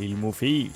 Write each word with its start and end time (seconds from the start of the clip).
Filmofil. 0.00 0.70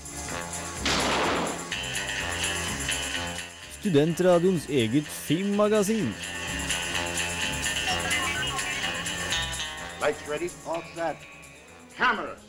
Studentradioens 3.79 4.67
eget 4.69 5.09
filmmagasin. 5.09 6.11
Lights 10.03 10.29
ready, 10.29 10.51
all 10.69 10.85
set. 10.93 11.25
Cameras. 11.97 12.45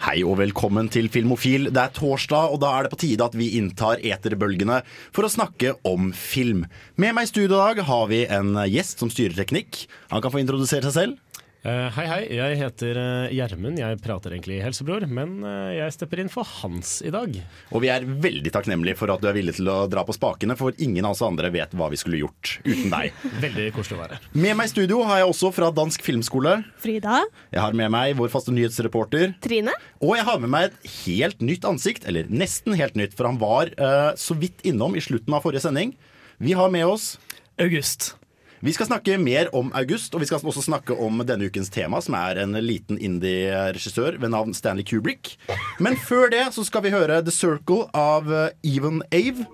Hei 0.00 0.24
og 0.26 0.40
velkommen 0.40 0.90
til 0.90 1.06
Filmofil. 1.12 1.68
Det 1.70 1.84
er 1.84 1.94
torsdag, 1.94 2.50
og 2.50 2.58
da 2.64 2.74
er 2.74 2.88
det 2.88 2.90
på 2.90 2.98
tide 3.04 3.30
at 3.30 3.38
vi 3.38 3.52
inntar 3.60 4.02
eterbølgene 4.02 4.80
for 5.14 5.28
å 5.28 5.30
snakke 5.30 5.76
om 5.86 6.10
film. 6.10 6.64
Med 6.98 7.14
meg 7.14 7.28
i 7.28 7.30
studio 7.30 7.52
i 7.52 7.54
dag 7.54 7.86
har 7.86 8.10
vi 8.10 8.24
en 8.26 8.56
gjest 8.66 8.98
som 8.98 9.12
styrer 9.12 9.38
teknikk. 9.38 9.84
Han 10.10 10.24
kan 10.24 10.34
få 10.34 10.42
introdusere 10.42 10.90
seg 10.90 10.96
selv. 10.98 11.29
Eh, 11.60 11.88
hei, 11.92 12.04
hei. 12.08 12.20
Jeg 12.32 12.56
heter 12.56 12.96
eh, 12.96 13.32
Gjermund. 13.36 13.76
jeg 13.76 13.98
prater 14.00 14.32
egentlig 14.32 14.62
helsebror, 14.64 15.04
men 15.04 15.42
eh, 15.44 15.74
jeg 15.76 15.92
stepper 15.92 16.22
inn 16.22 16.30
for 16.32 16.48
Hans 16.62 17.02
i 17.04 17.10
dag. 17.12 17.34
Og 17.68 17.82
vi 17.84 17.90
er 17.92 18.06
veldig 18.08 18.52
takknemlige 18.54 18.96
for 18.96 19.12
at 19.12 19.20
du 19.20 19.26
er 19.28 19.36
villig 19.36 19.58
til 19.58 19.68
å 19.68 19.82
dra 19.90 20.00
på 20.08 20.14
spakene, 20.16 20.56
for 20.56 20.72
ingen 20.80 21.04
av 21.04 21.12
oss 21.12 21.20
andre 21.26 21.50
vet 21.52 21.74
hva 21.76 21.90
vi 21.92 21.98
skulle 22.00 22.22
gjort 22.22 22.54
uten 22.64 22.88
deg. 22.94 23.18
Veldig 23.44 23.66
koselig 23.76 23.98
å 23.98 24.00
være 24.00 24.16
her. 24.16 24.30
Med 24.40 24.56
meg 24.56 24.70
i 24.70 24.72
studio 24.72 25.02
har 25.04 25.20
jeg 25.20 25.34
også 25.34 25.50
fra 25.52 25.68
Dansk 25.76 26.06
Filmskole. 26.06 26.54
Frida. 26.80 27.18
Jeg 27.52 27.64
har 27.66 27.76
med 27.76 27.92
meg 27.92 28.16
vår 28.16 28.32
faste 28.32 28.54
nyhetsreporter. 28.56 29.34
Trine. 29.44 29.74
Og 30.00 30.14
jeg 30.16 30.24
har 30.30 30.40
med 30.40 30.54
meg 30.54 30.70
et 30.70 30.94
helt 31.02 31.44
nytt 31.44 31.68
ansikt, 31.68 32.08
eller 32.08 32.30
nesten 32.32 32.78
helt 32.80 32.96
nytt, 32.96 33.12
for 33.18 33.28
han 33.28 33.40
var 33.40 33.74
så 34.20 34.36
vidt 34.38 34.64
innom 34.66 34.96
i 34.96 35.04
slutten 35.04 35.36
av 35.36 35.44
forrige 35.44 35.66
sending. 35.66 35.92
Vi 36.40 36.56
har 36.56 36.72
med 36.72 36.88
oss 36.88 37.12
August. 37.60 38.14
Vi 38.60 38.72
skal 38.76 38.90
snakke 38.90 39.14
mer 39.16 39.48
om 39.56 39.70
August, 39.72 40.12
og 40.12 40.20
vi 40.20 40.26
skal 40.28 40.42
også 40.44 40.60
snakke 40.66 40.92
om 40.92 41.22
denne 41.24 41.46
ukens 41.48 41.70
tema, 41.72 41.96
som 42.04 42.12
er 42.18 42.42
en 42.42 42.52
liten 42.60 42.98
indie-regissør 43.00 44.18
ved 44.20 44.34
navn 44.34 44.52
Stanley 44.52 44.84
Kubrick. 44.84 45.38
Men 45.80 45.96
før 45.96 46.28
det 46.28 46.42
så 46.52 46.64
skal 46.68 46.84
vi 46.84 46.92
høre 46.92 47.22
The 47.24 47.32
Circle 47.32 47.86
av 47.96 48.28
eh, 48.28 48.52
Even 48.68 49.00
Ave 49.16 49.46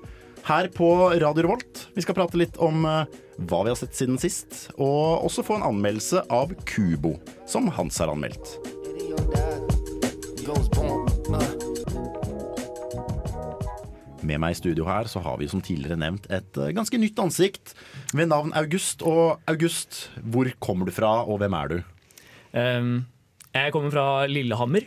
her 0.48 0.70
på 0.74 0.90
Radio 1.22 1.46
Revolt. 1.46 1.86
Vi 1.94 2.02
skal 2.02 2.18
prate 2.18 2.40
litt 2.40 2.58
om 2.58 2.82
eh, 2.82 3.06
hva 3.46 3.62
vi 3.62 3.70
har 3.70 3.78
sett 3.78 3.94
siden 3.94 4.18
sist, 4.18 4.72
og 4.74 5.22
også 5.28 5.46
få 5.46 5.60
en 5.60 5.68
anmeldelse 5.70 6.26
av 6.26 6.56
Kubo, 6.66 7.14
som 7.46 7.70
Hans 7.78 8.02
har 8.02 8.10
anmeldt. 8.10 8.56
Med 14.26 14.42
meg 14.42 14.56
i 14.56 14.58
studio 14.58 14.88
her 14.88 15.10
så 15.10 15.22
har 15.24 15.38
vi 15.40 15.48
som 15.50 15.62
tidligere 15.64 15.98
nevnt 16.00 16.26
et 16.32 16.58
eh, 16.58 16.72
ganske 16.76 16.98
nytt 17.00 17.20
ansikt 17.22 17.76
ved 18.16 18.30
navn 18.32 18.54
August. 18.58 19.04
Og 19.06 19.38
August, 19.50 20.06
hvor 20.22 20.50
kommer 20.62 20.88
du 20.88 20.94
fra, 20.96 21.20
og 21.24 21.40
hvem 21.42 21.56
er 21.58 21.72
du? 21.72 21.78
Um, 22.56 22.92
jeg 23.54 23.72
kommer 23.74 23.94
fra 23.94 24.06
Lillehammer. 24.30 24.86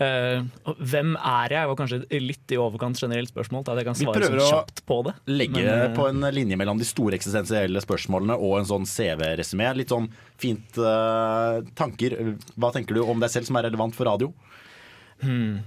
Uh, 0.00 0.46
hvem 0.78 1.16
er 1.18 1.52
jeg? 1.52 1.68
var 1.68 1.76
kanskje 1.76 2.20
litt 2.22 2.52
i 2.54 2.58
overkant 2.60 3.00
generelt 3.00 3.32
spørsmål. 3.32 3.64
til 3.66 3.74
At 3.74 3.80
jeg 3.80 3.88
kan 3.88 3.98
Vi 3.98 4.06
svare 4.06 4.20
prøver 4.22 4.40
sånn 4.40 4.54
kjapt 4.54 4.84
på 4.88 5.00
det. 5.08 5.14
Legge 5.28 5.64
Men, 5.64 5.90
uh, 5.90 5.96
på 5.96 6.06
en 6.08 6.28
linje 6.36 6.60
mellom 6.60 6.80
de 6.80 6.88
store 6.88 7.18
eksistensielle 7.18 7.82
spørsmålene 7.84 8.38
og 8.38 8.60
en 8.60 8.70
sånn 8.70 8.86
CV-resymé. 8.88 9.72
Litt 9.76 9.92
sånn 9.92 10.08
fint 10.40 10.78
uh, 10.80 11.60
tanker. 11.76 12.16
Hva 12.56 12.72
tenker 12.76 12.96
du 12.96 13.04
om 13.04 13.20
deg 13.20 13.34
selv 13.34 13.50
som 13.50 13.60
er 13.60 13.68
relevant 13.68 13.96
for 13.96 14.08
radio? 14.08 14.32
hmm. 15.20 15.60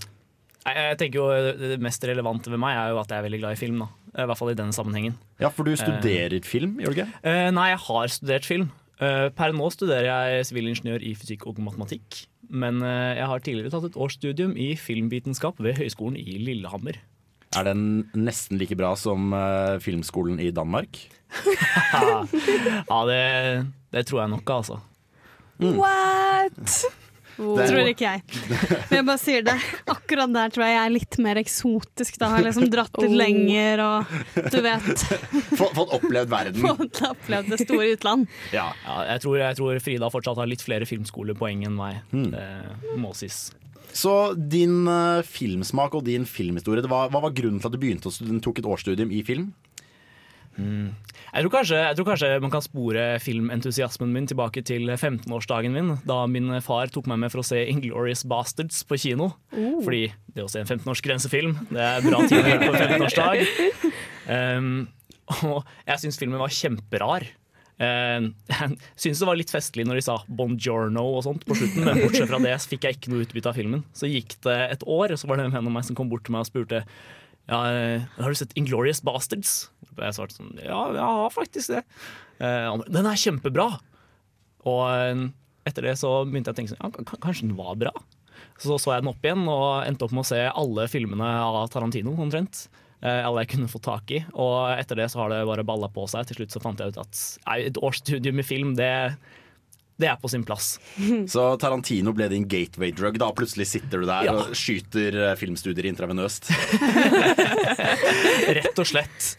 Jeg, 0.64 0.76
jeg 0.78 0.98
tenker 1.02 1.20
jo 1.20 1.54
Det 1.60 1.80
mest 1.84 2.06
relevante 2.08 2.52
ved 2.54 2.62
meg 2.62 2.78
er 2.80 2.94
jo 2.94 3.02
at 3.02 3.12
jeg 3.12 3.20
er 3.20 3.28
veldig 3.28 3.42
glad 3.44 3.58
i 3.58 3.60
film. 3.60 3.84
da 3.84 4.24
I 4.24 4.28
hvert 4.30 4.40
fall 4.40 4.54
i 4.54 4.58
denne 4.60 4.76
sammenhengen. 4.76 5.18
Ja, 5.42 5.52
for 5.54 5.68
du 5.68 5.76
studerer 5.80 6.40
film, 6.48 6.78
gjør 6.82 6.94
du 6.94 7.00
ikke? 7.02 7.10
Uh, 7.26 7.50
nei, 7.56 7.70
jeg 7.74 7.82
har 7.88 8.14
studert 8.14 8.50
film. 8.50 8.70
Uh, 9.02 9.30
per 9.36 9.56
nå 9.56 9.72
studerer 9.74 10.08
jeg 10.08 10.52
sivilingeniør 10.52 11.04
i 11.04 11.16
fysikk 11.18 11.48
og 11.50 11.60
matematikk. 11.66 12.26
Men 12.54 12.84
uh, 12.86 13.16
jeg 13.18 13.30
har 13.32 13.44
tidligere 13.44 13.74
tatt 13.74 13.90
et 13.90 13.98
årsstudium 13.98 14.54
i 14.60 14.74
filmvitenskap 14.80 15.60
ved 15.64 15.80
Høgskolen 15.82 16.20
i 16.20 16.38
Lillehammer. 16.42 17.02
Er 17.54 17.68
den 17.68 18.10
nesten 18.18 18.58
like 18.58 18.76
bra 18.78 18.94
som 18.98 19.34
eh, 19.38 19.78
filmskolen 19.84 20.40
i 20.42 20.50
Danmark? 20.50 20.98
ja, 21.94 23.00
det, 23.10 23.22
det 23.94 24.06
tror 24.10 24.24
jeg 24.24 24.34
nok, 24.34 24.54
altså. 24.58 24.80
What? 25.62 27.03
Det- 27.38 27.68
Tror 27.72 27.88
ikke 27.90 28.06
jeg. 28.06 28.22
Men 28.90 28.98
jeg 29.00 29.06
bare 29.08 29.22
sier 29.22 29.46
det. 29.48 29.56
Akkurat 29.90 30.34
der 30.36 30.52
tror 30.54 30.66
jeg 30.68 30.76
jeg 30.76 30.84
er 30.86 30.94
litt 30.94 31.18
mer 31.26 31.40
eksotisk. 31.42 32.20
Da 32.22 32.28
jeg 32.28 32.32
har 32.36 32.44
jeg 32.44 32.48
liksom 32.52 32.70
dratt 32.74 33.00
litt 33.02 33.16
lenger 33.18 33.82
og 33.88 34.14
du 34.54 34.60
vet 34.62 35.04
Fått, 35.60 35.74
fått 35.80 35.96
opplevd 35.98 36.30
verden. 36.30 36.62
fått 36.62 37.02
opplevd 37.10 37.50
det 37.56 37.60
store 37.66 37.90
utland. 37.96 38.28
Ja. 38.54 38.70
Ja, 38.86 39.00
jeg, 39.14 39.24
tror, 39.26 39.38
jeg 39.42 39.58
tror 39.60 39.82
Frida 39.84 40.10
fortsatt 40.14 40.38
har 40.44 40.50
litt 40.50 40.62
flere 40.66 40.86
filmskolepoeng 40.90 41.66
enn 41.68 41.76
meg. 41.78 42.02
Det 42.14 42.98
må 43.02 43.14
sies. 43.18 43.48
Så 43.94 44.34
din 44.34 44.88
uh, 44.90 45.22
filmsmak 45.22 45.94
og 45.98 46.06
din 46.08 46.24
filmhistorie, 46.26 46.82
det 46.82 46.90
var, 46.90 47.12
hva 47.14 47.20
var 47.28 47.34
grunnen 47.38 47.60
til 47.62 47.70
at 47.70 47.76
du 47.76 47.82
begynte 47.82 48.10
å 48.10 48.14
studere, 48.16 48.40
tok 48.42 48.62
et 48.64 48.66
årsstudium 48.66 49.12
i 49.14 49.20
film? 49.28 49.52
Jeg 50.58 51.42
tror, 51.42 51.52
kanskje, 51.56 51.78
jeg 51.82 51.98
tror 51.98 52.08
kanskje 52.12 52.32
man 52.44 52.52
kan 52.54 52.62
spore 52.62 53.04
filmentusiasmen 53.24 54.12
min 54.14 54.28
tilbake 54.30 54.62
til 54.66 54.92
15-årsdagen 54.94 55.74
min, 55.74 55.96
da 56.06 56.20
min 56.30 56.52
far 56.62 56.92
tok 56.94 57.10
meg 57.10 57.24
med 57.24 57.34
for 57.34 57.42
å 57.42 57.48
se 57.48 57.64
Inglorious 57.72 58.22
Bastards 58.30 58.84
på 58.86 59.00
kino. 59.02 59.32
Fordi 59.54 60.04
det 60.36 60.46
å 60.46 60.52
se 60.52 60.62
en 60.62 60.70
15-årsgrensefilm, 60.70 61.56
det 61.74 61.82
er 61.82 62.06
bra 62.06 62.22
tid 62.28 62.38
å 62.38 62.52
gjøre 62.52 62.68
på 62.68 62.74
en 62.74 62.84
15-årsdag. 62.84 63.46
Um, 64.24 64.68
og 65.50 65.64
jeg 65.88 66.04
syns 66.04 66.22
filmen 66.22 66.42
var 66.42 66.54
kjemperar. 66.54 67.26
Um, 67.82 68.30
jeg 68.54 68.78
syns 69.08 69.24
det 69.24 69.28
var 69.28 69.40
litt 69.40 69.52
festlig 69.52 69.88
når 69.90 69.98
de 69.98 70.06
sa 70.06 70.20
'bongiorno' 70.30 71.08
og 71.18 71.24
sånt 71.26 71.48
på 71.50 71.58
slutten, 71.58 71.88
men 71.88 72.04
bortsett 72.04 72.30
fra 72.30 72.40
det 72.44 72.54
fikk 72.70 72.86
jeg 72.86 73.00
ikke 73.00 73.14
noe 73.14 73.26
utbytte 73.26 73.50
av 73.50 73.58
filmen. 73.58 73.82
Så 73.98 74.12
gikk 74.12 74.38
det 74.46 74.60
et 74.78 74.86
år, 74.86 75.16
og 75.16 75.20
så 75.20 75.30
var 75.30 75.42
det 75.42 75.50
en 75.50 75.58
venn 75.58 75.72
av 75.72 75.78
meg 75.80 75.88
som 75.90 75.98
kom 75.98 76.12
bort 76.14 76.28
til 76.28 76.38
meg 76.38 76.46
og 76.46 76.52
spurte 76.52 76.84
ja, 77.50 77.60
eh, 77.72 78.04
har 78.18 78.30
du 78.30 78.40
sett 78.40 78.56
Inglorious 78.60 79.02
Bastards? 79.04 79.70
Jeg 79.94 80.16
svarte 80.16 80.38
sånn, 80.38 80.54
ja, 80.64 80.80
jeg 80.96 81.04
har 81.04 81.34
faktisk 81.34 81.76
det. 81.76 81.84
Eh, 82.40 82.70
den 82.88 83.10
er 83.10 83.20
kjempebra! 83.20 83.68
Og 84.70 84.84
eh, 84.88 85.26
etter 85.68 85.90
det 85.90 85.98
så 86.00 86.22
begynte 86.28 86.52
jeg 86.52 86.56
å 86.56 86.60
tenke 86.62 86.74
sånn, 86.74 86.84
ja, 86.84 87.20
kanskje 87.20 87.50
den 87.50 87.58
var 87.60 87.76
bra? 87.80 87.94
Så 88.62 88.78
så 88.80 88.94
jeg 88.94 89.04
den 89.04 89.12
opp 89.12 89.26
igjen 89.26 89.44
og 89.50 89.84
endte 89.88 90.08
opp 90.08 90.16
med 90.16 90.24
å 90.24 90.30
se 90.32 90.40
alle 90.48 90.88
filmene 90.92 91.28
av 91.44 91.68
Tarantino 91.74 92.14
omtrent. 92.20 92.68
Alle 93.04 93.44
jeg 93.44 93.50
kunne 93.52 93.68
få 93.68 93.82
tak 93.84 94.12
i. 94.16 94.22
Og 94.40 94.72
etter 94.78 95.00
det 95.02 95.10
så 95.12 95.20
har 95.20 95.32
det 95.34 95.42
bare 95.48 95.66
balla 95.68 95.90
på 95.92 96.06
seg. 96.08 96.28
Til 96.30 96.38
slutt 96.38 96.54
så 96.56 96.62
fant 96.64 96.80
jeg 96.80 96.94
ut 96.94 97.00
at 97.02 97.24
et 97.58 97.80
årsstudium 97.84 98.40
i 98.40 98.46
film, 98.48 98.76
det, 98.80 98.92
det 100.02 100.08
er 100.10 100.18
på 100.22 100.30
sin 100.32 100.44
plass. 100.48 100.78
Så 101.34 101.46
Tarantino 101.62 102.14
ble 102.18 102.28
din 102.32 102.48
gateway 102.50 102.92
drug. 102.96 103.20
Da 103.22 103.30
plutselig 103.36 103.68
sitter 103.76 104.02
du 104.04 104.08
der 104.10 104.28
Ja. 104.30 104.34
og 104.40 104.56
skyter 104.58 105.20
eh, 105.30 105.36
filmstudier 105.40 105.86
intravenøst. 105.92 106.50
Rett 108.58 108.80
og 108.80 108.88
slett. 108.90 109.34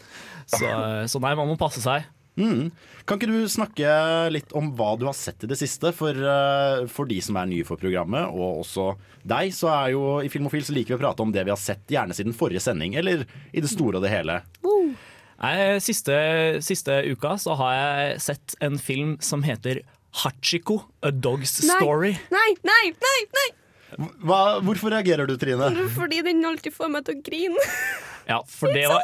Så, 0.45 0.67
så 1.09 1.21
nei, 1.23 1.33
man 1.37 1.49
må 1.49 1.57
passe 1.59 1.81
seg. 1.83 2.05
Mm. 2.35 2.67
Kan 3.07 3.19
ikke 3.19 3.29
du 3.31 3.45
snakke 3.47 3.87
litt 4.33 4.51
om 4.57 4.67
hva 4.75 4.91
du 4.99 5.05
har 5.07 5.15
sett 5.15 5.45
i 5.45 5.49
det 5.49 5.57
siste? 5.59 5.91
For, 5.95 6.11
eh, 6.15 6.83
for 6.91 7.07
de 7.09 7.19
som 7.23 7.37
er 7.39 7.47
nye 7.51 7.65
for 7.67 7.79
programmet, 7.79 8.27
og 8.31 8.61
også 8.65 8.89
deg, 9.23 9.53
så 9.55 9.69
er 9.71 9.93
jo 9.95 10.03
i 10.25 10.31
Filmofil 10.33 10.65
så 10.67 10.75
liker 10.75 10.95
vi 10.95 10.99
å 10.99 11.03
prate 11.05 11.23
om 11.23 11.31
det 11.35 11.45
vi 11.47 11.53
har 11.53 11.61
sett, 11.61 11.85
gjerne 11.91 12.15
siden 12.17 12.35
forrige 12.35 12.63
sending, 12.65 12.97
eller 12.99 13.23
i 13.55 13.63
det 13.63 13.71
store 13.71 14.01
og 14.01 14.05
det 14.05 14.11
hele. 14.13 14.41
Nei, 15.35 15.55
siste, 15.83 16.15
siste 16.63 17.01
uka 17.11 17.33
så 17.41 17.55
har 17.59 17.73
jeg 17.75 18.21
sett 18.23 18.55
en 18.63 18.77
film 18.79 19.15
som 19.23 19.43
heter 19.45 19.81
Hachiko, 20.23 20.79
A 21.03 21.11
Dog's 21.11 21.57
Nei. 21.65 21.75
Story. 21.75 22.11
Nei, 22.31 22.51
nei, 22.63 22.85
nei! 23.03 23.19
nei 23.35 23.49
Hva, 24.23 24.61
hvorfor 24.63 24.93
reagerer 24.95 25.27
du, 25.27 25.35
Trine? 25.39 25.69
Fordi 25.95 26.21
den 26.25 26.43
alltid 26.47 26.75
får 26.75 26.91
meg 26.93 27.07
til 27.07 27.19
å 27.19 27.23
grine. 27.25 27.69
Ja, 28.25 28.39
for 28.49 28.73
det 28.73 28.87
var, 28.89 29.03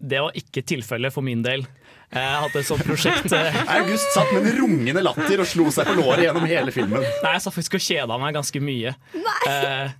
det 0.00 0.20
var 0.24 0.36
ikke 0.38 0.62
tilfellet 0.64 1.12
for 1.12 1.20
min 1.20 1.42
del. 1.44 1.66
Jeg 2.08 2.38
hadde 2.40 2.56
et 2.56 2.66
sånt 2.66 2.86
prosjekt 2.88 3.34
eh, 3.36 3.58
August 3.76 4.08
satt 4.14 4.30
med 4.32 4.48
en 4.48 4.56
rungende 4.62 5.02
latter 5.04 5.42
og 5.44 5.50
slo 5.50 5.66
seg 5.74 5.90
på 5.90 5.98
låret 5.98 6.24
gjennom 6.24 6.46
hele 6.48 6.72
filmen. 6.72 7.04
Nei, 7.04 7.34
jeg 7.36 7.42
satt 7.44 7.54
faktisk 7.54 7.76
og 7.76 7.84
kjeda 7.84 8.16
meg 8.22 8.38
ganske 8.38 8.62
mye. 8.64 8.94
Eh, 9.46 9.92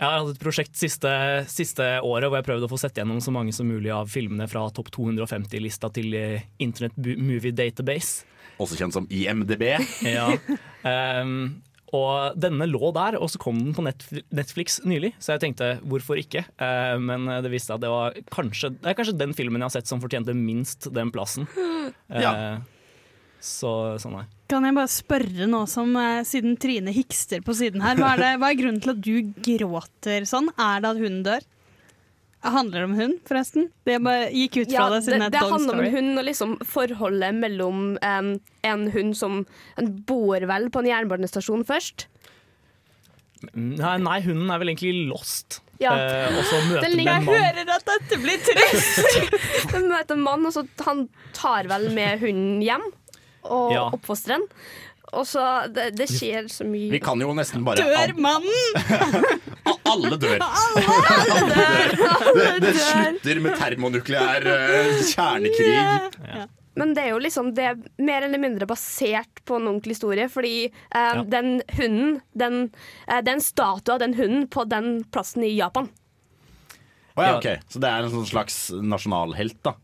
jeg 0.00 0.08
har 0.08 0.22
hatt 0.22 0.30
et 0.32 0.40
prosjekt 0.40 0.78
siste, 0.80 1.10
siste 1.52 1.84
året 2.00 2.30
hvor 2.30 2.38
jeg 2.40 2.46
prøvde 2.46 2.64
å 2.64 2.72
få 2.72 2.78
sett 2.80 2.96
gjennom 2.96 3.20
så 3.20 3.32
mange 3.34 3.52
som 3.52 3.68
mulig 3.68 3.90
av 3.92 4.08
filmene 4.08 4.46
fra 4.48 4.62
topp 4.72 4.88
250-lista 4.96 5.90
til 5.92 6.14
eh, 6.16 6.46
Internet 6.64 6.96
Movie 7.20 7.52
Database. 7.52 8.24
Også 8.60 8.78
kjent 8.80 8.96
som 8.96 9.08
IMDb. 9.12 9.66
Ja. 10.08 10.30
Um, 10.80 11.60
og 11.92 12.36
denne 12.38 12.68
lå 12.70 12.92
der, 12.94 13.16
og 13.18 13.28
så 13.32 13.40
kom 13.42 13.58
den 13.58 13.74
på 13.74 13.82
Netflix 13.82 14.78
nylig, 14.86 15.10
så 15.18 15.34
jeg 15.34 15.42
tenkte 15.42 15.72
hvorfor 15.82 16.20
ikke? 16.22 16.44
Uh, 16.62 16.96
men 17.02 17.26
det 17.44 17.50
viste 17.52 17.72
seg 17.72 17.80
at 17.80 17.84
det 17.84 17.90
var 17.92 18.18
kanskje, 18.32 18.70
det 18.78 18.92
er 18.92 18.98
kanskje 19.00 19.18
den 19.18 19.34
filmen 19.36 19.60
jeg 19.60 19.68
har 19.68 19.74
sett 19.80 19.90
som 19.90 20.00
fortjente 20.02 20.36
minst 20.38 20.88
den 20.94 21.12
plassen. 21.12 21.50
Uh, 21.50 21.90
Ja. 22.22 22.34
Så 23.40 23.70
sånn 24.02 24.18
er 24.20 24.26
Kan 24.52 24.66
jeg 24.68 24.74
bare 24.76 24.90
spørre 24.92 25.46
nå 25.48 25.62
som 25.70 25.94
eh, 25.96 26.20
siden 26.28 26.58
Trine 26.60 26.92
hikster 26.92 27.40
på 27.46 27.54
siden 27.56 27.80
her, 27.84 27.96
hva 27.96 28.10
er, 28.16 28.20
det, 28.20 28.32
hva 28.42 28.50
er 28.52 28.58
grunnen 28.58 28.82
til 28.84 28.92
at 28.92 29.00
du 29.00 29.14
gråter 29.46 30.26
sånn? 30.28 30.50
Er 30.60 30.82
det 30.84 30.90
at 30.90 31.00
hunden 31.00 31.22
dør? 31.24 31.46
Handler 32.40 32.80
det 32.80 32.86
om 32.88 32.94
hund, 32.96 33.16
forresten? 33.28 33.66
Det 33.84 33.98
bare 34.00 34.30
gikk 34.32 34.62
ut 34.62 34.70
fra 34.70 34.76
Ja, 34.78 34.84
det 34.94 35.00
siden 35.04 35.20
det 35.20 35.26
er 35.28 35.34
det 35.34 35.40
handler 35.44 35.74
om 35.74 35.80
story. 35.80 35.88
en 35.90 35.96
hund 35.98 36.20
og 36.22 36.24
liksom 36.24 36.54
forholdet 36.64 37.34
mellom 37.36 37.82
um, 38.00 38.30
en 38.64 38.86
hund 38.94 39.16
som 39.18 39.42
en 39.76 39.90
bor 40.08 40.46
vel 40.48 40.70
på 40.72 40.80
en 40.80 40.88
jernbanestasjon 40.88 41.66
først. 41.68 42.06
Nei, 43.56 43.96
nei, 44.04 44.18
hunden 44.24 44.50
er 44.52 44.60
vel 44.60 44.72
egentlig 44.74 45.06
lost. 45.08 45.60
Ja. 45.80 45.94
Eh, 45.96 46.32
og 46.36 46.42
så 46.44 46.58
møter 46.68 46.82
Den 46.84 46.90
en 46.92 46.96
ligger- 46.98 47.14
en 47.14 47.28
Jeg 47.28 47.44
hører 47.44 47.70
at 47.76 47.86
dette 47.88 48.18
blir 48.20 48.40
trist! 48.44 49.04
De 49.72 49.80
møter 49.86 50.16
en 50.16 50.24
mann, 50.24 50.44
og 50.44 50.52
så 50.52 50.64
han 50.84 51.06
tar 51.36 51.68
vel 51.70 51.86
med 51.96 52.20
hunden 52.20 52.60
hjem 52.64 52.84
og 53.44 53.72
Ja. 53.74 53.88
oppfosteren. 53.94 54.44
Og 55.10 55.24
så 55.26 55.42
det, 55.74 55.88
det 55.98 56.06
skjer 56.06 56.46
så 56.52 56.62
mye. 56.62 56.90
Vi 56.92 57.00
kan 57.02 57.18
jo 57.18 57.32
nesten 57.34 57.64
bare 57.66 57.82
Dør 57.82 58.12
mannen! 58.22 59.26
Alle 59.90 60.14
dør. 60.22 60.38
Alle 60.46 61.40
dør! 61.50 61.94
Det, 62.36 62.46
det 62.62 62.74
slutter 62.78 63.40
med 63.42 63.56
termonukleær 63.58 64.46
uh, 64.46 65.02
kjernekrig. 65.10 66.46
Men 66.78 66.94
det 66.94 67.02
er 67.02 67.10
jo 67.10 67.18
liksom 67.20 67.50
Det 67.56 67.64
er 67.66 67.80
mer 67.98 68.22
eller 68.28 68.38
mindre 68.40 68.68
basert 68.70 69.42
på 69.44 69.58
en 69.58 69.66
ordentlig 69.72 69.96
historie. 69.98 70.28
Fordi 70.30 70.68
eh, 70.70 71.22
den 71.26 71.56
hunden 71.76 72.20
den, 72.38 72.60
eh, 73.08 73.18
Det 73.18 73.32
er 73.32 73.38
en 73.40 73.42
statue 73.44 73.96
av 73.96 74.00
den 74.04 74.14
hunden 74.14 74.46
på 74.48 74.64
den 74.70 75.02
plassen 75.10 75.42
i 75.44 75.50
Japan. 75.56 75.90
Oh, 77.18 77.24
ja, 77.26 77.34
ok. 77.36 77.66
Så 77.68 77.82
det 77.82 77.90
er 77.90 78.06
en 78.06 78.12
sånn 78.14 78.28
slags 78.30 78.60
nasjonalhelt, 78.78 79.58
da. 79.66 79.74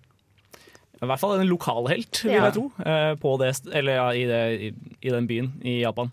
I 0.96 1.06
hvert 1.10 1.20
fall 1.20 1.34
en 1.36 1.48
lokalhelt, 1.50 2.22
vil 2.24 2.32
jeg 2.38 2.54
tro. 2.56 2.66
eh, 2.84 3.10
På 3.20 3.34
det, 3.42 3.50
eller 3.76 3.98
ja, 3.98 4.06
i, 4.16 4.22
det, 4.28 4.44
i, 4.56 4.70
i 5.04 5.10
den 5.12 5.26
byen 5.28 5.50
i 5.66 5.80
Japan. 5.82 6.08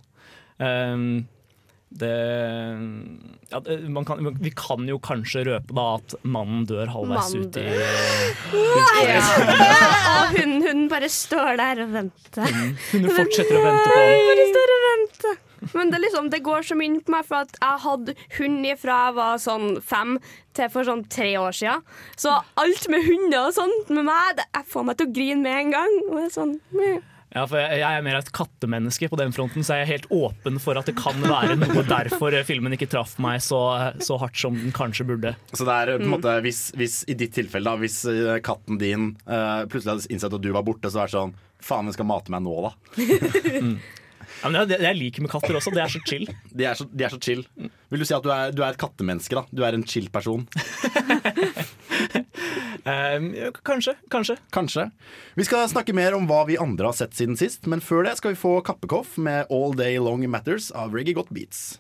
Um, 0.60 1.06
det, 1.94 2.10
ja, 3.54 3.60
kan, 4.08 4.22
Vi 4.42 4.52
kan 4.58 4.88
jo 4.90 4.98
kanskje 5.04 5.44
røpe 5.46 5.76
da 5.78 5.84
at 6.00 6.16
mannen 6.26 6.64
dør 6.66 6.90
halvveis 6.90 7.36
Mannen 7.36 7.48
ut 7.48 7.58
i 7.62 7.66
Og 8.58 10.34
hunden, 10.34 10.62
hunden 10.66 10.88
bare 10.92 11.10
står 11.12 11.58
der 11.62 11.84
og 11.86 11.94
venter. 11.94 12.50
Hun 12.94 13.10
fortsetter 13.14 13.60
å 13.60 13.64
vente 13.68 13.90
på 13.90 14.00
han. 14.00 14.24
Bare 14.30 14.48
står 14.54 14.74
og 14.76 14.86
venter. 14.90 15.38
Men 15.74 15.94
det, 15.94 16.02
liksom, 16.04 16.30
det 16.34 16.42
går 16.46 16.68
så 16.68 16.78
mye 16.80 17.00
på 17.04 17.14
meg, 17.16 17.26
for 17.30 17.46
at 17.48 17.56
jeg 17.60 17.84
hadde 17.86 18.18
hund 18.40 18.68
fra 18.84 19.00
jeg 19.08 19.16
var 19.18 19.42
sånn 19.44 19.70
fem 19.84 20.18
til 20.54 20.70
for 20.74 20.88
sånn 20.88 21.06
tre 21.12 21.32
år 21.42 21.56
siden. 21.56 21.82
Så 22.20 22.36
alt 22.62 22.86
med 22.92 23.08
hunder 23.08 23.48
og 23.48 23.56
sånt 23.58 23.90
med 23.94 24.06
meg, 24.10 24.38
det, 24.38 24.46
jeg 24.60 24.70
får 24.76 24.86
meg 24.90 25.00
til 25.00 25.10
å 25.10 25.16
grine 25.18 25.42
med 25.44 25.60
en 25.64 25.74
gang. 25.78 25.98
Og 26.10 26.16
det 26.20 26.28
er 26.30 26.38
sånn. 26.38 26.56
Ja, 27.34 27.48
for 27.50 27.58
jeg, 27.58 27.80
jeg 27.82 27.98
er 27.98 28.04
mer 28.06 28.20
et 28.20 28.28
kattemenneske 28.36 29.08
på 29.10 29.18
den 29.18 29.32
fronten, 29.34 29.66
så 29.66 29.80
jeg 29.80 29.88
er 29.88 29.92
helt 29.96 30.06
åpen 30.14 30.60
for 30.62 30.78
at 30.78 30.86
det 30.86 30.94
kan 31.00 31.18
være 31.26 31.56
noe 31.58 31.82
derfor 31.90 32.36
filmen 32.46 32.76
ikke 32.78 32.92
traff 32.92 33.16
meg 33.24 33.42
så, 33.42 33.58
så 34.06 34.20
hardt 34.22 34.38
som 34.38 34.54
den 34.60 34.76
kanskje 34.76 35.08
burde. 35.10 35.34
Så 35.50 35.66
det 35.66 35.74
er 35.80 35.94
Mm. 35.94 35.98
på 35.98 36.06
en 36.06 36.14
måte 36.14 36.36
hvis, 36.46 36.60
hvis 36.78 37.00
i 37.10 37.16
ditt 37.18 37.34
tilfelle, 37.34 37.66
da, 37.66 37.74
hvis 37.82 38.04
eh, 38.10 38.38
katten 38.46 38.78
din 38.82 39.10
uh, 39.26 39.66
plutselig 39.66 39.96
hadde 39.96 40.14
innsett 40.14 40.34
at 40.38 40.46
du 40.46 40.52
var 40.54 40.64
borte, 40.66 40.90
så 40.94 41.02
er 41.04 41.10
det 41.10 41.18
sånn 41.18 41.34
Faen, 41.64 41.88
den 41.88 41.96
skal 41.96 42.06
mate 42.10 42.30
meg 42.34 42.42
nå, 42.44 42.54
da. 42.68 42.72
Ja, 44.44 44.50
men 44.52 44.68
det, 44.68 44.80
jeg 44.84 45.00
liker 45.00 45.24
med 45.24 45.32
katter 45.32 45.56
også, 45.56 45.72
det 45.72 45.84
er 45.86 45.92
så 45.94 46.02
chill. 46.04 46.28
De 46.58 46.68
er 46.68 46.76
så, 46.76 46.88
de 46.92 47.06
er 47.08 47.14
så 47.14 47.20
chill. 47.24 47.46
Vil 47.94 48.02
du 48.04 48.08
si 48.08 48.16
at 48.16 48.26
du 48.26 48.32
er, 48.34 48.52
du 48.52 48.60
er 48.64 48.74
et 48.74 48.82
kattemenneske, 48.82 49.38
da? 49.38 49.46
Du 49.56 49.64
er 49.64 49.78
en 49.78 49.88
chill 49.88 50.10
person? 50.14 50.48
Um, 52.84 53.30
kanskje, 53.64 53.94
kanskje. 54.12 54.36
Kanskje. 54.52 54.90
Vi 55.40 55.46
skal 55.48 55.70
snakke 55.72 55.96
mer 55.96 56.18
om 56.18 56.26
hva 56.28 56.42
vi 56.50 56.58
andre 56.60 56.90
har 56.90 56.98
sett 56.98 57.16
siden 57.16 57.38
sist, 57.40 57.64
men 57.72 57.80
før 57.80 58.04
det 58.04 58.18
skal 58.20 58.34
vi 58.34 58.42
få 58.42 58.58
Kappekoff 58.66 59.16
med 59.16 59.48
All 59.48 59.72
Day 59.80 60.02
Long 60.04 60.26
Matters 60.28 60.68
av 60.76 60.92
Reggae 60.92 61.16
Got 61.16 61.32
Beats. 61.32 61.80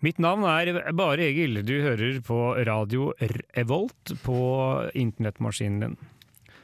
Mitt 0.00 0.16
navn 0.16 0.46
er 0.48 0.78
Bare 0.96 1.26
Egil. 1.28 1.58
Du 1.60 1.74
hører 1.84 2.22
på 2.24 2.36
radio 2.64 3.10
Revolt 3.20 4.14
på 4.24 4.38
internettmaskinen 4.96 5.82
din. 5.84 5.98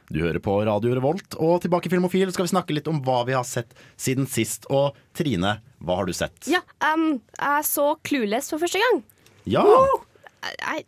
Du 0.09 0.23
hører 0.23 0.39
på 0.41 0.55
Radio 0.65 0.95
Revolt, 0.95 1.35
og 1.35 1.59
tilbake 1.61 1.89
i 1.89 1.91
Filmofil 1.91 2.31
skal 2.33 2.47
vi 2.47 2.51
snakke 2.53 2.73
litt 2.73 2.87
om 2.89 3.01
hva 3.05 3.19
vi 3.27 3.35
har 3.35 3.45
sett 3.45 3.75
siden 3.99 4.25
sist. 4.31 4.65
Og 4.73 4.97
Trine, 5.17 5.57
hva 5.83 5.99
har 5.99 6.09
du 6.09 6.15
sett? 6.17 6.47
Ja, 6.49 6.63
um, 6.95 7.19
jeg 7.35 7.67
så 7.67 7.91
Clueless 8.07 8.49
for 8.53 8.63
første 8.63 8.81
gang. 8.81 9.03
Ja! 9.45 9.65
Jeg, 9.67 10.87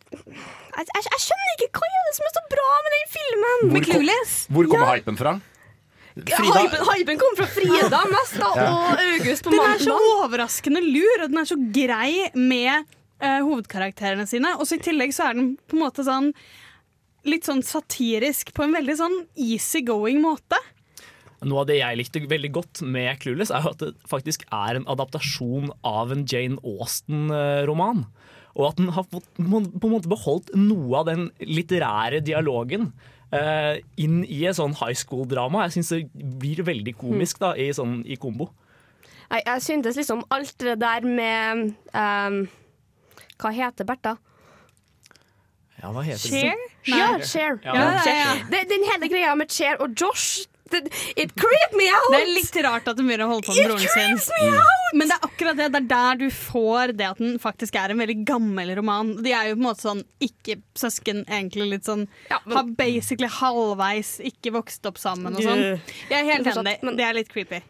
jeg, 0.80 1.04
jeg 1.06 1.22
skjønner 1.26 1.54
ikke 1.54 1.70
hva 1.76 1.92
er 1.92 2.08
det 2.08 2.16
som 2.16 2.26
er 2.30 2.34
så 2.34 2.44
bra 2.56 2.68
med 2.80 2.96
den 2.96 3.08
filmen. 3.14 3.64
Hvor, 3.76 3.88
Clueless. 3.92 4.34
hvor 4.50 4.72
kommer 4.72 4.94
hypen 4.96 5.20
fra? 5.20 5.36
Frida, 6.28 6.62
Hypen, 6.62 6.86
hypen 6.90 7.20
kom 7.20 7.36
fra 7.38 7.46
Frida 7.50 8.00
mest, 8.10 8.38
da, 8.40 8.50
og 8.54 9.02
August 9.04 9.46
på 9.46 9.52
Den 9.54 9.66
er 9.66 9.82
så 9.82 9.98
overraskende 10.20 10.82
lur, 10.84 11.24
og 11.24 11.30
den 11.32 11.42
er 11.42 11.48
så 11.48 11.58
grei 11.74 12.12
med 12.34 12.88
uh, 13.22 13.40
hovedkarakterene 13.46 14.26
sine. 14.28 14.56
Og 14.58 14.68
så 14.68 14.78
i 14.78 14.84
tillegg 14.84 15.14
så 15.16 15.30
er 15.30 15.38
den 15.38 15.54
på 15.70 15.78
en 15.78 15.84
måte 15.84 16.06
sånn 16.06 16.32
litt 17.28 17.48
sånn 17.48 17.62
satirisk 17.66 18.54
på 18.56 18.64
en 18.64 18.76
veldig 18.78 18.96
sånn 18.96 19.16
easy-going 19.36 20.22
måte. 20.24 20.56
Noe 21.40 21.62
av 21.62 21.68
det 21.70 21.78
jeg 21.78 21.96
likte 21.96 22.22
veldig 22.28 22.50
godt 22.52 22.82
med 22.84 23.20
Clueless, 23.22 23.52
er 23.52 23.64
jo 23.64 23.72
at 23.72 23.82
det 23.84 23.92
faktisk 24.08 24.44
er 24.52 24.76
en 24.76 24.88
adaptasjon 24.90 25.70
av 25.88 26.12
en 26.12 26.26
Jane 26.28 26.60
Austen-roman. 26.60 28.04
Og 28.58 28.66
at 28.66 28.80
den 28.80 28.90
har 28.92 29.06
fått, 29.08 29.28
på 29.36 29.60
en 29.60 29.94
måte 29.94 30.10
beholdt 30.10 30.52
noe 30.58 31.00
av 31.00 31.08
den 31.08 31.28
litterære 31.40 32.20
dialogen 32.26 32.90
inn 33.30 34.24
i 34.26 34.40
et 34.48 34.58
sånn 34.58 34.74
high 34.80 34.96
school-drama. 34.98 35.66
Jeg 35.68 35.78
syns 35.78 35.92
det 35.94 36.00
blir 36.42 36.64
veldig 36.66 36.96
komisk 36.98 37.38
da, 37.42 37.52
i, 37.54 37.68
sånn, 37.76 38.00
i 38.02 38.18
kombo. 38.18 38.50
Jeg, 39.30 39.44
jeg 39.46 39.62
syntes 39.62 39.98
liksom 40.00 40.24
alt 40.34 40.56
det 40.58 40.74
der 40.82 41.06
med 41.06 41.68
um, 41.94 42.40
Hva 43.38 43.52
heter 43.54 43.86
Bertha? 43.86 44.16
Ja, 45.80 45.92
hva 45.94 46.02
heter 46.04 46.26
Cher? 46.26 46.58
det? 46.58 46.90
Ja, 46.90 47.12
Cher. 47.22 47.60
Ja. 47.64 47.74
Ja, 47.76 47.84
ja, 48.04 48.16
ja. 48.50 48.64
Den 48.68 48.84
hele 48.90 49.08
greia 49.08 49.36
med 49.38 49.52
Cher 49.54 49.78
og 49.80 49.94
Josh 49.94 50.49
det, 50.74 50.80
It 51.16 51.34
creeped 51.38 51.74
me 51.78 51.86
out! 51.92 52.08
Det 52.14 52.20
er 52.22 52.30
litt 52.34 52.56
rart 52.66 52.88
at 52.90 52.98
hun 53.00 53.06
begynner 53.10 53.26
å 53.26 53.30
holde 53.34 53.46
på 53.48 53.54
med 53.56 53.64
broren 53.70 54.18
sin. 54.18 54.58
Men 54.98 55.04
det 55.10 55.16
er 55.16 55.26
akkurat 55.28 55.56
det. 55.60 55.66
Det 55.74 55.80
er 55.82 55.88
der 55.92 56.14
du 56.22 56.26
får 56.34 56.84
det 56.98 57.06
at 57.12 57.18
den 57.22 57.32
faktisk 57.42 57.72
er 57.80 57.88
en 57.94 58.00
veldig 58.02 58.18
gammel 58.28 58.68
roman. 58.78 59.06
De 59.22 59.30
er 59.36 59.44
jo 59.50 59.54
på 59.58 59.62
en 59.62 59.66
måte 59.68 59.84
sånn 59.86 60.02
ikke-søsken, 60.26 61.18
egentlig. 61.28 61.66
Litt 61.74 61.86
sånn 61.90 62.06
Ja, 62.30 62.38
men- 62.44 62.56
Har 62.56 62.64
basically 62.78 63.28
halvveis 63.30 64.16
ikke 64.32 64.50
vokst 64.58 64.86
opp 64.90 64.98
sammen 64.98 65.36
og 65.36 65.42
sånn. 65.46 65.62
Jeg 66.10 66.18
er 66.24 66.32
helt 66.32 66.46
enig. 66.54 66.78
Det 66.96 67.04
er 67.06 67.14
litt 67.14 67.28
creepy. 67.30 67.60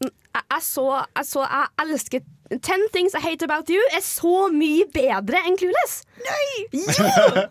jeg, 0.00 0.10
jeg, 0.50 0.60
så, 0.62 0.82
jeg 1.16 1.24
så 1.24 1.40
Jeg 1.48 1.68
elsker 1.86 2.20
Ten 2.62 2.82
Things 2.92 3.14
I 3.16 3.20
Hate 3.24 3.42
About 3.42 3.68
You 3.72 3.80
er 3.96 4.00
så 4.06 4.46
mye 4.54 4.84
bedre 4.94 5.40
enn 5.48 5.56
Clueless. 5.58 6.04
Nei 6.22 6.76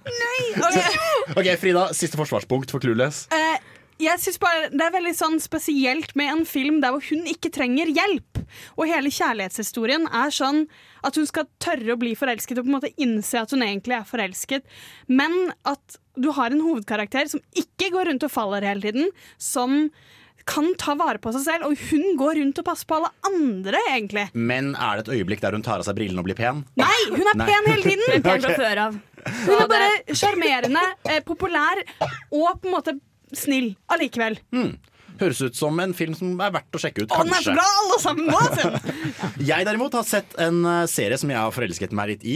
Ok, 1.35 1.47
Frida, 1.59 1.87
siste 1.97 2.15
forsvarspunkt 2.19 2.71
for 2.71 2.79
Clueless. 2.83 3.25
Eh, 3.33 3.57
jeg 4.01 4.19
synes 4.19 4.39
bare 4.43 4.69
Det 4.73 4.83
er 4.83 4.95
veldig 4.95 5.13
sånn 5.15 5.37
spesielt 5.43 6.15
med 6.19 6.31
en 6.31 6.45
film 6.47 6.81
der 6.83 6.95
hvor 6.95 7.05
hun 7.09 7.27
ikke 7.31 7.51
trenger 7.53 7.91
hjelp. 7.91 8.41
Og 8.75 8.89
hele 8.89 9.11
kjærlighetshistorien 9.13 10.09
er 10.11 10.33
sånn 10.35 10.65
at 11.05 11.15
hun 11.19 11.27
skal 11.29 11.47
tørre 11.63 11.95
å 11.95 11.99
bli 12.01 12.13
forelsket 12.17 12.59
og 12.59 12.67
på 12.67 12.71
en 12.71 12.77
måte 12.77 12.93
innse 13.01 13.39
at 13.41 13.53
hun 13.55 13.63
egentlig 13.65 13.97
er 13.97 14.09
forelsket, 14.09 14.67
men 15.07 15.33
at 15.67 15.97
du 16.15 16.29
har 16.35 16.53
en 16.53 16.63
hovedkarakter 16.63 17.29
som 17.31 17.41
ikke 17.57 17.91
går 17.93 18.11
rundt 18.11 18.25
og 18.27 18.31
faller 18.31 18.65
hele 18.65 18.85
tiden, 18.85 19.09
som 19.41 19.89
kan 20.45 20.67
ta 20.77 20.93
vare 20.97 21.17
på 21.21 21.31
seg 21.33 21.41
selv, 21.41 21.65
og 21.65 21.79
hun 21.89 22.19
går 22.19 22.37
rundt 22.39 22.59
og 22.61 22.67
passer 22.67 22.87
på 22.89 22.99
alle 22.99 23.09
andre, 23.31 23.79
egentlig. 23.95 24.27
Men 24.37 24.75
er 24.77 24.99
det 24.99 25.07
et 25.07 25.15
øyeblikk 25.17 25.41
der 25.41 25.57
hun 25.57 25.65
tar 25.65 25.81
av 25.81 25.87
seg 25.87 25.97
brillene 25.97 26.21
og 26.21 26.27
blir 26.27 26.37
pen? 26.37 26.61
Nei, 26.77 26.99
hun 27.09 27.23
er 27.23 27.39
Nei. 27.41 27.47
pen 27.49 27.69
hele 27.71 27.89
tiden! 27.89 28.23
Pen 28.27 28.45
fra 28.45 28.53
før 28.59 28.83
av. 28.83 28.99
Hun 29.25 29.55
er 29.57 29.71
bare 29.71 30.15
sjarmerende, 30.21 30.85
eh, 31.09 31.21
populær 31.25 31.81
og 31.81 32.61
på 32.61 32.69
en 32.69 32.75
måte 32.75 32.93
snill 33.39 33.71
allikevel. 33.91 34.39
Høres 35.19 35.39
ut 35.45 35.55
som 35.55 35.79
en 35.79 35.95
film 35.95 36.15
som 36.17 36.35
er 36.43 36.51
verdt 36.57 36.75
å 36.75 36.81
sjekke 36.81 37.05
ut, 37.05 37.13
Å, 37.13 37.23
den 37.23 37.37
er 37.37 37.45
så 37.45 37.55
bra, 37.55 37.65
alle 37.81 37.99
sammen! 38.03 38.27
Og 38.35 38.57
se. 38.57 38.93
Jeg 39.51 39.67
derimot 39.67 39.95
har 39.95 40.05
sett 40.07 40.35
en 40.41 40.59
eh, 40.67 40.83
serie 40.91 41.19
som 41.21 41.31
jeg 41.31 41.39
har 41.39 41.55
forelsket 41.55 41.95
meg 41.95 42.11
litt 42.15 42.25
i. 42.27 42.35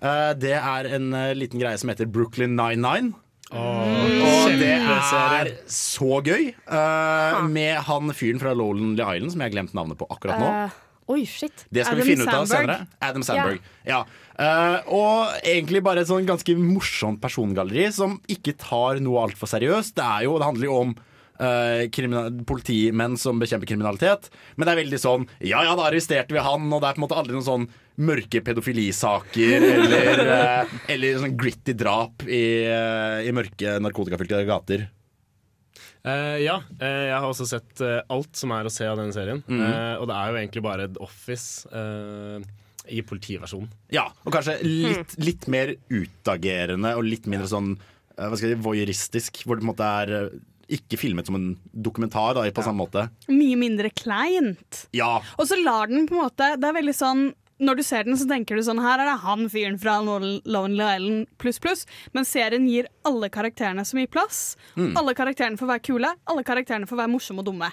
Eh, 0.00 0.32
det 0.40 0.56
er 0.56 0.88
en 0.96 1.12
eh, 1.16 1.34
liten 1.36 1.60
greie 1.60 1.76
som 1.80 1.92
heter 1.92 2.08
Brooklyn 2.08 2.56
99. 2.56 3.12
Og 3.54 4.56
det 4.58 4.72
er 4.74 5.52
så 5.70 6.18
gøy. 6.24 6.50
Uh, 6.66 7.44
med 7.46 7.78
han 7.86 8.10
fyren 8.16 8.42
fra 8.42 8.56
Lowland 8.58 8.98
Island 8.98 9.30
som 9.30 9.42
jeg 9.42 9.52
har 9.52 9.54
glemt 9.54 9.76
navnet 9.76 10.00
på 10.00 10.08
akkurat 10.10 10.40
nå. 10.42 10.48
Uh, 10.50 11.12
oi, 11.14 11.20
shit. 11.30 11.66
Det 11.70 11.84
skal 11.86 11.94
Adam 11.94 12.02
vi 12.02 12.10
finne 12.10 12.26
ut 12.26 12.32
av 12.32 12.48
Sandberg. 12.50 12.80
senere. 12.80 13.04
Adam 13.06 13.26
Sandberg. 13.28 13.60
Ja. 13.86 14.02
Eh, 14.36 14.78
og 14.92 15.36
egentlig 15.40 15.80
bare 15.84 16.02
et 16.04 16.10
sånn 16.10 16.28
ganske 16.28 16.56
morsomt 16.60 17.20
persongalleri 17.22 17.88
som 17.94 18.18
ikke 18.30 18.56
tar 18.60 19.00
noe 19.04 19.24
altfor 19.24 19.50
seriøst. 19.50 19.96
Det, 19.96 20.06
er 20.06 20.26
jo, 20.26 20.36
det 20.40 20.48
handler 20.48 20.68
jo 20.68 20.80
om 20.82 20.92
eh, 21.40 21.86
politimenn 22.48 23.16
som 23.20 23.40
bekjemper 23.40 23.72
kriminalitet. 23.72 24.28
Men 24.56 24.68
det 24.68 24.74
er 24.74 24.82
veldig 24.82 25.00
sånn 25.00 25.28
Ja 25.40 25.64
ja, 25.64 25.76
da 25.78 25.88
arresterte 25.88 26.36
vi 26.36 26.44
han, 26.44 26.68
og 26.68 26.82
det 26.82 26.90
er 26.90 26.98
på 26.98 27.02
en 27.02 27.06
måte 27.06 27.20
aldri 27.20 27.36
noen 27.38 27.48
sånn 27.48 27.68
mørke 27.96 28.42
pedofilisaker 28.44 29.64
eller, 29.70 30.20
eh, 30.36 30.76
eller 30.92 31.22
sånn 31.22 31.38
gritty 31.40 31.72
drap 31.72 32.26
i, 32.28 32.44
i 33.24 33.32
mørke 33.32 33.78
narkotikafylte 33.80 34.44
gater. 34.48 34.90
Uh, 36.06 36.38
ja, 36.38 36.60
uh, 36.78 36.84
jeg 37.08 37.16
har 37.16 37.26
også 37.26 37.48
sett 37.50 37.80
uh, 37.82 37.98
alt 38.14 38.38
som 38.38 38.52
er 38.54 38.68
å 38.68 38.70
se 38.70 38.86
av 38.86 39.00
denne 39.00 39.14
serien. 39.16 39.42
Mm 39.48 39.64
Eh, 39.66 39.94
og 39.98 40.06
det 40.06 40.14
er 40.14 40.28
jo 40.28 40.38
egentlig 40.38 40.62
bare 40.62 40.84
et 40.86 40.98
Office 41.02 41.66
i 42.88 43.02
politiversjonen. 43.06 43.70
Ja, 43.94 44.08
og 44.24 44.34
kanskje 44.34 44.58
litt, 44.64 45.16
litt 45.22 45.46
mer 45.52 45.74
utagerende 45.90 46.94
og 46.96 47.06
litt 47.06 47.26
mindre 47.30 47.48
sånn 47.50 47.74
eh, 47.76 48.26
hva 48.26 48.34
skal 48.36 48.50
jeg 48.52 48.58
si, 48.58 48.64
voyeuristisk. 48.66 49.42
Hvor 49.44 49.58
det 49.58 49.64
på 49.64 49.68
en 49.68 49.72
måte 49.72 49.88
er 50.02 50.14
eh, 50.20 50.36
ikke 50.76 50.98
filmet 50.98 51.28
som 51.28 51.38
en 51.38 51.48
dokumentar 51.70 52.34
da, 52.38 52.46
på 52.50 52.64
samme 52.66 52.82
måte. 52.84 53.08
Mye 53.30 53.58
mindre 53.60 53.90
kleint. 53.94 54.86
Ja, 54.96 55.20
Og 55.38 55.48
så 55.50 55.58
lar 55.62 55.90
den 55.92 56.08
på 56.08 56.16
en 56.16 56.24
måte 56.24 56.56
Det 56.58 56.66
er 56.66 56.74
veldig 56.80 56.94
sånn 56.96 57.28
når 57.56 57.78
du 57.78 57.82
ser 57.88 58.04
den, 58.04 58.16
så 58.20 58.26
tenker 58.28 58.58
du 58.58 58.60
sånn 58.66 58.82
Her 58.84 59.00
er 59.00 59.08
det 59.08 59.14
han 59.22 59.46
fyren 59.48 59.78
fra 59.80 59.94
Lonely 60.04 60.42
Island 60.44 61.30
pluss 61.40 61.56
pluss. 61.62 61.86
Men 62.12 62.26
serien 62.28 62.66
gir 62.68 62.90
alle 63.08 63.30
karakterene 63.32 63.84
så 63.88 63.96
mye 63.96 64.10
plass. 64.12 64.56
Alle 64.76 65.14
karakterene 65.16 65.56
får 65.56 65.70
være 65.70 65.84
kule. 65.88 66.10
Alle 66.28 66.44
karakterene 66.44 66.88
får 66.90 67.00
være 67.00 67.12
morsomme 67.14 67.40
og 67.40 67.48
dumme. 67.48 67.70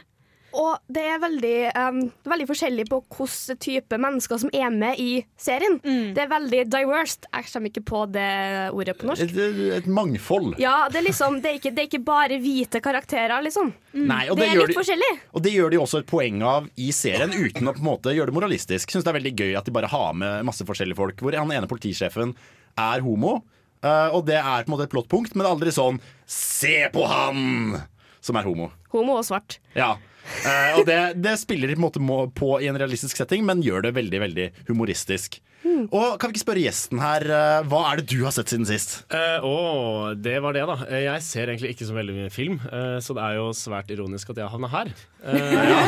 Og 0.53 0.77
det 0.93 1.01
er 1.09 1.17
veldig, 1.17 1.53
um, 1.73 1.99
veldig 2.29 2.45
forskjellig 2.49 2.83
på 2.91 2.99
hvilken 3.09 3.57
type 3.63 3.97
mennesker 3.97 4.37
som 4.43 4.51
er 4.53 4.69
med 4.69 4.99
i 5.01 5.23
serien. 5.39 5.79
Det 6.13 6.21
er 6.21 6.29
veldig 6.29 6.59
diverse. 6.69 7.25
Jeg 7.33 7.47
kommer 7.49 7.71
ikke 7.71 7.83
på 7.89 8.01
det 8.13 8.27
ordet 8.73 8.95
på 8.99 9.07
norsk. 9.09 9.23
et, 9.25 9.61
et 9.79 9.87
mangfold. 9.89 10.53
Ja, 10.61 10.87
det 10.93 11.01
er 11.01 11.07
liksom, 11.07 11.39
det 11.41 11.49
er 11.49 11.57
ikke, 11.57 11.71
det 11.73 11.81
er 11.85 11.89
ikke 11.89 12.03
bare 12.05 12.37
hvite 12.43 12.81
karakterer, 12.85 13.41
liksom. 13.45 13.73
Nei, 13.93 14.27
og 14.29 14.37
Det 14.37 14.43
det, 14.43 14.49
er 14.51 14.55
gjør 14.59 14.67
litt 14.67 14.75
de, 14.75 14.77
forskjellig. 14.81 15.11
og 15.33 15.43
det 15.47 15.53
gjør 15.55 15.73
de 15.73 15.81
også 15.81 16.03
et 16.03 16.07
poeng 16.13 16.43
av 16.45 16.69
i 16.77 16.91
serien, 16.93 17.33
uten 17.33 17.67
å 17.67 17.73
på 17.73 17.81
en 17.81 17.89
måte 17.89 18.13
gjøre 18.13 18.29
det 18.29 18.37
moralistisk. 18.37 18.93
Syns 18.93 19.03
det 19.07 19.11
er 19.13 19.19
veldig 19.19 19.33
gøy 19.41 19.57
at 19.57 19.65
de 19.65 19.73
bare 19.75 19.89
har 19.89 20.13
med 20.13 20.45
masse 20.45 20.65
forskjellige 20.69 20.97
folk. 21.01 21.17
Hvor 21.25 21.33
han 21.37 21.51
ene 21.57 21.69
politisjefen 21.69 22.35
er 22.77 23.01
homo, 23.05 23.39
uh, 23.83 24.09
og 24.13 24.23
det 24.29 24.37
er 24.37 24.63
på 24.63 24.69
en 24.69 24.75
måte 24.77 24.85
et 24.87 24.93
plottpunkt, 24.93 25.33
men 25.35 25.43
det 25.43 25.49
er 25.49 25.55
aldri 25.57 25.73
sånn 25.73 25.99
'se 26.29 26.89
på 26.93 27.05
han' 27.09 27.81
som 28.21 28.37
er 28.39 28.43
homo. 28.47 28.69
Homo 28.93 29.17
og 29.19 29.25
svart. 29.27 29.57
Ja. 29.75 29.95
Eh, 30.43 30.77
og 30.79 30.85
det, 30.87 30.99
det 31.21 31.37
spiller 31.41 31.73
på, 31.73 31.79
en 31.79 31.85
måte 31.85 32.03
må- 32.03 32.27
på 32.33 32.55
i 32.61 32.69
en 32.71 32.79
realistisk 32.79 33.19
setting, 33.19 33.45
men 33.47 33.63
gjør 33.65 33.87
det 33.87 33.95
veldig 33.97 34.21
veldig 34.27 34.51
humoristisk. 34.69 35.41
Og 35.63 36.19
Kan 36.19 36.29
vi 36.29 36.35
ikke 36.35 36.43
spørre 36.43 36.63
gjesten 36.63 36.99
her, 36.99 37.23
uh, 37.31 37.63
hva 37.71 37.79
er 37.89 38.01
det 38.01 38.09
du 38.11 38.25
har 38.25 38.33
sett 38.35 38.51
siden 38.51 38.67
sist? 38.67 38.97
Uh, 39.13 39.45
oh, 39.47 40.09
det 40.19 40.35
var 40.43 40.55
det, 40.55 40.65
da. 40.67 40.75
Jeg 40.91 41.23
ser 41.23 41.51
egentlig 41.53 41.71
ikke 41.73 41.87
så 41.87 41.95
veldig 41.95 42.15
mye 42.17 42.33
film, 42.33 42.57
uh, 42.67 42.99
så 43.03 43.15
det 43.15 43.23
er 43.23 43.37
jo 43.39 43.47
svært 43.55 43.93
ironisk 43.95 44.33
at 44.33 44.41
jeg 44.43 44.51
havna 44.51 44.69
her. 44.73 44.91
Ja. 45.23 45.79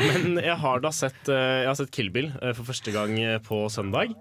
Men 0.00 0.40
jeg 0.40 0.56
har 0.62 0.80
da 0.80 0.90
sett, 0.96 1.28
jeg 1.28 1.68
har 1.68 1.76
sett 1.76 1.92
Kill 1.92 2.08
Bill 2.14 2.30
for 2.56 2.64
første 2.70 2.94
gang 2.94 3.18
på 3.44 3.66
søndag. 3.72 4.14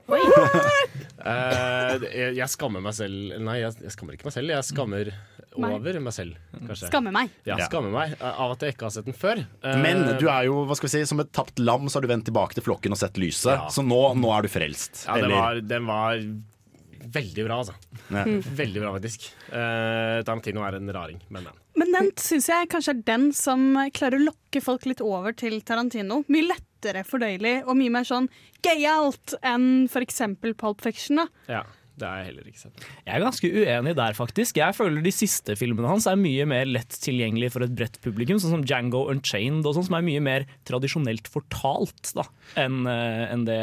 Eh, 1.26 2.04
jeg, 2.06 2.36
jeg 2.38 2.50
skammer 2.54 2.84
meg 2.86 2.94
selv 2.94 3.38
Nei, 3.42 3.56
jeg, 3.64 3.74
jeg 3.82 3.94
skammer 3.96 4.18
ikke 4.18 4.28
meg 4.28 4.36
selv. 4.36 4.52
Jeg 4.54 4.68
skammer. 4.68 5.10
Over 5.58 6.00
meg 6.04 6.14
selv, 6.16 6.38
kanskje. 6.68 6.90
Skammer 6.90 7.14
meg. 7.16 7.32
Ja, 7.48 7.58
skamme 7.66 7.92
meg 7.94 8.16
eh, 8.20 8.40
av 8.46 8.56
at 8.56 8.66
jeg 8.66 8.76
ikke 8.76 8.88
har 8.90 8.96
sett 8.96 9.08
den 9.10 9.18
før. 9.18 9.42
Eh, 9.64 9.78
Men 9.82 10.04
du 10.20 10.28
er 10.32 10.48
jo 10.50 10.64
hva 10.68 10.76
skal 10.78 10.90
vi 10.90 10.96
si, 10.98 11.04
som 11.10 11.22
et 11.24 11.32
tapt 11.36 11.62
lam, 11.64 11.88
så 11.90 12.00
har 12.00 12.08
du 12.08 12.12
vendt 12.12 12.28
tilbake 12.30 12.58
til 12.58 12.66
flokken 12.66 12.96
og 12.96 13.00
sett 13.02 13.20
lyset. 13.22 13.54
Ja. 13.56 13.70
Så 13.74 13.86
nå, 13.86 14.02
nå 14.20 14.34
er 14.36 14.46
du 14.46 14.52
frelst. 14.52 15.06
Ja, 15.08 15.20
den 15.22 15.34
var, 15.36 15.62
den 15.76 15.88
var 15.90 16.20
veldig 17.16 17.46
bra, 17.46 17.60
altså. 17.62 17.76
Ja. 18.10 18.24
Veldig 18.62 18.82
bra, 18.82 18.92
faktisk. 18.96 19.28
Uh, 19.52 20.24
Tarantino 20.26 20.64
er 20.66 20.80
en 20.80 20.90
raring, 20.96 21.20
men, 21.30 21.46
men. 21.46 21.62
Men 21.78 21.92
den 21.94 22.10
syns 22.18 22.48
jeg 22.50 22.70
kanskje 22.72 22.96
er 22.96 23.02
den 23.08 23.28
som 23.36 23.66
klarer 23.94 24.18
å 24.18 24.26
lokke 24.30 24.62
folk 24.64 24.88
litt 24.90 25.04
over 25.06 25.36
til 25.38 25.60
Tarantino. 25.68 26.22
Mye 26.32 26.48
lettere 26.50 27.04
fordøyelig 27.06 27.58
og 27.68 27.76
mye 27.78 27.94
mer 27.94 28.08
sånn 28.08 28.30
gøyalt 28.66 29.36
enn 29.46 29.86
f.eks. 29.92 30.22
Pulp 30.42 30.82
Fiction. 30.82 31.20
da. 31.22 31.28
Ja, 31.52 31.64
det 32.00 32.08
har 32.08 32.22
jeg 32.22 32.30
heller 32.32 32.48
ikke 32.52 32.64
sett. 32.64 32.88
Jeg 33.06 33.14
er 33.18 33.26
ganske 33.26 33.52
uenig 33.56 33.96
der, 33.98 34.18
faktisk. 34.18 34.62
Jeg 34.62 34.78
føler 34.78 35.06
de 35.06 35.14
siste 35.16 35.58
filmene 35.60 35.92
hans 35.92 36.08
er 36.12 36.20
mye 36.20 36.48
mer 36.50 36.70
lett 36.70 36.98
tilgjengelig 37.04 37.54
for 37.56 37.66
et 37.66 37.76
bredt 37.76 38.00
publikum, 38.04 38.40
sånn 38.42 38.58
som 38.58 38.66
Django 38.66 39.06
Unchained, 39.12 39.66
og 39.66 39.78
sånn 39.78 39.90
som 39.90 40.00
er 40.00 40.08
mye 40.08 40.24
mer 40.24 40.48
tradisjonelt 40.68 41.30
fortalt 41.32 42.16
da, 42.18 42.28
enn 42.60 42.84
en 42.86 43.46
det 43.48 43.62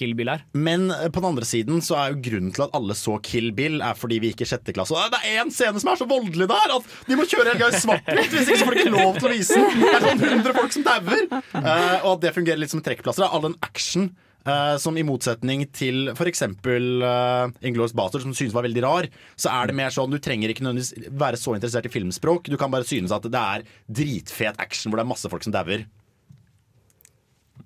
Kill 0.00 0.14
Bill 0.16 0.30
er. 0.32 0.44
Men 0.56 0.88
eh, 0.90 1.08
på 1.12 1.20
den 1.20 1.28
andre 1.32 1.46
siden 1.48 1.82
så 1.84 1.98
er 2.00 2.14
jo 2.14 2.22
grunnen 2.24 2.54
til 2.56 2.64
at 2.64 2.76
alle 2.76 2.96
så 2.96 3.18
Kill 3.26 3.50
Bill, 3.56 3.80
er 3.84 3.98
fordi 3.98 4.20
vi 4.22 4.32
gikk 4.32 4.46
i 4.46 4.48
sjette 4.52 4.74
klasse. 4.76 4.96
Og 4.96 5.12
det 5.12 5.20
er 5.20 5.42
én 5.42 5.52
scene 5.54 5.82
som 5.82 5.92
er 5.92 6.00
så 6.00 6.08
voldelig 6.08 6.48
der 6.50 6.74
at 6.78 6.96
de 7.08 7.18
må 7.18 7.26
kjøre 7.28 7.52
hele 7.52 7.60
greia 7.60 7.76
i 7.76 7.82
svart-hvitt! 7.84 8.32
Hvis 8.32 8.48
ikke 8.48 8.62
så 8.62 8.68
får 8.68 8.78
de 8.78 8.84
ikke 8.84 8.96
lov 8.96 9.20
til 9.20 9.28
å 9.28 9.34
vise 9.34 9.60
den. 9.60 9.84
Det 9.84 9.92
er 9.92 10.06
sånn 10.06 10.24
100 10.30 10.58
folk 10.60 10.76
som 10.76 10.88
dauer! 10.88 11.22
Uh, 11.52 11.96
og 12.06 12.10
at 12.14 12.24
det 12.24 12.34
fungerer 12.38 12.62
litt 12.62 12.72
som 12.72 12.84
trekkplasser. 12.84 13.28
All 13.28 13.44
den 13.44 13.58
action 13.66 14.10
eh, 14.46 14.74
som 14.82 14.96
i 14.98 15.04
motsetning 15.06 15.66
til 15.76 16.10
f.eks. 16.14 16.44
Uh, 16.64 17.52
Inglourious 17.60 17.94
Baster, 17.96 18.22
som 18.24 18.34
synes 18.36 18.54
var 18.56 18.66
veldig 18.66 18.84
rar, 18.84 19.08
så 19.36 19.52
er 19.52 19.70
det 19.70 19.78
mer 19.78 19.94
sånn 19.94 20.12
du 20.12 20.20
trenger 20.22 20.52
ikke 20.52 20.66
nødvendigvis 20.66 21.12
være 21.20 21.40
så 21.40 21.56
interessert 21.56 21.88
i 21.88 21.94
filmspråk. 21.94 22.50
Du 22.50 22.58
kan 22.60 22.72
bare 22.72 22.88
synes 22.88 23.14
at 23.14 23.26
det 23.26 23.40
er 23.40 23.64
dritfet 23.86 24.60
action 24.62 24.90
hvor 24.90 25.00
det 25.00 25.06
er 25.06 25.12
masse 25.14 25.32
folk 25.32 25.46
som 25.46 25.54
dauer. 25.56 25.86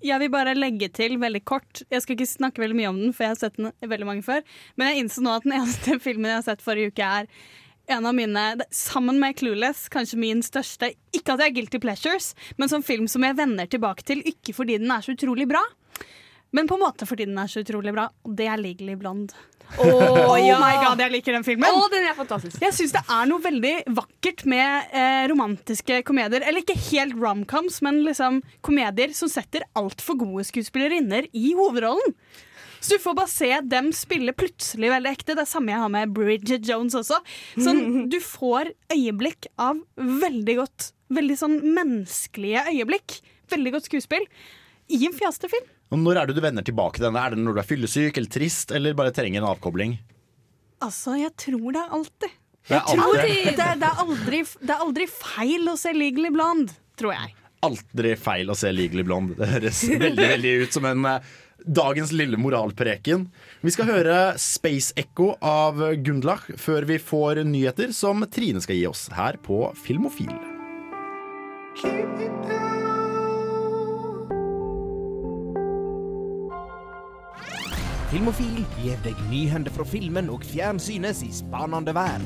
Jeg 0.05 0.21
vil 0.21 0.29
bare 0.29 0.53
legge 0.57 0.89
til 0.93 1.17
veldig 1.21 1.41
kort. 1.47 1.81
Jeg 1.89 2.03
skal 2.03 2.17
ikke 2.17 2.29
snakke 2.29 2.61
veldig 2.61 2.77
mye 2.77 2.89
om 2.91 2.97
den, 2.99 3.13
for 3.15 3.25
jeg 3.25 3.33
har 3.33 3.39
sett 3.39 3.55
den 3.57 3.71
veldig 3.81 4.07
mange 4.09 4.25
før. 4.25 4.43
Men 4.77 4.91
jeg 4.91 5.05
innså 5.05 5.23
nå 5.25 5.37
at 5.37 5.45
den 5.47 5.55
eneste 5.59 5.99
filmen 6.03 6.29
jeg 6.29 6.41
har 6.41 6.49
sett 6.49 6.65
forrige 6.65 6.93
uke, 6.93 7.07
er 7.21 7.29
en 7.87 8.05
av 8.09 8.15
mine, 8.17 8.43
sammen 8.73 9.19
med 9.21 9.37
Clueless, 9.37 9.85
kanskje 9.93 10.17
min 10.17 10.39
største 10.41 10.89
Ikke 11.13 11.35
at 11.35 11.43
jeg 11.43 11.51
er 11.51 11.55
guilty 11.59 11.81
pleasures, 11.81 12.31
men 12.57 12.71
som 12.71 12.85
film 12.85 13.05
som 13.11 13.25
jeg 13.25 13.37
vender 13.37 13.69
tilbake 13.69 14.05
til, 14.07 14.23
ikke 14.25 14.55
fordi 14.57 14.79
den 14.81 14.93
er 14.93 15.05
så 15.05 15.13
utrolig 15.13 15.45
bra, 15.49 15.61
men 16.55 16.69
på 16.69 16.77
en 16.77 16.85
måte 16.85 17.07
fordi 17.09 17.27
den 17.27 17.37
er 17.41 17.51
så 17.51 17.63
utrolig 17.65 17.93
bra, 17.95 18.07
og 18.25 18.37
det 18.39 18.47
er 18.51 18.61
Legally 18.61 18.95
Blonde. 18.99 19.35
Oh, 19.81 20.35
my 20.37 20.73
god, 20.79 21.01
jeg 21.01 21.11
liker 21.11 21.35
den 21.35 21.45
filmen! 21.45 21.67
Oh, 21.73 21.87
den 21.91 22.05
er 22.07 22.15
fantastisk. 22.17 22.61
Jeg 22.61 22.75
syns 22.77 22.93
det 22.95 23.01
er 23.11 23.27
noe 23.27 23.43
veldig 23.43 23.73
vakkert 23.97 24.45
med 24.49 24.93
eh, 24.95 25.25
romantiske 25.31 25.99
komedier. 26.07 26.45
Eller 26.45 26.61
ikke 26.61 26.77
helt 26.91 27.17
romcoms, 27.19 27.81
men 27.85 28.03
liksom 28.05 28.39
komedier 28.65 29.15
som 29.17 29.31
setter 29.31 29.65
altfor 29.77 30.19
gode 30.21 30.45
skuespillerinner 30.47 31.27
i 31.33 31.55
hovedrollen. 31.57 32.13
Så 32.79 32.95
du 32.95 33.01
får 33.01 33.15
bare 33.17 33.31
se 33.31 33.49
dem 33.65 33.89
spille 33.97 34.35
plutselig 34.37 34.91
veldig 34.93 35.11
ekte. 35.15 35.33
Det 35.33 35.43
er 35.43 35.49
samme 35.49 35.73
jeg 35.73 35.81
har 35.81 35.91
med 35.91 36.13
Bridget 36.13 36.67
Jones 36.69 36.95
også. 36.97 37.17
Sånn, 37.57 37.81
du 38.13 38.19
får 38.21 38.69
øyeblikk 38.93 39.49
av 39.57 39.81
veldig 39.97 40.61
godt 40.61 40.91
Veldig 41.13 41.35
sånn 41.37 41.59
menneskelige 41.75 42.63
øyeblikk. 42.71 43.19
Veldig 43.53 43.75
godt 43.75 43.85
skuespill. 43.85 44.23
I 44.89 44.97
en 45.05 45.13
fjasete 45.13 45.51
film. 45.51 45.67
Og 45.93 46.01
Når 46.01 46.17
er 46.17 46.27
det 46.29 46.35
du 46.35 46.41
vender 46.43 46.65
tilbake 46.65 46.97
til 46.97 47.05
denne? 47.07 47.21
Er 47.21 47.35
det 47.35 47.43
når 47.43 47.55
du 47.55 47.61
er 47.61 47.67
fyllesyk 47.69 48.17
eller 48.17 48.31
trist, 48.33 48.71
eller 48.75 48.95
bare 48.97 49.13
trenger 49.15 49.41
en 49.43 49.49
avkobling? 49.51 49.97
Altså, 50.83 51.13
jeg 51.21 51.31
tror 51.39 51.71
det 51.75 51.81
er 51.83 51.93
alltid. 51.99 52.33
Det 52.65 52.75
er 52.79 52.85
Tror 52.89 53.03
alltid, 53.05 53.45
det, 53.45 53.65
det, 53.79 53.87
er, 53.87 53.99
aldri, 54.01 54.39
det 54.65 54.73
er 54.73 54.81
aldri 54.81 55.05
feil 55.11 55.69
å 55.69 55.75
se 55.77 55.91
Legally 55.93 56.31
Blonde, 56.33 56.73
tror 56.97 57.13
jeg. 57.13 57.35
aldri 57.65 58.15
feil 58.17 58.49
å 58.49 58.55
se 58.57 58.71
Legally 58.73 59.05
Blonde. 59.05 59.37
Det 59.37 59.49
høres 59.51 59.83
veldig 60.01 60.27
veldig 60.33 60.53
ut 60.63 60.73
som 60.73 60.87
en 60.89 61.05
uh, 61.05 61.29
dagens 61.65 62.11
lille 62.17 62.37
moralpreken. 62.41 63.27
Vi 63.61 63.73
skal 63.73 63.89
høre 63.93 64.17
Space 64.41 64.93
Echo 64.97 65.35
av 65.45 65.77
Gundlach 66.05 66.49
før 66.61 66.89
vi 66.89 66.97
får 67.01 67.43
nyheter 67.45 67.93
som 67.93 68.25
Trine 68.33 68.61
skal 68.65 68.81
gi 68.81 68.87
oss 68.89 69.07
her 69.13 69.37
på 69.45 69.61
Filmofil. 69.85 70.33
Filmofil 78.15 78.61
gir 78.79 78.99
deg 79.03 79.17
nyhender 79.27 79.73
fra 79.75 79.83
filmen 79.83 80.29
og 80.31 80.45
fjernsynets 80.47 81.17
i 81.25 81.33
spanende 81.35 81.91
vær. 81.91 82.23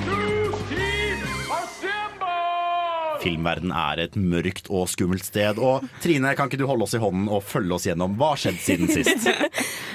Filmverden 3.24 3.74
er 3.74 4.04
et 4.04 4.14
mørkt 4.14 4.70
og 4.70 4.86
skummelt 4.94 5.26
sted. 5.26 5.58
Og 5.58 5.88
Trine, 6.04 6.36
kan 6.38 6.46
ikke 6.46 6.62
du 6.62 6.68
holde 6.70 6.86
oss 6.86 6.94
i 6.94 7.02
hånden 7.02 7.26
og 7.26 7.42
følge 7.42 7.74
oss 7.74 7.90
gjennom 7.90 8.14
hva 8.22 8.36
har 8.36 8.44
skjedd 8.44 8.62
siden 8.68 8.94
sist? 8.94 9.26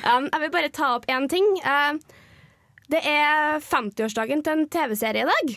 Um, 0.05 0.27
jeg 0.29 0.43
vil 0.43 0.51
bare 0.53 0.69
ta 0.69 0.91
opp 0.99 1.07
én 1.09 1.25
ting. 1.33 1.47
Uh, 1.65 1.97
det 2.93 3.01
er 3.09 3.63
50-årsdagen 3.65 4.43
til 4.45 4.53
en 4.53 4.67
TV-serie 4.69 5.25
i 5.25 5.31
dag. 5.31 5.55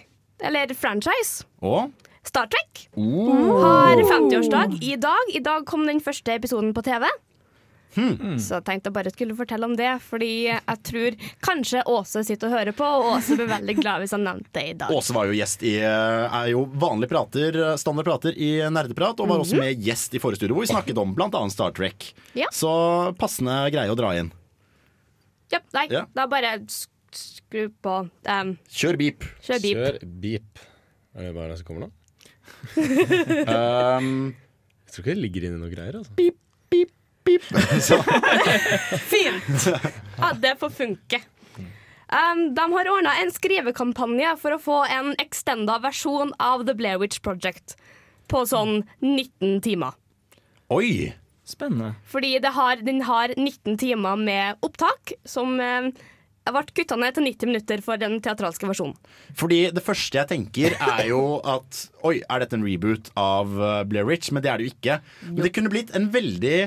Eller 0.48 0.72
franchise. 0.72 1.44
Og 1.60 1.90
Star 2.24 2.48
Trek 2.54 2.86
oh, 2.96 3.58
har 3.66 4.00
50-årsdag 4.00 4.78
i 4.86 4.94
dag. 5.02 5.34
I 5.36 5.42
dag 5.44 5.66
kom 5.68 5.84
den 5.90 6.00
første 6.00 6.38
episoden 6.38 6.72
på 6.78 6.86
TV. 6.86 7.10
Så 7.98 8.58
jeg 8.60 8.66
tenkte 8.68 8.92
jeg 8.92 8.96
bare 8.96 9.12
skulle 9.14 9.36
fortelle 9.38 9.66
om 9.68 9.76
det, 9.80 9.90
fordi 10.06 10.30
jeg 10.48 10.80
tror 10.86 11.18
kanskje 11.48 11.82
Åse 11.90 12.24
sitter 12.28 12.52
og 12.52 12.56
hører 12.60 12.76
på, 12.78 12.86
og 12.86 13.10
Åse 13.18 13.38
blir 13.40 13.50
veldig 13.50 13.76
glad 13.80 14.04
hvis 14.04 14.14
han 14.16 14.26
nevnte 14.28 14.54
det 14.56 14.66
i 14.70 14.76
dag. 14.78 14.94
Åse 14.94 15.16
var 15.18 15.30
jo 15.32 15.38
gjest 15.38 15.64
i 15.66 15.76
eh, 15.82 16.38
er 16.42 16.52
jo 16.54 16.66
vanlig 16.78 17.10
prater, 17.12 17.58
standard 17.82 18.08
prater 18.08 18.38
i 18.38 18.52
Nerdeprat, 18.70 19.20
og 19.24 19.32
var 19.32 19.42
også 19.44 19.58
med 19.60 19.82
gjest 19.86 20.14
i 20.18 20.22
forrige 20.24 20.42
studio 20.44 20.58
hvor 20.58 20.68
vi 20.68 20.72
snakket 20.74 21.02
om 21.02 21.16
bl.a. 21.18 21.44
Star 21.54 21.74
Trek. 21.78 22.12
Ja. 22.38 22.50
Så 22.54 22.72
passende 23.20 23.60
greie 23.74 23.90
å 23.92 23.98
dra 23.98 24.14
inn. 24.20 24.30
Ja, 25.54 25.62
nei, 25.74 25.88
Ja. 25.94 26.06
da 26.14 26.26
bare 26.28 26.58
skru 26.68 27.70
på 27.82 27.94
um, 28.04 28.50
Kjør 28.68 28.98
beep. 29.00 29.24
Kjør 29.46 29.62
beep. 29.64 29.78
Kjør 29.80 30.00
beep. 30.22 30.66
Er 31.18 31.30
det 31.30 31.36
bare 31.38 31.54
det 31.54 31.62
som 31.62 31.68
kommer 31.70 31.88
nå? 31.88 31.94
Um, 33.48 34.12
Jeg 34.88 34.94
tror 34.94 35.04
ikke 35.04 35.14
det 35.16 35.24
ligger 35.24 35.48
inni 35.48 35.60
noe 35.62 35.72
greier. 35.72 35.98
altså. 36.00 36.14
så, 37.88 38.00
Fint! 39.12 39.68
Ja, 40.18 40.32
det 40.34 40.56
får 40.62 40.74
funke. 40.78 41.22
Um, 42.08 42.54
de 42.56 42.66
har 42.72 42.88
ordna 42.88 43.18
en 43.20 43.32
skrivekampanje 43.36 44.34
for 44.40 44.56
å 44.56 44.62
få 44.64 44.82
en 44.88 45.12
extenda 45.20 45.76
versjon 45.84 46.32
av 46.40 46.64
The 46.68 46.76
Blair 46.78 47.02
Witch 47.02 47.20
Project 47.20 47.76
på 48.32 48.46
sånn 48.48 48.86
19 49.04 49.62
timer. 49.66 49.96
oi! 50.72 51.14
Spennende. 51.48 51.94
Fordi 52.12 52.34
det 52.44 52.50
har, 52.58 52.82
den 52.84 53.02
har 53.08 53.32
19 53.38 53.78
timer 53.80 54.18
med 54.20 54.58
opptak 54.68 55.14
som 55.24 55.54
eh, 55.64 55.94
ble 56.52 56.64
kutta 56.76 56.98
ned 57.00 57.16
til 57.16 57.24
90 57.24 57.52
minutter 57.52 57.84
for 57.86 58.00
den 58.02 58.18
teatralske 58.24 58.68
versjonen. 58.68 58.98
Fordi 59.38 59.62
det 59.72 59.84
første 59.84 60.20
jeg 60.20 60.30
tenker 60.32 60.76
er 60.76 61.06
jo 61.08 61.22
at 61.48 61.86
Oi, 62.08 62.18
er 62.20 62.44
dette 62.44 62.60
en 62.60 62.68
reboot 62.68 63.12
av 63.20 63.56
uh, 63.56 63.84
Blair 63.88 64.08
Witch? 64.10 64.34
Men 64.36 64.44
det 64.44 64.52
er 64.52 64.60
det 64.60 64.68
jo 64.68 64.74
ikke. 64.76 65.00
Men 65.30 65.42
det 65.46 65.54
kunne 65.56 65.72
blitt 65.72 65.96
en 65.96 66.10
veldig, 66.12 66.60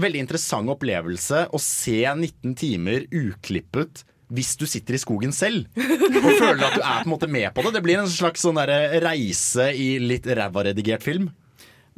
veldig 0.00 0.22
interessant 0.24 0.72
opplevelse 0.72 1.46
å 1.52 1.60
se 1.60 2.00
19 2.06 2.56
timer 2.58 3.06
uklippet 3.10 4.04
hvis 4.32 4.54
du 4.56 4.64
sitter 4.70 4.96
i 4.96 5.00
skogen 5.02 5.34
selv 5.36 5.68
og 5.76 6.30
føler 6.40 6.64
at 6.64 6.78
du 6.78 6.80
er 6.80 7.02
på 7.02 7.04
en 7.04 7.12
måte 7.12 7.28
med 7.28 7.50
på 7.52 7.64
det. 7.66 7.74
Det 7.76 7.84
blir 7.84 8.00
en 8.00 8.08
slags 8.08 8.44
sånn 8.44 8.60
reise 9.04 9.68
i 9.76 9.94
litt 10.00 10.26
ræva 10.26 10.64
redigert 10.70 11.04
film. 11.04 11.28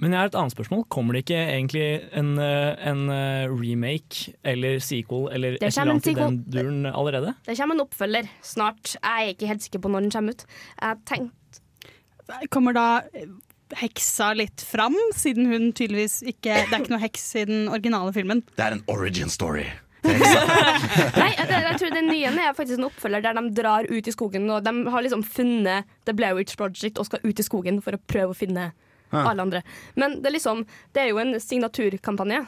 Men 0.01 0.11
jeg 0.11 0.19
har 0.19 0.31
et 0.31 0.37
annet 0.39 0.55
spørsmål. 0.57 0.83
Kommer 0.91 1.15
det 1.15 1.23
ikke 1.23 1.39
egentlig 1.39 1.85
en, 2.19 2.33
eh, 2.43 2.73
en 2.91 3.05
eh, 3.15 3.47
remake 3.53 4.35
eller 4.43 4.81
sequel 4.83 5.29
eller 5.31 5.55
et 5.55 5.63
eller 5.69 5.93
annet 5.93 6.09
i 6.11 6.17
den 6.19 6.41
duren 6.51 6.89
allerede? 6.91 7.37
Det 7.47 7.55
kommer 7.61 7.79
en 7.79 7.85
oppfølger 7.85 8.31
snart. 8.43 8.97
Jeg 8.97 9.29
er 9.29 9.35
ikke 9.37 9.53
helt 9.53 9.67
sikker 9.69 9.85
på 9.85 9.93
når 9.95 10.07
den 10.07 10.15
kommer 10.17 10.35
ut. 10.35 10.47
Jeg 10.81 11.03
tenkte 11.07 11.41
Kommer 12.49 12.73
da 12.73 12.87
eh, 13.13 13.29
heksa 13.81 14.33
litt 14.37 14.63
fram, 14.67 14.97
siden 15.17 15.49
hun 15.51 15.71
tydeligvis 15.73 16.21
ikke 16.23 16.59
Det 16.69 16.77
er 16.77 16.83
ikke 16.83 16.95
noe 16.95 17.03
heks 17.03 17.25
i 17.41 17.47
den 17.49 17.67
originale 17.73 18.13
filmen. 18.17 18.45
Det 18.55 18.67
er 18.67 18.77
en 18.77 18.85
origin 18.93 19.33
story. 19.33 19.67
Nei, 20.05 21.31
jeg, 21.33 21.47
jeg 21.49 21.77
tror 21.81 21.95
den 21.95 22.11
nye 22.11 22.29
er 22.29 22.57
faktisk 22.57 22.77
en 22.77 22.89
oppfølger 22.91 23.25
der 23.25 23.39
de 23.39 23.45
drar 23.57 23.89
ut 23.89 24.11
i 24.11 24.13
skogen. 24.13 24.51
Og 24.53 24.65
de 24.67 24.75
har 24.93 25.07
liksom 25.07 25.25
funnet 25.25 25.89
The 26.05 26.15
Blair 26.17 26.37
Witch 26.37 26.59
Project 26.61 27.01
og 27.01 27.09
skal 27.09 27.25
ut 27.25 27.41
i 27.41 27.47
skogen 27.47 27.81
for 27.85 27.97
å 27.97 28.03
prøve 28.11 28.35
å 28.35 28.39
finne 28.39 28.73
alle 29.15 29.45
andre. 29.45 29.63
Men 29.95 30.19
det 30.21 30.31
er 30.31 30.37
liksom 30.37 30.65
Det 30.93 31.05
er 31.05 31.11
jo 31.13 31.21
en 31.23 31.37
signaturkampanje. 31.41 32.45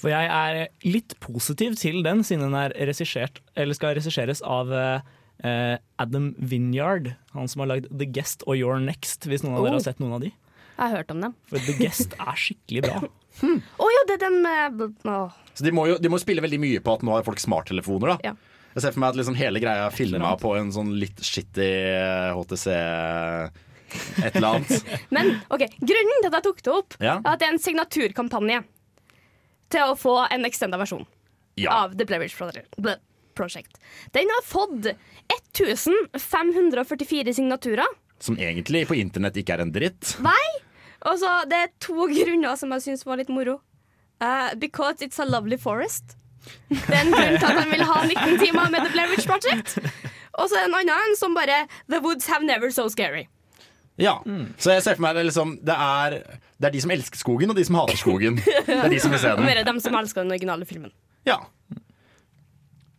For 0.00 0.10
jeg 0.10 0.28
er 0.28 0.68
litt 0.84 1.14
positiv 1.22 1.76
til 1.80 2.02
den, 2.04 2.24
siden 2.26 2.50
den 2.50 2.56
er 2.58 2.74
regissert, 2.90 3.38
eller 3.56 3.76
skal 3.76 3.94
regisseres 3.96 4.42
av 4.42 4.72
eh, 4.74 5.04
Adam 5.42 6.34
Vinyard, 6.38 7.14
Han 7.34 7.48
som 7.48 7.60
har 7.60 7.66
lagd 7.68 7.88
The 7.98 8.06
Guest 8.06 8.44
og 8.46 8.56
Your 8.56 8.78
Next, 8.80 9.26
hvis 9.28 9.42
noen 9.42 9.56
av 9.58 9.64
dere 9.64 9.74
Oh. 9.74 9.78
har 9.80 9.84
sett 9.84 9.98
noen 10.00 10.12
av 10.14 10.20
de. 10.20 10.30
Jeg 10.74 10.88
har 10.90 10.96
hørt 10.96 11.10
om 11.10 11.20
dem. 11.20 11.34
For 11.46 11.58
The 11.58 11.72
Guest 11.78 12.14
er 12.18 12.34
skikkelig 12.38 12.82
bra. 12.82 13.02
Å 13.82 13.86
ja, 13.90 14.00
det 14.06 14.14
er 14.14 14.22
den 14.30 14.42
med 14.42 14.80
åh. 15.04 15.32
Så 15.54 15.64
de 15.66 15.70
må 15.74 15.86
jo 15.90 15.98
de 15.98 16.08
må 16.08 16.18
spille 16.22 16.42
veldig 16.42 16.58
mye 16.62 16.80
på 16.82 16.94
at 16.94 17.02
nå 17.02 17.12
har 17.14 17.22
folk 17.26 17.38
smarttelefoner. 17.42 18.14
da 18.14 18.18
Ja. 18.30 18.34
Jeg 18.74 18.82
ser 18.82 18.90
for 18.92 19.00
meg 19.04 19.08
at 19.10 19.16
liksom 19.20 19.36
hele 19.38 19.60
greia 19.62 19.86
er 19.86 19.90
filma 19.94 20.32
på 20.40 20.56
en 20.58 20.72
sånn 20.74 20.98
litt 20.98 21.20
shitty 21.22 21.68
HTC 22.34 22.66
et 24.24 24.34
eller 24.34 24.48
annet. 24.56 24.84
Men 25.14 25.36
ok, 25.50 25.62
grunnen 25.78 26.22
til 26.24 26.30
at 26.30 26.38
jeg 26.40 26.42
tok 26.48 26.62
det 26.66 26.72
opp, 26.74 26.96
Ja. 27.00 27.18
er 27.20 27.30
at 27.34 27.38
det 27.38 27.46
er 27.48 27.52
en 27.54 27.62
signaturkampanje 27.62 28.64
til 29.70 29.80
å 29.92 29.94
få 29.98 30.16
en 30.30 30.44
extenda 30.44 30.78
versjon 30.80 31.06
Ja. 31.56 31.70
av 31.84 31.94
The 31.96 32.04
Blair 32.04 32.20
Witch 32.24 32.34
Project. 32.36 32.74
Project. 33.34 33.78
Den 34.16 34.30
har 34.30 34.42
fått 34.46 34.86
1544 35.54 37.34
signaturer. 37.34 37.86
Som 38.22 38.38
egentlig 38.38 38.86
på 38.88 38.94
internett 38.98 39.36
ikke 39.40 39.54
er 39.56 39.64
en 39.64 39.72
dritt. 39.74 40.16
Og 41.04 41.18
så 41.20 41.30
Det 41.50 41.56
er 41.60 41.72
to 41.84 42.06
grunner 42.08 42.56
som 42.56 42.72
jeg 42.72 42.80
syns 42.86 43.06
var 43.06 43.16
litt 43.20 43.28
moro. 43.32 43.60
Uh, 44.22 44.54
because 44.56 45.02
it's 45.04 45.18
a 45.20 45.24
lovely 45.26 45.58
forest. 45.60 46.16
Det 46.68 46.92
er 46.92 47.02
en 47.04 47.12
grunn 47.12 47.38
til 47.40 47.46
at 47.48 47.58
han 47.60 47.70
vil 47.72 47.84
ha 47.88 48.00
19 48.04 48.38
timer 48.40 48.70
med 48.72 48.84
The 48.84 48.92
Blair 48.92 49.10
Witch 49.12 49.26
Project. 49.28 49.78
Og 50.34 50.48
så 50.50 50.58
er 50.58 50.66
det 50.68 50.80
en 50.82 50.90
annen 50.92 51.16
som 51.18 51.34
bare 51.36 51.64
The 51.90 52.00
woods 52.04 52.26
have 52.26 52.44
never 52.46 52.70
so 52.70 52.88
scary. 52.88 53.26
Ja, 53.96 54.16
Så 54.58 54.72
jeg 54.74 54.82
ser 54.82 54.96
for 54.96 55.04
meg 55.04 55.14
det, 55.14 55.22
liksom, 55.28 55.52
det, 55.62 55.74
er, 55.74 56.16
det 56.58 56.66
er 56.66 56.72
de 56.74 56.80
som 56.82 56.90
elsker 56.90 57.20
skogen, 57.20 57.50
og 57.52 57.56
de 57.56 57.64
som 57.64 57.76
hater 57.78 57.98
skogen. 58.00 58.40
Det 58.66 58.74
er 58.74 58.90
de 58.90 58.98
som 58.98 59.12
vil 59.14 59.20
se 59.22 59.30
den. 59.38 59.46
Mer 59.46 59.60
dem 59.62 59.78
som 59.80 59.94
elsker 59.94 60.24
den 60.24 60.34
originale 60.34 60.66
filmen. 60.66 60.90
Ja. 61.28 61.36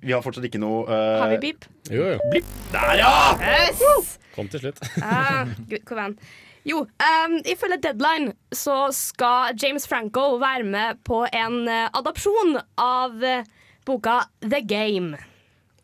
Vi 0.06 0.14
har 0.14 0.22
fortsatt 0.22 0.46
ikke 0.46 0.62
noe 0.62 0.86
uh, 0.86 1.20
Har 1.24 1.32
vi 1.34 1.42
beep? 1.48 1.66
Jo, 1.90 2.14
jo. 2.14 2.42
Der, 2.72 2.92
ja! 3.00 3.14
Yes! 3.42 4.20
Kom 4.36 4.50
til 4.52 4.62
slutt. 4.68 4.82
Ah, 5.02 5.50
hvor? 5.88 6.14
Jo, 6.66 6.84
um, 6.86 7.36
ifølge 7.46 7.78
Deadline 7.82 8.34
så 8.54 8.88
skal 8.94 9.58
James 9.62 9.88
Franco 9.88 10.36
være 10.42 10.64
med 10.66 11.02
på 11.06 11.24
en 11.30 11.60
uh, 11.70 11.90
adopsjon 11.94 12.58
av 12.78 13.18
uh, 13.22 13.46
boka 13.86 14.24
The 14.42 14.62
Game. 14.66 15.18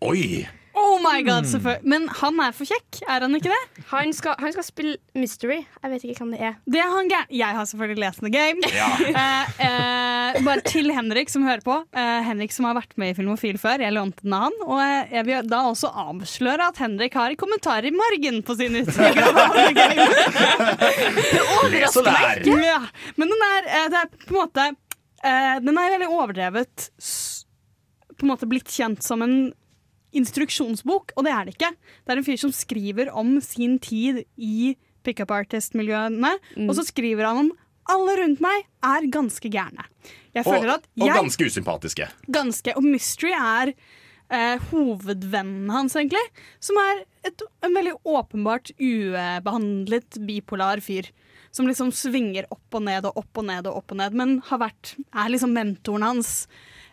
Oi! 0.02 0.46
Oh 0.78 0.98
my 1.04 1.20
god, 1.26 1.46
selvfølgelig. 1.52 1.88
Men 1.92 2.08
han 2.22 2.40
er 2.46 2.54
for 2.56 2.70
kjekk, 2.70 3.02
er 3.10 3.26
han 3.26 3.36
ikke 3.36 3.52
det? 3.52 3.84
Han 3.92 4.14
skal, 4.16 4.38
han 4.40 4.54
skal 4.56 4.64
spille 4.64 4.94
Mystery. 5.18 5.60
Jeg 5.84 5.92
vet 5.92 6.06
ikke 6.08 6.24
hvem 6.24 6.32
det 6.36 6.42
er. 6.48 6.54
Det 6.72 6.80
er 6.80 6.90
han 6.94 7.10
gæren. 7.12 7.32
Jeg 7.36 7.58
har 7.58 7.68
selvfølgelig 7.68 8.04
lest 8.06 8.24
The 8.24 8.32
Game. 8.34 8.60
Ja. 8.82 8.90
Eh, 9.22 9.50
eh, 9.66 10.38
bare 10.46 10.62
til 10.64 10.88
Henrik 10.96 11.30
som 11.30 11.44
hører 11.44 11.62
på. 11.66 11.76
Eh, 11.98 12.22
Henrik 12.24 12.54
som 12.56 12.66
har 12.70 12.78
vært 12.78 12.94
med 13.02 13.12
i 13.12 13.16
Filmofil 13.18 13.58
før. 13.62 13.84
Jeg 13.84 13.94
lånte 13.94 14.24
den 14.24 14.34
av 14.38 14.46
han. 14.48 14.56
Og 14.64 14.80
eh, 14.80 15.12
jeg 15.18 15.28
vil 15.28 15.50
da 15.52 15.60
også 15.70 15.92
avsløre 16.06 16.70
at 16.72 16.80
Henrik 16.82 17.18
har 17.20 17.36
kommentarer 17.40 17.90
i 17.90 17.94
margen 17.96 18.40
på 18.48 18.56
sin 18.60 18.78
utgave 18.80 19.12
det 19.72 21.42
overrasker 21.42 21.72
meg 21.72 21.76
Les 21.76 21.98
og 21.98 22.08
lær! 22.08 22.42
Ja, 22.64 22.80
men 23.20 23.32
den 23.34 23.46
er, 23.48 23.68
eh, 23.68 23.88
det 23.92 24.00
er 24.02 24.12
på 24.26 24.34
en 24.34 24.40
måte 24.40 24.68
eh, 24.72 25.56
Den 25.66 25.78
er 25.78 25.96
veldig 25.96 26.10
overdrevet 26.12 26.88
På 28.16 28.26
en 28.26 28.32
måte 28.32 28.50
blitt 28.50 28.72
kjent 28.72 29.04
som 29.06 29.24
en 29.26 29.36
instruksjonsbok, 30.18 31.14
og 31.16 31.28
det 31.28 31.34
er 31.34 31.48
det 31.48 31.56
ikke. 31.56 31.72
Det 32.06 32.14
er 32.14 32.22
en 32.22 32.28
fyr 32.28 32.40
som 32.42 32.54
skriver 32.56 33.12
om 33.16 33.36
sin 33.44 33.78
tid 33.80 34.24
i 34.36 34.76
pickup 35.06 35.32
artist-miljøene, 35.34 36.36
og 36.68 36.76
så 36.78 36.86
skriver 36.86 37.26
han 37.30 37.46
om 37.46 37.52
alle 37.92 38.18
rundt 38.22 38.44
meg 38.44 38.68
er 38.86 39.08
ganske 39.12 39.50
gærne. 39.52 39.88
Jeg 40.36 40.48
Og, 40.48 40.68
at 40.70 40.86
og 41.02 41.10
ganske 41.12 41.48
usympatiske. 41.50 42.08
ganske 42.32 42.76
Og 42.78 42.86
Mystery 42.86 43.34
er 43.36 43.74
eh, 44.32 44.62
hovedvennen 44.72 45.70
hans, 45.74 45.98
egentlig. 46.00 46.24
Som 46.64 46.80
er 46.80 47.04
et, 47.28 47.44
en 47.66 47.76
veldig 47.76 47.98
åpenbart 48.08 48.72
ubehandlet 48.80 50.22
bipolar 50.28 50.84
fyr. 50.84 51.10
Som 51.52 51.68
liksom 51.68 51.92
svinger 51.92 52.48
opp 52.54 52.80
og 52.80 52.86
ned 52.88 53.10
og 53.10 53.18
opp 53.20 53.42
og 53.42 53.50
ned 53.50 53.68
og 53.68 53.82
opp 53.82 53.92
og 53.92 54.00
ned, 54.00 54.16
men 54.16 54.38
har 54.48 54.62
vært, 54.62 54.94
er 55.12 55.34
liksom 55.34 55.52
mentoren 55.58 56.06
hans 56.08 56.46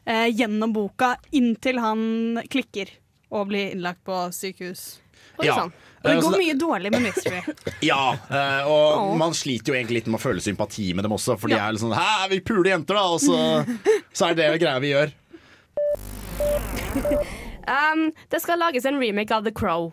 eh, 0.02 0.26
gjennom 0.32 0.74
boka 0.74 1.14
inntil 1.30 1.78
han 1.82 2.42
klikker 2.50 2.90
og 3.30 3.48
bli 3.50 3.70
innlagt 3.72 4.02
på 4.04 4.16
sykehus. 4.32 4.98
Oi, 5.38 5.46
Ja. 5.46 5.54
sånn. 5.58 5.72
Og 5.98 6.04
det 6.04 6.12
Eh, 6.16 6.20
går 6.22 6.38
mye 6.38 6.54
dårlig 6.58 6.90
med 6.92 7.02
Mystery. 7.02 7.40
Ja, 7.82 8.12
eh, 8.30 8.66
og 8.66 9.16
man 9.18 9.32
sliter 9.34 9.72
jo 9.72 9.74
egentlig 9.74 9.94
litt 9.98 10.06
med 10.06 10.20
å 10.20 10.22
føle 10.22 10.40
sympati 10.40 10.94
med 10.94 11.04
dem 11.04 11.12
også, 11.12 11.38
for 11.38 11.48
de 11.48 11.54
Ja. 11.56 11.68
er 11.68 11.72
litt 11.72 11.82
sånn 11.82 11.94
Hæ, 11.94 12.28
vi 12.30 12.40
puler 12.40 12.70
jenter, 12.70 12.94
da! 12.94 13.02
Og 13.12 13.20
så, 13.20 13.38
så 14.14 14.30
er 14.30 14.34
det 14.34 14.50
det 14.52 14.60
greia 14.62 14.78
vi 14.80 14.92
gjør. 14.94 15.12
Um, 17.68 18.12
det 18.32 18.40
skal 18.40 18.56
lages 18.58 18.86
en 18.88 18.96
remake 18.98 19.30
av 19.30 19.44
The 19.44 19.50
Crow. 19.52 19.90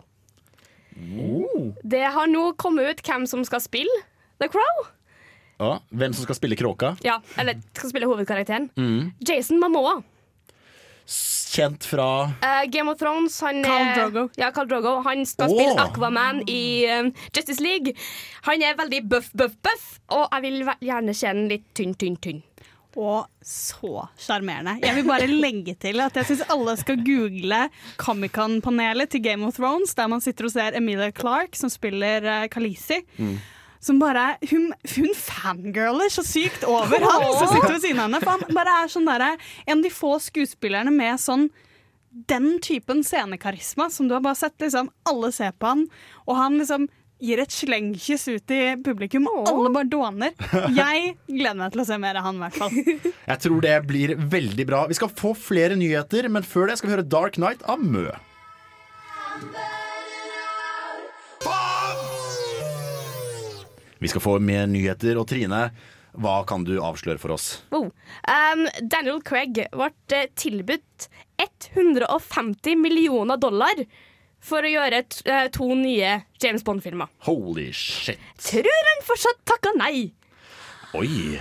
Det 1.84 2.04
har 2.08 2.26
nå 2.26 2.54
kommet 2.56 2.88
ut 2.88 3.02
hvem 3.04 3.26
som 3.28 3.42
skal 3.44 3.60
spille 3.60 3.98
The 4.40 4.48
Crow. 4.48 4.86
Ja, 5.60 5.74
hvem 5.92 6.14
som 6.16 6.24
skal 6.24 6.38
spille 6.38 6.56
kråka? 6.56 6.94
Ja, 7.04 7.18
eller 7.36 7.60
skal 7.76 7.90
spille 7.92 8.08
hovedkarakteren. 8.08 8.70
Jason 9.20 9.60
Mamoa. 9.60 9.98
Kjent 11.56 11.86
fra 11.88 12.08
uh, 12.28 12.64
Game 12.68 12.90
of 12.92 12.98
Thrones. 13.00 13.38
Han, 13.40 13.62
Khal 13.64 13.86
er- 13.86 13.94
Drogo. 13.96 14.26
Ja, 14.36 14.50
Carl 14.52 14.68
Drogo. 14.68 14.98
Han 15.06 15.24
skal 15.26 15.48
oh. 15.48 15.56
spille 15.56 15.86
Aquaman 15.86 16.42
i 16.50 16.84
uh, 16.84 17.08
Justice 17.32 17.62
League. 17.64 17.94
Han 18.48 18.62
er 18.62 18.76
veldig 18.76 19.00
buff, 19.08 19.30
buff, 19.32 19.56
buff, 19.64 19.86
og 20.12 20.28
jeg 20.34 20.44
vil 20.44 20.68
gjerne 20.84 21.16
se 21.16 21.32
den 21.32 21.48
litt 21.54 21.64
tynn, 21.76 21.96
tynn, 21.96 22.20
tynn. 22.20 22.44
Og 22.96 23.26
så 23.44 24.06
sjarmerende. 24.20 24.78
Jeg 24.80 24.96
vil 24.96 25.04
bare 25.08 25.26
legge 25.28 25.74
til 25.80 26.00
at 26.00 26.16
jeg 26.16 26.30
syns 26.30 26.46
alle 26.52 26.76
skal 26.80 27.02
google 27.04 27.66
Comic-Con-panelet 28.00 29.12
til 29.12 29.24
Game 29.24 29.44
of 29.44 29.58
Thrones, 29.58 29.92
der 29.98 30.08
man 30.08 30.24
sitter 30.24 30.48
og 30.48 30.54
ser 30.54 30.78
Emilia 30.78 31.10
Clarke, 31.12 31.58
som 31.60 31.72
spiller 31.72 32.24
uh, 32.24 32.46
Khaleesi. 32.52 33.02
Som 33.86 34.00
bare 34.02 34.32
Hun, 34.50 34.72
hun 34.96 35.12
fangirler 35.14 36.10
så 36.10 36.24
sykt 36.26 36.66
over 36.66 37.04
han 37.04 37.26
som 37.38 37.52
sitter 37.52 37.76
ved 37.76 37.84
siden 37.84 38.02
av 38.02 38.08
henne. 38.08 38.22
For 38.24 38.34
han 38.34 38.56
bare 38.58 38.80
er 38.82 38.92
sånn 38.92 39.06
derre 39.06 39.32
En 39.66 39.78
av 39.78 39.86
de 39.86 39.92
få 39.94 40.16
skuespillerne 40.26 40.94
med 40.94 41.22
sånn 41.22 41.48
den 42.26 42.54
typen 42.64 43.02
scenekarisma 43.04 43.90
som 43.92 44.06
du 44.08 44.14
har 44.16 44.22
bare 44.24 44.38
sett 44.38 44.54
liksom 44.62 44.88
alle 45.04 45.28
ser 45.36 45.50
på 45.52 45.68
han, 45.68 45.82
og 46.24 46.38
han 46.38 46.56
liksom 46.56 46.86
gir 47.20 47.40
et 47.40 47.52
slengkyss 47.52 48.24
ut 48.28 48.54
i 48.56 48.60
publikum, 48.84 49.28
og 49.28 49.50
alle 49.50 49.72
bare 49.74 49.88
dåner. 49.92 50.32
Jeg 50.76 51.14
gleder 51.28 51.58
meg 51.60 51.74
til 51.74 51.84
å 51.84 51.86
se 51.88 51.98
mer 52.00 52.16
av 52.20 52.28
han, 52.28 52.40
i 52.40 52.44
hvert 52.46 52.58
fall. 52.60 52.80
Jeg 53.32 53.42
tror 53.44 53.64
det 53.64 53.76
blir 53.88 54.14
veldig 54.32 54.66
bra. 54.68 54.82
Vi 54.88 54.96
skal 54.96 55.12
få 55.12 55.34
flere 55.36 55.76
nyheter, 55.76 56.28
men 56.32 56.46
før 56.46 56.70
det 56.70 56.78
skal 56.80 56.90
vi 56.90 56.96
høre 56.96 57.08
Dark 57.16 57.36
Night 57.40 57.64
av 57.68 57.84
Mø. 57.84 58.08
Vi 64.02 64.10
skal 64.12 64.24
få 64.24 64.38
mer 64.42 64.66
nyheter, 64.70 65.16
og 65.20 65.28
Trine, 65.30 65.68
hva 66.16 66.36
kan 66.48 66.64
du 66.64 66.76
avsløre 66.80 67.20
for 67.20 67.34
oss? 67.36 67.62
Wow. 67.72 67.90
Um, 68.28 68.66
Daniel 68.80 69.20
Craig 69.24 69.60
ble 69.72 69.90
eh, 70.16 70.28
tilbudt 70.36 71.08
150 71.76 72.76
millioner 72.76 73.36
dollar 73.36 73.84
for 74.42 74.64
å 74.64 74.70
gjøre 74.70 75.02
eh, 75.26 75.46
to 75.54 75.68
nye 75.74 76.20
James 76.42 76.64
Bond-filmer. 76.64 77.10
Holy 77.26 77.70
shit. 77.74 78.20
Tror 78.40 78.82
han 78.90 79.06
fortsatt 79.06 79.42
takka 79.48 79.72
nei. 79.78 80.10
Oi. 80.96 81.38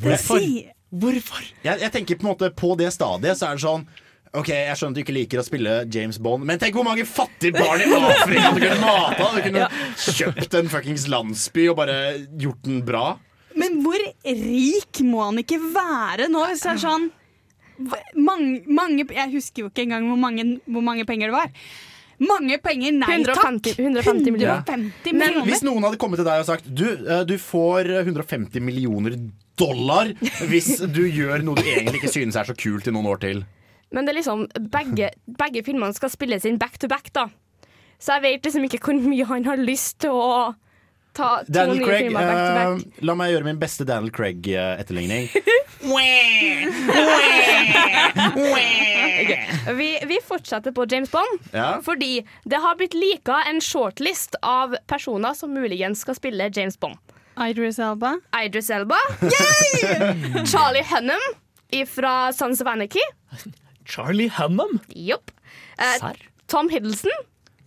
Hvorfor? 0.00 0.44
Hvorfor? 0.90 1.42
Jeg, 1.62 1.80
jeg 1.84 1.92
tenker 1.94 2.18
på 2.18 2.26
en 2.26 2.32
måte 2.32 2.50
på 2.56 2.72
det 2.78 2.90
stadiet 2.94 3.38
så 3.38 3.50
er 3.50 3.58
det 3.58 3.64
sånn 3.66 3.84
Ok, 4.30 4.48
Jeg 4.52 4.76
skjønner 4.78 4.94
at 4.94 4.98
du 4.98 5.02
ikke 5.02 5.14
liker 5.16 5.40
å 5.42 5.42
spille 5.42 5.72
James 5.90 6.20
Bond, 6.22 6.44
men 6.46 6.60
tenk 6.62 6.76
hvor 6.78 6.86
mange 6.86 7.02
fattige 7.08 7.56
barn 7.56 7.82
i 7.82 7.88
Afrika 7.90 8.52
du 8.54 8.60
kunne 8.62 8.76
mata! 8.84 9.26
Du 9.34 9.40
kunne 9.48 9.64
kjøpt 9.98 10.54
en 10.60 10.70
fuckings 10.70 11.08
landsby 11.10 11.66
og 11.72 11.80
bare 11.80 11.96
gjort 12.38 12.62
den 12.68 12.84
bra. 12.86 13.16
Men 13.58 13.80
hvor 13.82 13.98
rik 14.22 15.02
må 15.02 15.24
han 15.24 15.42
ikke 15.42 15.58
være 15.74 16.30
nå, 16.30 16.44
hvis 16.46 16.62
det 16.62 16.76
er 16.76 16.82
sånn 16.84 17.10
mange, 18.14 18.60
mange, 18.68 19.06
Jeg 19.16 19.32
husker 19.32 19.64
jo 19.64 19.70
ikke 19.70 19.86
engang 19.88 20.06
hvor 20.10 20.20
mange, 20.20 20.46
hvor 20.68 20.84
mange 20.84 21.06
penger 21.08 21.32
det 21.32 21.38
var. 21.40 21.52
Mange 22.20 22.58
penger, 22.60 22.92
nei 23.00 23.14
150, 23.16 23.34
takk! 23.40 23.78
150 23.80 24.34
millioner. 24.34 24.60
150 24.60 25.14
Men 25.14 25.22
millioner. 25.24 25.46
Hvis 25.48 25.62
noen 25.64 25.86
hadde 25.88 25.98
kommet 26.02 26.20
til 26.20 26.28
deg 26.28 26.42
og 26.42 26.50
sagt 26.50 26.66
Du, 26.68 26.84
eh, 26.92 27.22
du 27.24 27.38
får 27.40 27.88
150 28.04 28.60
millioner 28.62 29.16
dollar 29.60 30.12
hvis 30.50 30.76
du 30.92 31.02
gjør 31.08 31.42
noe 31.44 31.58
du 31.58 31.66
egentlig 31.66 32.02
ikke 32.02 32.12
synes 32.12 32.36
er 32.38 32.48
så 32.48 32.54
kult 32.56 32.86
i 32.86 32.94
noen 32.94 33.08
år 33.10 33.24
til. 33.24 33.42
Men 33.92 34.06
det 34.06 34.12
er 34.14 34.18
liksom 34.20 34.46
begge, 34.70 35.10
begge 35.26 35.62
filmene 35.66 35.94
skal 35.96 36.10
spilles 36.12 36.44
inn 36.46 36.58
back 36.58 36.78
to 36.78 36.86
back, 36.88 37.12
da. 37.12 37.28
Så 38.00 38.14
jeg 38.16 38.22
vet 38.22 38.44
liksom 38.48 38.64
ikke 38.68 38.78
hvor 38.84 39.00
mye 39.02 39.26
han 39.28 39.44
har 39.44 39.56
lyst 39.60 39.98
til 40.04 40.10
å 40.14 40.54
ta 41.12 41.40
to 41.42 41.52
Daniel 41.52 41.80
nye 41.80 41.86
Craig, 41.88 42.04
filmer 42.06 42.22
back 42.30 42.38
to 42.38 42.54
back. 42.54 42.68
eh, 43.00 43.04
la 43.10 43.14
meg 43.18 43.32
gjøre 43.34 43.44
min 43.50 43.58
beste 43.60 43.84
Daniel 43.88 44.12
Craig-etterligning. 44.14 45.26
Vi, 49.76 49.98
vi 50.06 50.18
fortsetter 50.24 50.72
på 50.72 50.86
James 50.90 51.10
Bond, 51.10 51.40
Ja. 51.52 51.80
fordi 51.84 52.24
det 52.44 52.56
har 52.62 52.76
blitt 52.76 52.94
lika 52.94 53.42
en 53.48 53.60
shortlist 53.60 54.34
av 54.42 54.76
personer 54.86 55.34
som 55.34 55.52
muligens 55.54 56.00
skal 56.04 56.14
spille 56.18 56.50
James 56.56 56.78
Bond. 56.80 56.96
Idris 57.40 57.78
Elba. 57.78 58.16
Idris 58.44 58.70
Elba. 58.70 58.98
Charlie 60.52 60.84
Hunnam 60.90 61.20
fra 61.86 62.32
Sons 62.32 62.60
of 62.60 62.66
Anarchy. 62.66 63.00
Charlie 63.90 64.28
Hannam? 64.30 64.78
Jopp. 64.94 65.30
Eh, 65.78 66.12
Tom 66.46 66.68
Hiddleston 66.70 67.10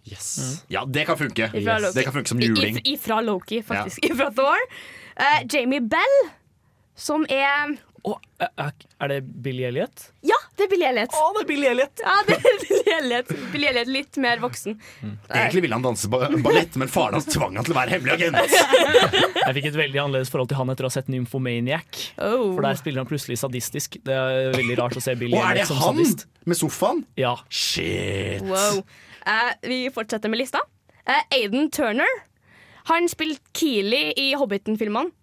Yes. 0.06 0.64
Ja, 0.68 0.82
det 0.86 1.06
kan 1.08 1.16
funke. 1.18 1.46
Yes. 1.56 1.94
Det 1.96 2.04
kan 2.04 2.14
funke 2.14 2.28
som 2.30 2.40
juling. 2.44 2.78
I- 2.84 2.94
Ifra 2.98 3.22
Loki, 3.24 3.62
faktisk. 3.64 4.04
Ifra 4.10 4.32
Thor. 4.36 4.58
Eh, 5.16 5.46
Jamie 5.54 5.80
Bell, 5.80 6.18
som 6.96 7.24
er 7.30 7.78
Å, 8.04 8.18
er 8.44 9.08
det 9.08 9.18
Billy 9.24 9.64
Elliot? 9.64 10.02
Ja, 10.28 10.36
det 10.58 10.66
er 10.66 10.70
Billy 10.74 10.84
Elliot. 10.90 11.14
Å, 11.16 11.28
det 11.38 11.44
er 11.44 11.48
Billy 11.48 11.68
Elliot! 11.70 12.02
Ja, 12.04 12.16
det 12.28 12.36
er 12.36 12.58
Billy 12.60 12.96
Elliot. 12.98 13.30
Billy 13.54 13.70
Elliot 13.70 13.92
litt 13.96 14.20
mer 14.20 14.42
voksen. 14.44 14.76
Egentlig 15.30 15.64
ville 15.64 15.78
han 15.78 15.86
danse 15.86 16.10
ballett, 16.12 16.76
men 16.82 16.92
faren 16.92 17.16
hans 17.16 17.30
tvang 17.32 17.56
han 17.56 17.64
til 17.64 17.76
å 17.76 17.78
være 17.78 17.96
hemmelig 17.96 18.18
agent. 18.18 18.58
Jeg 19.46 19.56
fikk 19.60 19.70
et 19.72 19.80
veldig 19.80 20.02
annerledes 20.04 20.34
forhold 20.34 20.52
til 20.52 20.60
han 20.60 20.74
etter 20.76 20.84
å 20.84 20.92
ha 20.92 20.98
sett 20.98 21.08
Nymphomaniac. 21.14 22.04
Oh. 22.18 22.52
For 22.58 22.68
der 22.68 22.82
spiller 22.82 23.06
han 23.06 23.10
plutselig 23.10 23.40
sadistisk. 23.40 23.98
Det 24.04 24.20
er 24.20 24.52
veldig 24.58 24.78
rart 24.82 25.00
å 25.00 25.06
se 25.08 25.16
Billy 25.24 25.40
Elliot 25.40 25.72
som 25.72 25.80
sadist. 25.80 25.88
Og 25.88 25.88
er 25.88 25.96
det 25.96 26.04
han 26.04 26.04
sadist. 26.04 26.28
med 26.52 26.60
sofaen? 26.60 27.02
Ja. 27.24 27.34
Shit. 27.48 28.44
Wow. 28.52 28.84
Uh, 29.24 29.52
vi 29.64 29.82
fortsetter 29.96 30.32
med 30.32 30.44
lista. 30.44 30.60
Uh, 31.08 31.22
Aiden 31.40 31.72
Turner. 31.72 32.20
Han 32.92 33.08
spilte 33.08 33.56
Keeley 33.56 34.12
i 34.20 34.34
Hobbiten-filmene. 34.36 35.16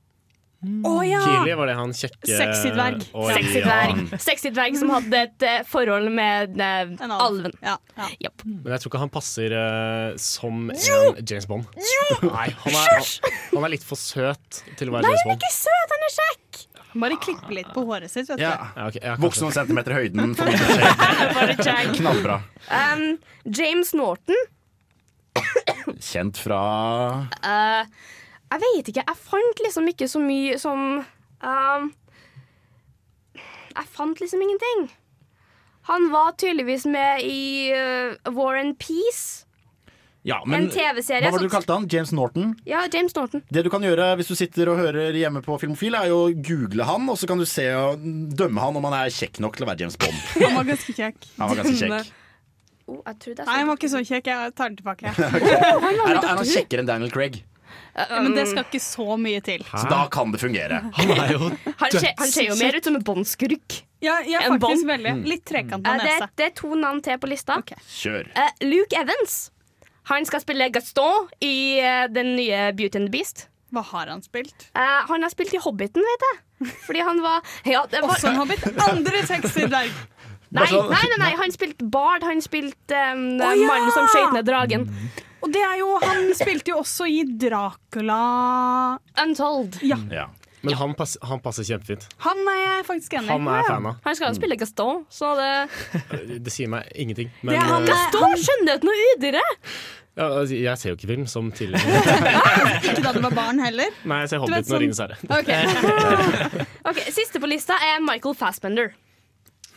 Å 0.61 0.95
ja! 1.09 1.21
Keely 1.25 1.55
var 1.57 1.71
det 1.71 1.75
han 1.79 1.93
kjekke 1.97 2.29
Sexy 2.29 2.73
dverg. 2.75 3.05
Oi, 3.17 3.29
Sexy 3.33 3.61
ja. 3.63 3.65
dverg. 3.65 4.11
Sexy 4.21 4.51
dverg 4.53 4.77
som 4.77 4.91
hadde 4.93 5.23
et 5.25 5.47
uh, 5.49 5.55
forhold 5.69 6.11
med 6.13 6.61
uh, 6.61 7.15
alven. 7.17 7.55
Ja, 7.65 7.79
ja. 7.97 8.09
Japp. 8.27 8.45
Men 8.45 8.75
jeg 8.75 8.83
tror 8.83 8.93
ikke 8.93 9.01
han 9.01 9.13
passer 9.15 9.55
uh, 9.57 10.19
som 10.21 10.69
en 10.75 11.23
James 11.25 11.49
Bond. 11.49 11.65
Nei, 12.27 12.51
han 12.67 12.77
er, 12.77 12.93
han, 12.93 13.41
han 13.55 13.69
er 13.71 13.75
litt 13.79 13.89
for 13.89 14.01
søt 14.01 14.61
til 14.77 14.93
å 14.93 14.99
være 14.99 15.09
James 15.09 15.25
Bond. 15.31 15.41
Ikke 15.41 15.55
søt, 15.57 15.97
han 15.97 16.07
er 16.11 16.15
kjekk! 16.19 16.63
Bare 16.91 17.17
klippe 17.23 17.55
litt 17.55 17.69
på 17.73 17.85
håret 17.87 18.11
sitt, 18.11 18.29
vet 18.29 18.43
Ja. 18.43 18.55
Ja, 18.75 18.89
okay, 18.91 19.01
ja, 19.07 19.17
Voksen 19.23 19.47
noen 19.47 19.55
centimeter 19.55 19.95
i 19.95 20.05
høyden. 20.05 20.35
Knallbra. 21.97 22.41
Um, 22.69 23.05
James 23.47 23.95
Norton. 23.97 24.49
Kjent 26.03 26.41
fra 26.43 26.61
Eh, 27.47 27.87
jeg 28.51 28.63
vet 28.65 28.89
ikke. 28.93 29.05
Jeg 29.07 29.21
fant 29.31 29.63
liksom 29.65 29.91
ikke 29.93 30.09
så 30.11 30.23
mye 30.23 30.57
som 30.61 30.81
um, 31.03 31.91
Jeg 33.37 33.93
fant 33.95 34.21
liksom 34.23 34.43
ingenting. 34.43 34.89
Han 35.91 36.11
var 36.13 36.35
tydeligvis 36.39 36.85
med 36.91 37.23
i 37.25 37.71
uh, 37.73 38.35
War 38.35 38.59
and 38.61 38.77
Peace. 38.79 39.47
Ja, 40.23 40.43
men 40.45 40.67
En 40.67 40.69
TV-serie 40.69 41.25
Hva 41.25 41.33
var 41.33 41.41
det 41.41 41.49
du 41.49 41.53
kalte 41.55 41.73
han? 41.73 41.87
James 41.89 42.11
Norton? 42.13 42.51
Ja, 42.69 42.83
James 42.93 43.15
Norton. 43.17 43.41
Det 43.49 43.63
du 43.65 43.71
kan 43.73 43.85
gjøre 43.87 44.11
hvis 44.21 44.29
du 44.29 44.35
sitter 44.37 44.69
og 44.69 44.77
hører 44.77 45.17
hjemme 45.17 45.41
på 45.45 45.57
Filmofil, 45.63 45.97
er 45.97 46.11
jo 46.11 46.19
å 46.27 46.33
google 46.35 46.85
han, 46.85 47.09
og 47.09 47.17
så 47.17 47.29
kan 47.31 47.41
du 47.41 47.47
se 47.49 47.65
og 47.73 48.05
dømme 48.37 48.61
han 48.61 48.77
om 48.77 48.89
han 48.91 48.99
er 48.99 49.15
kjekk 49.17 49.41
nok 49.41 49.57
til 49.57 49.65
å 49.65 49.71
være 49.71 49.87
James 49.87 49.97
Bond. 50.01 50.19
Han 50.45 50.59
var 50.59 50.69
ganske 50.75 50.97
kjekk. 50.99 51.31
Han 51.39 51.53
var 51.53 51.63
ganske 51.63 51.79
kjekk. 51.85 52.17
Oh, 52.91 52.97
jeg 53.07 53.21
tror 53.23 53.35
det 53.39 53.45
Nei, 53.47 53.57
han 53.61 53.69
var 53.69 53.77
ikke 53.79 53.89
så 53.93 54.01
kjekk. 54.03 54.29
Jeg 54.33 54.53
tar 54.59 54.71
den 54.73 54.77
tilbake. 54.81 55.13
Er 55.15 55.77
han, 55.79 55.99
er 56.11 56.25
han 56.27 56.41
kjekkere 56.43 56.83
enn 56.83 56.89
Daniel 56.89 57.13
Craig? 57.15 57.37
Men 58.11 58.35
det 58.37 58.47
skal 58.51 58.67
ikke 58.67 58.81
så 58.83 59.17
mye 59.21 59.43
til. 59.45 59.65
Så 59.71 59.85
da 59.91 60.05
kan 60.13 60.33
det 60.33 60.41
fungere. 60.43 60.83
Han 60.99 61.15
er 61.17 61.33
jo 61.35 61.51
dødssyk. 61.51 62.01
ser, 62.01 62.13
han 62.19 62.33
ser 62.33 62.51
jo 62.51 62.59
mer 62.61 62.77
ut 62.79 62.91
som 62.91 62.99
en 62.99 63.05
Bond-skurk. 63.05 63.81
Ja, 64.01 64.21
ja 64.25 64.41
En 64.47 64.57
faktisk 64.57 64.87
veldig. 64.89 65.15
Litt 65.29 65.45
trekanta 65.49 65.95
Eh, 65.95 66.05
det, 66.05 66.13
nese. 66.21 66.29
det 66.37 66.47
er 66.47 66.53
to 66.57 66.75
navn 66.75 67.03
til 67.05 67.19
på 67.21 67.31
lista. 67.31 67.59
Okay. 67.61 67.81
Kjør. 68.01 68.31
Uh, 68.37 68.51
Luke 68.65 68.97
Evans. 68.97 69.51
Han 70.11 70.27
skal 70.27 70.43
spille 70.43 70.71
Gaston 70.73 71.29
i 71.45 71.81
uh, 71.85 72.07
den 72.13 72.37
nye 72.37 72.71
Beauty 72.77 72.97
and 72.99 73.11
the 73.11 73.13
Beast. 73.13 73.49
Hva 73.71 73.85
har 73.93 74.09
han 74.11 74.23
spilt? 74.23 74.71
Uh, 74.75 75.03
han 75.11 75.23
har 75.23 75.31
spilt 75.31 75.55
i 75.55 75.61
Hobbiten, 75.63 76.03
vet 76.03 76.27
jeg. 76.31 76.41
Fordi 76.87 77.05
han 77.07 77.21
var 77.25 77.45
Ja, 77.65 77.85
det 77.91 78.03
var 78.03 78.17
Også 78.17 78.33
en 78.33 78.41
hobbit. 78.41 78.65
Andre 78.89 79.23
sexy 79.27 79.69
dverg. 79.69 79.93
Nei, 80.51 80.67
nei, 80.67 80.83
nei, 80.91 81.19
nei, 81.23 81.35
han 81.39 81.53
spilte 81.55 81.87
Bard. 81.87 82.25
Han 82.27 82.41
spilte 82.43 83.03
um, 83.15 83.27
oh, 83.39 83.53
ja! 83.55 83.67
mannen 83.69 83.93
som 83.95 84.09
skøyt 84.11 84.35
ned 84.35 84.49
dragen. 84.49 84.89
Og 85.43 85.53
det 85.55 85.63
er 85.65 85.79
jo, 85.81 85.89
han 86.03 86.29
spilte 86.37 86.73
jo 86.75 86.81
også 86.83 87.07
i 87.09 87.23
Dracula 87.41 88.21
Untold. 89.23 89.81
Ja, 89.83 89.97
Ja. 90.13 90.27
Men 90.63 90.75
han, 90.77 90.91
pass, 90.93 91.15
han 91.25 91.41
passer 91.41 91.65
kjempefint. 91.65 92.03
han 92.21 92.37
er 92.53 92.59
jeg 92.61 92.83
faktisk 92.85 93.15
enig 93.17 93.31
i. 93.31 93.33
Han 93.33 93.47
er 93.49 93.63
fan 93.65 93.87
av. 93.89 93.95
Han 94.05 94.17
skal 94.19 94.29
jo 94.29 94.37
spille 94.37 94.59
Gaston, 94.61 95.07
så 95.09 95.31
det 95.39 95.49
Det 96.45 96.53
sier 96.53 96.69
meg 96.69 96.91
ingenting. 97.01 97.31
Det 97.41 97.47
Men 97.49 97.55
er 97.57 97.65
han, 97.65 97.87
eh, 97.87 97.89
Gaston 97.89 98.37
skjønner 98.43 98.85
og 98.85 99.01
udire! 99.17 99.41
ja, 100.21 100.27
altså, 100.27 100.59
jeg 100.61 100.77
ser 100.83 100.93
jo 100.93 100.99
ikke 100.99 101.09
film 101.15 101.25
som 101.33 101.49
tidligere. 101.57 102.03
Ikke 102.91 103.01
da 103.07 103.13
du 103.17 103.23
var 103.25 103.33
barn 103.39 103.63
heller. 103.65 103.89
Nei, 104.05 104.19
jeg 104.27 104.35
ser 104.35 104.43
vet 104.43 104.45
Hobbiten 104.45 104.61
og 104.61 104.69
sånn- 104.69 104.83
Ringenes 104.85 105.01
herre. 105.01 105.17
Ok. 105.41 106.69
Ok, 106.93 107.01
Siste 107.17 107.41
på 107.41 107.49
lista 107.49 107.81
er 107.89 108.05
Michael 108.05 108.37
Fassbender. 108.37 108.93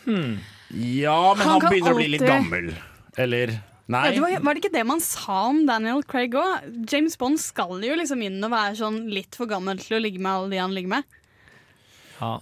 ja, 0.04 1.34
men 1.34 1.46
Han 1.46 1.48
han, 1.48 1.60
kan 1.64 1.70
begynner 1.72 1.92
å 1.94 1.96
bli 1.96 2.08
litt 2.12 2.22
alltid- 2.22 2.34
gammel. 2.34 2.74
Eller 3.16 3.56
Nei. 3.92 4.06
Ja, 4.06 4.14
det 4.16 4.22
var, 4.24 4.38
var 4.46 4.56
det 4.56 4.62
ikke 4.62 4.72
det 4.78 4.86
man 4.88 5.02
sa 5.04 5.42
om 5.50 5.64
Daniel 5.68 6.00
Craig 6.08 6.32
òg? 6.40 6.70
James 6.88 7.18
Bond 7.20 7.40
skal 7.42 7.82
jo 7.84 7.98
liksom 8.00 8.22
inn 8.24 8.40
og 8.40 8.54
være 8.54 8.78
sånn 8.80 9.02
litt 9.12 9.36
for 9.36 9.50
gammel 9.50 9.80
til 9.82 9.98
å 9.98 10.00
ligge 10.00 10.22
med 10.24 10.32
alle 10.32 10.54
de 10.54 10.62
han 10.62 10.72
ligger 10.76 10.94
med. 10.96 11.20
Ja. 12.20 12.38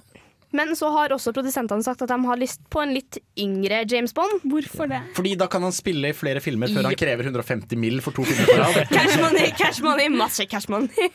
Men 0.53 0.75
så 0.77 0.91
har 0.93 1.15
også 1.15 1.33
produsentene 1.33 1.83
sagt 1.83 2.03
at 2.05 2.11
de 2.13 2.19
har 2.29 2.39
lyst 2.39 2.61
på 2.71 2.83
en 2.83 2.93
litt 2.93 3.17
yngre 3.41 3.81
James 3.89 4.13
Bond. 4.15 4.43
Hvorfor 4.53 4.91
det? 4.91 5.01
Fordi 5.17 5.33
da 5.41 5.49
kan 5.51 5.65
han 5.65 5.73
spille 5.75 6.11
i 6.13 6.17
flere 6.17 6.43
filmer 6.45 6.71
før 6.71 6.91
han 6.91 6.99
krever 7.01 7.25
150 7.31 7.81
mill. 7.81 8.03
for 8.05 8.13
to 8.13 8.27
filmer 8.29 8.51
på 8.53 8.59
rad. 8.61 8.83
Cash 8.93 9.17
money, 9.23 9.49
cash 9.57 9.81
money, 9.83 10.11
masse 10.13 10.45
cash 10.53 10.69
money. 10.71 11.09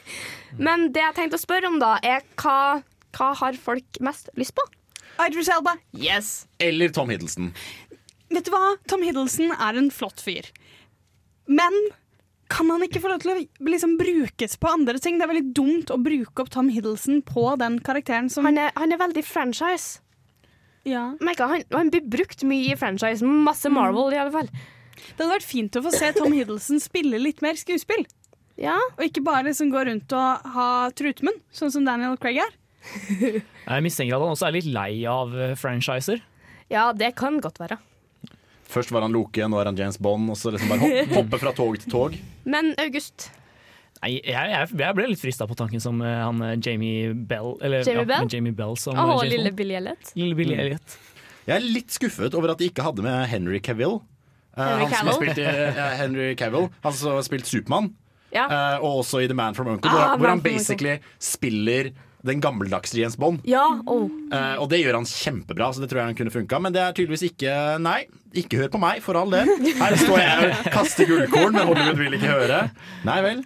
Men 0.57 0.89
det 0.91 1.05
jeg 1.05 1.17
tenkte 1.21 1.37
å 1.37 1.43
spørre 1.43 1.69
om, 1.69 1.77
da, 1.79 1.99
er 2.01 2.25
hva, 2.41 2.81
hva 3.15 3.29
har 3.37 3.61
folk 3.61 4.01
mest 4.01 4.33
lyst 4.35 4.57
på? 4.57 4.65
Idris 5.21 5.49
Elba. 5.53 5.75
Yes. 5.97 6.47
Eller 6.61 6.89
Tom 6.93 7.09
Hiddleston. 7.13 7.53
Vet 8.33 8.47
du 8.47 8.51
hva? 8.51 8.75
Tom 8.91 9.03
Hiddleston 9.05 9.53
er 9.55 9.77
en 9.79 9.89
flott 9.93 10.19
fyr. 10.23 10.49
Men 11.47 11.73
kan 12.51 12.69
han 12.71 12.83
ikke 12.85 12.99
få 13.03 13.11
lov 13.11 13.21
til 13.23 13.31
å 13.33 13.37
liksom 13.67 13.95
brukes 13.99 14.57
på 14.59 14.69
andre 14.71 14.99
ting? 15.03 15.17
Det 15.19 15.25
er 15.27 15.31
veldig 15.33 15.53
dumt 15.55 15.91
å 15.91 15.97
bruke 15.99 16.43
opp 16.43 16.51
Tom 16.53 16.69
Hiddleston 16.71 17.21
på 17.27 17.45
den 17.59 17.79
karakteren 17.83 18.29
som 18.31 18.47
Han 18.47 18.59
er, 18.59 18.71
han 18.75 18.91
er 18.95 18.99
veldig 19.01 19.23
franchise. 19.27 19.99
ja. 20.87 21.09
Merker, 21.23 21.47
han, 21.51 21.63
han 21.75 21.91
blir 21.91 22.03
brukt 22.07 22.43
mye 22.47 22.73
i 22.73 22.77
franchise. 22.79 23.23
Masse 23.23 23.71
Marvel, 23.71 24.13
i 24.15 24.19
alle 24.21 24.31
fall. 24.35 24.51
Det 24.97 25.19
hadde 25.23 25.33
vært 25.35 25.47
fint 25.47 25.75
å 25.79 25.83
få 25.85 25.91
se 25.93 26.11
Tom 26.15 26.33
Hiddleston 26.35 26.79
spille 26.83 27.19
litt 27.21 27.43
mer 27.45 27.55
skuespill. 27.59 28.05
Ja. 28.57 28.75
Og 28.97 29.03
ikke 29.05 29.21
bare 29.21 29.45
liksom 29.49 29.69
gå 29.71 29.83
rundt 29.85 30.11
og 30.17 30.47
ha 30.55 30.69
trutmunn, 30.97 31.35
sånn 31.53 31.71
som 31.75 31.83
Daniel 31.85 32.15
Craig 32.17 32.39
er. 32.43 32.55
Jeg 33.67 33.83
mistenker 33.85 34.15
at 34.17 34.23
han 34.23 34.33
også 34.33 34.47
er 34.47 34.55
litt 34.55 34.67
lei 34.71 35.03
av 35.11 35.35
eh, 35.35 35.53
franchiser. 35.59 36.23
ja, 36.71 36.89
det 36.95 37.11
kan 37.19 37.37
godt 37.43 37.59
være. 37.61 37.77
Først 38.67 38.91
var 38.91 39.05
han 39.05 39.15
Loke, 39.15 39.47
nå 39.47 39.59
er 39.61 39.69
han 39.71 39.77
James 39.79 39.97
Bond. 40.01 40.29
Og 40.33 40.37
så 40.39 40.51
liksom 40.53 40.71
bare 40.73 40.83
hopp, 40.83 41.11
hoppe 41.21 41.41
fra 41.41 41.53
tog 41.55 41.77
til 41.81 41.91
tog. 41.91 42.17
Men 42.47 42.73
August, 42.83 43.29
Nei, 43.97 44.19
jeg, 44.19 44.29
jeg, 44.29 44.65
jeg 44.77 44.93
ble 44.93 45.07
litt 45.09 45.21
frista 45.21 45.47
på 45.49 45.55
tanken 45.57 45.81
som 45.81 45.97
uh, 46.03 46.07
han 46.27 46.41
eh, 46.45 46.57
Jamie 46.61 47.13
Bell. 47.17 47.55
Eller, 47.65 47.81
Jamie 47.87 48.03
ja, 48.03 48.09
Bell? 48.11 48.27
Jamie 48.29 48.53
Bell 48.53 48.75
som 48.77 48.93
eh, 48.93 49.13
lille 49.25 49.49
Billy 49.57 49.73
Elliot. 49.79 50.11
Lille 50.19 50.37
Billy 50.37 50.53
Elliot. 50.53 50.97
Jeg 51.47 51.55
er 51.55 51.65
litt 51.65 51.95
skuffet 51.95 52.35
over 52.37 52.53
at 52.53 52.61
de 52.61 52.67
ikke 52.69 52.85
hadde 52.85 53.01
med 53.05 53.23
Henry 53.31 53.61
Cavill. 53.63 53.97
Eh, 54.53 54.61
Henry 54.61 54.85
han 54.85 54.93
som 54.93 55.09
har 55.09 55.17
Cavill? 55.17 55.31
spilt 55.31 55.41
i, 55.41 55.87
Henry 56.03 56.27
Cavill, 56.37 56.69
han 56.83 56.97
som 56.99 57.17
har 57.17 57.25
spilt 57.25 57.49
Supermann. 57.49 57.89
Ja. 58.35 58.45
Eh, 58.45 58.83
og 58.83 59.01
også 59.01 59.23
i 59.23 59.29
The 59.31 59.37
Man 59.37 59.57
from 59.57 59.71
Uncle, 59.71 59.89
Ah, 59.89 60.11
hvor, 60.11 60.21
hvor 60.21 60.33
han 60.35 60.43
basically 60.45 60.97
spiller 61.23 61.93
Den 62.25 62.41
gammeldagse 62.41 62.97
Jens 62.97 63.17
Bond. 63.17 63.43
Ja, 63.47 63.63
oh. 63.85 64.07
Eh, 64.33 64.55
og 64.57 64.69
det 64.71 64.81
gjør 64.81 64.97
han 64.99 65.05
kjempebra, 65.07 65.69
så 65.73 65.83
det 65.83 65.91
tror 65.91 66.01
jeg 66.01 66.11
han 66.11 66.17
kunne 66.17 66.33
funka. 66.33 66.59
Men 66.63 66.73
det 66.75 66.81
er 66.83 66.95
tydeligvis 66.97 67.27
ikke 67.29 67.53
Nei, 67.83 67.99
ikke 68.37 68.63
hør 68.63 68.71
på 68.73 68.81
meg, 68.81 69.03
for 69.05 69.19
all 69.19 69.31
del. 69.33 69.51
Her 69.77 69.97
står 70.01 70.23
jeg 70.23 70.49
og 70.49 70.71
kaster 70.73 71.09
gullkorn, 71.09 71.53
men 71.53 71.69
Hollywood 71.69 72.01
vil 72.01 72.17
ikke 72.17 72.33
høre. 72.33 72.63
Nei 73.07 73.19
vel. 73.25 73.45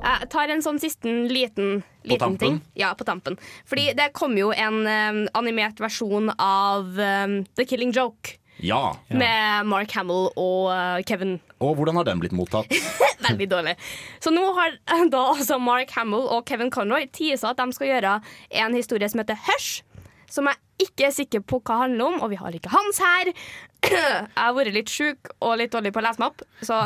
Jeg 0.00 0.28
tar 0.32 0.50
en 0.52 0.62
sånn 0.64 0.78
siste 0.80 1.10
liten, 1.28 1.80
liten 2.08 2.36
ting. 2.40 2.60
Ja, 2.78 2.94
på 2.96 3.04
tampen. 3.08 3.36
Fordi 3.68 3.90
det 3.98 4.10
kom 4.16 4.36
jo 4.38 4.50
en 4.54 4.82
um, 4.86 5.20
animert 5.36 5.80
versjon 5.82 6.32
av 6.40 6.88
um, 6.96 7.40
The 7.58 7.66
Killing 7.68 7.92
Joke. 7.96 8.38
Ja. 8.64 8.96
Med 9.08 9.68
Mark 9.68 9.92
Hamill 9.96 10.30
og 10.36 10.70
uh, 10.72 11.00
Kevin. 11.08 11.38
Og 11.60 11.76
hvordan 11.76 12.00
har 12.00 12.08
den 12.08 12.22
blitt 12.22 12.34
mottatt? 12.36 12.72
Veldig 13.28 13.48
dårlig. 13.50 13.76
Så 14.22 14.32
nå 14.32 14.46
har 14.56 14.72
eh, 14.74 15.04
da 15.12 15.26
altså 15.34 15.60
Mark 15.60 15.92
Hamill 15.96 16.24
og 16.24 16.48
Kevin 16.48 16.72
Conroy 16.72 17.06
tisa 17.12 17.52
at 17.52 17.60
de 17.60 17.76
skal 17.76 17.92
gjøre 17.92 18.16
en 18.62 18.76
historie 18.76 19.08
som 19.12 19.20
heter 19.22 19.38
Hush. 19.48 19.84
Som 20.30 20.48
jeg 20.48 20.86
ikke 20.86 21.08
er 21.08 21.14
sikker 21.14 21.44
på 21.44 21.58
hva 21.66 21.82
handler 21.82 22.06
om, 22.06 22.18
og 22.24 22.32
vi 22.32 22.38
har 22.40 22.54
ikke 22.56 22.72
Hans 22.72 23.00
her. 23.02 23.32
Jeg 23.90 24.36
har 24.36 24.56
vært 24.56 24.74
litt 24.76 24.92
sjuk 24.92 25.32
og 25.40 25.56
litt 25.60 25.72
dårlig 25.74 25.92
på 25.92 26.00
å 26.02 26.04
lese 26.06 26.22
meg 26.22 26.30
opp, 26.30 26.44
så 26.64 26.84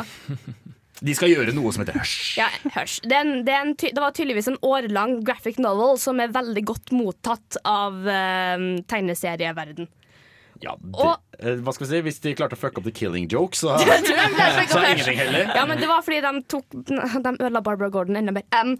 De 1.05 1.11
skal 1.13 1.27
gjøre 1.27 1.51
noe 1.53 1.73
som 1.75 1.83
heter 1.83 1.99
Hush. 1.99 2.37
ja, 2.39 2.47
Hush. 2.73 3.01
Det, 3.03 3.19
det, 3.45 3.91
var 3.99 4.15
tydeligvis 4.15 4.47
en 4.51 4.59
årlang 4.65 5.19
graphic 5.27 5.59
novel 5.61 5.99
som 6.01 6.19
er 6.23 6.33
veldig 6.33 6.63
godt 6.67 6.93
mottatt 6.95 7.59
av 7.67 7.99
uh, 8.07 8.65
tegneserieverden. 8.89 9.91
Ja, 10.63 10.75
det, 10.79 10.93
Og- 10.95 11.19
eh, 11.39 11.57
hva 11.59 11.73
skal 11.73 11.85
vi 11.85 11.89
si? 11.91 12.01
Hvis 12.05 12.19
de 12.23 12.35
klarte 12.35 12.55
å 12.55 12.59
fucke 12.59 12.79
opp 12.79 12.87
the 12.87 12.91
killing 12.95 13.27
joke, 13.31 13.57
så, 13.57 13.75
så 13.79 14.79
er 14.79 14.91
ingenting 14.93 15.17
heller. 15.19 15.51
Ja, 15.55 15.65
men 15.67 15.81
det 15.81 15.87
var 15.91 16.03
fordi 16.05 16.21
de 16.23 16.31
tok 16.51 16.65
De 16.71 17.33
ødela 17.35 17.61
Barbara 17.61 17.89
Gordon 17.89 18.15
enda 18.19 18.31
mer. 18.35 18.45
Um, 18.55 18.75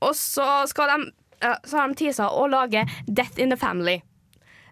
og 0.00 0.14
så 0.18 0.66
skal 0.70 0.92
de 0.92 0.98
uh, 1.46 1.56
Så 1.66 1.80
har 1.80 1.88
de 1.88 1.98
tisa 1.98 2.28
å 2.30 2.46
lage 2.50 2.84
Death 3.08 3.40
in 3.42 3.50
the 3.50 3.58
Family. 3.58 4.00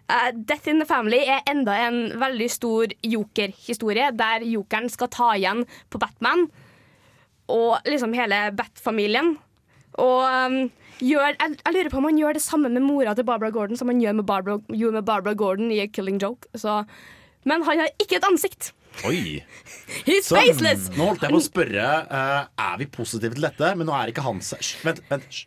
Uh, 0.07 0.29
Death 0.33 0.67
in 0.69 0.79
the 0.79 0.85
Family 0.85 1.23
er 1.25 1.41
enda 1.49 1.75
en 1.87 2.19
veldig 2.21 2.47
stor 2.53 2.93
jokerhistorie, 3.03 4.11
der 4.13 4.45
jokeren 4.45 4.87
skal 4.93 5.09
ta 5.09 5.31
igjen 5.35 5.65
på 5.89 5.99
Batman 6.01 6.47
og 7.51 7.77
liksom 7.85 8.13
hele 8.17 8.51
Bat-familien. 8.57 9.35
Og 10.01 10.21
um, 10.23 10.57
gjør, 10.99 11.35
jeg, 11.35 11.57
jeg 11.61 11.75
lurer 11.75 11.91
på 11.91 11.99
om 12.01 12.07
han 12.09 12.19
gjør 12.19 12.37
det 12.37 12.43
samme 12.45 12.71
med 12.71 12.83
mora 12.85 13.15
til 13.15 13.27
Barbara 13.27 13.53
Gordon 13.55 13.79
som 13.79 13.91
han 13.91 14.01
gjør 14.03 14.17
med 14.19 14.27
Barbara, 14.29 14.59
gjorde 14.71 14.99
med 14.99 15.07
Barbara 15.07 15.37
Gordon 15.39 15.71
i 15.71 15.81
A 15.83 15.87
Killing 15.87 16.19
Joke. 16.21 16.49
Så, 16.55 16.81
men 17.45 17.63
han 17.65 17.83
har 17.85 17.93
ikke 18.01 18.19
et 18.19 18.27
ansikt. 18.27 18.73
Oi. 19.07 19.41
He's 20.07 20.29
faceless! 20.31 20.87
nå 20.95 21.09
holdt 21.09 21.25
jeg 21.25 21.33
på 21.33 21.41
å 21.41 21.43
spørre 21.43 21.87
uh, 22.07 22.45
Er 22.47 22.77
vi 22.79 22.87
positive 22.87 23.35
til 23.35 23.43
dette, 23.43 23.73
men 23.75 23.89
nå 23.89 23.95
er 23.97 24.13
ikke 24.13 24.23
han 24.23 24.39
Vent, 24.39 25.01
vent. 25.09 25.41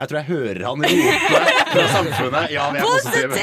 Jeg 0.00 0.08
tror 0.08 0.18
jeg 0.22 0.28
hører 0.30 0.62
han 0.64 0.84
rope 0.86 1.40
fra 1.70 1.82
samfunnet. 1.92 2.52
Ja, 2.54 2.70
vi 2.72 2.80
er 2.80 2.86
positive. 2.88 3.40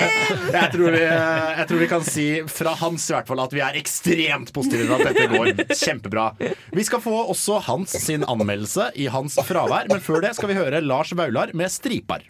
Jeg 0.55 0.71
tror 0.73 0.95
vi, 0.95 1.03
jeg 1.05 1.67
tror 1.69 1.81
vi 1.83 1.89
kan 1.91 2.07
si 2.07 2.25
fra 2.49 2.73
Hans 2.81 3.05
i 3.11 3.13
hvert 3.13 3.29
fall 3.29 3.43
at 3.45 3.53
vi 3.53 3.61
er 3.61 3.77
ekstremt 3.77 4.49
positive 4.55 4.87
til 4.87 4.95
at 4.97 5.05
dette 5.11 5.27
går 5.35 5.51
kjempebra. 5.83 6.25
Vi 6.73 6.87
skal 6.87 7.03
få 7.03 7.13
også 7.29 7.61
Hans 7.69 7.93
sin 8.07 8.25
anmeldelse 8.25 8.89
i 8.97 9.05
hans 9.13 9.37
fravær, 9.47 9.91
men 9.91 10.01
før 10.01 10.25
det 10.25 10.33
skal 10.37 10.49
vi 10.49 10.57
høre 10.57 10.81
Lars 10.81 11.13
Vaular 11.17 11.53
med 11.53 11.69
'Stripar'. 11.69 12.25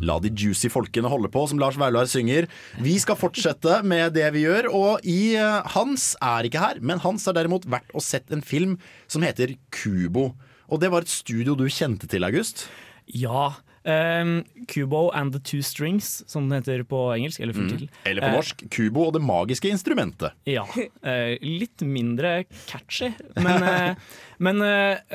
La 0.00 0.16
de 0.22 0.30
juicy 0.32 0.70
folkene 0.72 1.10
holde 1.12 1.30
på, 1.32 1.44
som 1.50 1.60
Lars 1.60 1.78
Vaular 1.80 2.08
synger. 2.08 2.48
Vi 2.80 2.96
skal 3.02 3.18
fortsette 3.20 3.80
med 3.86 4.14
det 4.16 4.28
vi 4.34 4.46
gjør, 4.46 4.70
og 4.72 5.08
i 5.08 5.36
eh, 5.36 5.72
Hans 5.74 6.14
er 6.24 6.48
ikke 6.48 6.62
her, 6.62 6.80
men 6.80 7.02
Hans 7.04 7.26
har 7.28 7.36
derimot 7.36 7.68
vært 7.68 7.92
og 7.92 8.04
sett 8.04 8.32
en 8.32 8.44
film 8.44 8.78
som 9.10 9.26
heter 9.26 9.58
Kubo. 9.74 10.30
Og 10.70 10.80
det 10.80 10.92
var 10.92 11.04
et 11.04 11.12
studio 11.12 11.56
du 11.58 11.66
kjente 11.68 12.08
til, 12.08 12.24
August? 12.24 12.68
Ja. 13.10 13.50
Um, 13.80 14.44
Kubo 14.68 15.08
and 15.16 15.32
the 15.32 15.40
Two 15.40 15.62
Strings, 15.64 16.22
som 16.28 16.48
den 16.48 16.60
heter 16.60 16.84
på 16.88 17.00
engelsk. 17.14 17.40
Eller 17.40 17.56
mm. 17.56 17.88
Eller 18.04 18.22
på 18.22 18.28
Eh, 18.28 18.36
norsk 18.36 18.64
Kubo 18.70 19.06
og 19.08 19.16
det 19.16 19.22
magiske 19.24 19.68
instrumentet. 19.72 20.36
Ja. 20.48 20.64
Uh, 21.04 21.34
litt 21.42 21.82
mindre 21.84 22.44
catchy. 22.70 23.10
Men, 23.40 23.64
uh, 23.64 24.14
men 24.46 24.64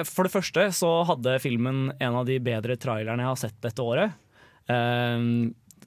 for 0.04 0.28
det 0.28 0.34
første 0.34 0.68
så 0.76 0.92
hadde 1.10 1.40
filmen 1.42 1.88
en 1.98 2.20
av 2.22 2.28
de 2.30 2.38
bedre 2.44 2.78
trailerne 2.78 3.26
jeg 3.26 3.32
har 3.32 3.42
sett 3.48 3.60
dette 3.66 3.86
året. 3.86 4.18
Eh, 4.72 5.30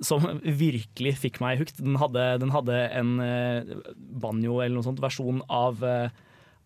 som 0.04 0.24
virkelig 0.42 1.14
fikk 1.24 1.40
meg 1.42 1.60
hooked. 1.60 1.82
Den 1.82 1.98
hadde, 2.00 2.24
den 2.42 2.54
hadde 2.54 2.80
en 2.94 3.18
eh, 3.24 3.76
banjo 4.22 4.60
eller 4.62 4.78
noe 4.78 4.86
sånt 4.86 5.02
versjon 5.02 5.42
av, 5.50 5.82
eh, 5.86 6.10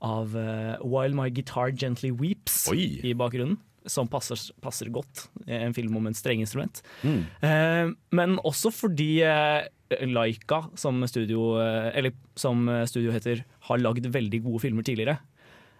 av 0.04 0.36
eh, 0.36 0.80
While 0.84 1.16
My 1.18 1.28
Guitar 1.32 1.72
Gently 1.72 2.12
Weeps 2.12 2.66
Oi. 2.72 3.00
i 3.02 3.14
bakgrunnen. 3.18 3.60
Som 3.90 4.06
passer, 4.06 4.38
passer 4.62 4.92
godt 4.94 5.24
i 5.42 5.56
en 5.56 5.74
film 5.74 5.96
om 5.98 6.04
en 6.06 6.14
strengeinstrument. 6.14 6.84
Mm. 7.02 7.22
Eh, 7.42 7.88
men 8.14 8.36
også 8.46 8.70
fordi 8.70 9.24
eh, 9.26 9.64
Laika, 10.06 10.60
som 10.78 11.02
studio, 11.10 11.56
eh, 11.58 11.90
eller 11.98 12.14
som 12.38 12.68
studio 12.88 13.10
heter, 13.16 13.42
har 13.66 13.82
lagd 13.82 14.06
veldig 14.12 14.44
gode 14.44 14.62
filmer 14.62 14.86
tidligere. 14.86 15.18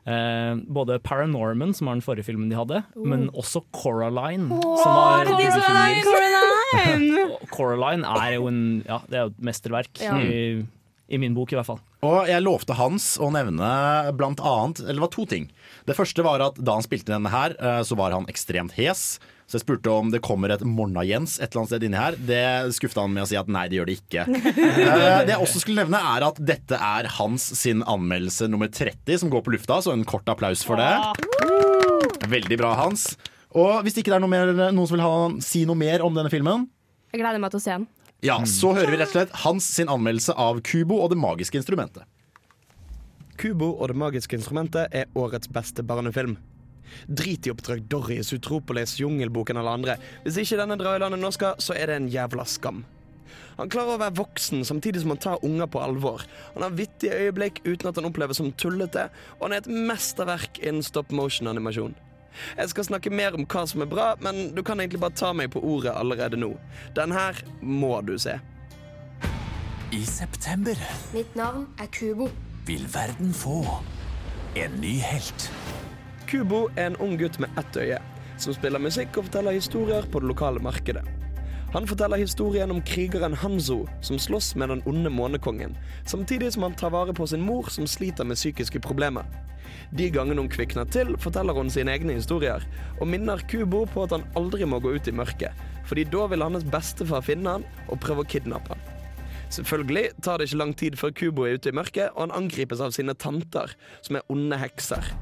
Eh, 0.03 0.55
både 0.67 0.97
Paranorman, 0.99 1.71
som 1.79 1.87
var 1.87 1.95
den 1.95 2.03
forrige 2.03 2.27
filmen 2.27 2.49
de 2.51 2.57
hadde, 2.59 2.81
men 2.99 3.29
også 3.38 3.62
Coraline. 3.77 4.49
som 4.51 4.97
var 4.97 5.29
Coraline! 6.03 7.27
Coraline 7.55 8.09
er 8.19 8.35
jo 8.37 8.49
en, 8.51 8.62
ja, 8.88 8.99
det 9.09 9.19
er 9.21 9.27
jo 9.29 9.33
et 9.35 9.43
mesterverk, 9.51 9.93
Ja. 10.03 10.17
i, 10.19 10.65
i 11.12 11.21
min 11.23 11.35
bok 11.37 11.53
i 11.53 11.59
hvert 11.59 11.69
fall. 11.69 11.81
Og 12.03 12.27
jeg 12.27 12.43
lovte 12.43 12.75
Hans 12.75 13.12
å 13.23 13.29
nevne 13.31 13.69
blant 14.19 14.41
annet 14.43 14.81
Eller 14.83 14.97
det 14.99 15.05
var 15.05 15.11
to 15.15 15.25
ting. 15.31 15.45
Det 15.87 15.95
første 15.95 16.25
var 16.27 16.43
at 16.43 16.57
da 16.59 16.75
han 16.75 16.83
spilte 16.83 17.12
denne 17.15 17.31
her, 17.31 17.55
eh, 17.62 17.83
så 17.87 17.95
var 17.99 18.11
han 18.17 18.27
ekstremt 18.33 18.75
hes. 18.75 19.21
Så 19.53 19.59
jeg 19.59 19.67
spurte 19.67 19.91
om 19.93 20.09
det 20.09 20.23
kommer 20.25 20.49
et 20.55 20.62
Morna-Jens 20.65 21.35
et 21.37 21.51
eller 21.53 21.61
annet 21.61 21.71
sted 21.75 21.83
inni 21.85 21.99
her. 22.01 22.15
Det 22.17 22.73
skuffa 22.73 23.03
han 23.05 23.12
med 23.12 23.27
å 23.27 23.29
si 23.29 23.37
at 23.37 23.51
nei, 23.53 23.67
det 23.69 23.77
gjør 23.83 23.91
det 23.91 23.97
ikke. 24.01 24.23
Eh, 24.33 25.19
Det 25.27 25.35
jeg 25.35 25.43
også 25.45 25.61
skulle 25.61 25.83
nevne, 25.85 25.99
er 26.01 26.25
at 26.25 26.38
dette 26.41 26.79
er 26.81 27.09
Hans 27.19 27.45
sin 27.61 27.83
anmeldelse 27.85 28.49
nummer 28.49 28.71
30 28.73 29.21
som 29.21 29.29
går 29.35 29.45
på 29.45 29.53
lufta, 29.53 29.77
så 29.85 29.93
en 29.93 30.07
kort 30.09 30.25
applaus 30.33 30.65
for 30.65 30.81
det. 30.81 30.88
Veldig 32.33 32.57
bra, 32.62 32.71
Hans. 32.81 33.11
Og 33.53 33.83
hvis 33.85 33.99
ikke 34.01 34.09
det 34.15 34.17
er 34.17 34.25
noe 34.25 34.33
mer, 34.33 34.55
noen 34.73 34.88
som 34.88 34.97
vil 34.97 35.05
ha, 35.05 35.12
si 35.45 35.67
noe 35.69 35.77
mer 35.77 36.01
om 36.07 36.17
denne 36.17 36.33
filmen, 36.33 36.65
Jeg 37.12 37.21
gleder 37.21 37.43
meg 37.45 37.53
til 37.53 37.61
å 37.61 37.65
se 37.67 37.75
den. 37.77 37.85
ja, 38.25 38.38
så 38.49 38.73
hører 38.73 38.88
vi 38.95 39.03
rett 39.03 39.12
og 39.12 39.19
slett 39.19 39.37
Hans 39.45 39.69
sin 39.69 39.93
anmeldelse 39.93 40.33
av 40.41 40.62
Kubo 40.65 41.03
og 41.05 41.12
det 41.12 41.21
magiske 41.21 41.61
instrumentet. 41.61 42.09
Kubo 43.37 43.73
og 43.77 43.88
det 43.93 43.97
magiske 44.01 44.37
instrumentet 44.38 44.88
er 44.97 45.12
årets 45.19 45.51
beste 45.53 45.85
barnefilm. 45.85 46.38
Drit 47.07 47.46
i 47.46 47.52
Oppdrag 47.52 47.85
Doris, 47.90 48.33
Utropolis, 48.33 48.96
Jungelboken 49.00 49.61
eller 49.61 49.78
andre. 49.78 49.96
Hvis 50.24 50.40
ikke 50.42 50.61
denne 50.61 50.78
drar 50.81 50.98
i 50.98 51.05
landet 51.05 51.22
nå 51.22 51.31
skal, 51.35 51.57
så 51.62 51.76
er 51.78 51.90
det 51.90 52.00
en 52.00 52.11
jævla 52.12 52.46
skam. 52.48 52.85
Han 53.59 53.70
klarer 53.72 53.96
å 53.96 54.00
være 54.00 54.16
voksen 54.16 54.64
samtidig 54.64 55.02
som 55.02 55.12
han 55.12 55.20
tar 55.22 55.44
unger 55.46 55.68
på 55.70 55.83
alvor. 55.83 56.24
Han 56.55 56.64
har 56.64 56.76
vittige 56.76 57.18
øyeblikk 57.26 57.61
uten 57.66 57.90
at 57.90 57.98
han 58.00 58.09
oppleves 58.09 58.40
som 58.40 58.52
tullete, 58.57 59.09
og 59.38 59.44
han 59.46 59.57
er 59.57 59.64
et 59.64 59.70
mesterverk 59.90 60.62
innen 60.62 60.85
stop 60.87 61.12
motion-animasjon. 61.12 61.94
Jeg 62.57 62.72
skal 62.72 62.87
snakke 62.88 63.12
mer 63.12 63.37
om 63.37 63.44
hva 63.44 63.66
som 63.68 63.85
er 63.85 63.90
bra, 63.90 64.12
men 64.24 64.55
du 64.57 64.62
kan 64.64 64.81
egentlig 64.81 65.02
bare 65.02 65.16
ta 65.16 65.35
meg 65.37 65.52
på 65.52 65.61
ordet 65.61 65.92
allerede 65.92 66.40
nå. 66.40 66.55
Den 66.96 67.12
her 67.12 67.42
må 67.61 67.98
du 68.07 68.16
se. 68.20 68.38
I 69.92 70.00
september 70.09 70.78
Mitt 71.12 71.37
navn 71.37 71.66
er 71.78 71.90
Kubo. 71.92 72.31
vil 72.66 72.87
verden 72.94 73.35
få 73.35 73.61
en 74.57 74.81
ny 74.81 74.96
helt. 75.05 75.50
Kubo 76.33 76.71
er 76.81 76.87
en 76.87 76.95
ung 77.05 77.18
gutt 77.21 77.37
med 77.42 77.51
ett 77.61 77.77
øye, 77.77 77.99
som 78.40 78.55
spiller 78.57 78.81
musikk 78.81 79.18
og 79.21 79.27
forteller 79.27 79.53
historier 79.53 80.07
på 80.09 80.21
det 80.23 80.31
lokale 80.31 80.62
markedet. 80.64 81.03
Han 81.75 81.85
forteller 81.85 82.23
historien 82.23 82.71
om 82.73 82.81
krigeren 82.88 83.35
Hanzo, 83.37 83.83
som 84.01 84.16
slåss 84.16 84.55
med 84.57 84.73
den 84.73 84.81
onde 84.88 85.12
månekongen, 85.12 85.77
samtidig 86.09 86.55
som 86.55 86.64
han 86.64 86.77
tar 86.81 86.95
vare 86.95 87.12
på 87.12 87.27
sin 87.29 87.45
mor, 87.45 87.68
som 87.68 87.85
sliter 87.87 88.25
med 88.25 88.40
psykiske 88.40 88.81
problemer. 88.81 89.29
De 89.92 90.09
gangene 90.11 90.40
hun 90.40 90.49
kvikner 90.49 90.88
til, 90.88 91.12
forteller 91.21 91.53
hun 91.53 91.68
sine 91.71 91.92
egne 91.92 92.16
historier, 92.16 92.64
og 92.97 93.12
minner 93.12 93.45
Kubo 93.53 93.85
på 93.85 94.07
at 94.07 94.16
han 94.16 94.25
aldri 94.37 94.64
må 94.64 94.81
gå 94.81 94.95
ut 94.97 95.12
i 95.12 95.16
mørket, 95.16 95.53
fordi 95.85 96.07
da 96.09 96.25
vil 96.33 96.47
hans 96.49 96.64
bestefar 96.64 97.29
finne 97.29 97.59
han 97.59 97.68
og 97.90 98.01
prøve 98.01 98.25
å 98.25 98.31
kidnappe 98.33 98.73
han. 98.73 98.88
Selvfølgelig 99.53 100.09
tar 100.25 100.40
det 100.40 100.49
ikke 100.49 100.62
lang 100.64 100.75
tid 100.81 100.97
før 100.97 101.12
Kubo 101.12 101.45
er 101.45 101.61
ute 101.61 101.68
i 101.68 101.77
mørket, 101.77 102.09
og 102.16 102.25
han 102.25 102.37
angripes 102.40 102.81
av 102.81 102.97
sine 102.97 103.12
tanter, 103.12 103.77
som 104.01 104.16
er 104.16 104.29
onde 104.33 104.57
hekser. 104.64 105.12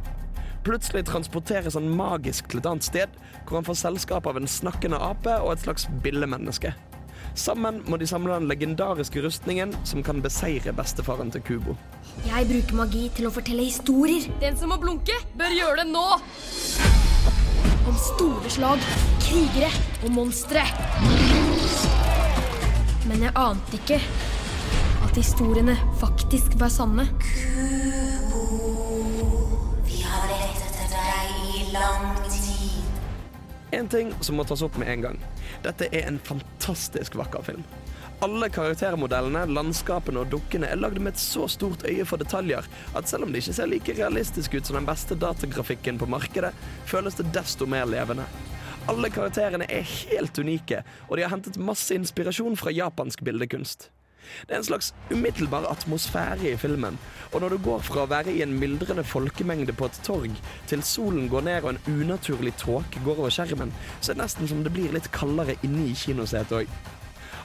Plutselig 0.65 1.07
transporteres 1.09 1.75
han 1.79 1.89
magisk 1.97 2.51
til 2.51 2.61
et 2.61 2.69
annet 2.69 2.85
sted, 2.85 3.19
hvor 3.49 3.61
han 3.61 3.67
får 3.67 3.79
selskap 3.81 4.27
av 4.29 4.37
en 4.37 4.49
snakkende 4.49 4.99
ape 5.01 5.39
og 5.41 5.55
et 5.55 5.63
slags 5.65 5.87
billemenneske. 6.05 6.75
Sammen 7.39 7.79
må 7.89 7.97
de 8.01 8.09
samle 8.11 8.35
den 8.37 8.49
legendariske 8.51 9.23
rustningen 9.25 9.73
som 9.89 10.03
kan 10.05 10.21
beseire 10.21 10.75
bestefaren 10.77 11.31
til 11.33 11.45
Kubo. 11.47 11.77
Jeg 12.27 12.49
bruker 12.51 12.77
magi 12.77 13.07
til 13.17 13.29
å 13.29 13.33
fortelle 13.33 13.65
historier. 13.71 14.27
Den 14.43 14.59
som 14.61 14.73
må 14.75 14.81
blunke, 14.83 15.17
bør 15.39 15.55
gjøre 15.57 15.81
det 15.81 15.89
nå! 15.95 16.05
Om 17.89 17.97
store 17.97 18.53
slag, 18.53 18.85
krigere 19.25 19.71
og 20.05 20.13
monstre. 20.19 20.67
Men 23.09 23.25
jeg 23.25 23.33
ante 23.39 23.81
ikke 23.81 24.01
at 25.07 25.17
historiene 25.17 25.79
faktisk 26.03 26.61
var 26.61 26.71
sanne. 26.71 27.09
Vi 27.57 28.10
En 33.73 33.89
ting 33.89 34.11
som 34.21 34.35
må 34.37 34.45
tas 34.45 34.63
opp 34.67 34.77
med 34.81 34.89
en 34.91 35.05
gang. 35.05 35.19
Dette 35.63 35.87
er 35.95 36.09
en 36.09 36.19
fantastisk 36.27 37.15
vakker 37.21 37.45
film. 37.47 37.63
Alle 38.21 38.51
karaktermodellene, 38.53 39.47
landskapene 39.49 40.21
og 40.21 40.33
dukkene 40.33 40.69
er 40.69 40.81
lagd 40.81 40.99
med 41.01 41.15
et 41.15 41.23
så 41.23 41.47
stort 41.49 41.87
øye 41.89 42.05
for 42.05 42.21
detaljer 42.21 42.67
at 42.99 43.09
selv 43.09 43.25
om 43.25 43.33
det 43.33 43.41
ikke 43.41 43.55
ser 43.57 43.71
like 43.71 43.95
realistisk 43.97 44.59
ut 44.59 44.67
som 44.67 44.77
den 44.77 44.89
beste 44.89 45.17
datagrafikken 45.17 46.01
på 46.01 46.09
markedet, 46.11 46.51
føles 46.91 47.17
det 47.17 47.31
desto 47.33 47.69
mer 47.71 47.89
levende. 47.89 48.27
Alle 48.91 49.09
karakterene 49.15 49.69
er 49.71 49.87
helt 49.87 50.37
unike, 50.41 50.83
og 51.09 51.17
de 51.17 51.25
har 51.25 51.33
hentet 51.33 51.61
masse 51.61 51.95
inspirasjon 51.95 52.59
fra 52.61 52.75
japansk 52.75 53.23
bildekunst. 53.25 53.89
Det 54.47 54.55
er 54.55 54.61
en 54.61 54.69
slags 54.69 54.93
umiddelbar 55.11 55.67
atmosfære 55.71 56.53
i 56.53 56.57
filmen, 56.57 56.99
og 57.33 57.41
når 57.41 57.55
du 57.55 57.59
går 57.65 57.83
fra 57.87 58.05
å 58.05 58.11
være 58.11 58.33
i 58.35 58.43
en 58.45 58.55
myldrende 58.59 59.05
folkemengde 59.05 59.75
på 59.77 59.91
et 59.91 60.01
torg, 60.07 60.39
til 60.71 60.83
solen 60.87 61.29
går 61.31 61.45
ned 61.47 61.67
og 61.67 61.75
en 61.75 61.83
unaturlig 61.89 62.55
tåke 62.61 63.03
går 63.05 63.19
over 63.19 63.35
skjermen, 63.35 63.75
så 64.01 64.13
er 64.13 64.19
det 64.19 64.25
nesten 64.25 64.51
som 64.51 64.65
det 64.65 64.73
blir 64.75 64.95
litt 64.95 65.11
kaldere 65.15 65.59
inne 65.67 65.91
i 65.91 65.99
kinosetet 65.99 66.63
òg. 66.63 66.81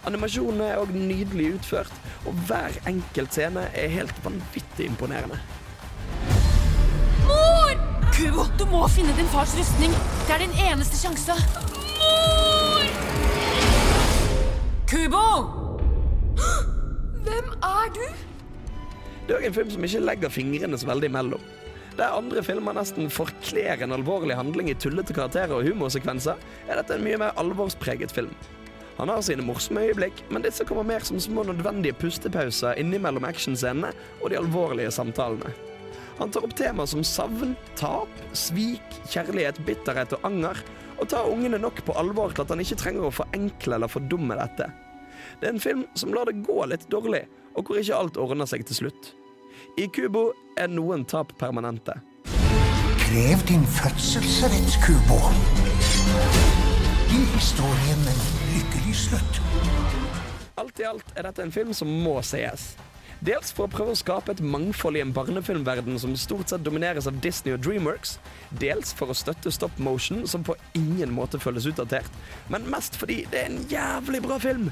Animasjonene 0.06 0.70
er 0.70 0.82
òg 0.84 0.94
nydelig 0.94 1.56
utført, 1.56 1.94
og 2.30 2.38
hver 2.46 2.78
enkelt 2.86 3.34
scene 3.34 3.66
er 3.74 3.94
helt 3.94 4.18
vanvittig 4.26 4.86
imponerende. 4.92 5.40
Mor! 7.26 7.74
Kubo, 8.14 8.46
du 8.60 8.66
må 8.70 8.86
finne 8.94 9.18
din 9.18 9.30
fars 9.34 9.58
rustning. 9.58 9.92
Det 10.28 10.38
er 10.38 10.46
din 10.46 10.58
eneste 10.70 11.02
sjanse. 11.02 11.36
Mor! 11.98 12.90
Kubo! 14.86 15.65
Hvem 17.26 17.52
er 17.64 17.94
du? 17.96 18.06
Det 19.26 19.38
er 19.38 19.48
en 19.48 19.56
film 19.56 19.72
som 19.74 19.86
ikke 19.88 20.04
legger 20.04 20.34
fingrene 20.34 20.78
så 20.78 20.90
veldig 20.90 21.10
imellom. 21.10 21.46
Der 21.96 22.12
andre 22.12 22.44
filmer 22.44 22.76
nesten 22.76 23.08
forkler 23.14 23.82
en 23.82 23.96
alvorlig 23.96 24.36
handling 24.36 24.70
i 24.70 24.76
tullete 24.76 25.16
karakterer 25.16 25.56
og 25.56 25.64
humorsekvenser, 25.64 26.36
er 26.68 26.82
dette 26.82 26.98
en 26.98 27.06
mye 27.06 27.22
mer 27.22 27.38
alvorspreget 27.40 28.12
film. 28.12 28.34
Han 28.98 29.12
har 29.12 29.24
sine 29.24 29.44
morsomme 29.44 29.84
øyeblikk, 29.88 30.22
men 30.32 30.44
disse 30.44 30.64
kommer 30.68 30.84
mer 30.88 31.04
som 31.08 31.20
små 31.20 31.44
nødvendige 31.48 31.96
pustepauser 32.00 32.78
innimellom 32.80 33.28
actionscenene 33.28 33.92
og 34.22 34.30
de 34.32 34.40
alvorlige 34.40 34.92
samtalene. 34.92 35.52
Han 36.20 36.32
tar 36.32 36.46
opp 36.48 36.56
temaer 36.56 36.88
som 36.88 37.04
savn, 37.04 37.56
tap, 37.76 38.12
svik, 38.36 39.00
kjærlighet, 39.12 39.60
bitterhet 39.68 40.16
og 40.16 40.28
anger, 40.28 40.62
og 40.96 41.10
tar 41.12 41.28
ungene 41.28 41.60
nok 41.60 41.82
på 41.84 41.96
alvor 42.00 42.32
til 42.32 42.46
at 42.46 42.54
han 42.56 42.64
ikke 42.64 42.80
trenger 42.80 43.08
å 43.08 43.16
forenkle 43.24 43.76
eller 43.76 43.92
fordumme 43.92 44.38
dette. 44.40 44.70
Det 45.42 45.50
er 45.50 45.54
en 45.56 45.64
film 45.64 45.86
som 45.96 46.14
lar 46.16 46.30
det 46.30 46.42
gå 46.46 46.66
litt 46.70 46.88
dårlig, 46.92 47.26
og 47.56 47.68
hvor 47.68 47.80
ikke 47.82 48.00
alt 48.00 48.20
ordner 48.22 48.50
seg 48.50 48.66
til 48.68 48.84
slutt. 48.84 49.14
I 49.80 49.88
Kubo 49.92 50.30
er 50.60 50.72
noen 50.72 51.06
tap 51.08 51.34
permanente. 51.40 51.98
Krev 53.06 53.44
din 53.48 53.66
fødselsrett, 53.78 54.80
Kubo. 54.86 55.20
Gi 57.12 57.22
historien 57.36 58.10
en 58.12 58.26
lykkelig 58.54 58.98
slutt. 59.06 59.40
Alt 60.60 60.80
i 60.80 60.88
alt 60.88 61.16
er 61.16 61.28
dette 61.28 61.44
en 61.44 61.54
film 61.54 61.74
som 61.76 61.92
må 62.04 62.18
sees. 62.24 62.74
Dels 63.26 63.54
for 63.56 63.66
å 63.66 63.72
prøve 63.72 63.94
å 63.96 64.00
skape 64.00 64.34
et 64.36 64.42
mangfold 64.44 65.00
i 65.00 65.04
en 65.04 65.14
barnefilmverden 65.16 65.98
som 66.02 66.16
stort 66.20 66.52
sett 66.52 66.66
domineres 66.66 67.08
av 67.10 67.18
Disney 67.24 67.56
og 67.56 67.64
Dreamworks. 67.64 68.18
Dels 68.62 68.92
for 68.96 69.12
å 69.12 69.18
støtte 69.18 69.54
stop 69.56 69.80
motion, 69.82 70.26
som 70.28 70.44
på 70.46 70.58
ingen 70.78 71.14
måte 71.16 71.40
føles 71.42 71.68
utdatert. 71.70 72.12
Men 72.52 72.68
mest 72.72 73.00
fordi 73.00 73.24
det 73.32 73.42
er 73.42 73.50
en 73.52 73.64
jævlig 73.72 74.22
bra 74.28 74.40
film. 74.42 74.70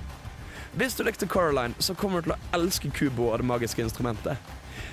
Hvis 0.74 0.96
du 0.98 1.04
likte 1.06 1.28
Coraline, 1.28 1.76
så 1.80 1.94
kommer 1.94 2.22
du 2.22 2.32
til 2.32 2.34
å 2.34 2.58
elske 2.58 2.90
Kubo 2.90 3.28
og 3.30 3.38
det 3.44 3.46
magiske 3.46 3.84
instrumentet. 3.84 4.42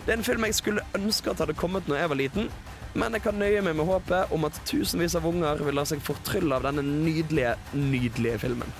Det 0.05 0.12
er 0.12 0.19
en 0.19 0.27
film 0.27 0.45
jeg 0.45 0.59
skulle 0.59 0.85
ønske 0.97 1.33
at 1.33 1.40
hadde 1.40 1.57
kommet 1.57 1.88
når 1.88 2.03
jeg 2.03 2.11
var 2.12 2.21
liten, 2.21 2.51
men 2.93 3.16
jeg 3.16 3.25
kan 3.25 3.38
nøye 3.40 3.62
meg 3.64 3.79
med 3.79 3.88
håpet 3.88 4.35
om 4.35 4.45
at 4.45 4.61
tusenvis 4.69 5.16
av 5.16 5.29
unger 5.31 5.62
vil 5.64 5.79
la 5.79 5.87
seg 5.88 6.03
fortrylle 6.05 6.59
av 6.59 6.69
denne 6.69 6.85
nydelige, 6.85 7.55
nydelige 7.73 8.43
filmen. 8.45 8.77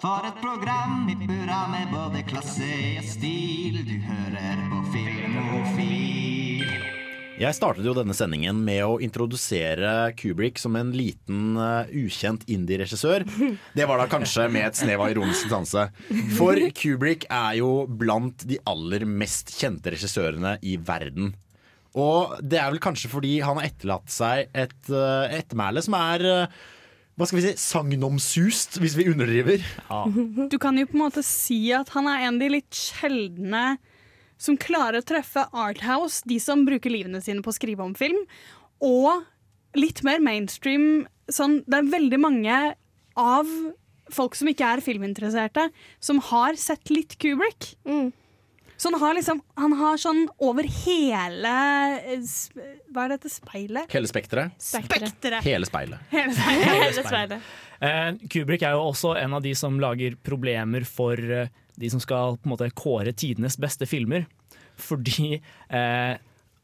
For 0.00 0.24
et 0.24 0.38
program 0.40 1.10
i 1.12 1.14
burra 1.28 1.66
med 1.68 1.90
både 1.92 2.22
klasse 2.24 2.68
og 2.96 3.04
stil. 3.04 3.74
Du 3.84 3.98
hører 4.00 4.62
på 4.70 4.78
Filmofil. 4.94 6.62
Jeg 7.40 7.56
startet 7.58 7.84
jo 7.84 7.92
denne 7.96 8.16
sendingen 8.16 8.62
med 8.64 8.80
å 8.86 8.94
introdusere 9.04 10.14
Kubrick 10.16 10.56
som 10.60 10.78
en 10.80 10.94
liten, 10.96 11.52
uh, 11.60 11.84
ukjent 11.92 12.48
indie-regissør. 12.48 13.26
Det 13.76 13.90
var 13.90 14.00
da 14.00 14.08
kanskje 14.08 14.48
med 14.48 14.70
et 14.70 14.80
snev 14.80 15.04
av 15.04 15.12
ironisk 15.12 15.50
distanse. 15.50 15.86
For 16.38 16.56
Kubrick 16.80 17.28
er 17.28 17.60
jo 17.60 17.70
blant 17.84 18.48
de 18.48 18.56
aller 18.72 19.04
mest 19.04 19.52
kjente 19.52 19.92
regissørene 19.92 20.56
i 20.64 20.78
verden. 20.80 21.34
Og 22.00 22.38
det 22.40 22.56
er 22.56 22.72
vel 22.72 22.80
kanskje 22.80 23.12
fordi 23.12 23.36
han 23.44 23.60
har 23.60 23.68
etterlatt 23.68 24.08
seg 24.16 24.48
et 24.48 24.80
uh, 24.88 25.28
ettermæle 25.28 25.84
som 25.84 26.00
er 26.00 26.30
uh, 26.48 26.60
hva 27.18 27.26
skal 27.28 27.40
vi 27.40 27.44
si, 27.44 27.54
sagnomsust, 27.60 28.78
hvis 28.80 28.94
vi 28.96 29.08
underdriver. 29.10 29.64
Du 30.48 30.56
kan 30.62 30.78
jo 30.80 30.86
på 30.88 30.96
en 30.96 31.02
måte 31.02 31.24
si 31.26 31.72
at 31.76 31.90
han 31.96 32.08
er 32.08 32.26
en 32.26 32.38
av 32.38 32.44
de 32.44 32.52
litt 32.54 32.76
sjeldne 32.76 33.64
som 34.40 34.56
klarer 34.56 35.02
å 35.02 35.04
treffe 35.04 35.44
Arthouse, 35.52 36.22
de 36.24 36.38
som 36.40 36.64
bruker 36.64 36.92
livene 36.92 37.20
sine 37.20 37.44
på 37.44 37.52
å 37.52 37.56
skrive 37.58 37.84
om 37.84 37.92
film, 37.98 38.22
og 38.80 39.26
litt 39.76 40.00
mer 40.06 40.22
mainstream. 40.24 41.04
Sånn, 41.28 41.60
det 41.68 41.82
er 41.82 41.92
veldig 41.92 42.20
mange 42.22 42.60
av 43.20 43.50
folk 44.10 44.34
som 44.38 44.48
ikke 44.50 44.66
er 44.66 44.80
filminteresserte, 44.82 45.68
som 46.02 46.22
har 46.30 46.56
sett 46.58 46.88
litt 46.90 47.18
Kubrick. 47.20 47.74
Så 48.80 48.88
han 48.88 49.00
har 49.00 49.12
liksom 49.18 49.42
Han 49.60 49.74
har 49.76 49.98
sånn 50.00 50.22
over 50.40 50.64
hele 50.64 51.50
eh, 52.00 52.22
Hva 52.88 53.04
er 53.04 53.12
dette 53.12 53.28
speilet? 53.32 53.90
Hele 53.92 54.08
spekteret. 54.08 54.56
Spekteret. 54.56 55.44
Hele 55.44 55.68
speilet. 55.68 56.00
Hele 56.14 56.32
speilet. 56.38 56.70
Hele 56.70 57.04
speilet. 57.04 57.50
Eh, 57.84 58.08
Kubrick 58.32 58.64
er 58.64 58.78
jo 58.78 58.86
også 58.88 59.14
en 59.20 59.36
av 59.36 59.44
de 59.44 59.52
som 59.58 59.76
lager 59.82 60.16
problemer 60.24 60.86
for 60.88 61.20
eh, 61.20 61.52
de 61.80 61.90
som 61.92 62.00
skal 62.00 62.38
på 62.40 62.48
en 62.48 62.54
måte 62.54 62.70
kåre 62.76 63.12
tidenes 63.12 63.58
beste 63.60 63.88
filmer. 63.88 64.24
Fordi 64.80 65.34
eh, 65.36 66.14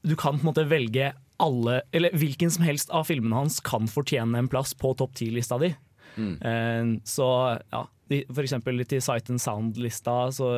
du 0.06 0.16
kan 0.16 0.38
på 0.38 0.44
en 0.46 0.50
måte 0.50 0.64
velge 0.68 1.12
alle, 1.42 1.82
eller 1.92 2.16
hvilken 2.16 2.48
som 2.52 2.64
helst 2.64 2.92
av 2.96 3.04
filmene 3.10 3.36
hans 3.36 3.60
kan 3.60 3.88
fortjene 3.92 4.40
en 4.40 4.48
plass 4.48 4.72
på 4.76 4.94
topp 4.96 5.12
ti-lista 5.20 5.60
di. 5.60 5.74
Eh, 6.16 6.92
så 7.04 7.28
ja, 7.60 7.82
eksempel 8.08 8.84
til 8.86 9.02
Sight 9.02 9.30
and 9.30 9.40
Sound-lista 9.42 10.30
så, 10.32 10.48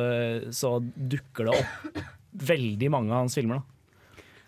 så 0.53 0.75
dukker 0.83 1.49
det 1.49 1.57
opp 1.59 1.99
veldig 2.49 2.89
mange 2.93 3.13
av 3.13 3.23
hans 3.25 3.35
filmer. 3.35 3.61
da. 3.61 3.75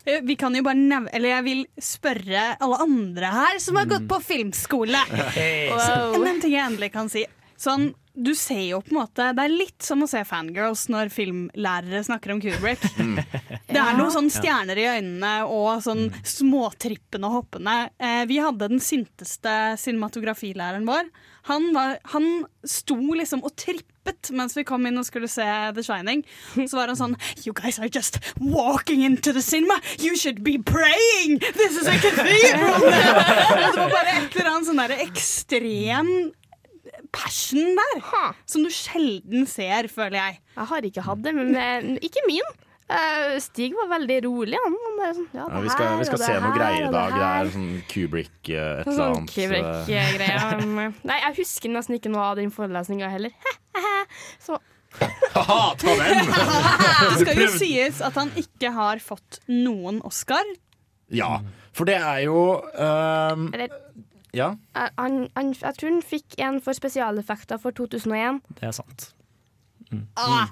Eh, 0.06 0.22
Vi 0.26 0.36
kan 0.36 0.56
jo 0.56 0.64
bare 0.66 0.78
nevne 0.80 1.12
Eller 1.14 1.36
jeg 1.36 1.44
vil 1.46 1.66
spørre 1.82 2.46
alle 2.62 2.78
andre 2.82 3.32
her 3.34 3.60
som 3.62 3.78
har 3.78 3.90
gått 3.90 4.08
på 4.10 4.22
filmskole. 4.24 5.02
Hey. 5.38 5.70
Wow. 5.70 6.22
En 6.26 6.42
ting 6.42 6.54
jeg 6.56 6.66
endelig 6.66 6.92
kan 6.94 7.10
si. 7.10 7.26
Sånn, 7.62 7.92
du 8.14 8.34
ser 8.36 8.62
jo 8.66 8.82
på 8.84 8.92
en 8.92 9.00
måte 9.00 9.30
Det 9.36 9.44
er 9.46 9.54
litt 9.54 9.86
som 9.86 10.04
å 10.04 10.10
se 10.10 10.22
fangirls 10.28 10.88
når 10.92 11.12
filmlærere 11.14 12.04
snakker 12.04 12.34
om 12.34 12.42
Kubrick. 12.44 12.84
Det 13.72 13.80
er 13.80 13.96
noen 13.96 14.12
sånn 14.14 14.32
stjerner 14.32 14.80
i 14.80 14.88
øynene 14.98 15.34
og 15.48 15.84
sånn 15.86 16.10
småtrippende 16.28 17.30
og 17.30 17.38
hoppende. 17.40 17.76
Eh, 18.02 18.24
vi 18.28 18.42
hadde 18.44 18.68
den 18.74 18.84
sinteste 18.84 19.78
cinematografilæreren 19.80 20.88
vår. 20.90 21.08
Han, 21.50 21.72
var, 21.74 21.96
han 22.12 22.28
sto 22.68 23.00
liksom 23.18 23.46
og 23.48 23.56
trippet 23.58 24.30
mens 24.36 24.54
vi 24.58 24.66
kom 24.68 24.84
inn 24.86 25.00
og 25.00 25.08
skulle 25.08 25.30
se 25.32 25.46
The 25.78 25.86
Shining. 25.86 26.26
Så 26.58 26.78
var 26.78 26.92
han 26.92 27.00
sånn 27.00 27.16
You 27.46 27.56
guys 27.58 27.80
are 27.80 27.90
just 27.90 28.20
walking 28.38 29.06
into 29.08 29.32
the 29.32 29.42
cinema. 29.46 29.80
You 30.04 30.18
should 30.20 30.44
be 30.44 30.58
praying! 30.60 31.40
This 31.56 31.80
is 31.80 31.88
a 31.88 31.96
cathedral! 31.96 32.86
det 32.92 33.80
var 33.80 33.96
bare 33.96 34.20
et 34.20 34.36
eller 34.36 34.52
annet 34.52 34.70
sånn 34.70 34.86
ekstrem 35.00 36.14
passion 37.12 37.76
der. 37.78 38.02
Som 38.50 38.64
du 38.66 38.72
sjelden 38.74 39.48
ser, 39.50 39.88
føler 39.92 40.18
jeg. 40.20 40.42
Jeg 40.58 40.70
har 40.74 40.88
ikke 40.92 41.06
hatt 41.08 41.24
det, 41.26 41.34
men 41.38 41.52
men 41.56 41.98
ikke 42.02 42.24
min. 42.28 42.52
Eh, 42.92 43.38
Stig 43.40 43.72
var 43.78 43.88
veldig 43.94 44.18
rolig. 44.26 44.58
Han 44.66 44.74
bare 44.98 45.14
sånn, 45.16 45.28
ja, 45.38 45.46
vi 45.64 45.70
skal, 45.72 45.94
vi 46.02 46.08
skal 46.10 46.18
og 46.18 46.24
det 46.24 46.28
se 46.28 46.34
her, 46.44 46.56
greier 46.58 46.88
i 46.88 46.92
dag. 46.92 47.14
Det 47.16 47.28
er 47.28 47.52
sånn 47.54 47.70
Kubrick 47.88 48.50
eh, 48.52 48.82
et 48.82 48.90
eller 48.90 48.98
Sånn 48.98 49.16
annet. 49.22 49.32
eh, 49.32 49.46
Kubrick-greier. 49.88 50.92
Nei, 51.12 51.20
jeg 51.24 51.38
husker 51.40 51.72
nesten 51.72 51.96
ikke 52.00 52.12
noe 52.12 52.26
av 52.34 52.42
den 52.42 52.52
forelesninga 52.52 53.12
heller. 53.14 53.32
Så 54.46 54.60
Haha, 55.32 55.70
ta 55.80 55.94
den! 56.02 56.34
Det 57.16 57.22
skal 57.24 57.38
jo 57.40 57.48
sies 57.56 58.02
at 58.04 58.18
han 58.20 58.34
ikke 58.36 58.74
har 58.76 59.00
fått 59.00 59.40
noen 59.48 60.02
Oscar. 60.04 60.44
Ja, 61.16 61.38
for 61.72 61.88
det 61.88 61.96
er 61.96 62.26
jo 62.26 62.42
um, 62.60 63.46
Eller 63.56 63.72
Ja. 64.38 64.54
han, 64.98 65.28
han, 65.36 65.50
jeg 65.60 65.76
tror 65.78 65.90
han 65.92 66.02
fikk 66.06 66.38
en 66.40 66.62
for 66.64 66.74
spesialeffekter 66.78 67.60
for 67.60 67.72
2001. 67.76 68.40
Det 68.60 68.70
er 68.70 68.76
sant. 68.78 69.10
Ah, 70.16 70.48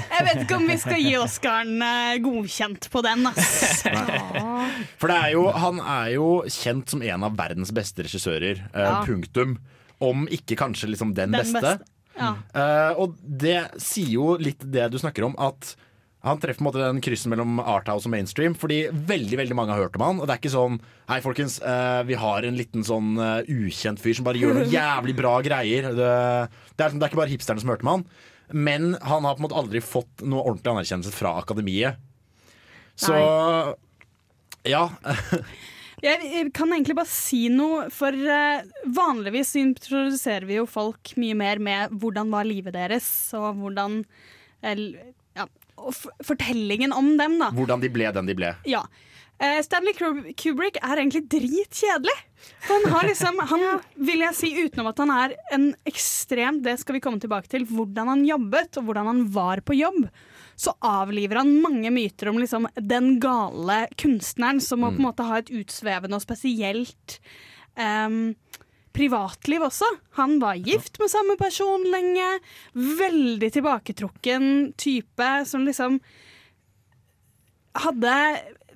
Jeg 0.00 0.24
vet 0.26 0.40
ikke 0.42 0.56
om 0.58 0.64
vi 0.66 0.76
skal 0.80 0.98
gi 1.04 1.12
Oscaren 1.20 1.82
eh, 1.84 2.16
godkjent 2.24 2.88
på 2.90 3.02
den, 3.06 3.26
ass. 3.30 3.84
For 5.00 5.10
det 5.12 5.18
er 5.18 5.34
jo, 5.34 5.44
han 5.52 5.78
er 5.84 6.08
jo 6.16 6.28
kjent 6.50 6.90
som 6.90 7.02
en 7.04 7.26
av 7.28 7.36
verdens 7.38 7.70
beste 7.76 8.06
regissører. 8.06 8.64
eh, 8.72 8.80
Ja. 8.88 9.02
Punktum. 9.06 9.58
Om 10.00 10.24
ikke 10.32 10.56
kanskje 10.56 10.88
liksom 10.94 11.12
den, 11.14 11.30
Den 11.30 11.42
beste. 11.44 11.60
beste, 11.60 11.84
ja. 12.16 12.30
Uh, 12.56 13.00
og 13.04 13.18
det 13.20 13.58
sier 13.80 14.14
jo 14.16 14.30
litt 14.40 14.64
det 14.72 14.86
du 14.90 14.96
snakker 14.98 15.26
om, 15.28 15.34
at 15.38 15.74
han 16.20 16.40
treffer 16.40 16.60
på 16.60 16.64
en 16.64 16.68
måte 16.68 16.82
den 16.82 17.00
kryssen 17.04 17.32
mellom 17.32 17.60
Arthouse 17.62 18.04
og 18.08 18.12
mainstream. 18.12 18.56
Fordi 18.58 18.82
veldig 18.92 19.38
veldig 19.40 19.56
mange 19.56 19.72
har 19.72 19.86
hørt 19.86 19.96
om 19.96 20.04
han 20.04 20.18
Og 20.20 20.26
det 20.28 20.34
er 20.34 20.42
ikke 20.42 20.52
sånn 20.52 20.76
Hei, 21.08 21.20
folkens, 21.24 21.56
eh, 21.64 22.00
vi 22.08 22.18
har 22.20 22.44
en 22.44 22.58
liten 22.58 22.84
sånn 22.86 23.14
eh, 23.16 23.48
ukjent 23.48 24.02
fyr 24.02 24.18
som 24.18 24.26
bare 24.28 24.40
gjør 24.40 24.58
noen 24.58 24.74
jævlig 24.80 25.16
bra 25.16 25.38
greier. 25.44 25.88
Det, 25.96 26.10
det, 26.76 26.84
er, 26.84 26.92
det 26.92 27.00
er 27.00 27.08
ikke 27.08 27.22
bare 27.22 27.32
hipsterne 27.32 27.62
som 27.62 27.72
hørte 27.72 27.86
om 27.86 27.94
han. 27.94 28.06
Men 28.52 28.92
han 29.00 29.24
har 29.24 29.36
på 29.36 29.40
en 29.40 29.48
måte 29.48 29.58
aldri 29.58 29.82
fått 29.84 30.24
noe 30.26 30.44
ordentlig 30.44 30.74
anerkjennelse 30.74 31.14
fra 31.14 31.36
akademiet. 31.40 32.00
Så 33.00 33.16
ja. 34.68 34.86
Jeg 36.04 36.48
kan 36.56 36.70
egentlig 36.72 36.96
bare 36.96 37.12
si 37.12 37.46
noe, 37.52 37.88
for 37.92 38.12
eh, 38.16 38.62
vanligvis 38.96 39.52
introduserer 39.60 40.46
vi 40.48 40.56
jo 40.56 40.66
folk 40.68 41.12
mye 41.20 41.36
mer 41.36 41.60
med 41.60 41.92
hvordan 42.00 42.32
var 42.32 42.48
livet 42.48 42.76
deres, 42.76 43.08
og 43.36 43.60
hvordan 43.60 43.98
eh, 44.64 44.80
fortellingen 46.26 46.92
om 46.96 47.14
dem, 47.20 47.38
da. 47.40 47.50
Hvordan 47.54 47.82
de 47.82 47.92
ble 47.92 48.10
den 48.16 48.28
de 48.30 48.36
ble. 48.38 48.54
Ja. 48.68 48.84
Eh, 49.40 49.62
Stanley 49.64 49.94
Kubrick 50.36 50.76
er 50.82 51.00
egentlig 51.00 51.24
dritkjedelig. 51.32 52.16
Han 52.68 52.84
har 52.92 53.06
liksom, 53.08 53.38
han 53.52 53.64
vil 53.96 54.24
jeg 54.26 54.36
si 54.36 54.50
utenom 54.66 54.90
at 54.90 55.00
han 55.00 55.12
er 55.14 55.36
en 55.56 55.70
ekstrem 55.88 56.60
det 56.64 56.76
skal 56.82 56.98
vi 56.98 57.04
komme 57.04 57.22
tilbake 57.22 57.48
til, 57.48 57.64
hvordan 57.68 58.12
han 58.12 58.26
jobbet 58.28 58.76
og 58.76 58.88
hvordan 58.88 59.08
han 59.08 59.22
var 59.32 59.62
på 59.64 59.78
jobb, 59.78 60.04
så 60.60 60.74
avliver 60.84 61.40
han 61.40 61.54
mange 61.64 61.88
myter 61.94 62.28
om 62.28 62.40
liksom 62.40 62.68
den 62.76 63.14
gale 63.22 63.86
kunstneren 63.96 64.60
som 64.60 64.84
må 64.84 64.92
på 64.92 65.00
en 65.00 65.08
måte 65.08 65.24
ha 65.24 65.40
et 65.40 65.52
utsvevende 65.56 66.18
og 66.18 66.24
spesielt 66.24 67.16
em, 67.80 68.36
privatliv 68.96 69.62
også. 69.68 69.86
Han 70.18 70.38
var 70.42 70.58
gift 70.60 70.98
med 70.98 71.10
samme 71.12 71.36
person 71.40 71.84
lenge. 71.92 72.28
Veldig 72.74 73.52
tilbaketrukken 73.54 74.48
type 74.80 75.28
som 75.46 75.66
liksom 75.68 76.00
hadde 77.80 78.14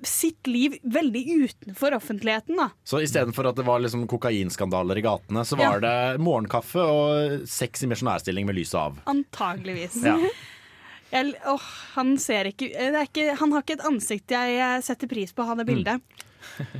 sitt 0.05 0.47
liv 0.47 0.75
veldig 0.83 1.21
utenfor 1.47 1.95
offentligheten, 1.97 2.57
da. 2.59 2.69
Så 2.85 2.99
istedenfor 3.01 3.47
at 3.49 3.57
det 3.57 3.65
var 3.65 3.81
liksom 3.81 4.03
kokainskandaler 4.11 4.99
i 4.99 5.03
gatene, 5.05 5.43
så 5.47 5.57
var 5.57 5.79
Ja. 5.79 5.79
det 6.13 6.21
morgenkaffe 6.21 6.83
og 6.83 7.47
sex 7.49 7.83
i 7.83 7.87
misjonærstilling 7.87 8.45
med 8.45 8.55
lyset 8.55 8.75
av. 8.79 8.99
Antageligvis. 9.05 9.97
Ja. 10.03 10.17
Jeg, 11.15 11.33
åh, 11.47 11.61
han 11.95 12.17
ser 12.19 12.49
ikke, 12.49 12.67
det 12.91 13.01
ikke 13.07 13.35
Han 13.39 13.51
har 13.53 13.61
ikke 13.61 13.75
et 13.77 13.83
ansikt 13.87 14.31
jeg 14.33 14.55
eh, 14.57 14.81
setter 14.83 15.07
pris 15.07 15.31
på 15.31 15.43
å 15.43 15.45
ha 15.51 15.55
det 15.55 15.65
bildet. 15.69 16.01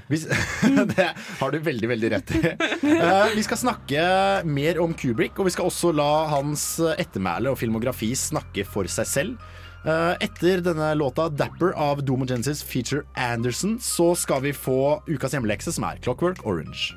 Hvis, 0.09 0.25
det 0.95 1.09
har 1.39 1.51
du 1.51 1.59
veldig, 1.65 1.89
veldig 1.91 2.11
rett 2.15 2.33
i. 2.37 2.41
Eh, 2.95 3.35
vi 3.35 3.43
skal 3.45 3.59
snakke 3.59 4.07
mer 4.47 4.79
om 4.83 4.95
Kubrick, 4.97 5.39
og 5.39 5.49
vi 5.49 5.55
skal 5.55 5.69
også 5.69 5.93
la 5.95 6.27
hans 6.31 6.65
ettermæle 6.95 7.51
og 7.51 7.59
filmografi 7.59 8.13
snakke 8.19 8.67
for 8.67 8.89
seg 8.91 9.09
selv. 9.09 9.53
Eh, 9.85 10.13
etter 10.25 10.63
denne 10.65 10.93
låta 10.97 11.29
'Dapper' 11.29 11.75
av 11.77 12.01
Domo 12.05 12.25
Genesis 12.25 12.63
feature 12.63 13.03
Anderson, 13.15 13.77
så 13.79 14.15
skal 14.17 14.41
vi 14.41 14.53
få 14.53 15.03
ukas 15.05 15.37
hjemmelekse, 15.37 15.73
som 15.75 15.85
er 15.85 16.01
Clockwork 16.01 16.41
Orange. 16.45 16.95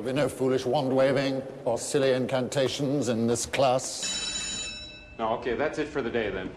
Will 0.00 0.12
be 0.14 0.16
no 0.16 0.28
foolish 0.28 0.64
wand 0.64 0.90
waving 0.90 1.42
or 1.66 1.76
silly 1.76 2.12
incantations 2.12 3.08
in 3.08 3.26
this 3.26 3.44
class. 3.44 3.84
No, 5.18 5.34
okay, 5.34 5.54
that's 5.54 5.78
it 5.78 5.88
for 5.88 6.00
the 6.00 6.08
day 6.08 6.30
then. 6.30 6.48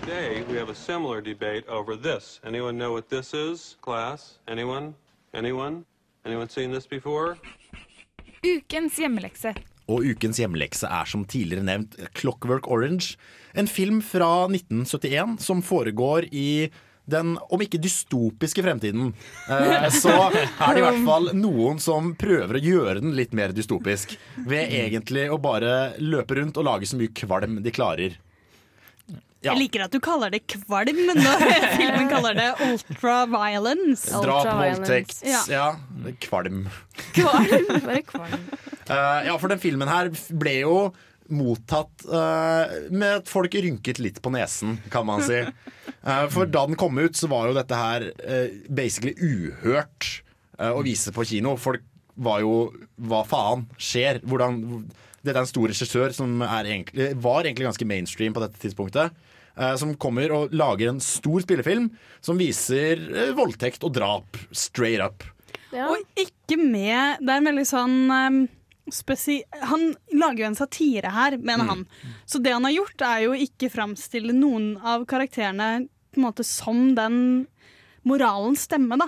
Today, 0.00 0.44
we 0.48 0.56
have 0.56 0.68
a 0.68 0.74
similar 0.74 1.20
debate 1.20 1.66
over 1.68 1.96
this. 1.96 2.38
Anyone 2.46 2.78
know 2.78 2.92
what 2.92 3.08
this 3.08 3.34
is, 3.34 3.76
class? 3.80 4.38
Anyone? 4.46 4.94
Anyone? 5.34 5.84
Anyone 6.24 6.48
seen 6.48 6.70
this 6.70 6.86
before? 6.86 7.38
Ukens 8.44 8.96
hjemmelekse. 9.02 9.54
Og 9.90 10.06
ukens 10.06 10.38
hjemmelekse 10.38 10.86
er 10.86 11.04
som 11.10 11.24
tidligere 11.24 11.66
nevnt 11.66 11.98
Clockwork 12.14 12.70
Orange. 12.70 13.16
En 13.54 13.66
film 13.66 13.98
fra 14.02 14.46
1971 14.46 15.42
som 15.42 15.62
foregår 15.62 16.30
i 16.30 16.70
den, 17.10 17.34
om 17.50 17.62
ikke 17.64 17.80
dystopiske 17.82 18.62
fremtiden, 18.62 19.12
eh, 19.50 19.86
så 20.02 20.12
er 20.30 20.74
det 20.74 20.82
i 20.82 20.84
hvert 20.86 21.04
fall 21.06 21.30
noen 21.34 21.80
som 21.82 22.12
prøver 22.18 22.58
å 22.58 22.62
gjøre 22.62 22.98
den 23.02 23.16
litt 23.18 23.34
mer 23.36 23.54
dystopisk. 23.56 24.14
Ved 24.46 24.70
egentlig 24.70 25.28
å 25.32 25.40
bare 25.42 25.94
løpe 26.02 26.38
rundt 26.38 26.60
og 26.60 26.68
lage 26.68 26.88
så 26.90 27.00
mye 27.00 27.12
kvalm 27.16 27.58
de 27.64 27.74
klarer. 27.74 28.18
Ja. 29.42 29.50
Jeg 29.50 29.58
liker 29.64 29.82
at 29.88 29.90
du 29.90 29.98
kaller 29.98 30.30
det 30.30 30.44
kvalm 30.46 31.00
når 31.18 31.40
filmen 31.74 32.10
kaller 32.12 32.36
det 32.38 32.50
ultraviolence. 32.62 34.12
Drap, 34.22 34.46
voldtekt, 34.60 35.24
Ja. 35.26 35.40
ja. 35.50 35.66
Kvalm. 36.22 36.68
Kvalm? 37.16 37.72
Bare 37.82 38.02
kvalm. 38.06 38.44
Eh, 38.82 39.18
ja, 39.28 39.36
for 39.38 39.46
den 39.46 39.60
filmen 39.62 39.86
her 39.86 40.08
ble 40.36 40.52
jo 40.64 40.72
mottatt 41.32 42.04
uh, 42.08 42.90
med 42.92 43.22
at 43.22 43.30
folk 43.30 43.54
rynket 43.54 44.00
litt 44.02 44.20
på 44.22 44.32
nesen, 44.34 44.76
kan 44.92 45.06
man 45.08 45.24
si. 45.24 45.40
Uh, 46.04 46.26
for 46.34 46.48
da 46.48 46.66
den 46.68 46.78
kom 46.80 46.98
ut, 47.00 47.16
så 47.18 47.30
var 47.32 47.48
jo 47.48 47.56
dette 47.56 47.78
her 47.78 48.06
uh, 48.12 48.52
basically 48.68 49.14
uhørt 49.16 50.22
eh, 50.58 50.70
å 50.70 50.82
vise 50.84 51.14
på 51.14 51.26
kino. 51.28 51.56
Folk 51.60 51.84
var 52.22 52.42
jo 52.44 52.70
Hva 53.00 53.22
faen 53.24 53.64
skjer? 53.80 54.20
Hvordan 54.28 54.84
Dette 55.22 55.36
er 55.38 55.44
en 55.44 55.48
stor 55.48 55.70
regissør 55.70 56.12
som 56.12 56.42
er 56.44 56.66
egentlig, 56.68 57.12
var 57.22 57.46
egentlig 57.46 57.68
ganske 57.68 57.86
mainstream 57.88 58.34
på 58.34 58.42
dette 58.42 58.58
tidspunktet. 58.60 59.12
eh, 59.56 59.76
som 59.80 59.94
kommer 59.96 60.32
og 60.34 60.52
lager 60.52 60.90
en 60.90 61.00
stor 61.00 61.40
spillefilm 61.44 61.90
som 62.20 62.40
viser 62.40 63.00
voldtekt 63.38 63.84
og 63.84 63.94
drap 63.96 64.36
straight 64.50 65.00
up. 65.00 65.24
Og 65.72 66.02
ikke 66.20 66.58
med 66.60 67.22
Det 67.22 67.30
er 67.32 67.38
en 67.38 67.48
veldig 67.48 67.64
sånn 67.68 67.96
um, 68.10 68.42
spesi 68.90 69.42
Han 69.62 69.94
lager 70.12 70.38
jo 70.42 70.48
en 70.50 70.54
satire 70.58 71.10
her, 71.14 71.36
mener 71.38 71.64
Mm. 71.64 71.68
han. 71.68 71.86
Så 72.26 72.42
det 72.42 72.52
han 72.52 72.64
har 72.64 72.72
gjort, 72.72 73.00
er 73.02 73.22
jo 73.28 73.32
ikke 73.32 73.70
framstille 73.70 74.32
noen 74.34 74.76
av 74.82 75.04
karakterene 75.06 75.88
på 76.12 76.18
en 76.20 76.24
måte 76.26 76.44
som 76.44 76.94
den 76.94 77.46
moralens 78.04 78.66
stemme, 78.66 78.98
da. 78.98 79.06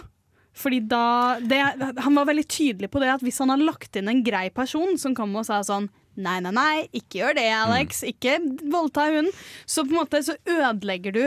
Fordi 0.55 0.79
da 0.87 1.39
det, 1.41 1.59
Han 1.99 2.15
var 2.15 2.27
veldig 2.27 2.47
tydelig 2.47 2.89
på 2.91 3.01
det 3.03 3.09
at 3.17 3.21
hvis 3.27 3.39
han 3.43 3.51
har 3.51 3.59
lagt 3.59 3.97
inn 3.97 4.09
en 4.09 4.23
grei 4.23 4.49
person 4.55 4.97
som 4.97 5.15
kom 5.15 5.35
og 5.37 5.47
sa 5.47 5.61
sånn 5.67 5.91
Nei, 6.17 6.39
nei, 6.39 6.53
nei, 6.55 6.89
ikke 6.95 7.19
gjør 7.19 7.35
det, 7.35 7.49
Alex. 7.51 8.05
Ikke 8.07 8.37
voldta 8.71 9.09
hun. 9.11 9.33
Så 9.67 9.83
på 9.83 9.91
en 9.91 9.99
måte 9.99 10.21
så 10.23 10.37
ødelegger 10.47 11.13
du 11.13 11.25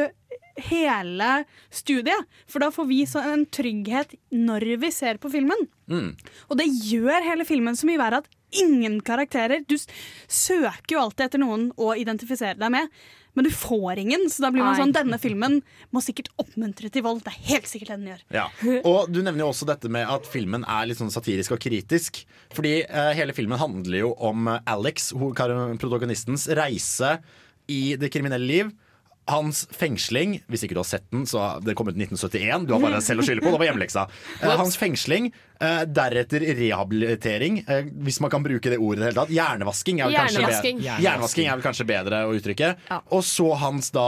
hele 0.64 1.44
studiet. 1.70 2.24
For 2.48 2.64
da 2.64 2.70
får 2.72 2.88
vi 2.88 3.02
en 3.20 3.44
trygghet 3.52 4.16
når 4.32 4.78
vi 4.80 4.90
ser 4.96 5.20
på 5.20 5.30
filmen. 5.30 5.68
Mm. 5.92 6.16
Og 6.50 6.56
det 6.58 6.70
gjør 6.88 7.20
hele 7.28 7.44
filmen 7.44 7.76
så 7.76 7.84
mye 7.90 8.00
verre 8.00 8.22
at 8.24 8.30
ingen 8.52 9.00
karakterer 9.02 9.64
Du 9.68 9.76
søker 9.78 10.96
jo 10.96 11.02
alltid 11.02 11.26
etter 11.28 11.42
noen 11.42 11.70
å 11.76 11.94
identifisere 12.00 12.58
deg 12.60 12.72
med, 12.74 12.92
men 13.38 13.46
du 13.46 13.52
får 13.54 14.00
ingen. 14.02 14.24
Så 14.34 14.42
da 14.42 14.50
blir 14.54 14.64
man 14.66 14.74
Nei. 14.74 14.82
sånn 14.82 14.96
Denne 14.96 15.20
filmen 15.22 15.60
må 15.94 16.02
sikkert 16.02 16.32
oppmuntre 16.42 16.90
til 16.94 17.06
vold. 17.06 17.22
Det 17.26 17.36
er 17.36 17.44
helt 17.52 17.70
sikkert 17.70 17.92
det 17.94 17.98
den 18.00 18.10
gjør. 18.10 18.24
Ja. 18.34 18.48
Og 18.82 19.12
du 19.14 19.22
nevner 19.22 19.44
jo 19.46 19.52
også 19.52 19.68
dette 19.70 19.92
med 19.94 20.10
at 20.10 20.26
filmen 20.26 20.66
er 20.66 20.90
litt 20.90 20.98
sånn 20.98 21.14
satirisk 21.14 21.54
og 21.54 21.62
kritisk. 21.62 22.24
Fordi 22.56 22.80
eh, 22.82 23.12
hele 23.20 23.36
filmen 23.38 23.62
handler 23.62 24.00
jo 24.08 24.16
om 24.18 24.50
Alex, 24.58 25.12
protagonistens, 25.14 26.48
reise 26.58 27.20
i 27.70 27.94
det 28.00 28.10
kriminelle 28.14 28.50
liv. 28.50 28.74
Hans 29.28 29.66
fengsling, 29.76 30.38
hvis 30.48 30.64
ikke 30.64 30.78
du 30.78 30.82
har 30.82 30.88
sett 30.88 31.06
den, 31.12 31.26
så 31.28 31.58
den 31.64 31.76
kom 31.76 31.90
ut 31.90 31.98
i 31.98 32.06
1971. 32.06 32.68
Du 32.68 32.74
har 32.76 32.84
bare 32.84 33.02
selv 33.04 33.24
å 33.24 33.28
skylde 33.28 33.44
på. 33.44 33.52
Det 33.52 33.60
var 33.60 33.70
hjemmeleksa. 33.70 34.06
Eh, 34.40 34.54
hans 34.62 34.78
fengsling, 34.80 35.30
eh, 35.60 35.84
deretter 35.86 36.46
rehabilitering, 36.58 37.60
eh, 37.68 37.90
hvis 38.08 38.22
man 38.24 38.32
kan 38.32 38.46
bruke 38.46 38.72
det 38.72 38.80
ordet 38.80 39.02
i 39.02 39.04
det 39.04 39.10
hele 39.10 39.20
tatt. 39.20 39.36
Hjernevasking 39.36 40.00
er 40.00 40.08
vel 40.08 40.16
kanskje, 40.16 40.42
Hjernevasking. 40.42 40.80
be 40.80 40.98
Hjernevasking 41.04 41.48
er 41.52 41.58
vel 41.60 41.66
kanskje 41.68 41.88
bedre 41.92 42.22
å 42.28 42.36
uttrykke. 42.40 42.74
Ja. 42.90 43.02
Og 43.12 43.26
så 43.28 43.50
hans 43.60 43.92
da 43.92 44.08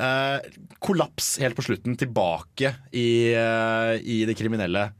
eh, 0.00 0.38
kollaps 0.84 1.38
helt 1.40 1.56
på 1.56 1.64
slutten, 1.64 1.96
tilbake 1.96 2.74
i, 2.92 3.32
i 3.32 4.24
det 4.28 4.36
kriminelle. 4.36 4.90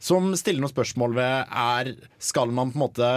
Som 0.00 0.34
stiller 0.38 0.62
noen 0.62 0.72
spørsmål 0.72 1.16
ved 1.16 1.56
er 1.56 1.94
Skal 2.22 2.52
man 2.54 2.70
på 2.70 2.78
en 2.78 2.84
måte 2.84 3.10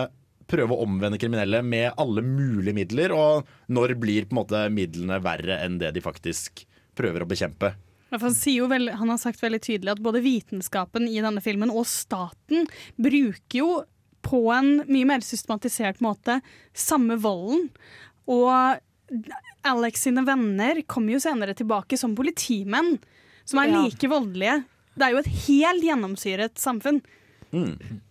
prøve 0.50 0.76
å 0.76 0.86
omvende 0.86 1.20
kriminelle 1.22 1.62
med 1.66 1.94
alle 2.02 2.24
mulige 2.26 2.76
midler, 2.76 3.14
og 3.16 3.50
når 3.72 3.96
blir 4.02 4.28
på 4.28 4.36
en 4.36 4.42
måte 4.42 4.64
midlene 4.74 5.22
verre 5.24 5.60
enn 5.64 5.78
det 5.82 5.94
de 5.96 6.04
faktisk 6.04 6.66
prøver 6.98 7.24
å 7.24 7.30
bekjempe? 7.30 7.74
Han, 8.10 8.34
sier 8.34 8.64
jo 8.64 8.70
veldig, 8.72 8.96
han 8.98 9.12
har 9.14 9.22
sagt 9.22 9.42
veldig 9.44 9.62
tydelig 9.62 9.94
at 9.94 10.02
både 10.02 10.24
vitenskapen 10.26 11.06
i 11.06 11.20
denne 11.22 11.44
filmen 11.46 11.70
og 11.70 11.86
staten 11.88 12.66
bruker 12.98 13.62
jo 13.62 13.70
på 14.26 14.42
en 14.52 14.80
mye 14.90 15.08
mer 15.08 15.24
systematisert 15.24 16.02
måte 16.04 16.40
samme 16.74 17.20
volden. 17.22 17.70
Og 18.30 18.50
Alex 19.70 20.08
sine 20.08 20.26
venner 20.26 20.82
kommer 20.90 21.16
jo 21.16 21.24
senere 21.24 21.56
tilbake 21.58 21.98
som 22.02 22.18
politimenn, 22.18 22.98
som 23.46 23.62
er 23.62 23.72
like 23.74 24.10
voldelige 24.12 24.60
Det 24.94 25.06
er 25.06 25.16
jo 25.16 25.22
et 25.24 25.32
helt 25.48 25.86
gjennomsyret 25.86 26.60
samfunn. 26.62 27.00
Mm. 27.54 28.02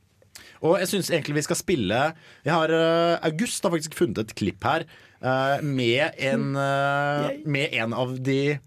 Og 0.64 0.78
jeg 0.82 0.90
syns 0.90 1.10
egentlig 1.12 1.38
vi 1.38 1.44
skal 1.46 1.58
spille 1.58 1.98
Jeg 2.44 2.52
har 2.52 2.72
eh, 2.74 3.18
August 3.28 3.62
har 3.64 3.74
faktisk 3.74 3.94
funnet 3.98 4.24
et 4.24 4.34
klipp 4.38 4.64
her 4.66 4.86
eh, 4.86 5.62
med 5.62 6.18
en 6.30 6.48
eh, 6.68 7.28
Med 7.46 7.76
en 7.78 7.94
av 7.94 8.16
de 8.18 8.58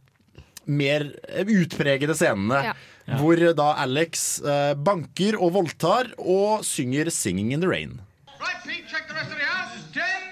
mer 0.71 1.03
utpregede 1.41 2.13
scenene. 2.15 2.59
Ja. 2.69 2.73
Hvor 3.17 3.41
da 3.57 3.71
Alex 3.81 4.39
banker 4.85 5.35
og 5.41 5.55
voldtar 5.57 6.13
og 6.21 6.61
synger 6.63 7.09
'Singing 7.09 7.51
in 7.51 7.65
the 7.65 7.67
Rain'. 7.67 7.97
Right, 8.39 8.61
Pete, 8.63 8.87
check 8.87 9.09
the 9.09 9.15
rest 9.17 9.33
of 9.33 9.39
the 9.41 9.43
house. 9.43 9.81
Ten. 9.91 10.31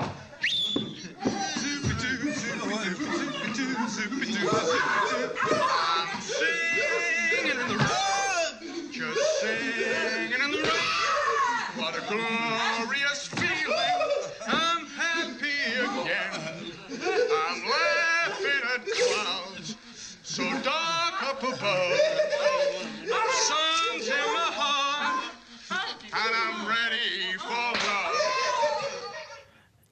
I'm 5.51 5.58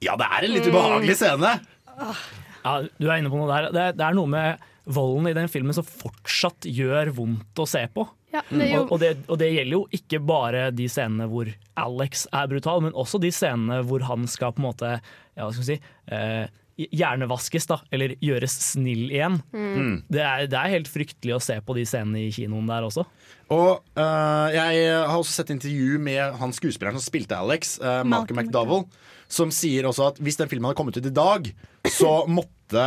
Ja, 0.08 0.16
det 0.18 0.28
er 0.32 0.46
en 0.46 0.54
litt 0.56 0.68
ubehagelig 0.68 1.18
scene. 1.20 1.54
Ja, 2.64 2.74
du 2.98 3.06
er 3.08 3.18
inne 3.20 3.32
på 3.32 3.38
noe 3.40 3.48
der. 3.50 3.70
Det 3.74 3.82
er, 3.90 3.96
det 3.98 4.06
er 4.08 4.16
noe 4.16 4.30
med 4.32 4.68
volden 4.88 5.28
i 5.28 5.34
den 5.36 5.50
filmen 5.52 5.76
som 5.76 5.84
fortsatt 5.86 6.64
gjør 6.68 7.12
vondt 7.18 7.60
å 7.60 7.66
se 7.68 7.84
på. 7.92 8.06
Ja, 8.32 8.42
det 8.50 8.60
er 8.60 8.74
jo- 8.74 8.82
og, 8.86 8.92
og, 8.92 9.00
det, 9.00 9.10
og 9.28 9.38
det 9.40 9.50
gjelder 9.54 9.76
jo 9.78 9.82
ikke 9.98 10.20
bare 10.24 10.66
de 10.76 10.88
scenene 10.90 11.28
hvor 11.32 11.48
Alex 11.80 12.26
er 12.32 12.48
brutal, 12.50 12.82
men 12.84 12.96
også 12.96 13.20
de 13.22 13.30
scenene 13.32 13.82
hvor 13.88 14.04
han 14.08 14.26
skal 14.28 14.52
på 14.52 14.60
en 14.62 14.68
måte 14.68 14.90
ja, 14.98 15.44
hva 15.46 15.52
skal 15.52 15.64
vi 15.64 15.68
si, 15.70 15.78
eh, 16.12 16.48
hjernevaskes, 16.78 17.66
da, 17.66 17.80
eller 17.94 18.12
gjøres 18.22 18.54
snill 18.68 19.08
igjen. 19.10 19.40
Mm. 19.50 19.94
Det, 20.06 20.22
er, 20.22 20.44
det 20.50 20.58
er 20.60 20.74
helt 20.76 20.90
fryktelig 20.92 21.34
å 21.34 21.42
se 21.42 21.56
på 21.64 21.74
de 21.74 21.84
scenene 21.88 22.20
i 22.28 22.30
kinoen 22.34 22.68
der 22.70 22.86
også. 22.86 23.02
Og 23.50 23.80
uh, 23.98 24.46
jeg 24.54 24.84
har 24.92 25.16
også 25.16 25.40
sett 25.40 25.50
intervju 25.56 25.98
med 26.04 26.36
han 26.38 26.54
skuespilleren 26.54 27.00
som 27.00 27.06
spilte 27.08 27.38
Alex, 27.38 27.78
uh, 27.82 28.04
Malcolm 28.06 28.38
McDowell, 28.44 28.84
som 29.28 29.50
sier 29.54 29.84
også 29.88 30.08
at 30.12 30.20
hvis 30.24 30.38
den 30.40 30.48
filmen 30.50 30.68
hadde 30.70 30.78
kommet 30.80 30.96
ut 30.96 31.06
i 31.06 31.14
dag, 31.14 31.50
så 31.92 32.12
måtte 32.38 32.84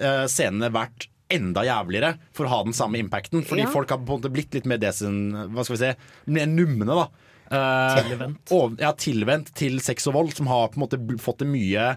eh, 0.00 0.24
scenene 0.30 0.70
vært 0.72 1.08
enda 1.32 1.62
jævligere 1.64 2.14
for 2.36 2.44
å 2.44 2.52
ha 2.52 2.62
den 2.66 2.74
samme 2.76 2.98
impacten. 3.00 3.44
Fordi 3.48 3.62
Ja. 3.64 3.70
folk 3.72 3.88
har 3.92 4.00
på 4.02 4.08
en 4.12 4.18
måte 4.20 4.32
blitt 4.32 4.52
litt 4.56 4.66
mer 4.68 4.80
desen, 4.82 5.30
hva 5.54 5.64
skal 5.64 5.76
vi 5.78 5.82
si, 5.84 5.92
mer 6.36 6.48
numne, 6.50 6.84
da. 6.92 7.06
Eh, 7.52 8.02
Tilvendt. 8.10 8.52
og- 8.52 8.78
ja, 8.80 8.92
tilvendt 8.92 9.52
til 9.56 9.78
sex 9.80 10.06
og 10.08 10.14
vold, 10.14 10.34
som 10.36 10.46
har 10.48 10.68
på 10.68 10.76
en 10.80 10.84
måte 10.86 11.00
fått 11.20 11.38
det 11.44 11.48
mye 11.48 11.96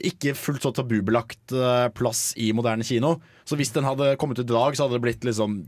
ikke 0.00 0.32
fullt 0.38 0.62
så 0.64 0.72
tabubelagt 0.72 1.52
eh, 1.52 1.88
plass 1.92 2.32
i 2.40 2.52
moderne 2.56 2.84
kino. 2.86 3.16
Så 3.44 3.58
hvis 3.58 3.72
den 3.74 3.84
hadde 3.84 4.14
kommet 4.16 4.38
ut 4.38 4.46
i 4.48 4.54
dag, 4.54 4.72
så 4.74 4.86
hadde 4.86 4.96
det 4.96 5.04
blitt 5.04 5.26
liksom 5.26 5.58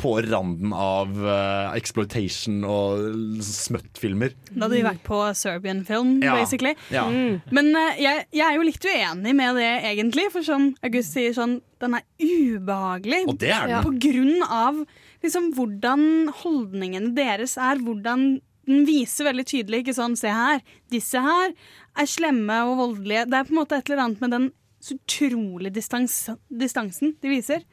på 0.00 0.14
randen 0.24 0.72
av 0.72 1.10
uh, 1.20 1.74
exploitation 1.76 2.62
og 2.64 3.02
smøttfilmer. 3.44 4.32
Da 4.50 4.64
hadde 4.64 4.78
vi 4.78 4.84
vært 4.86 5.02
på 5.04 5.18
Serbian 5.36 5.82
film, 5.84 6.14
Ja. 6.24 6.38
basically. 6.40 6.72
Ja. 6.92 7.04
Mm. 7.12 7.40
Men 7.52 7.68
uh, 7.76 7.92
jeg, 8.00 8.24
jeg 8.32 8.46
er 8.46 8.56
jo 8.56 8.64
litt 8.66 8.86
uenig 8.88 9.34
med 9.36 9.60
det, 9.60 9.70
egentlig. 9.90 10.28
For 10.32 10.46
som 10.46 10.70
August 10.86 11.12
sier, 11.16 11.34
sånn, 11.36 11.58
den 11.84 11.98
er 11.98 12.06
ubehagelig. 12.24 13.22
Og 13.28 13.36
det 13.42 13.52
er 13.54 13.68
den. 13.68 13.82
På 13.84 13.92
grunn 14.06 14.46
av 14.46 14.80
liksom, 15.24 15.50
hvordan 15.58 16.06
holdningene 16.42 17.12
deres 17.16 17.58
er. 17.60 17.82
Hvordan 17.84 18.30
den 18.70 18.86
viser 18.86 19.26
veldig 19.30 19.44
tydelig 19.50 19.82
ikke 19.84 19.96
sånn, 19.96 20.16
Se 20.20 20.30
her, 20.30 20.60
disse 20.92 21.20
her 21.24 21.52
er 21.98 22.08
slemme 22.08 22.56
og 22.70 22.76
voldelige. 22.80 23.26
Det 23.28 23.38
er 23.40 23.48
på 23.48 23.54
en 23.54 23.60
måte 23.62 23.78
et 23.80 23.88
eller 23.90 24.04
annet 24.06 24.24
med 24.24 24.34
den 24.36 24.48
så 24.80 24.96
utrolig 24.96 25.74
distans, 25.76 26.14
distansen 26.48 27.12
de 27.20 27.28
viser. 27.34 27.64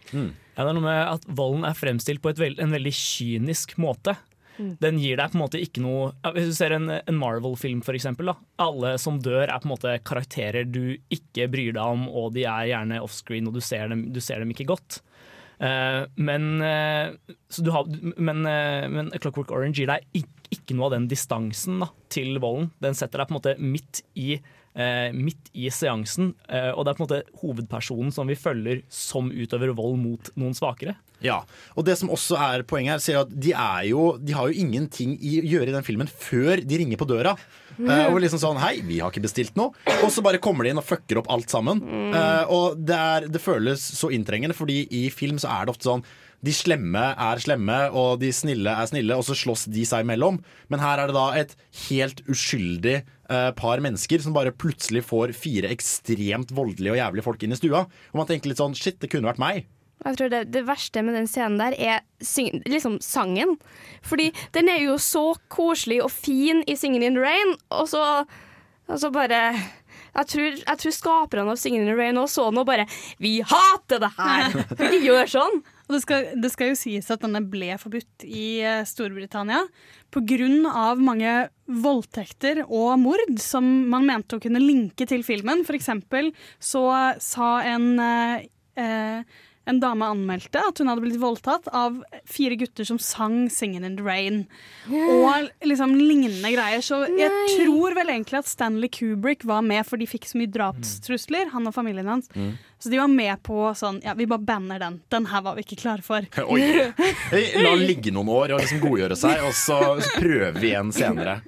Ja, 0.58 0.66
det 0.66 0.72
er 0.72 0.78
noe 0.80 0.88
med 0.88 1.04
at 1.06 1.28
volden 1.38 1.68
er 1.70 1.78
fremstilt 1.78 2.24
på 2.24 2.34
et 2.34 2.42
veld, 2.42 2.58
en 2.60 2.74
veldig 2.74 2.94
kynisk 2.98 3.76
måte. 3.82 4.16
Mm. 4.58 4.72
Den 4.82 4.98
gir 4.98 5.20
deg 5.20 5.30
på 5.30 5.38
en 5.38 5.44
måte 5.44 5.60
ikke 5.62 5.84
noe 5.84 6.08
ja, 6.24 6.32
Hvis 6.34 6.48
du 6.50 6.56
ser 6.58 6.74
en, 6.74 6.90
en 6.90 7.20
Marvel-film, 7.20 7.84
eksempel. 7.94 8.32
Alle 8.58 8.96
som 9.02 9.20
dør, 9.22 9.46
er 9.46 9.62
på 9.62 9.70
en 9.70 9.74
måte 9.76 9.98
karakterer 10.02 10.66
du 10.66 10.98
ikke 11.14 11.46
bryr 11.54 11.76
deg 11.78 11.84
om, 11.84 12.08
og 12.10 12.34
de 12.34 12.48
er 12.50 12.72
gjerne 12.72 13.04
offscreen, 13.06 13.50
og 13.50 13.54
du 13.54 13.62
ser 13.62 13.92
dem, 13.94 14.08
du 14.14 14.18
ser 14.24 14.42
dem 14.42 14.56
ikke 14.56 14.70
godt. 14.74 15.02
Uh, 15.58 16.06
men, 16.22 16.62
uh, 16.62 17.38
så 17.50 17.64
du 17.66 17.72
har, 17.74 17.88
men, 18.18 18.44
uh, 18.46 18.86
men 18.94 19.14
Clockwork 19.18 19.54
Orange 19.54 19.82
gir 19.82 19.90
deg 19.90 20.06
ikke, 20.18 20.34
ikke 20.54 20.78
noe 20.78 20.90
av 20.90 20.98
den 20.98 21.10
distansen 21.12 21.82
da, 21.84 21.90
til 22.14 22.38
volden. 22.44 22.72
Den 22.84 22.98
setter 22.98 23.22
deg 23.22 23.30
på 23.30 23.36
en 23.36 23.40
måte 23.40 23.56
midt 23.60 24.04
i, 24.20 24.38
eh, 24.78 25.10
midt 25.16 25.52
i 25.54 25.72
seansen, 25.74 26.34
eh, 26.48 26.72
og 26.72 26.86
det 26.86 26.94
er 26.94 27.00
på 27.00 27.04
en 27.04 27.08
måte 27.08 27.42
hovedpersonen 27.42 28.14
som 28.16 28.30
vi 28.30 28.40
følger 28.40 28.84
som 28.92 29.32
utøver 29.32 29.76
vold 29.78 30.00
mot 30.02 30.32
noen 30.36 30.58
svakere. 30.58 30.98
Ja, 31.24 31.40
og 31.74 31.86
det 31.88 31.96
som 31.98 32.12
også 32.14 32.38
er 32.38 32.64
poenget 32.68 32.94
her, 32.94 33.02
ser 33.02 33.20
at 33.24 33.32
de, 33.34 33.54
er 33.58 33.88
jo, 33.90 34.12
de 34.22 34.36
har 34.38 34.50
jo 34.50 34.60
ingenting 34.62 35.16
i 35.18 35.40
å 35.42 35.48
gjøre 35.56 35.72
i 35.72 35.74
den 35.74 35.86
filmen 35.86 36.10
før 36.12 36.62
de 36.62 36.78
ringer 36.78 37.00
på 37.00 37.08
døra. 37.10 37.34
Uh, 37.78 38.08
og 38.10 38.20
liksom 38.24 38.42
sånn 38.42 38.58
Hei, 38.62 38.80
vi 38.86 39.00
har 39.02 39.12
ikke 39.14 39.26
bestilt 39.26 39.58
noe. 39.58 39.74
Og 40.04 40.12
så 40.14 40.24
bare 40.26 40.42
kommer 40.42 40.66
de 40.66 40.74
inn 40.74 40.82
og 40.82 40.86
fucker 40.86 41.22
opp 41.22 41.30
alt 41.34 41.50
sammen. 41.54 41.82
Uh, 42.14 42.46
og 42.54 42.78
det, 42.82 42.98
er, 42.98 43.28
det 43.34 43.42
føles 43.42 43.82
så 43.98 44.12
inntrengende, 44.14 44.58
fordi 44.58 44.84
i 44.94 45.08
film 45.14 45.42
så 45.42 45.52
er 45.56 45.66
det 45.66 45.74
ofte 45.76 45.90
sånn 45.90 46.06
de 46.46 46.54
slemme 46.54 47.02
er 47.18 47.40
slemme, 47.42 47.78
og 47.98 48.20
de 48.22 48.30
snille 48.36 48.70
er 48.70 48.90
snille, 48.90 49.16
og 49.18 49.26
så 49.26 49.36
slåss 49.38 49.66
de 49.74 49.86
seg 49.90 50.06
imellom. 50.06 50.38
Men 50.70 50.84
her 50.84 51.02
er 51.02 51.10
det 51.10 51.18
da 51.18 51.28
et 51.40 51.56
helt 51.88 52.22
uskyldig 52.30 52.98
eh, 53.00 53.50
par 53.58 53.82
mennesker 53.84 54.22
som 54.22 54.36
bare 54.36 54.54
plutselig 54.54 55.02
får 55.08 55.34
fire 55.38 55.72
ekstremt 55.74 56.54
voldelige 56.56 56.94
og 56.94 57.02
jævlige 57.02 57.26
folk 57.26 57.44
inn 57.46 57.58
i 57.58 57.60
stua. 57.60 57.88
Og 58.14 58.22
man 58.22 58.30
tenker 58.30 58.52
litt 58.52 58.62
sånn 58.62 58.78
Shit, 58.78 59.00
det 59.02 59.10
kunne 59.14 59.32
vært 59.32 59.42
meg. 59.42 59.66
Jeg 60.06 60.20
tror 60.20 60.30
det, 60.30 60.44
det 60.54 60.62
verste 60.68 61.02
med 61.02 61.18
den 61.18 61.28
scenen 61.30 61.58
der 61.58 61.74
er 61.74 62.04
syng, 62.22 62.62
liksom 62.70 63.00
sangen. 63.02 63.56
Fordi 64.06 64.30
den 64.54 64.70
er 64.70 64.84
jo 64.84 65.00
så 65.02 65.32
koselig 65.50 66.04
og 66.06 66.14
fin 66.14 66.62
i 66.70 66.78
'Singing 66.78 67.04
in 67.04 67.18
the 67.18 67.24
Rain', 67.24 67.58
og 67.74 67.90
så, 67.90 68.04
og 68.88 69.00
så 69.02 69.10
bare 69.10 69.42
jeg 70.18 70.28
tror, 70.30 70.54
jeg 70.62 70.78
tror 70.82 70.94
skaperne 70.94 71.50
av 71.50 71.58
'Singing 71.58 71.82
in 71.82 71.90
the 71.90 71.98
Rain' 71.98 72.22
også 72.22 72.46
så 72.46 72.52
den 72.52 72.62
og 72.62 72.70
bare 72.70 72.86
'Vi 73.20 73.42
hater 73.42 74.00
det 74.00 74.14
her!' 74.18 74.66
Vi 74.92 75.02
gjøre 75.10 75.28
sånn. 75.34 75.64
Og 75.88 75.96
det 75.96 76.02
skal, 76.04 76.32
det 76.36 76.52
skal 76.52 76.72
jo 76.72 76.80
sies 76.80 77.08
at 77.14 77.24
denne 77.24 77.42
ble 77.48 77.72
forbudt 77.80 78.26
i 78.28 78.60
eh, 78.60 78.84
Storbritannia 78.88 79.64
pga. 80.12 80.50
mange 81.00 81.36
voldtekter 81.68 82.66
og 82.68 83.00
mord 83.00 83.40
som 83.40 83.64
man 83.92 84.06
mente 84.08 84.36
å 84.36 84.44
kunne 84.44 84.60
linke 84.64 85.08
til 85.08 85.24
filmen. 85.24 85.64
For 85.68 85.80
eksempel 85.80 86.34
så 86.60 87.16
sa 87.24 87.52
en 87.64 88.00
eh, 88.04 88.48
eh, 88.76 89.38
en 89.68 89.82
dame 89.84 90.08
anmeldte 90.08 90.62
at 90.64 90.80
hun 90.80 90.90
hadde 90.92 91.04
blitt 91.04 91.20
voldtatt 91.22 91.68
av 91.76 92.00
fire 92.30 92.56
gutter 92.60 92.88
som 92.88 93.00
sang 93.00 93.48
'Singin' 93.50 93.86
in 93.86 93.98
the 93.98 94.04
Rain'. 94.04 94.46
Og 94.88 95.50
liksom 95.68 95.96
lignende 96.00 96.52
greier. 96.54 96.82
Så 96.82 97.04
jeg 97.20 97.32
tror 97.58 97.96
vel 97.98 98.14
egentlig 98.14 98.40
at 98.40 98.48
Stanley 98.48 98.90
Kubrick 98.90 99.44
var 99.44 99.62
med, 99.62 99.86
for 99.86 100.00
de 100.00 100.08
fikk 100.08 100.26
så 100.30 100.40
mye 100.40 100.52
drapstrusler, 100.52 101.52
han 101.52 101.68
og 101.68 101.76
familien 101.76 102.08
hans. 102.08 102.32
Mm. 102.36 102.56
Så 102.80 102.90
de 102.94 103.00
var 103.00 103.10
med 103.10 103.42
på 103.44 103.72
sånn 103.78 104.00
Ja, 104.06 104.14
vi 104.14 104.28
bare 104.30 104.44
banner 104.46 104.80
den. 104.80 105.00
Den 105.10 105.26
her 105.32 105.42
var 105.46 105.58
vi 105.58 105.66
ikke 105.66 105.80
klare 105.82 106.06
for. 106.06 106.26
Oi. 106.54 106.62
Hey, 107.32 107.48
La 107.58 107.74
den 107.74 107.88
ligge 107.90 108.14
noen 108.14 108.30
år 108.32 108.54
og 108.56 108.62
liksom 108.62 108.84
godgjøre 108.84 109.18
seg, 109.20 109.42
og 109.48 109.56
så, 109.58 109.80
så 110.00 110.14
prøver 110.22 110.60
vi 110.62 110.72
igjen 110.72 110.94
senere. 110.96 111.40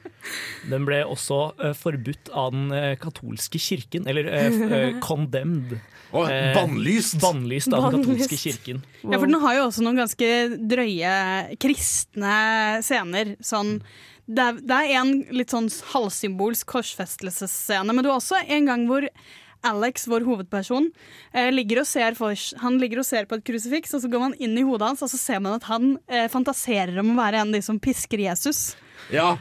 Den 0.70 0.88
ble 0.88 1.03
også 1.07 1.39
uh, 1.61 1.72
forbudt 1.78 2.32
av 2.36 2.51
den 2.55 2.74
uh, 2.74 2.95
katolske 2.99 3.61
kirken, 3.61 4.09
eller 4.09 4.28
uh, 4.28 4.99
condemned. 5.07 5.78
Og 6.12 6.30
Eh, 6.30 6.53
bannlyst. 6.55 7.20
Bannlyst 7.22 7.74
av 7.74 7.91
den 7.91 8.03
katolske 8.03 8.38
kirken. 8.39 8.84
Ja, 9.03 9.18
for 9.18 9.28
den 9.30 9.41
har 9.41 9.57
jo 9.57 9.66
også 9.68 9.84
noen 9.86 9.99
ganske 10.01 10.30
drøye 10.72 11.57
kristne 11.62 12.38
scener. 12.86 13.36
Sånn, 13.45 13.78
det, 14.26 14.47
er, 14.47 14.64
det 14.64 14.80
er 14.80 14.95
en 15.01 15.14
litt 15.36 15.53
sånn 15.53 15.70
halvsymbolsk 15.93 16.66
korsfestelsesscene, 16.70 17.93
men 17.93 18.03
det 18.03 18.10
er 18.10 18.18
også 18.18 18.41
en 18.47 18.66
gang 18.70 18.88
hvor 18.89 19.05
Alex, 19.68 20.05
vår 20.07 20.24
hovedperson, 20.24 20.86
eh, 21.34 21.49
ligger 21.51 21.82
og 21.82 21.88
ser 21.89 22.16
for, 22.16 22.36
han 22.62 22.78
ligger 22.80 23.01
og 23.01 23.07
ser 23.07 23.26
på 23.28 23.36
et 23.36 23.43
krusifiks, 23.43 23.91
og 23.93 24.03
så 24.05 24.12
går 24.12 24.22
man 24.24 24.36
inn 24.39 24.55
i 24.57 24.64
hodet 24.64 24.93
hans, 24.93 25.03
og 25.03 25.12
så 25.12 25.20
ser 25.20 25.41
man 25.43 25.57
at 25.57 25.68
han 25.68 25.97
eh, 26.07 26.30
fantaserer 26.32 26.95
om 27.01 27.12
å 27.12 27.18
være 27.20 27.41
en 27.41 27.51
av 27.51 27.57
de 27.57 27.62
som 27.66 27.80
pisker 27.80 28.24
Jesus. 28.24 28.78
Ja. 29.12 29.34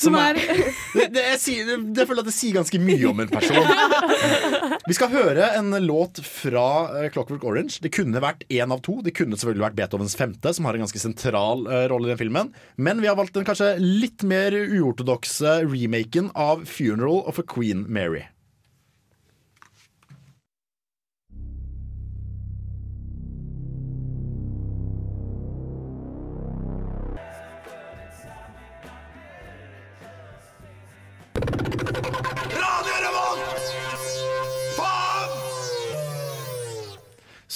Som 0.00 0.16
er 0.16 0.38
det, 1.12 1.20
jeg, 1.20 1.38
sier, 1.42 1.68
det, 1.68 1.76
jeg 2.00 2.08
føler 2.08 2.24
at 2.24 2.30
det 2.30 2.34
sier 2.36 2.56
ganske 2.56 2.80
mye 2.80 3.10
om 3.10 3.20
en 3.20 3.30
person. 3.30 3.68
Vi 4.86 4.96
skal 4.96 5.12
høre 5.12 5.50
en 5.58 5.74
låt 5.84 6.22
fra 6.24 6.66
eh, 7.02 7.10
Clockwork 7.12 7.44
Orange. 7.44 7.82
Det 7.84 7.92
kunne 7.94 8.22
vært 8.24 8.46
én 8.48 8.72
av 8.72 8.80
to. 8.86 9.00
Det 9.04 9.14
kunne 9.16 9.36
selvfølgelig 9.36 9.66
vært 9.68 9.78
Beethovens 9.82 10.16
femte, 10.18 10.54
som 10.56 10.68
har 10.68 10.78
en 10.78 10.86
ganske 10.86 11.02
sentral 11.02 11.66
eh, 11.68 11.86
rolle 11.92 12.08
i 12.08 12.14
den 12.14 12.22
filmen. 12.22 12.52
Men 12.80 13.04
vi 13.04 13.10
har 13.10 13.18
valgt 13.20 13.36
den 13.36 13.48
kanskje 13.48 13.74
litt 13.80 14.24
mer 14.24 14.56
uortodokse 14.56 15.60
remaken 15.68 16.32
av 16.32 16.64
'Funeral 16.64 17.24
of 17.28 17.42
a 17.42 17.46
Queen 17.46 17.84
Mary'. 17.88 18.30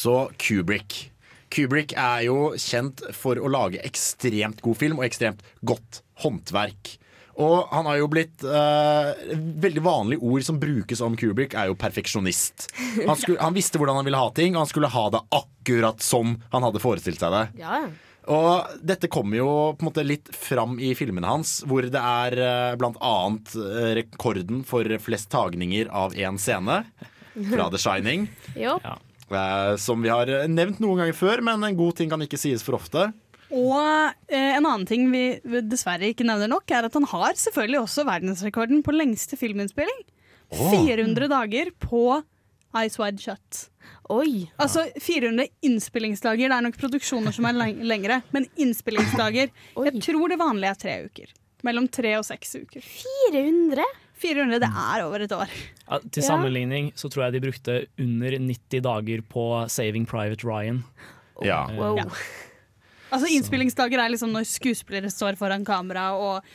Så 0.04 0.28
Kubrick. 0.36 1.10
Kubrick 1.54 1.94
er 1.96 2.26
jo 2.26 2.52
kjent 2.60 3.00
for 3.16 3.40
å 3.40 3.48
lage 3.48 3.80
ekstremt 3.86 4.60
god 4.64 4.76
film 4.76 5.00
og 5.00 5.06
ekstremt 5.06 5.40
godt 5.64 6.02
håndverk. 6.24 6.96
Og 7.40 7.70
han 7.72 7.88
har 7.88 7.98
jo 7.98 8.06
blitt 8.12 8.44
uh, 8.46 9.10
Veldig 9.34 9.82
vanlige 9.82 10.22
ord 10.22 10.44
som 10.46 10.60
brukes 10.62 11.00
om 11.02 11.16
Kubrick, 11.18 11.56
er 11.58 11.70
jo 11.70 11.78
perfeksjonist. 11.78 12.68
Han, 13.00 13.16
skulle, 13.18 13.40
han 13.40 13.56
visste 13.56 13.80
hvordan 13.80 13.98
han 13.98 14.06
ville 14.06 14.20
ha 14.20 14.28
ting, 14.36 14.54
og 14.54 14.66
han 14.66 14.70
skulle 14.70 14.92
ha 14.92 15.06
det 15.14 15.22
akkurat 15.34 16.04
som 16.04 16.36
han 16.52 16.68
hadde 16.68 16.82
forestilt 16.84 17.24
seg 17.24 17.34
det. 17.34 17.46
Ja, 17.64 17.86
ja. 17.86 17.94
Og 18.24 18.76
dette 18.80 19.10
kommer 19.12 19.36
jo 19.36 19.48
på 19.76 19.84
en 19.84 19.88
måte 19.90 20.04
litt 20.06 20.30
fram 20.32 20.78
i 20.80 20.94
filmene 20.96 21.28
hans, 21.28 21.58
hvor 21.68 21.84
det 21.84 22.00
er 22.00 22.38
uh, 22.40 22.76
blant 22.80 22.96
annet 23.04 23.52
eh, 23.60 23.90
rekorden 23.98 24.62
for 24.64 24.88
flest 25.04 25.28
tagninger 25.34 25.90
av 25.92 26.16
én 26.16 26.40
scene 26.40 26.78
fra 27.34 27.68
The 27.68 27.82
Shining. 27.82 28.24
Jo. 28.56 28.78
Eh, 28.80 28.96
Som 29.80 30.04
vi 30.04 30.12
har 30.12 30.30
nevnt 30.50 30.80
noen 30.82 31.00
ganger 31.02 31.16
før, 31.16 31.42
men 31.44 31.64
en 31.64 31.78
god 31.78 31.96
ting 31.98 32.10
kan 32.12 32.22
ikke 32.24 32.40
sies 32.40 32.64
for 32.64 32.76
ofte. 32.78 33.08
Og 33.54 33.78
eh, 34.32 34.56
en 34.56 34.64
annen 34.64 34.86
ting 34.88 35.06
vi 35.12 35.24
vi 35.44 35.62
dessverre 35.68 36.10
ikke 36.10 36.26
nevner 36.26 36.50
nok, 36.50 36.66
er 36.74 36.88
at 36.88 36.96
han 36.96 37.06
har 37.10 37.36
selvfølgelig 37.38 37.84
også 37.84 38.06
verdensrekorden 38.08 38.82
på 38.84 38.94
lengste 38.96 39.38
filminnspilling. 39.38 40.00
Oh. 40.50 40.70
400 40.72 41.28
dager 41.30 41.70
på 41.82 42.02
Eyes 42.74 42.98
Wide 42.98 43.22
Shut. 43.22 43.68
Oi. 44.12 44.48
Altså 44.60 44.84
400 45.00 45.46
innspillingsdager. 45.64 46.50
Det 46.50 46.56
er 46.56 46.66
nok 46.66 46.78
produksjoner 46.80 47.34
som 47.34 47.46
er 47.48 47.56
lengre, 47.92 48.20
men 48.34 48.48
innspillingsdager 48.60 49.48
Jeg 49.48 50.04
tror 50.04 50.28
det 50.32 50.40
vanlige 50.40 50.72
er 50.74 50.82
tre 50.82 50.96
uker. 51.06 51.34
Mellom 51.64 51.86
tre 51.88 52.16
og 52.18 52.26
seks 52.26 52.58
uker. 52.60 52.84
400? 53.32 53.86
400, 54.24 54.60
Det 54.64 54.70
er 54.70 55.04
over 55.04 55.24
et 55.26 55.34
år. 55.36 55.52
Ja, 55.84 56.00
til 56.08 56.24
sammenligning 56.24 56.92
så 56.98 57.10
tror 57.12 57.26
jeg 57.26 57.36
de 57.36 57.44
brukte 57.44 57.76
under 58.00 58.38
90 58.38 58.84
dager 58.88 59.24
på 59.28 59.44
Saving 59.72 60.08
Private 60.08 60.48
Ryan. 60.48 60.82
Ja. 61.44 61.64
Wow. 61.76 61.98
Ja. 62.00 62.08
Altså 63.14 63.28
Innspillingsdager 63.30 64.00
er 64.00 64.10
liksom 64.10 64.32
når 64.34 64.46
skuespillere 64.48 65.10
står 65.12 65.36
foran 65.38 65.66
kamera 65.66 66.12
og 66.18 66.54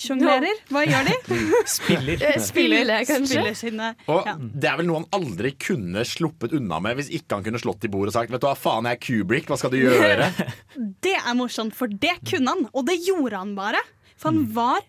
sjonglerer. 0.00 0.60
Hva 0.72 0.82
gjør 0.86 1.08
de? 1.08 1.38
Spiller. 1.76 2.22
Eh, 2.30 2.38
spiller, 2.42 2.92
kanskje? 3.06 3.36
Spiller 3.36 3.58
sine 3.58 3.90
Og 4.10 4.26
ja. 4.26 4.34
det 4.40 4.70
er 4.70 4.78
vel 4.80 4.88
noe 4.88 5.02
han 5.02 5.08
aldri 5.14 5.52
kunne 5.60 6.04
sluppet 6.08 6.56
unna 6.56 6.80
med 6.82 6.98
hvis 6.98 7.12
ikke 7.20 7.38
han 7.38 7.46
kunne 7.46 7.60
slått 7.62 7.86
i 7.86 7.92
bordet 7.92 8.14
og 8.14 8.18
sagt 8.18 8.32
Vet 8.34 8.42
du 8.42 8.48
hva, 8.48 8.56
faen, 8.58 8.88
jeg 8.88 8.98
er 8.98 9.02
Kubrick, 9.04 9.50
hva 9.50 9.58
skal 9.60 9.74
du 9.74 9.78
gjøre? 9.82 10.30
Det 11.04 11.14
er 11.20 11.36
morsomt, 11.38 11.76
for 11.76 11.90
det 11.90 12.16
kunne 12.26 12.50
han, 12.50 12.66
og 12.72 12.86
det 12.88 12.96
gjorde 13.04 13.38
han 13.38 13.52
bare. 13.56 13.80
For 14.18 14.32
han 14.32 14.42
var 14.56 14.80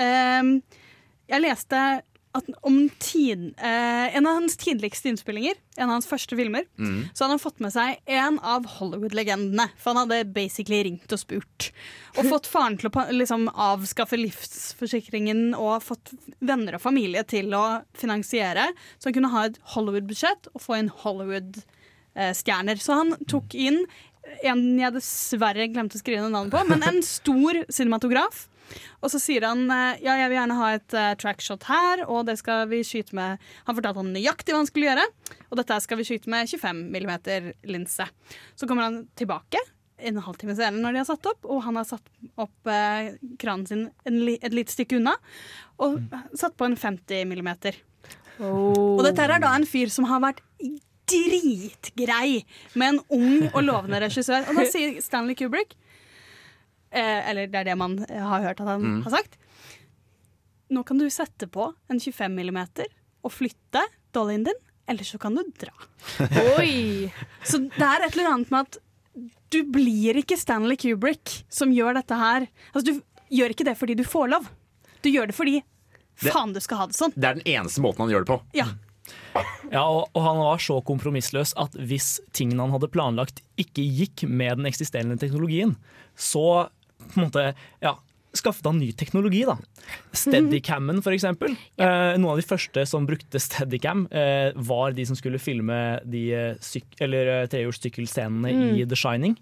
ehm, 0.00 0.56
Jeg 1.30 1.42
leste 1.46 2.02
tid, 3.00 3.54
eh, 3.58 4.16
en 4.16 4.26
av 4.26 4.36
hans 4.36 4.56
tidligste 4.56 5.08
innspillinger, 5.10 5.56
en 5.76 5.88
av 5.88 5.96
hans 5.96 6.06
første 6.06 6.36
filmer, 6.38 6.62
Mm. 6.78 7.08
så 7.12 7.24
hadde 7.24 7.32
han 7.34 7.38
fått 7.42 7.58
med 7.60 7.72
seg 7.72 7.98
en 8.06 8.38
av 8.38 8.64
Hollywood-legendene. 8.66 9.68
For 9.76 9.92
han 9.94 10.08
hadde 10.08 10.32
basically 10.32 10.84
ringt 10.84 11.10
og 11.12 11.18
spurt. 11.18 11.72
Og 12.16 12.24
fått 12.26 12.46
faren 12.46 12.78
til 12.78 12.88
å 12.88 13.10
liksom, 13.10 13.48
avskaffe 13.50 14.16
livsforsikringen 14.16 15.54
og 15.58 15.82
fått 15.82 16.14
venner 16.40 16.74
og 16.74 16.80
familie 16.82 17.24
til 17.26 17.50
å 17.50 17.82
finansiere, 17.94 18.68
så 19.00 19.10
han 19.10 19.14
kunne 19.14 19.30
ha 19.34 19.44
et 19.46 19.58
Hollywood-budsjett 19.74 20.46
og 20.54 20.60
få 20.62 20.78
inn 20.78 20.88
Hollywood-stjerner. 21.02 22.78
Så 22.78 22.94
han 22.94 23.16
tok 23.26 23.54
inn 23.54 23.84
en 24.52 24.62
jeg 24.78 24.94
dessverre 24.94 25.68
glemte 25.72 25.98
å 25.98 26.02
skrive 26.02 26.28
navnet 26.28 26.54
på, 26.54 26.62
men 26.68 26.84
en 26.86 27.02
stor 27.06 27.62
cinematograf. 27.72 28.46
Og 29.02 29.10
så 29.10 29.18
sier 29.18 29.46
han 29.48 29.64
eh, 29.72 29.98
ja, 30.04 30.14
jeg 30.20 30.30
vil 30.30 30.38
gjerne 30.38 30.58
ha 30.60 30.68
et 30.76 30.94
uh, 30.94 31.08
trackshot 31.18 31.66
her, 31.66 32.04
og 32.06 32.28
det 32.28 32.36
skal 32.38 32.68
vi 32.70 32.84
skyte 32.86 33.16
med 33.18 33.42
Han 33.66 33.76
fortalte 33.76 33.98
han 33.98 34.12
nøyaktig 34.14 34.54
hva 34.54 34.62
han 34.62 34.70
skulle 34.70 34.90
gjøre, 34.90 35.08
og 35.48 35.60
dette 35.60 35.80
skal 35.82 36.00
vi 36.00 36.06
skyte 36.06 36.30
med 36.30 36.50
25 36.50 36.86
mm 36.94 37.12
linse. 37.72 38.06
Så 38.54 38.70
kommer 38.70 38.86
han 38.86 39.02
tilbake 39.18 39.62
en 40.00 40.20
halvtime 40.24 40.54
senere 40.56 40.80
når 40.80 40.94
de 40.94 41.00
har 41.02 41.08
satt 41.10 41.26
opp, 41.28 41.48
og 41.50 41.64
han 41.66 41.76
har 41.76 41.88
satt 41.88 42.06
opp 42.40 42.70
eh, 42.70 43.14
kranen 43.40 43.66
sin 43.68 43.88
li 44.06 44.38
et 44.40 44.54
lite 44.56 44.72
stykke 44.72 45.00
unna, 45.00 45.16
og 45.82 45.98
satt 46.38 46.56
på 46.56 46.68
en 46.68 46.78
50 46.78 47.26
mm. 47.28 47.50
Og 48.40 49.02
dette 49.04 49.26
er 49.26 49.42
da 49.42 49.52
en 49.52 49.68
fyr 49.68 49.92
som 49.92 50.06
har 50.08 50.22
vært 50.24 50.40
dritgrei 51.10 52.44
med 52.78 52.88
en 52.94 53.00
ung 53.18 53.48
og 53.50 53.62
lovende 53.66 54.00
regissør. 54.04 54.46
Og 54.50 54.56
da 54.60 54.64
sier 54.70 54.96
Stanley 55.04 55.36
Kubrick 55.38 55.74
eh, 56.92 57.28
Eller 57.30 57.46
det 57.50 57.60
er 57.62 57.68
det 57.70 57.76
man 57.80 57.98
har 58.08 58.46
hørt 58.48 58.60
at 58.62 58.66
han 58.74 58.82
Mm. 58.82 59.02
har 59.04 59.10
sagt. 59.18 59.36
Nå 60.70 60.84
kan 60.86 60.98
du 60.98 61.08
sette 61.10 61.48
på 61.50 61.72
en 61.90 61.98
25 62.00 62.30
mm 62.30 62.60
og 63.22 63.32
flytte 63.34 63.82
dollyen 64.14 64.44
din, 64.46 64.54
eller 64.88 65.04
så 65.04 65.18
kan 65.20 65.34
du 65.34 65.42
dra. 65.58 65.72
Oi! 66.58 67.10
Så 67.44 67.58
det 67.68 67.82
er 67.84 68.06
et 68.06 68.14
eller 68.16 68.30
annet 68.32 68.50
med 68.54 68.60
at 68.68 68.78
du 69.50 69.58
blir 69.66 70.16
ikke 70.22 70.38
Stanley 70.38 70.76
Kubrick 70.80 71.42
som 71.52 71.72
gjør 71.74 71.98
dette 71.98 72.14
her. 72.16 72.46
Altså, 72.72 72.94
du 72.94 73.02
gjør 73.34 73.50
ikke 73.52 73.66
det 73.66 73.76
fordi 73.78 73.96
du 73.98 74.04
får 74.06 74.30
lov. 74.30 74.46
Du 75.02 75.10
gjør 75.10 75.26
det 75.30 75.34
fordi 75.36 75.58
Det- 76.22 76.32
faen, 76.32 76.52
du 76.54 76.60
skal 76.60 76.76
ha 76.78 76.86
det 76.86 76.94
sånn. 76.96 77.12
Det 77.16 77.24
er 77.28 77.34
den 77.34 77.46
eneste 77.58 77.80
måten 77.82 78.04
han 78.06 78.10
gjør 78.14 78.24
det 78.24 78.30
på. 78.30 78.40
Ja. 78.54 78.66
Ja, 79.70 79.84
og, 79.86 80.08
og 80.16 80.22
han 80.24 80.38
var 80.42 80.58
så 80.62 80.80
kompromissløs 80.82 81.52
at 81.60 81.76
hvis 81.78 82.16
tingene 82.36 82.64
han 82.66 82.74
hadde 82.74 82.90
planlagt 82.90 83.42
ikke 83.60 83.84
gikk 83.86 84.24
med 84.28 84.58
den 84.58 84.66
eksisterende 84.70 85.18
teknologien, 85.20 85.76
så 86.18 86.68
på 87.00 87.16
en 87.16 87.26
måte, 87.28 87.44
ja, 87.82 87.94
skaffet 88.36 88.66
han 88.68 88.78
ny 88.78 88.90
teknologi. 88.94 89.44
da. 89.48 89.56
Steadicammen, 90.14 91.00
for 91.02 91.14
eksempel. 91.14 91.54
Eh, 91.80 92.16
noen 92.18 92.32
av 92.34 92.40
de 92.40 92.46
første 92.46 92.84
som 92.86 93.06
brukte 93.08 93.40
Steadicam, 93.42 94.04
eh, 94.10 94.50
var 94.54 94.92
de 94.94 95.06
som 95.08 95.18
skulle 95.18 95.40
filme 95.42 95.78
de 96.04 96.24
eh, 96.34 96.74
eller, 97.00 97.32
eh, 97.40 97.46
trehjulssykkelscenene 97.50 98.50
Mm. 98.50 98.76
i 98.80 98.84
The 98.86 98.96
Shining. 98.98 99.36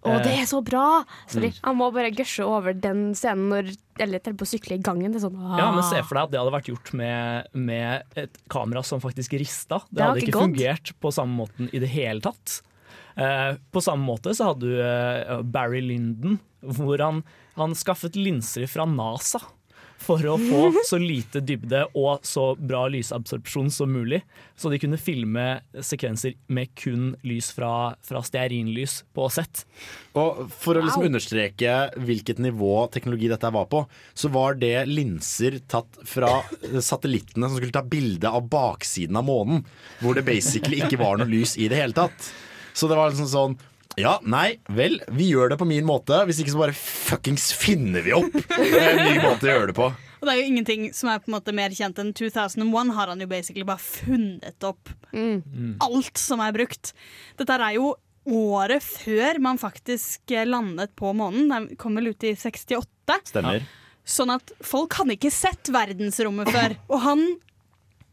Å, 0.00 0.14
det 0.24 0.30
Eh, 0.32 0.40
er 0.40 0.46
så 0.48 0.62
bra! 0.64 1.02
Sorry. 1.28 1.50
Mm. 1.52 1.58
Han 1.66 1.76
må 1.76 1.90
bare 1.92 2.10
gushe 2.16 2.44
over 2.46 2.72
den 2.72 3.10
scenen 3.18 3.50
når 3.52 3.66
Elliot 4.00 4.24
holder 4.30 4.38
på 4.40 4.46
å 4.46 4.50
sykle 4.54 4.78
i 4.78 4.80
gangen. 4.80 5.12
Det 5.12 5.20
er 5.20 5.26
sånn, 5.26 5.36
Ja, 5.58 5.66
men 5.74 5.84
se 5.84 6.00
for 6.08 6.16
deg 6.16 6.22
at 6.24 6.32
det 6.32 6.40
hadde 6.40 6.54
vært 6.54 6.70
gjort 6.72 6.92
med, 6.96 7.50
med 7.52 8.16
et 8.22 8.38
kamera 8.48 8.82
som 8.86 9.02
faktisk 9.02 9.36
rista. 9.36 9.82
Det, 9.90 9.98
Det 10.00 10.06
hadde 10.06 10.22
ikke 10.24 10.32
ikke 10.32 10.44
fungert 10.46 10.94
på 11.04 11.12
samme 11.12 11.36
måten 11.42 11.68
i 11.76 11.82
det 11.82 11.90
hele 11.92 12.24
tatt. 12.24 12.62
Eh, 13.20 13.52
på 13.74 13.82
samme 13.84 14.06
måte 14.08 14.32
så 14.32 14.52
hadde 14.54 14.70
du 14.72 14.80
eh, 14.80 15.42
Barry 15.44 15.82
Lyndon, 15.84 16.38
hvor 16.64 17.00
han, 17.04 17.20
han 17.60 17.76
skaffet 17.76 18.16
linser 18.16 18.64
fra 18.72 18.86
NASA. 18.88 19.42
For 20.00 20.24
å 20.32 20.38
få 20.40 20.70
så 20.88 20.96
lite 20.98 21.42
dybde 21.44 21.82
og 21.98 22.22
så 22.24 22.54
bra 22.56 22.86
lysabsorpsjon 22.88 23.68
som 23.70 23.90
mulig. 23.92 24.22
Så 24.56 24.70
de 24.72 24.78
kunne 24.80 24.96
filme 25.00 25.44
sekvenser 25.84 26.34
med 26.48 26.72
kun 26.80 27.10
lys 27.26 27.50
fra, 27.52 27.92
fra 28.02 28.22
stearinlys 28.24 29.02
på 29.14 29.28
sett. 29.30 29.66
Og 30.16 30.46
For 30.56 30.80
å 30.80 30.84
liksom 30.86 31.04
Wow. 31.04 31.10
understreke 31.12 31.74
hvilket 32.00 32.40
nivå 32.40 32.72
teknologi 32.90 33.28
dette 33.28 33.52
var 33.52 33.68
på, 33.70 33.84
så 34.16 34.32
var 34.32 34.56
det 34.58 34.86
linser 34.88 35.60
tatt 35.68 36.00
fra 36.08 36.32
satellittene 36.80 37.48
som 37.50 37.58
skulle 37.60 37.76
ta 37.76 37.82
bilde 37.84 38.28
av 38.30 38.48
baksiden 38.50 39.16
av 39.20 39.28
månen. 39.28 39.64
Hvor 40.00 40.16
det 40.16 40.24
basically 40.26 40.80
ikke 40.80 40.98
var 41.00 41.20
noe 41.20 41.28
lys 41.30 41.58
i 41.60 41.68
det 41.68 41.76
hele 41.76 41.92
tatt. 41.96 42.32
Så 42.72 42.88
det 42.88 42.96
var 42.96 43.10
liksom 43.12 43.28
sånn 43.28 43.58
ja, 44.00 44.16
nei, 44.24 44.58
vel, 44.72 44.98
vi 45.14 45.30
gjør 45.30 45.52
det 45.52 45.58
på 45.60 45.68
min 45.68 45.86
måte. 45.88 46.22
Hvis 46.28 46.42
ikke 46.42 46.54
så 46.54 46.62
bare 46.62 46.76
fuckings 46.76 47.50
finner 47.56 48.04
vi 48.06 48.14
opp 48.16 48.36
en 48.56 49.02
ny 49.04 49.18
måte 49.22 49.46
å 49.46 49.52
gjøre 49.54 49.70
det 49.72 49.76
på. 49.78 49.88
Og 50.20 50.28
det 50.28 50.34
er 50.34 50.42
jo 50.42 50.50
ingenting 50.50 50.82
som 50.92 51.08
er 51.08 51.20
på 51.22 51.30
en 51.30 51.36
måte 51.38 51.54
mer 51.56 51.72
kjent 51.72 51.96
enn 52.02 52.12
2001 52.16 52.92
har 52.92 53.08
han 53.08 53.22
jo 53.24 53.28
basically 53.30 53.64
bare 53.64 53.80
funnet 53.80 54.66
opp 54.68 54.90
alt 55.80 56.20
som 56.20 56.42
er 56.44 56.52
brukt. 56.56 56.92
Dette 57.40 57.56
er 57.56 57.78
jo 57.78 57.94
året 58.30 58.84
før 58.84 59.40
man 59.40 59.58
faktisk 59.58 60.30
eh, 60.36 60.44
landet 60.44 60.92
på 60.96 61.12
månen. 61.16 61.48
Den 61.48 61.70
kom 61.80 61.96
vel 61.96 62.12
ut 62.12 62.26
i 62.28 62.34
68. 62.36 62.84
Stemmer. 63.32 63.64
Sånn 64.04 64.32
at 64.34 64.52
folk 64.64 64.92
hadde 64.98 65.16
ikke 65.16 65.32
sett 65.32 65.70
verdensrommet 65.72 66.50
før. 66.52 66.76
Og 66.92 67.00
han 67.06 67.24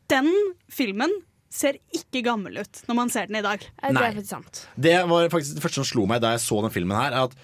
Den 0.07 0.29
filmen 0.71 1.11
ser 1.53 1.77
ikke 1.95 2.23
gammel 2.25 2.59
ut 2.61 2.81
når 2.87 2.97
man 2.97 3.11
ser 3.13 3.29
den 3.29 3.39
i 3.39 3.45
dag. 3.45 3.61
Det 3.61 3.93
Nei. 3.95 4.03
er 4.03 4.17
faktisk 4.17 4.33
sant. 4.33 4.63
Det 4.75 4.95
var 5.09 5.29
faktisk 5.33 5.59
det 5.59 5.63
første 5.63 5.81
som 5.81 5.87
slo 5.87 6.07
meg 6.09 6.23
da 6.23 6.33
jeg 6.35 6.43
så 6.45 6.59
den 6.65 6.73
filmen 6.73 6.97
her, 6.97 7.13
er 7.15 7.29
at 7.29 7.37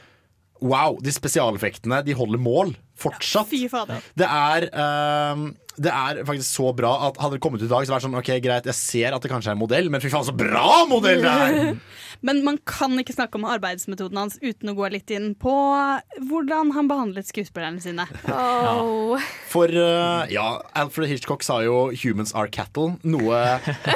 wow, 0.64 0.98
de 1.04 1.12
spesialeffektene 1.12 2.02
de 2.08 2.16
holder 2.16 2.42
mål 2.42 2.74
fortsatt. 3.00 3.50
Fy 3.52 3.66
fader. 3.72 4.04
Det 4.16 4.28
er, 4.28 4.68
ehm, 4.72 5.50
det 5.78 5.90
er 5.90 6.22
faktisk 6.28 6.48
så 6.48 6.72
bra 6.76 6.92
at 7.08 7.18
hadde 7.22 7.38
det 7.38 7.44
kommet 7.44 7.64
ut 7.64 7.68
i 7.68 7.72
dag, 7.72 7.86
så 7.86 7.94
var 7.94 8.02
det 8.02 8.06
sånn 8.06 8.18
OK, 8.20 8.32
greit, 8.44 8.68
jeg 8.70 8.78
ser 8.78 9.16
at 9.16 9.24
det 9.24 9.32
kanskje 9.32 9.54
er 9.54 9.58
en 9.58 9.62
modell, 9.62 9.90
men 9.94 10.04
fy 10.04 10.12
faen, 10.14 10.26
så 10.28 10.36
bra 10.38 10.84
modell 10.90 11.24
det 11.24 11.34
er! 11.34 11.62
Men 12.24 12.40
man 12.46 12.56
kan 12.64 12.94
ikke 13.02 13.12
snakke 13.12 13.36
om 13.36 13.44
arbeidsmetoden 13.52 14.16
hans 14.16 14.38
uten 14.40 14.72
å 14.72 14.76
gå 14.78 14.88
litt 14.94 15.12
inn 15.12 15.34
på 15.36 15.52
hvordan 16.30 16.72
han 16.72 16.88
behandlet 16.88 17.28
skuespillerne 17.28 17.84
sine. 17.84 18.06
For 19.52 19.68
uh, 19.68 20.24
ja, 20.32 20.46
Alfred 20.80 21.12
Hitchcock 21.12 21.44
sa 21.44 21.60
jo 21.66 21.90
'humans 21.92 22.32
are 22.32 22.48
cattle', 22.48 22.96
noe, 23.04 23.42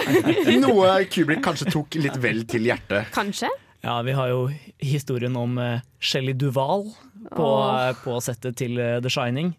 noe 0.66 0.92
Kubrick 1.08 1.40
kanskje 1.46 1.72
tok 1.72 1.96
litt 1.96 2.20
vel 2.20 2.44
til 2.52 2.68
hjertet. 2.68 3.08
Kanskje? 3.16 3.48
Ja, 3.86 4.02
vi 4.04 4.18
har 4.18 4.34
jo 4.34 4.48
historien 4.84 5.40
om 5.40 5.56
uh, 5.62 5.80
Shelley 6.04 6.36
Duval 6.36 6.90
på, 7.32 7.46
Åh. 7.46 7.92
på 8.04 8.18
settet 8.24 8.58
til 8.60 8.80
eh, 8.82 8.98
The 9.04 9.12
Shining. 9.12 9.54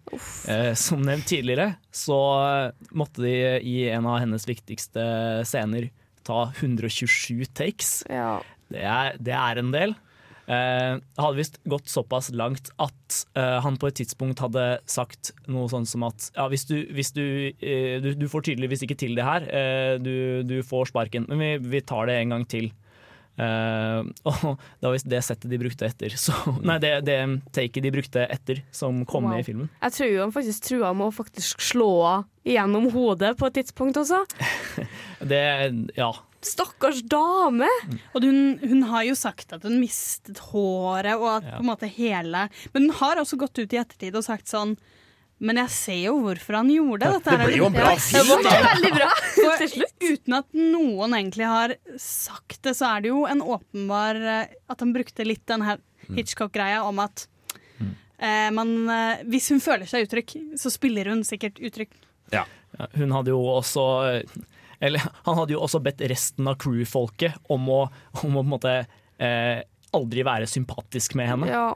Eh, 0.48 0.72
som 0.78 1.04
nevnt 1.04 1.28
tidligere, 1.30 1.74
så 1.94 2.18
eh, 2.40 2.90
måtte 2.96 3.24
de 3.24 3.36
i 3.62 3.78
en 3.92 4.08
av 4.08 4.20
hennes 4.22 4.48
viktigste 4.48 5.04
scener 5.48 5.90
ta 6.28 6.50
127 6.58 7.48
takes. 7.56 8.02
Det, 8.68 8.84
er, 8.84 9.16
det 9.20 9.34
er 9.36 9.62
en 9.62 9.72
del. 9.72 9.96
Eh, 10.48 10.94
hadde 11.20 11.36
visst 11.36 11.58
gått 11.68 11.90
såpass 11.92 12.30
langt 12.32 12.70
at 12.80 13.16
eh, 13.36 13.58
han 13.60 13.76
på 13.76 13.90
et 13.90 13.98
tidspunkt 14.00 14.40
hadde 14.40 14.78
sagt 14.88 15.34
noe 15.44 15.68
sånn 15.68 15.84
som 15.88 16.06
at 16.08 16.30
ja, 16.32 16.46
hvis, 16.48 16.64
du, 16.70 16.76
hvis 16.96 17.12
du, 17.12 17.24
eh, 17.52 17.98
du, 18.00 18.14
du 18.16 18.24
får 18.32 18.46
tydeligvis 18.48 18.86
ikke 18.86 18.96
til 18.96 19.12
det 19.18 19.26
her, 19.28 19.44
eh, 19.52 19.94
du, 20.00 20.40
du 20.48 20.62
får 20.64 20.88
sparken, 20.94 21.28
men 21.28 21.42
vi, 21.42 21.50
vi 21.76 21.82
tar 21.84 22.08
det 22.08 22.16
en 22.22 22.32
gang 22.36 22.48
til. 22.48 22.70
Eh, 23.38 24.00
og 24.28 24.58
det 24.58 24.86
var 24.88 24.94
visst 24.96 25.08
det 25.10 25.20
settet 25.24 25.50
de 25.52 25.58
brukte 25.62 25.86
etter. 25.86 26.16
Så, 26.24 26.34
nei, 26.66 26.78
det, 26.82 26.92
det 27.06 27.18
taket 27.54 27.84
de 27.86 27.92
brukte 27.94 28.24
etter, 28.26 28.62
som 28.74 29.04
kom 29.06 29.24
Wow. 29.28 29.34
med 29.36 29.44
i 29.44 29.46
filmen. 29.46 29.68
Jeg 29.82 29.94
tror 29.98 30.16
han 30.24 30.34
faktisk 30.34 30.66
trua 30.70 30.90
med 30.96 31.10
å 31.10 31.14
faktisk 31.14 31.62
slå 31.62 31.90
henne 32.06 32.26
gjennom 32.48 32.86
hodet 32.94 33.34
på 33.36 33.44
et 33.50 33.58
tidspunkt 33.60 33.98
også. 34.00 34.22
Det, 35.28 35.40
ja. 35.98 36.12
Stakkars 36.46 37.00
dame! 37.10 37.66
Og 38.14 38.22
hun, 38.22 38.38
hun 38.62 38.84
har 38.88 39.02
jo 39.08 39.16
sagt 39.18 39.50
at 39.56 39.64
hun 39.66 39.80
mistet 39.82 40.38
håret 40.52 41.16
og 41.18 41.26
at 41.40 41.48
Ja. 41.48 41.56
på 41.58 41.64
en 41.64 41.68
måte 41.72 41.88
hele 41.90 42.44
Men 42.72 42.86
hun 42.86 42.94
har 43.00 43.18
også 43.18 43.36
gått 43.40 43.58
ut 43.58 43.74
i 43.74 43.80
ettertid 43.82 44.14
og 44.16 44.24
sagt 44.24 44.46
sånn 44.48 44.76
men 45.38 45.60
jeg 45.62 45.70
ser 45.70 45.98
jo 46.02 46.16
hvorfor 46.24 46.56
han 46.58 46.70
gjorde 46.72 47.08
dette. 47.12 47.34
Det 47.38 47.46
blir 47.46 47.60
jo 47.60 47.66
en 47.68 47.76
bra 47.76 47.92
film, 48.02 48.30
Det 48.42 48.50
da. 48.50 48.60
veldig 48.72 48.90
bra 48.96 49.08
For 49.38 49.60
til 49.62 49.70
slutt. 49.76 49.94
Uten 50.08 50.36
at 50.40 50.48
noen 50.58 51.14
egentlig 51.14 51.46
har 51.46 51.74
sagt 52.02 52.58
det, 52.66 52.74
så 52.78 52.88
er 52.96 53.04
det 53.04 53.12
jo 53.12 53.20
en 53.30 53.42
åpenbar 53.44 54.18
eh, 54.18 54.54
At 54.72 54.82
han 54.82 54.94
brukte 54.96 55.26
litt 55.26 55.44
den 55.50 55.62
her 55.66 55.78
Hitchcock-greia 56.08 56.80
om 56.88 56.98
at 57.04 57.26
eh, 57.80 58.50
man, 58.56 58.74
eh, 58.90 59.22
Hvis 59.30 59.50
hun 59.54 59.62
føler 59.62 59.86
seg 59.90 60.08
utrygg, 60.08 60.34
så 60.58 60.72
spiller 60.74 61.12
hun 61.12 61.22
sikkert 61.28 61.60
utrygg. 61.62 61.94
Ja, 62.34 62.42
Hun 62.98 63.14
hadde 63.14 63.30
jo 63.32 63.38
også 63.54 63.84
Eller 64.80 65.06
han 65.24 65.38
hadde 65.38 65.54
jo 65.54 65.62
også 65.64 65.80
bedt 65.82 66.02
resten 66.10 66.50
av 66.50 66.58
crewfolket 66.62 67.38
om 67.50 67.70
å, 67.72 67.82
om 68.24 68.34
å 68.36 68.42
på 68.42 68.46
en 68.46 68.52
måte 68.56 68.74
eh, 69.22 69.60
aldri 69.94 70.22
være 70.26 70.46
sympatisk 70.50 71.14
med 71.18 71.30
henne. 71.30 71.48
Ja. 71.50 71.68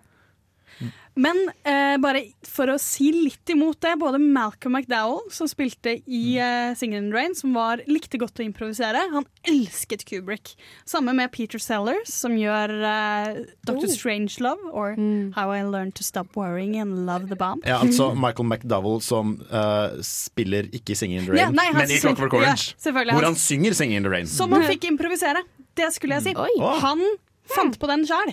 Men 1.14 1.36
eh, 1.68 1.98
bare 2.00 2.22
for 2.48 2.70
å 2.72 2.78
si 2.80 3.10
litt 3.12 3.50
imot 3.52 3.76
det, 3.84 3.98
både 4.00 4.16
Malcolm 4.22 4.78
McDowell, 4.78 5.18
som 5.30 5.48
spilte 5.50 5.98
i 6.08 6.22
eh, 6.40 6.72
Singing 6.78 7.02
in 7.02 7.10
the 7.10 7.16
Rain, 7.18 7.34
som 7.36 7.52
var, 7.52 7.82
likte 7.84 8.16
godt 8.20 8.40
å 8.40 8.46
improvisere, 8.46 9.02
han 9.12 9.26
elsket 9.44 10.06
Kubrick. 10.08 10.54
Samme 10.88 11.12
med 11.16 11.28
Peter 11.34 11.60
Sellers, 11.60 12.08
som 12.08 12.38
gjør 12.40 12.72
eh, 12.88 13.42
Dr. 13.68 13.84
Oh. 13.84 13.92
Strangelove, 13.92 14.72
or 14.72 14.96
How 15.36 15.52
I 15.52 15.60
Learned 15.68 15.98
to 16.00 16.06
Stop 16.06 16.32
Worrying 16.38 16.78
and 16.80 17.04
Love 17.04 17.28
the 17.28 17.36
Bomb. 17.36 17.60
Ja, 17.68 17.82
altså 17.84 18.14
Michael 18.16 18.48
McDowell 18.48 19.02
som 19.04 19.36
uh, 19.52 19.92
spiller 20.00 20.70
ikke 20.72 20.96
'Singing 20.96 21.20
in 21.20 21.26
the 21.28 21.36
Rain', 21.36 21.44
Ja, 21.44 21.50
nei, 21.52 21.68
men 21.76 21.90
i 21.92 22.00
Clockwork 22.00 22.40
Orange. 22.40 22.72
ja, 22.72 22.92
hvor 22.92 23.04
Han- 23.12 23.24
han 23.34 23.36
synger 23.36 23.76
'Singing 23.76 24.00
in 24.00 24.08
the 24.08 24.10
Rain'. 24.10 24.26
Som 24.32 24.52
han 24.52 24.64
fikk 24.64 24.88
improvisere. 24.88 25.44
Det 25.76 25.92
skulle 25.92 26.20
jeg 26.20 26.32
si. 26.32 26.34
Oi. 26.36 26.80
Han 26.80 27.04
fant 27.52 27.78
på 27.78 27.86
den 27.88 28.06
sjøl. 28.08 28.32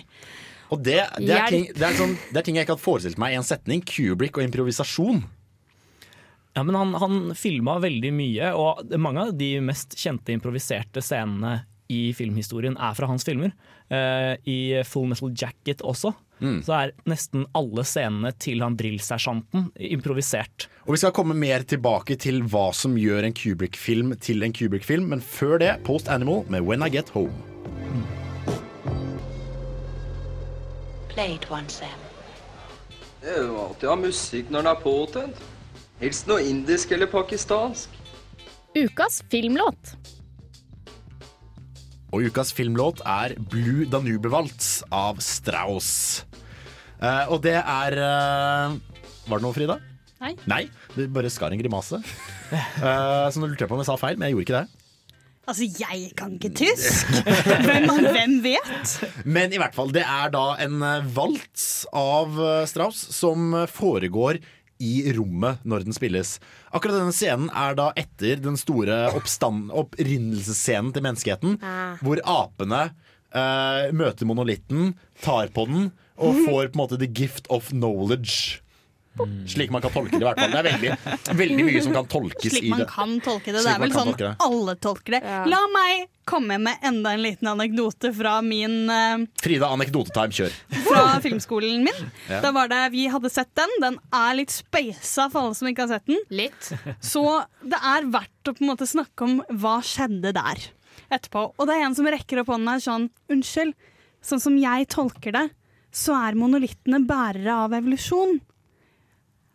Og 0.70 0.80
det, 0.86 1.00
det, 1.18 1.34
er 1.34 1.50
ting, 1.50 1.66
det, 1.74 1.82
er 1.82 1.98
sånn, 1.98 2.16
det 2.30 2.40
er 2.40 2.46
ting 2.46 2.58
jeg 2.58 2.66
ikke 2.66 2.76
hadde 2.76 2.86
forestilt 2.86 3.20
meg 3.20 3.34
i 3.34 3.40
en 3.40 3.46
setning. 3.46 3.82
Kubrick 3.86 4.38
og 4.38 4.46
improvisasjon. 4.46 5.24
Ja, 6.54 6.64
men 6.66 6.74
han, 6.74 6.94
han 6.98 7.18
filma 7.38 7.78
veldig 7.82 8.10
mye, 8.14 8.54
og 8.58 8.94
mange 8.98 9.28
av 9.28 9.36
de 9.38 9.52
mest 9.62 9.94
kjente 9.98 10.34
improviserte 10.34 11.02
scenene 11.04 11.60
i 11.90 12.10
filmhistorien 12.14 12.76
er 12.78 12.94
fra 12.94 13.08
hans 13.10 13.26
filmer. 13.26 13.54
Uh, 13.90 14.34
I 14.46 14.82
Full 14.86 15.10
Metal 15.10 15.32
Jacket 15.34 15.82
også. 15.82 16.14
Så 16.40 16.72
er 16.72 16.92
nesten 17.10 17.42
alle 17.58 17.82
scenene 17.84 18.30
til 18.40 18.62
han 18.64 18.78
drillsersjanten 18.80 19.66
improvisert. 19.90 20.70
Og 20.86 20.94
Vi 20.94 21.02
skal 21.02 21.12
komme 21.16 21.36
mer 21.36 21.66
tilbake 21.68 22.16
til 22.20 22.40
hva 22.48 22.70
som 22.76 22.96
gjør 22.96 23.28
en 23.28 23.36
Kubrick-film 23.36 24.14
til 24.24 24.46
en 24.46 24.56
Kubrick-film, 24.56 25.10
men 25.12 25.20
før 25.20 25.60
det 25.60 25.74
Post 25.84 26.08
Animal 26.08 26.46
med 26.48 26.64
'When 26.64 26.86
I 26.86 26.88
Get 26.88 27.12
Home'. 27.12 28.19
Play 31.10 31.34
it 31.34 31.46
once, 31.50 31.80
Sam. 31.82 32.00
Det 33.20 33.34
er 33.34 33.42
jo 33.44 33.56
alltid 33.60 33.88
å 33.88 33.92
ha 33.92 33.98
musikk 34.00 34.50
når 34.52 34.64
den 34.64 34.70
er 34.70 34.80
påtent. 34.84 35.40
Helst 36.00 36.28
noe 36.30 36.40
indisk 36.46 36.94
eller 36.96 37.10
pakistansk. 37.10 37.92
Ukas 38.78 39.20
filmlåt. 39.28 39.94
Og 42.10 42.24
ukas 42.26 42.50
filmlåt 42.54 43.02
er 43.06 43.34
'Blue 43.38 43.84
Danube-waltz' 43.86 44.82
av 44.90 45.20
Strauss. 45.22 46.24
Eh, 47.00 47.24
og 47.30 47.42
det 47.42 47.58
er 47.58 47.96
eh, 47.96 48.74
Var 49.28 49.38
det 49.38 49.44
noe, 49.44 49.54
Frida? 49.54 49.78
Nei. 50.20 50.34
Nei, 50.46 50.64
Du 50.96 51.06
bare 51.08 51.30
skar 51.30 51.52
en 51.52 51.60
grimase. 51.60 52.02
Eh, 52.50 53.26
så 53.30 53.38
nå 53.38 53.46
lurte 53.46 53.62
jeg 53.62 53.70
på 53.70 53.76
om 53.76 53.80
jeg 53.82 53.86
sa 53.86 53.94
feil, 54.00 54.16
men 54.18 54.26
jeg 54.26 54.34
gjorde 54.34 54.46
ikke 54.48 54.58
det. 54.58 54.79
Altså, 55.50 55.66
jeg 55.82 56.12
kan 56.18 56.36
ikke 56.38 56.52
tysk! 56.54 57.10
Hvem, 57.66 57.88
hvem 58.14 58.36
vet? 58.44 58.92
Men 59.26 59.50
i 59.50 59.58
hvert 59.58 59.74
fall, 59.74 59.90
det 59.94 60.04
er 60.06 60.30
da 60.30 60.44
en 60.62 60.78
eh, 60.86 61.08
valts 61.16 61.64
av 61.96 62.38
eh, 62.38 62.62
Strauss 62.70 63.00
som 63.16 63.52
foregår 63.70 64.38
i 64.80 64.92
rommet 65.12 65.60
når 65.68 65.84
den 65.84 65.92
spilles. 65.96 66.36
Akkurat 66.72 66.96
denne 67.02 67.12
scenen 67.12 67.50
er 67.52 67.74
da 67.76 67.90
etter 68.00 68.38
den 68.40 68.54
store 68.56 69.10
opprinnelsesscenen 69.18 70.92
til 70.94 71.04
menneskeheten, 71.04 71.58
Ah. 71.60 71.98
hvor 72.00 72.22
apene 72.24 72.86
eh, 73.34 73.90
møter 73.92 74.26
monolitten, 74.30 74.94
tar 75.20 75.50
på 75.54 75.66
den 75.68 75.90
og 76.16 76.38
får 76.46 76.70
på 76.70 76.78
en 76.78 76.80
måte 76.80 76.98
the 77.02 77.10
gift 77.10 77.50
of 77.50 77.68
knowledge. 77.74 78.60
Slik 79.50 79.72
man 79.74 79.82
kan 79.82 79.92
tolke 79.92 80.14
det, 80.14 80.22
i 80.22 80.28
hvert 80.28 80.38
fall. 80.38 80.52
Det 80.54 80.60
er 80.60 80.66
veldig, 80.70 81.36
veldig 81.40 81.64
mye 81.66 81.82
som 81.82 81.94
kan 81.96 82.06
tolkes 82.08 82.54
Slik 82.54 82.68
i 82.68 82.70
man 82.72 82.86
kan 82.88 83.16
tolke 83.24 83.52
det. 83.52 83.60
Slik 83.60 83.66
Det 83.66 83.74
er 83.74 83.82
vel 83.82 83.94
sånn 83.94 84.12
tolke 84.12 84.30
alle 84.46 84.74
tolker 84.80 85.16
det. 85.16 85.20
La 85.50 85.60
meg 85.72 86.06
komme 86.30 86.60
med 86.62 86.84
enda 86.86 87.12
en 87.16 87.22
liten 87.24 87.50
anekdote 87.50 88.12
fra 88.14 88.36
min 88.44 88.86
uh, 88.86 89.24
Frida, 89.42 89.72
anekdotetime, 89.74 90.30
kjør. 90.36 90.56
Fra 90.86 91.04
filmskolen 91.24 91.82
min. 91.88 92.02
Ja. 92.30 92.40
Da 92.44 92.52
var 92.54 92.70
det, 92.70 92.82
Vi 92.94 93.08
hadde 93.10 93.32
sett 93.32 93.50
den. 93.58 93.76
Den 93.82 93.98
er 94.14 94.36
litt 94.38 94.54
speisa 94.54 95.26
for 95.32 95.48
alle 95.48 95.58
som 95.58 95.70
ikke 95.70 95.88
har 95.88 95.96
sett 95.96 96.10
den. 96.10 96.20
Litt. 96.30 96.70
Så 97.02 97.24
det 97.66 97.80
er 97.82 98.06
verdt 98.12 98.50
å 98.50 98.54
på 98.54 98.64
en 98.64 98.72
måte 98.72 98.88
snakke 98.88 99.26
om 99.26 99.40
hva 99.50 99.80
skjedde 99.84 100.34
der 100.36 100.68
etterpå. 101.10 101.48
Og 101.58 101.66
det 101.66 101.76
er 101.76 101.88
en 101.88 101.96
som 101.98 102.06
rekker 102.06 102.42
opp 102.42 102.52
hånden 102.54 102.82
sånn 102.84 103.08
Unnskyld, 103.32 103.74
sånn 104.22 104.42
som 104.42 104.58
jeg 104.60 104.86
tolker 104.92 105.34
det, 105.34 105.48
så 105.90 106.14
er 106.28 106.38
monolittene 106.38 107.02
bærere 107.08 107.56
av 107.66 107.74
evolusjon. 107.74 108.38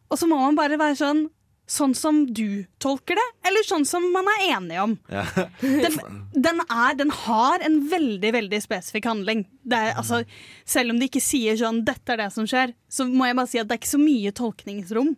Og 0.10 0.20
så 0.20 0.30
må 0.30 0.38
man 0.42 0.60
bare 0.60 0.80
være 0.82 1.00
sånn 1.02 1.26
Sånn 1.66 1.96
som 1.98 2.20
du 2.30 2.68
tolker 2.78 3.18
det, 3.18 3.24
eller 3.50 3.64
sånn 3.66 3.88
som 3.90 4.04
man 4.14 4.28
er 4.36 4.44
enig 4.54 4.76
om. 4.84 4.92
Den, 5.66 5.96
den, 6.38 6.60
er, 6.62 6.92
den 6.94 7.10
har 7.10 7.64
en 7.66 7.80
veldig 7.90 8.32
veldig 8.36 8.60
spesifikk 8.62 9.08
handling. 9.10 9.48
Det 9.66 9.80
er, 9.88 9.96
altså, 9.98 10.20
selv 10.62 10.94
om 10.94 11.00
de 11.02 11.08
ikke 11.10 11.24
sier 11.26 11.58
sånn 11.58 11.82
'dette 11.82 12.14
er 12.14 12.22
det 12.22 12.30
som 12.36 12.46
skjer', 12.46 12.76
så 12.86 13.08
må 13.10 13.26
jeg 13.26 13.40
bare 13.40 13.50
si 13.50 13.58
at 13.58 13.66
det 13.66 13.80
er 13.80 13.82
ikke 13.82 13.96
så 13.96 14.02
mye 14.04 14.36
tolkningsrom. 14.38 15.16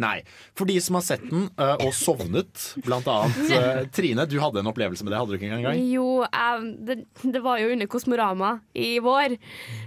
Nei. 0.00 0.20
For 0.56 0.68
de 0.68 0.76
som 0.84 0.98
har 0.98 1.04
sett 1.06 1.24
den 1.24 1.46
uh, 1.56 1.76
og 1.80 1.92
sovnet, 1.96 2.66
blant 2.84 3.06
annet 3.08 3.38
Uh, 3.46 3.84
Trine, 3.94 4.26
du 4.28 4.36
hadde 4.42 4.60
en 4.60 4.68
opplevelse 4.68 5.04
med 5.04 5.12
det, 5.12 5.20
hadde 5.20 5.32
du 5.32 5.38
ikke 5.38 5.56
engang? 5.56 5.78
Jo, 5.88 6.24
um, 6.24 6.66
det, 6.88 6.98
det 7.22 7.40
var 7.44 7.60
jo 7.62 7.70
under 7.72 7.88
Kosmorama 7.90 8.56
i 8.76 8.96
vår. 9.02 9.36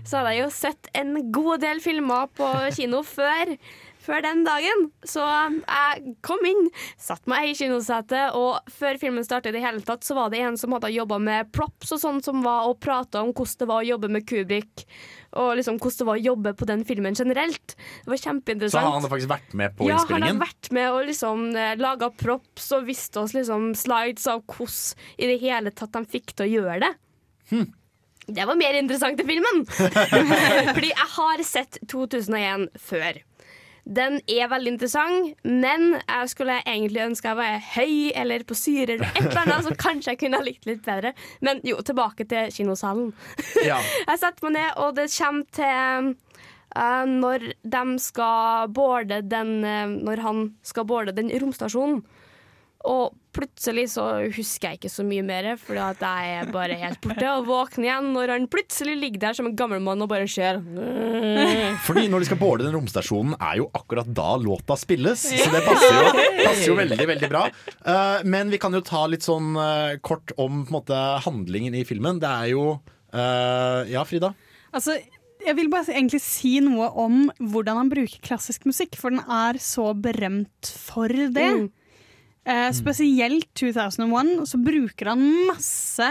Så 0.07 0.19
hadde 0.19 0.33
jeg 0.33 0.43
jo 0.43 0.49
sett 0.53 0.89
en 0.97 1.13
god 1.33 1.61
del 1.65 1.81
filmer 1.83 2.29
på 2.37 2.49
kino 2.77 3.03
før. 3.05 3.53
Før 4.09 4.23
den 4.25 4.41
dagen. 4.41 4.87
Så 5.05 5.21
jeg 5.21 6.15
kom 6.25 6.41
inn, 6.49 6.69
satt 6.97 7.27
meg 7.29 7.51
i 7.51 7.55
kinosetet, 7.57 8.33
og 8.37 8.71
før 8.73 8.97
filmen 9.01 9.25
startet 9.25 9.53
i 9.53 9.59
det 9.59 9.63
hele 9.65 9.83
tatt, 9.85 10.05
så 10.05 10.17
var 10.17 10.33
det 10.33 10.41
en 10.41 10.57
som 10.57 10.73
hadde 10.73 10.89
jobba 10.95 11.19
med 11.21 11.51
props 11.53 11.93
og 11.93 12.01
sånn, 12.01 12.21
som 12.25 12.41
var 12.45 12.65
og 12.69 12.79
prata 12.81 13.21
om 13.21 13.33
hvordan 13.33 13.61
det 13.61 13.69
var 13.69 13.83
å 13.83 13.89
jobbe 13.91 14.11
med 14.15 14.25
Kubrick. 14.29 14.85
Og 15.37 15.51
liksom 15.59 15.77
hvordan 15.77 16.01
det 16.01 16.07
var 16.09 16.17
å 16.17 16.25
jobbe 16.25 16.55
på 16.57 16.67
den 16.71 16.83
filmen 16.89 17.17
generelt. 17.17 17.75
Det 17.77 18.09
var 18.09 18.21
kjempeinteressant. 18.23 18.81
Så 18.81 18.85
han 18.87 18.97
hadde 18.97 19.13
faktisk 19.13 19.33
vært 19.35 19.53
med 19.61 19.75
på 19.77 19.85
ja, 19.85 19.99
han 20.01 20.15
hadde 20.15 20.31
har 20.33 20.41
vært 20.41 20.71
med 20.73 20.89
og 20.89 21.09
liksom 21.11 21.43
eh, 21.53 21.75
laga 21.77 22.09
props 22.09 22.71
og 22.77 22.89
viste 22.89 23.21
oss 23.21 23.35
liksom 23.37 23.75
slides 23.77 24.25
av 24.31 24.41
hvordan 24.49 25.21
i 25.21 25.29
det 25.29 25.37
hele 25.43 25.73
tatt 25.75 25.93
de 25.93 26.01
fikk 26.09 26.33
til 26.33 26.47
å 26.47 26.53
gjøre 26.57 26.81
det. 26.87 26.93
Hm. 27.53 27.69
Det 28.29 28.45
var 28.45 28.57
mer 28.57 28.77
interessant 28.77 29.21
i 29.21 29.25
filmen! 29.25 29.63
Fordi 30.75 30.91
jeg 30.91 31.09
har 31.15 31.45
sett 31.45 31.79
2001 31.89 32.69
før. 32.77 33.21
Den 33.89 34.19
er 34.29 34.49
veldig 34.51 34.75
interessant, 34.75 35.31
men 35.43 35.95
jeg 35.97 36.29
skulle 36.29 36.59
egentlig 36.61 37.01
ønske 37.07 37.31
jeg 37.31 37.39
var 37.39 37.63
høy 37.73 37.93
eller 38.21 38.45
på 38.45 38.57
syre 38.57 38.95
eller 38.95 39.09
et 39.15 39.23
eller 39.23 39.41
annet, 39.41 39.65
så 39.65 39.75
kanskje 39.85 40.13
jeg 40.13 40.21
kunne 40.23 40.41
ha 40.41 40.45
likt 40.45 40.67
litt 40.69 40.83
bedre. 40.85 41.13
Men 41.45 41.61
jo, 41.65 41.79
tilbake 41.85 42.27
til 42.29 42.51
kinosalen. 42.53 43.11
Ja. 43.65 43.79
Jeg 44.09 44.21
setter 44.21 44.45
meg 44.45 44.55
ned, 44.55 44.69
og 44.81 44.93
det 44.97 45.07
kommer 45.13 45.47
til 45.57 46.11
uh, 46.77 47.05
når 47.09 47.47
de 47.75 47.83
skal 48.01 48.69
boarde 48.73 49.21
den 49.25 49.51
uh, 49.65 49.89
Når 49.89 50.21
han 50.25 50.43
skal 50.65 50.87
boarde 50.89 51.15
den 51.17 51.31
romstasjonen. 51.41 52.03
Og 52.89 53.17
plutselig 53.35 53.85
så 53.93 54.05
husker 54.33 54.71
jeg 54.71 54.79
ikke 54.79 54.91
så 54.91 55.03
mye 55.07 55.23
mer, 55.25 55.49
fordi 55.61 55.83
jeg 56.01 56.31
er 56.39 56.51
bare 56.53 56.77
helt 56.81 56.99
borte. 57.03 57.25
Og 57.35 57.47
våkner 57.49 57.87
igjen 57.87 58.09
når 58.15 58.33
han 58.33 58.47
plutselig 58.51 58.95
ligger 58.99 59.23
der 59.27 59.37
som 59.37 59.49
en 59.49 59.57
gammel 59.59 59.81
mann 59.83 60.01
og 60.05 60.09
bare 60.11 60.27
ser. 60.29 60.61
Fordi 61.87 62.07
når 62.11 62.23
de 62.23 62.29
skal 62.29 62.39
boarde 62.41 62.65
den 62.65 62.75
romstasjonen, 62.75 63.35
er 63.37 63.59
jo 63.61 63.69
akkurat 63.77 64.09
da 64.15 64.33
låta 64.41 64.77
spilles. 64.79 65.23
Så 65.29 65.49
det 65.53 65.63
passer 65.67 65.95
jo, 65.95 66.25
passer 66.47 66.65
jo 66.71 66.79
veldig, 66.79 67.07
veldig 67.13 67.31
bra. 67.31 67.45
Eh, 67.49 68.25
men 68.29 68.53
vi 68.53 68.61
kan 68.61 68.75
jo 68.75 68.83
ta 68.85 69.05
litt 69.09 69.25
sånn 69.25 69.53
eh, 69.59 69.99
kort 70.05 70.33
om 70.37 70.63
på 70.65 70.73
en 70.73 70.79
måte, 70.79 70.99
handlingen 71.25 71.77
i 71.77 71.85
filmen. 71.87 72.21
Det 72.21 72.29
er 72.29 72.51
jo 72.53 72.65
eh, 73.13 73.89
Ja, 73.93 74.03
Frida? 74.07 74.33
Altså, 74.75 74.97
jeg 75.45 75.55
vil 75.57 75.69
bare 75.71 75.93
egentlig 75.95 76.19
si 76.23 76.57
noe 76.63 76.89
om 76.99 77.27
hvordan 77.39 77.83
han 77.83 77.91
bruker 77.91 78.21
klassisk 78.25 78.67
musikk, 78.69 78.97
for 78.99 79.13
den 79.13 79.23
er 79.23 79.59
så 79.63 79.91
berømt 79.97 80.69
for 80.69 81.09
det. 81.09 81.51
Mm. 81.55 81.69
Eh, 82.49 82.71
spesielt 82.73 83.49
2001, 83.59 84.45
så 84.49 84.57
bruker 84.63 85.11
han 85.13 85.21
masse 85.47 86.07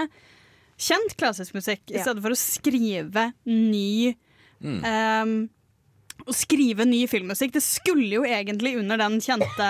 kjent 0.78 1.16
klassisk 1.18 1.56
musikk 1.58 1.90
i 1.90 1.98
stedet 2.04 2.22
for 2.22 2.34
å 2.34 2.38
skrive 2.38 3.32
ny 3.50 4.14
Mm. 4.58 4.80
ehm, 4.82 5.48
Å 6.26 6.34
skrive 6.34 6.82
ny 6.84 7.04
filmmusikk. 7.06 7.52
Det 7.54 7.62
skulle 7.62 8.08
jo 8.10 8.24
egentlig 8.26 8.72
under 8.80 8.98
den 8.98 9.20
kjente 9.22 9.68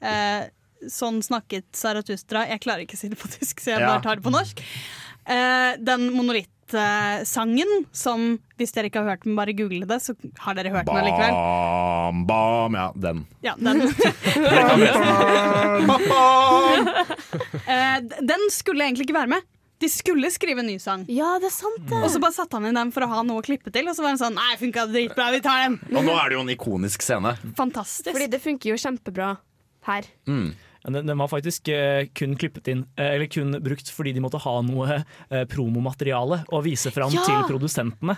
eh, 0.00 0.46
Sånn 0.88 1.20
snakket 1.22 1.66
Saratustra 1.76 2.46
Jeg 2.48 2.62
klarer 2.64 2.86
ikke 2.86 2.96
å 2.96 3.00
si 3.02 3.10
det 3.12 3.18
på 3.20 3.28
tysk, 3.28 3.60
så 3.60 3.74
jeg 3.74 3.84
bare 3.84 4.00
tar 4.02 4.16
det 4.16 4.24
på 4.24 4.32
norsk. 4.32 4.62
Eh, 5.28 5.76
den 5.84 6.08
monolittsangen 6.72 7.86
som, 7.92 8.38
hvis 8.60 8.72
dere 8.74 8.88
ikke 8.90 9.02
har 9.02 9.14
hørt 9.14 9.24
den, 9.26 9.36
bare 9.36 9.52
google 9.56 9.86
det, 9.88 9.98
så 10.02 10.14
har 10.38 10.54
dere 10.58 10.72
hørt 10.72 10.86
den 10.86 10.96
allikevel. 10.96 11.32
Bam, 11.32 12.26
bam, 12.26 12.74
ja, 12.74 12.92
den. 12.94 13.24
Ja, 13.42 13.54
den. 13.58 13.82
Bam, 15.86 16.08
bam. 16.08 16.88
Den 18.22 18.48
skulle 18.50 18.84
egentlig 18.84 19.08
ikke 19.08 19.18
være 19.20 19.34
med. 19.36 19.48
De 19.82 19.88
skulle 19.90 20.28
skrive 20.30 20.62
en 20.62 20.68
ny 20.70 20.76
sang. 20.78 21.02
Ja, 21.10 21.40
det 21.42 21.48
er 21.50 21.54
sant 21.56 21.88
det. 21.90 21.98
Og 21.98 22.10
så 22.12 22.20
bare 22.22 22.36
satte 22.36 22.54
han 22.54 22.68
inn 22.68 22.76
den 22.78 22.92
for 22.94 23.02
å 23.02 23.08
ha 23.10 23.22
noe 23.26 23.42
å 23.42 23.44
klippe 23.44 23.72
til, 23.74 23.88
og 23.90 23.96
så 23.96 24.04
var 24.04 24.14
han 24.14 24.20
sånn 24.20 24.36
Nei, 24.38 24.52
funka 24.60 24.84
dritbra, 24.92 25.32
vi 25.34 25.40
tar 25.42 25.64
den. 25.64 25.80
Og 25.90 26.04
nå 26.06 26.12
er 26.14 26.30
det 26.30 26.36
jo 26.38 26.44
en 26.44 26.52
ikonisk 26.54 27.02
scene. 27.02 27.34
Fantastisk. 27.58 28.12
Fordi 28.12 28.28
det 28.30 28.38
funker 28.44 28.70
jo 28.70 28.78
kjempebra 28.78 29.32
her. 29.88 30.06
Mm. 30.30 30.52
Den, 30.84 31.06
den 31.06 31.18
var 31.18 31.28
faktisk 31.30 31.68
eh, 31.70 32.08
kun 32.18 32.32
klippet 32.40 32.66
inn, 32.72 32.80
eh, 32.98 33.12
eller 33.14 33.28
kun 33.30 33.54
brukt 33.62 33.90
fordi 33.92 34.12
de 34.16 34.22
måtte 34.24 34.40
ha 34.42 34.54
noe 34.66 34.96
eh, 35.30 35.44
promomateriale 35.50 36.40
å 36.50 36.62
vise 36.64 36.90
fram 36.94 37.12
Ja! 37.14 37.22
til 37.28 37.44
produsentene. 37.50 38.16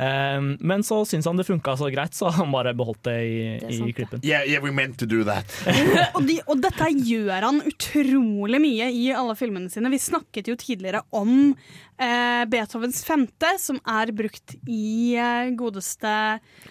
Eh, 0.00 0.38
men 0.60 0.84
så 0.86 1.02
syntes 1.08 1.28
han 1.28 1.36
det 1.40 1.46
funka 1.48 1.76
så 1.76 1.90
greit, 1.92 2.16
så 2.16 2.30
han 2.32 2.52
bare 2.54 2.72
beholdt 2.76 3.02
det 3.08 3.16
i, 3.26 3.40
i 3.76 3.92
klippen. 3.96 4.22
Yeah, 4.24 4.46
yeah, 4.48 4.62
we 4.64 4.72
meant 4.72 4.96
to 5.02 5.08
do 5.08 5.22
that. 5.28 5.44
og, 6.16 6.22
de, 6.28 6.38
og 6.46 6.62
dette 6.64 6.88
gjør 6.94 7.50
han 7.50 7.60
utrolig 7.68 8.62
mye 8.64 8.88
i 8.96 9.10
alle 9.12 9.36
filmene 9.38 9.72
sine. 9.72 9.92
Vi 9.92 10.00
snakket 10.00 10.48
jo 10.50 10.56
tidligere 10.60 11.02
om 11.16 11.52
eh, 11.52 12.42
Beethovens 12.50 13.02
femte, 13.06 13.52
som 13.60 13.78
er 13.88 14.12
brukt 14.16 14.56
i 14.64 15.16
eh, 15.20 15.52
godeste 15.58 16.12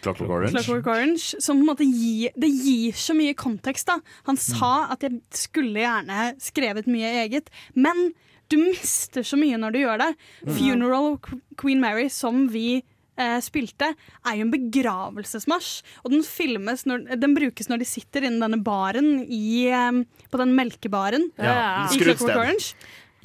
Clockwork 0.02 0.30
Orange. 0.30 0.56
Clockwork 0.58 0.90
Orange. 0.96 1.38
Som 1.44 1.62
på 1.62 1.66
en 1.66 1.70
måte 1.70 1.88
gir, 1.88 2.34
det 2.40 2.50
gir 2.50 2.98
så 2.98 3.16
mye 3.18 3.36
kontekst. 3.38 3.90
da 3.90 4.00
Han 4.30 4.40
sa 4.42 4.74
at 4.94 5.06
jeg 5.06 5.22
skulle 5.40 5.84
gjerne 5.84 6.34
skrevet 6.42 6.90
mye 6.92 7.12
eget, 7.26 7.52
men 7.74 8.12
du 8.52 8.60
mister 8.62 9.26
så 9.26 9.38
mye 9.40 9.58
når 9.58 9.74
du 9.74 9.80
gjør 9.82 10.02
det. 10.04 10.12
Mm. 10.46 10.52
'Funeral 10.56 11.08
of 11.14 11.32
Queen 11.58 11.82
Mary', 11.82 12.10
som 12.14 12.48
vi 12.52 12.84
eh, 13.18 13.40
spilte, 13.42 13.94
er 14.26 14.36
jo 14.38 14.46
en 14.46 14.54
begravelsesmarsj. 14.54 15.84
Og 16.04 16.12
den 16.12 16.24
filmes 16.28 16.86
når, 16.86 17.08
Den 17.16 17.34
brukes 17.38 17.70
når 17.72 17.82
de 17.82 17.88
sitter 17.90 18.28
innen 18.28 18.44
denne 18.44 18.62
baren 18.64 19.26
i, 19.26 19.68
eh, 19.72 20.04
på 20.30 20.42
den 20.42 20.54
melkebaren 20.58 21.32
Ja, 21.40 21.88
i 21.90 21.98
Clockwork. 21.98 22.36
Orange. 22.36 22.76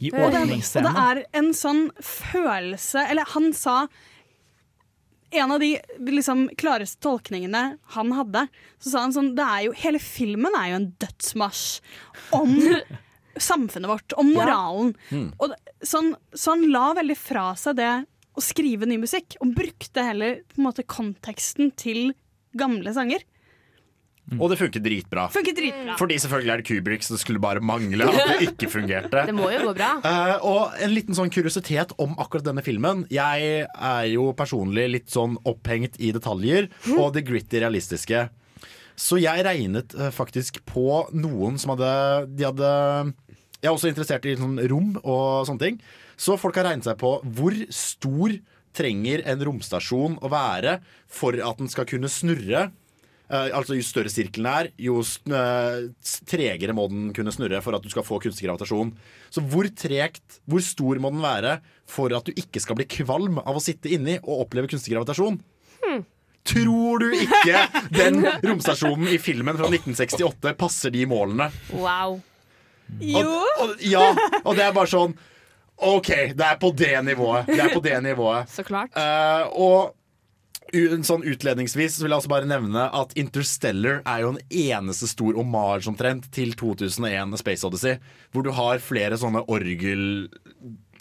I 0.01 0.09
Og 0.15 0.33
det, 0.33 0.41
og 0.41 0.87
det 0.87 0.93
er 0.97 1.19
en 1.37 1.51
sånn 1.53 1.91
følelse 2.01 3.03
Eller 3.11 3.29
han 3.35 3.51
sa 3.53 3.83
en 5.31 5.53
av 5.55 5.61
de 5.63 5.79
liksom, 6.09 6.49
klareste 6.59 7.01
tolkningene 7.05 7.65
han 7.95 8.13
hadde, 8.17 8.47
så 8.83 8.93
sa 8.93 9.05
han 9.05 9.15
sånn 9.15 9.35
det 9.39 9.47
er 9.47 9.67
jo, 9.69 9.75
Hele 9.79 10.01
filmen 10.03 10.57
er 10.59 10.73
jo 10.73 10.81
en 10.81 10.89
dødsmarsj 11.03 11.67
om 12.37 12.57
samfunnet 13.51 13.91
vårt, 13.91 14.17
om 14.21 14.33
moralen. 14.35 14.95
Mm. 15.11 15.29
Og 15.39 15.55
sånn, 15.87 16.13
så 16.35 16.57
han 16.57 16.67
la 16.73 16.91
veldig 16.99 17.17
fra 17.19 17.51
seg 17.59 17.79
det 17.79 17.93
å 18.37 18.45
skrive 18.45 18.89
ny 18.89 18.99
musikk, 19.03 19.37
og 19.43 19.55
brukte 19.57 20.05
heller 20.07 20.43
på 20.51 20.61
en 20.61 20.67
måte 20.67 20.87
konteksten 20.87 21.73
til 21.79 22.13
gamle 22.59 22.93
sanger. 22.95 23.23
Og 24.39 24.51
det 24.53 24.59
funker 24.61 24.83
dritbra. 24.85 25.27
Funker 25.35 25.57
dritbra. 25.57 25.97
Fordi 25.99 26.19
selvfølgelig 26.23 26.53
er 26.53 26.61
det 26.63 26.67
Kubrick, 26.69 27.07
så 27.07 27.17
det 27.17 27.23
skulle 27.23 27.43
bare 27.43 27.63
mangle 27.65 28.07
at 28.07 28.19
det 28.31 28.51
ikke 28.51 28.71
fungerte. 28.71 29.25
Det 29.27 29.35
må 29.35 29.49
jo 29.51 29.63
gå 29.69 29.75
bra. 29.79 29.91
Uh, 30.05 30.35
og 30.47 30.83
en 30.85 30.95
liten 30.95 31.17
sånn 31.19 31.33
kuriositet 31.35 31.95
om 32.03 32.15
akkurat 32.23 32.47
denne 32.47 32.65
filmen. 32.67 33.07
Jeg 33.13 33.65
er 33.67 34.05
jo 34.13 34.31
personlig 34.39 34.87
litt 34.93 35.11
sånn 35.11 35.39
opphengt 35.49 35.99
i 35.99 36.13
detaljer 36.15 36.71
og 36.97 37.11
det 37.17 37.25
gritty 37.27 37.63
realistiske. 37.65 38.29
Så 39.01 39.19
jeg 39.23 39.47
regnet 39.47 39.97
uh, 39.99 40.11
faktisk 40.15 40.63
på 40.69 41.03
noen 41.17 41.57
som 41.61 41.73
hadde 41.73 41.93
De 42.37 42.45
hadde 42.45 42.71
Jeg 43.63 43.71
er 43.71 43.73
også 43.73 43.89
interessert 43.89 44.27
i 44.29 44.37
sånn 44.37 44.61
rom 44.71 44.95
og 45.01 45.49
sånne 45.49 45.65
ting. 45.65 45.83
Så 46.21 46.37
folk 46.41 46.59
har 46.61 46.69
regnet 46.69 46.87
seg 46.87 47.01
på 47.01 47.17
hvor 47.25 47.57
stor 47.75 48.37
trenger 48.77 49.25
en 49.27 49.41
romstasjon 49.49 50.19
å 50.23 50.31
være 50.31 50.79
for 51.11 51.35
at 51.35 51.59
den 51.59 51.71
skal 51.73 51.89
kunne 51.91 52.11
snurre. 52.13 52.69
Eh, 53.31 53.51
altså 53.55 53.77
Jo 53.79 53.85
større 53.87 54.11
sirkelen 54.11 54.49
er, 54.51 54.71
jo 54.81 54.99
eh, 55.01 55.91
tregere 56.27 56.75
må 56.75 56.89
den 56.91 57.11
kunne 57.15 57.31
snurre 57.35 57.61
for 57.63 57.77
at 57.77 57.85
du 57.85 57.91
skal 57.93 58.07
få 58.07 58.19
kunstig 58.23 58.49
gravitasjon. 58.49 58.91
Så 59.31 59.45
hvor 59.53 59.69
tregt, 59.79 60.41
hvor 60.51 60.65
stor 60.67 60.99
må 61.03 61.13
den 61.15 61.23
være 61.23 61.61
for 61.91 62.11
at 62.17 62.27
du 62.27 62.35
ikke 62.35 62.63
skal 62.63 62.79
bli 62.81 62.89
kvalm 62.91 63.39
av 63.45 63.59
å 63.59 63.63
sitte 63.63 63.93
inni 63.93 64.19
og 64.25 64.47
oppleve 64.47 64.73
kunstig 64.73 64.97
gravitasjon? 64.97 65.39
Tror 66.51 67.03
du 67.03 67.13
ikke 67.15 67.67
den 68.01 68.25
romstasjonen 68.43 69.13
i 69.13 69.21
filmen 69.23 69.59
fra 69.59 69.71
1968 69.71 70.57
passer 70.59 70.95
de 70.95 71.07
målene? 71.09 71.51
Wow. 71.71 72.19
Og, 72.91 73.35
og, 73.63 73.75
ja, 73.87 74.09
og 74.43 74.57
det 74.59 74.65
er 74.67 74.75
bare 74.75 74.91
sånn 74.91 75.13
OK, 75.81 76.11
det 76.37 76.45
er 76.45 76.59
på 76.61 76.73
det 76.77 76.97
nivået. 77.07 77.47
Det 77.49 77.61
er 77.63 77.71
på 77.73 77.81
det 77.81 77.95
nivået. 78.05 78.51
Så 78.53 78.65
klart. 78.67 78.93
Uh, 78.93 79.47
og 79.55 79.95
sånn 80.71 81.25
utledningsvis 81.27 81.97
så 81.97 82.05
vil 82.05 82.13
jeg 82.15 82.23
også 82.23 82.31
bare 82.31 82.49
nevne 82.49 82.87
at 82.95 83.15
Interstellar 83.19 84.03
er 84.05 84.23
jo 84.23 84.35
en 84.35 84.43
eneste 84.49 85.09
stor 85.11 85.39
omasj 85.41 85.89
omtrent 85.91 86.31
til 86.35 86.55
2001 86.55 87.37
Space 87.41 87.67
Odyssey, 87.67 87.99
hvor 88.31 88.47
du 88.47 88.53
har 88.55 88.83
flere 88.83 89.19
sånne 89.19 89.45
orgel... 89.51 90.31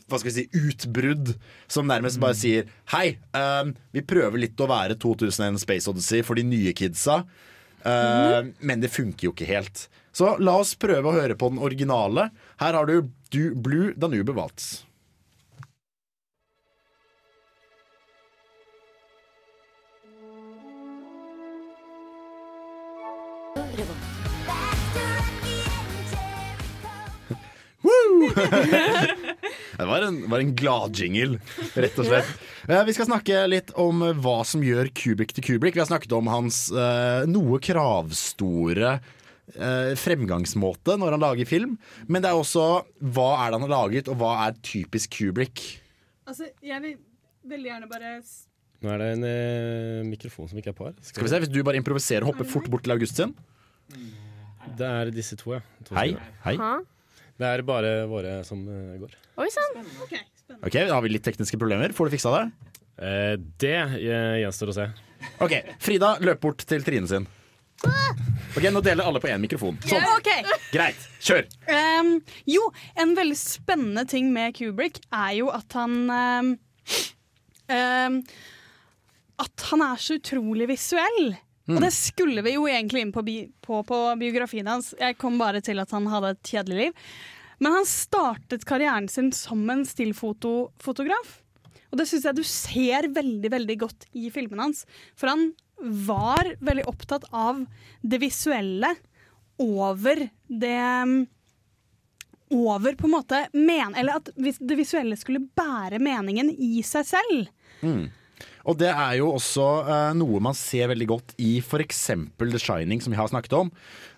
Hva 0.10 0.18
skal 0.18 0.32
vi 0.32 0.36
si, 0.40 0.48
utbrudd 0.58 1.36
som 1.70 1.86
nærmest 1.86 2.18
bare 2.18 2.34
sier 2.34 2.70
Hei, 2.90 3.20
um, 3.38 3.76
vi 3.94 4.02
prøver 4.02 4.42
litt 4.42 4.58
å 4.58 4.66
være 4.72 4.98
2001 4.98 5.62
Space 5.62 5.90
Odyssey 5.92 6.26
for 6.26 6.40
de 6.40 6.48
nye 6.50 6.74
kidsa, 6.74 7.20
eh, 7.86 8.50
men 8.58 8.82
det 8.82 8.90
funker 8.90 9.28
jo 9.30 9.36
ikke 9.36 9.52
helt. 9.52 9.86
Så 10.10 10.34
la 10.42 10.58
oss 10.64 10.74
prøve 10.82 11.12
å 11.12 11.14
høre 11.14 11.38
på 11.38 11.52
den 11.54 11.62
originale. 11.62 12.32
Her 12.58 12.80
har 12.80 12.90
du, 12.90 13.12
du 13.30 13.54
Blue 13.54 13.94
Danube 13.94 14.34
Waltz. 14.34 14.89
det 29.80 29.86
var 29.88 30.06
en, 30.08 30.18
var 30.32 30.42
en 30.44 30.52
gladjingle, 30.58 31.40
rett 31.76 32.00
og 32.02 32.08
slett. 32.10 32.32
Eh, 32.68 32.82
Vi 32.88 32.96
skal 32.98 33.10
snakke 33.10 33.44
litt 33.50 33.72
om 33.80 34.04
hva 34.24 34.40
som 34.48 34.64
gjør 34.66 34.92
Kubrick 34.96 35.34
til 35.38 35.46
Kubrick. 35.46 35.78
Vi 35.78 35.84
har 35.84 35.90
snakket 35.90 36.14
om 36.18 36.30
hans 36.32 36.66
eh, 36.72 37.24
noe 37.30 37.60
kravstore 37.64 38.96
eh, 39.56 39.94
fremgangsmåte 40.00 40.98
når 41.00 41.16
han 41.18 41.24
lager 41.26 41.50
film. 41.50 41.78
Men 42.08 42.24
det 42.26 42.32
er 42.32 42.40
også 42.40 42.68
hva 43.00 43.30
er 43.44 43.50
det 43.54 43.60
han 43.60 43.68
har 43.68 43.76
laget, 43.78 44.12
og 44.12 44.20
hva 44.22 44.36
er 44.48 44.60
typisk 44.66 45.18
Kubrick. 45.20 45.64
Altså, 46.30 46.52
jeg 46.62 46.84
vil 46.86 46.98
veldig 47.50 47.72
gjerne 47.74 47.90
bare 47.90 48.20
Nå 48.80 48.88
er 48.94 49.02
det 49.02 49.08
en 49.18 49.24
eh, 49.28 50.04
mikrofon 50.08 50.48
som 50.48 50.60
ikke 50.62 50.72
er 50.72 50.78
på 50.78 50.86
her. 50.88 50.94
Skal 51.04 51.26
vi 51.26 51.32
se, 51.34 51.40
Hvis 51.44 51.52
du 51.52 51.58
bare 51.68 51.80
improviserer 51.82 52.24
og 52.24 52.32
hopper 52.32 52.48
fort 52.48 52.70
bort 52.72 52.86
til 52.86 52.94
August 52.96 53.18
sin. 53.20 53.34
Det 54.78 54.86
er 54.88 55.10
disse 55.12 55.36
to, 55.36 55.52
ja. 55.58 55.60
To 55.90 55.98
Hei, 55.98 56.14
hei. 56.46 56.54
Hæ? 56.56 56.78
Det 57.40 57.48
er 57.48 57.64
bare 57.64 57.92
våre 58.12 58.40
som 58.48 58.66
eh, 58.68 58.96
går. 59.00 59.16
Oi 59.40 59.48
sann. 59.54 59.84
Ok, 60.60 60.76
Har 60.76 61.02
vi 61.06 61.12
litt 61.14 61.24
tekniske 61.24 61.60
problemer? 61.60 61.94
Får 61.96 62.10
du 62.10 62.18
fiksa 62.18 62.34
det? 62.36 62.72
Eh, 63.00 63.36
det 63.64 63.76
eh, 63.80 64.40
gjenstår 64.42 64.74
å 64.74 64.76
se. 64.76 64.88
Ok, 65.44 65.56
Frida, 65.80 66.18
løp 66.24 66.42
bort 66.44 66.66
til 66.68 66.84
Trine 66.84 67.08
sin. 67.08 67.28
Ok, 68.58 68.66
Nå 68.74 68.82
deler 68.84 69.08
alle 69.08 69.22
på 69.24 69.30
én 69.32 69.40
mikrofon. 69.40 69.78
Sånn. 69.88 70.04
Ok. 70.18 70.28
Greit, 70.74 71.08
kjør! 71.24 71.48
Um, 71.72 72.18
jo, 72.50 72.66
en 73.00 73.16
veldig 73.16 73.38
spennende 73.40 74.04
ting 74.10 74.34
med 74.36 74.58
Kubrick 74.58 75.00
er 75.08 75.38
jo 75.38 75.48
at 75.56 75.78
han 75.80 75.96
um, 76.12 76.50
um, 77.72 78.18
At 79.40 79.70
han 79.72 79.86
er 79.86 80.04
så 80.04 80.20
utrolig 80.20 80.68
visuell. 80.74 81.38
Og 81.76 81.84
det 81.84 81.92
skulle 81.96 82.44
vi 82.46 82.56
jo 82.56 82.68
egentlig 82.70 83.04
inn 83.06 83.14
på, 83.16 83.24
bi 83.26 83.38
på, 83.66 83.82
på 83.88 84.00
biografien 84.20 84.68
hans. 84.70 84.94
Jeg 85.00 85.18
kom 85.22 85.38
bare 85.42 85.62
til 85.66 85.82
at 85.82 85.92
han 85.96 86.08
hadde 86.10 86.34
et 86.36 86.52
kjedelig 86.54 86.80
liv. 86.88 87.04
Men 87.60 87.76
han 87.76 87.88
startet 87.88 88.66
karrieren 88.68 89.10
sin 89.12 89.32
som 89.36 89.62
en 89.70 89.84
stillfotograf. 89.88 91.40
Og 91.90 92.00
det 92.00 92.06
syns 92.10 92.28
jeg 92.28 92.38
du 92.38 92.46
ser 92.48 93.10
veldig 93.14 93.52
veldig 93.52 93.78
godt 93.82 94.08
i 94.18 94.30
filmene 94.34 94.70
hans. 94.70 94.86
For 95.18 95.32
han 95.32 95.50
var 95.80 96.54
veldig 96.60 96.86
opptatt 96.90 97.28
av 97.36 97.64
det 98.02 98.22
visuelle 98.22 98.94
over 99.60 100.28
det 100.48 101.28
Over 102.50 102.96
på 102.98 103.06
en 103.06 103.12
måte 103.14 103.40
men, 103.54 103.94
Eller 103.94 104.18
at 104.18 104.32
det 104.34 104.78
visuelle 104.80 105.18
skulle 105.20 105.44
bære 105.56 106.00
meningen 106.02 106.50
i 106.50 106.80
seg 106.82 107.06
selv. 107.06 107.52
Mm. 107.86 108.08
Og 108.70 108.78
det 108.78 108.92
er 108.92 109.16
jo 109.18 109.32
også 109.34 109.66
eh, 109.82 110.12
noe 110.20 110.42
man 110.44 110.58
ser 110.58 110.92
veldig 110.92 111.08
godt 111.10 111.34
i 111.42 111.56
f.eks. 111.64 112.04
The 112.38 112.62
Shining, 112.62 113.02
som 113.02 113.16
vi 113.16 113.20
har 113.20 113.32
snakket 113.32 113.56
om. 113.58 113.72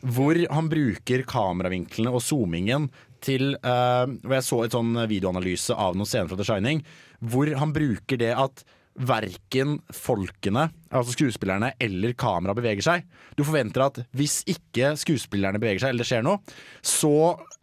Hvor 0.04 0.36
han 0.36 0.68
bruker 0.72 1.24
kameravinklene 1.30 2.12
og 2.12 2.24
zoomingen 2.26 2.90
til 3.22 3.54
eh, 3.56 4.04
Og 4.10 4.36
jeg 4.36 4.46
så 4.48 4.64
et 4.66 4.76
sånn 4.76 4.96
videoanalyse 5.08 5.78
av 5.78 5.96
noen 5.96 6.10
scener 6.10 6.32
fra 6.32 6.40
The 6.40 6.48
Shining, 6.48 6.84
hvor 7.22 7.52
han 7.62 7.74
bruker 7.76 8.20
det 8.20 8.34
at 8.36 8.64
verken 8.92 9.78
folkene, 9.96 10.66
altså 10.92 11.14
skuespillerne, 11.16 11.72
eller 11.80 12.12
kamera 12.20 12.56
beveger 12.58 12.84
seg. 12.84 13.06
Du 13.40 13.46
forventer 13.48 13.86
at 13.86 14.02
hvis 14.18 14.42
ikke 14.52 14.92
skuespillerne 15.00 15.62
beveger 15.62 15.86
seg, 15.86 15.94
eller 15.94 16.04
det 16.04 16.10
skjer 16.10 16.26
noe, 16.28 16.42
så 16.84 17.14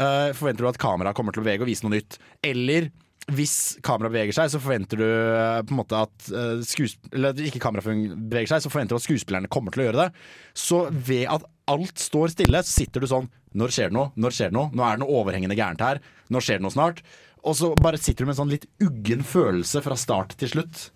eh, 0.00 0.30
forventer 0.38 0.64
du 0.64 0.70
at 0.70 0.80
kameraet 0.80 1.18
kommer 1.18 1.36
til 1.36 1.44
å 1.44 1.46
bevege 1.46 1.66
og 1.66 1.70
vise 1.70 1.84
noe 1.84 1.98
nytt. 1.98 2.16
Eller 2.46 2.88
hvis 3.36 3.54
kameraet 3.84 4.14
beveger 4.14 4.36
seg, 4.36 4.50
så 4.52 4.60
forventer 4.62 5.00
du 5.00 5.04
eh, 5.04 5.60
på 5.66 5.74
en 5.74 5.80
måte 5.82 6.00
at 6.00 6.28
eh, 6.32 6.92
eller 7.12 7.40
ikke 7.44 7.60
kameraet 7.62 8.14
beveger 8.16 8.54
seg, 8.54 8.64
så 8.64 8.72
forventer 8.72 8.96
du 8.96 9.02
at 9.02 9.04
skuespillerne 9.04 9.50
kommer 9.52 9.74
til 9.74 9.84
å 9.84 9.88
gjøre 9.88 10.06
det. 10.06 10.26
Så 10.56 10.82
ved 10.90 11.26
at 11.32 11.44
alt 11.68 12.00
står 12.00 12.32
stille, 12.32 12.62
så 12.64 12.78
sitter 12.80 13.04
du 13.04 13.10
sånn 13.10 13.28
Når 13.58 13.72
skjer 13.74 13.90
det 13.90 13.96
noe? 13.98 14.12
Når 14.16 14.36
skjer 14.36 14.52
det 14.52 14.56
noe? 14.56 14.72
Nå 14.72 14.84
er 14.84 14.96
det 14.96 15.02
noe 15.04 15.16
overhengende 15.20 15.56
gærent 15.58 15.84
her. 15.84 16.00
Nå 16.32 16.40
skjer 16.44 16.60
det 16.60 16.66
noe 16.66 16.74
snart. 16.74 17.02
Og 17.44 17.56
så 17.56 17.72
bare 17.80 18.00
sitter 18.00 18.24
du 18.24 18.28
med 18.28 18.36
en 18.36 18.40
sånn 18.42 18.52
litt 18.52 18.66
uggen 18.84 19.24
følelse 19.26 19.82
fra 19.84 19.96
start 19.98 20.34
til 20.40 20.52
slutt. 20.52 20.88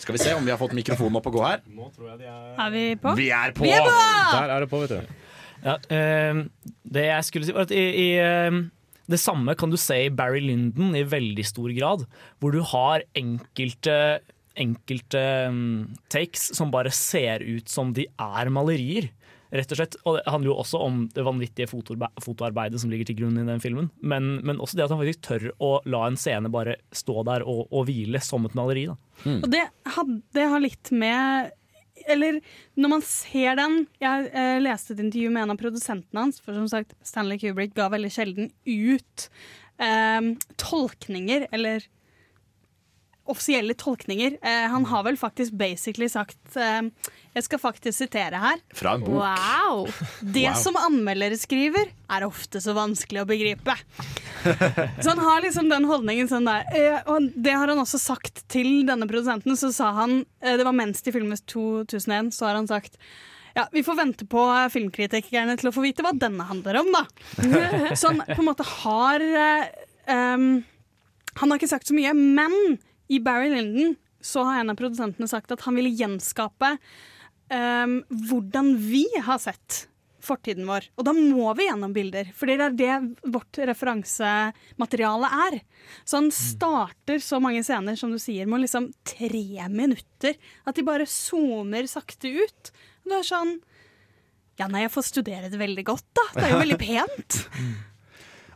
Skal 0.00 0.16
vi 0.16 0.22
se 0.22 0.34
om 0.34 0.46
vi 0.46 0.52
har 0.54 0.58
fått 0.60 0.74
mikrofonen 0.76 1.18
opp 1.18 1.28
og 1.30 1.38
gå 1.38 1.42
her. 1.44 1.62
Er 1.62 2.70
vi 2.74 2.84
på? 3.00 3.14
Vi 3.18 3.30
er 3.34 3.54
på! 3.56 3.66
Vi 3.66 3.74
er 3.74 3.84
på! 3.84 3.96
Der 4.32 4.54
er 4.54 4.64
det 4.64 4.70
på, 4.70 4.80
vet 4.84 4.94
du. 4.94 5.16
Ja, 5.60 5.74
eh, 5.92 6.44
det 6.88 7.06
jeg 7.10 7.26
skulle 7.26 7.48
si 7.48 7.54
var 7.56 7.66
at 7.66 7.74
i, 7.74 7.82
i 8.00 8.08
eh, 8.22 8.60
det 9.10 9.20
samme 9.20 9.56
kan 9.58 9.72
du 9.72 9.78
se 9.80 10.04
i 10.06 10.12
Barry 10.14 10.42
Lyndon 10.44 10.94
i 10.98 11.06
veldig 11.06 11.46
stor 11.46 11.72
grad, 11.76 12.04
hvor 12.38 12.54
du 12.54 12.60
har 12.72 13.04
enkelte 13.18 14.20
enkelte 14.60 15.20
mm, 15.54 15.96
takes 16.12 16.50
som 16.56 16.72
bare 16.74 16.90
ser 16.92 17.44
ut 17.46 17.70
som 17.70 17.94
de 17.96 18.06
er 18.20 18.50
malerier. 18.52 19.08
Rett 19.50 19.72
og 19.74 19.80
slett. 19.80 19.96
Og 20.06 20.18
det 20.18 20.24
handler 20.30 20.52
jo 20.52 20.56
også 20.62 20.80
om 20.84 20.98
det 21.14 21.24
vanvittige 21.26 21.70
fotoarbeidet 21.70 22.80
som 22.82 22.90
ligger 22.92 23.08
til 23.08 23.18
grunn 23.22 23.38
i 23.40 23.46
den 23.46 23.62
filmen. 23.62 23.88
Men, 23.98 24.36
men 24.46 24.60
også 24.62 24.78
det 24.78 24.86
at 24.86 24.94
han 24.94 25.00
faktisk 25.00 25.24
tør 25.26 25.48
å 25.58 25.70
la 25.90 26.04
en 26.06 26.18
scene 26.20 26.52
bare 26.52 26.76
stå 26.94 27.24
der 27.26 27.46
og, 27.46 27.64
og 27.70 27.88
hvile 27.88 28.22
som 28.22 28.46
et 28.46 28.54
maleri. 28.58 28.86
Da. 28.90 28.98
Og 29.40 29.48
det, 29.50 29.64
det 30.36 30.46
har 30.52 30.62
litt 30.62 30.92
med 30.94 31.50
Eller 32.08 32.40
når 32.80 32.92
man 32.94 33.02
ser 33.04 33.56
den 33.58 33.76
Jeg 34.00 34.28
eh, 34.32 34.58
leste 34.62 34.94
et 34.94 35.02
intervju 35.04 35.30
med 35.32 35.44
en 35.44 35.54
av 35.54 35.60
produsentene 35.60 36.26
hans, 36.26 36.40
for 36.42 36.56
som 36.56 36.68
sagt, 36.70 36.94
Stanley 37.06 37.40
Kubrick 37.42 37.74
ga 37.76 37.90
veldig 37.92 38.12
sjelden 38.14 38.52
ut 38.64 39.26
eh, 39.82 40.30
tolkninger, 40.60 41.48
eller 41.52 41.84
offisielle 43.30 43.74
tolkninger. 43.78 44.36
Eh, 44.42 44.66
han 44.72 44.84
har 44.90 45.04
vel 45.06 45.16
faktisk 45.20 45.54
basically 45.58 46.08
sagt 46.10 46.56
eh, 46.58 46.82
Jeg 47.36 47.46
skal 47.46 47.60
faktisk 47.62 47.94
sitere 48.00 48.40
her. 48.42 48.60
Fra 48.74 48.96
en 48.98 49.04
bok. 49.06 49.20
Wow! 49.22 49.86
Det 50.36 50.46
Wow. 50.48 50.58
som 50.58 50.78
anmeldere 50.80 51.38
skriver, 51.38 51.92
er 52.10 52.26
ofte 52.26 52.60
så 52.62 52.74
vanskelig 52.76 53.22
å 53.22 53.28
begripe. 53.30 53.76
Så 55.00 55.08
han 55.12 55.18
har 55.22 55.42
liksom 55.44 55.68
den 55.70 55.84
holdningen 55.88 56.28
sånn 56.30 56.48
der. 56.48 56.64
Eh, 56.74 57.00
og 57.10 57.30
det 57.36 57.54
har 57.54 57.70
han 57.70 57.78
også 57.82 58.00
sagt 58.02 58.42
til 58.50 58.82
denne 58.88 59.06
produsenten. 59.10 59.56
Så 59.58 59.70
sa 59.76 59.92
han, 60.00 60.24
eh, 60.42 60.56
det 60.58 60.66
var 60.66 60.74
mens 60.76 61.02
de 61.06 61.12
filmet 61.14 61.44
2001, 61.50 62.32
så 62.34 62.48
har 62.50 62.58
han 62.60 62.68
sagt 62.70 62.96
ja, 63.54 63.64
Vi 63.72 63.82
får 63.82 63.96
vente 63.98 64.26
på 64.30 64.42
filmkritikerne 64.70 65.56
til 65.58 65.68
å 65.70 65.74
få 65.74 65.82
vite 65.82 66.04
hva 66.06 66.12
denne 66.14 66.44
handler 66.46 66.76
om, 66.84 66.92
da. 66.94 67.00
Så 67.98 68.12
han 68.12 68.20
på 68.28 68.36
en 68.38 68.46
måte 68.46 68.62
har 68.62 69.24
eh, 69.26 69.64
um, 70.36 70.44
Han 71.40 71.50
har 71.50 71.58
ikke 71.58 71.70
sagt 71.72 71.90
så 71.90 71.96
mye, 71.96 72.12
men 72.14 72.54
i 73.10 73.20
Barry 73.22 73.50
Lyndon 73.52 73.96
så 74.20 74.44
har 74.46 74.60
en 74.60 74.70
av 74.72 74.78
produsentene 74.78 75.28
sagt 75.28 75.52
at 75.54 75.64
han 75.64 75.78
ville 75.78 75.92
gjenskape 75.96 76.74
um, 77.50 78.00
hvordan 78.28 78.74
vi 78.78 79.06
har 79.24 79.40
sett 79.42 79.86
fortiden 80.20 80.66
vår. 80.68 80.90
Og 81.00 81.06
da 81.08 81.14
må 81.16 81.48
vi 81.56 81.66
gjennom 81.66 81.94
bilder, 81.96 82.28
for 82.36 82.50
det 82.50 82.58
er 82.60 82.76
det 82.76 83.30
vårt 83.32 83.60
referansemateriale 83.70 85.30
er. 85.48 85.58
Så 86.04 86.20
han 86.20 86.30
starter 86.34 87.22
så 87.24 87.40
mange 87.42 87.64
scener, 87.66 87.96
som 87.96 88.12
du 88.12 88.18
sier, 88.20 88.48
med 88.50 88.66
liksom 88.66 88.90
tre 89.08 89.68
minutter. 89.72 90.36
At 90.68 90.76
de 90.76 90.84
bare 90.86 91.08
zoomer 91.08 91.88
sakte 91.90 92.34
ut. 92.36 92.72
Og 93.04 93.12
det 93.12 93.20
er 93.22 93.28
sånn 93.32 93.58
Ja, 94.60 94.66
nei, 94.68 94.82
jeg 94.84 94.92
får 94.92 95.06
studere 95.08 95.48
det 95.48 95.56
veldig 95.56 95.86
godt, 95.88 96.04
da. 96.12 96.26
Det 96.34 96.42
er 96.44 96.50
jo 96.52 96.64
veldig 96.66 96.80
pent. 96.84 97.38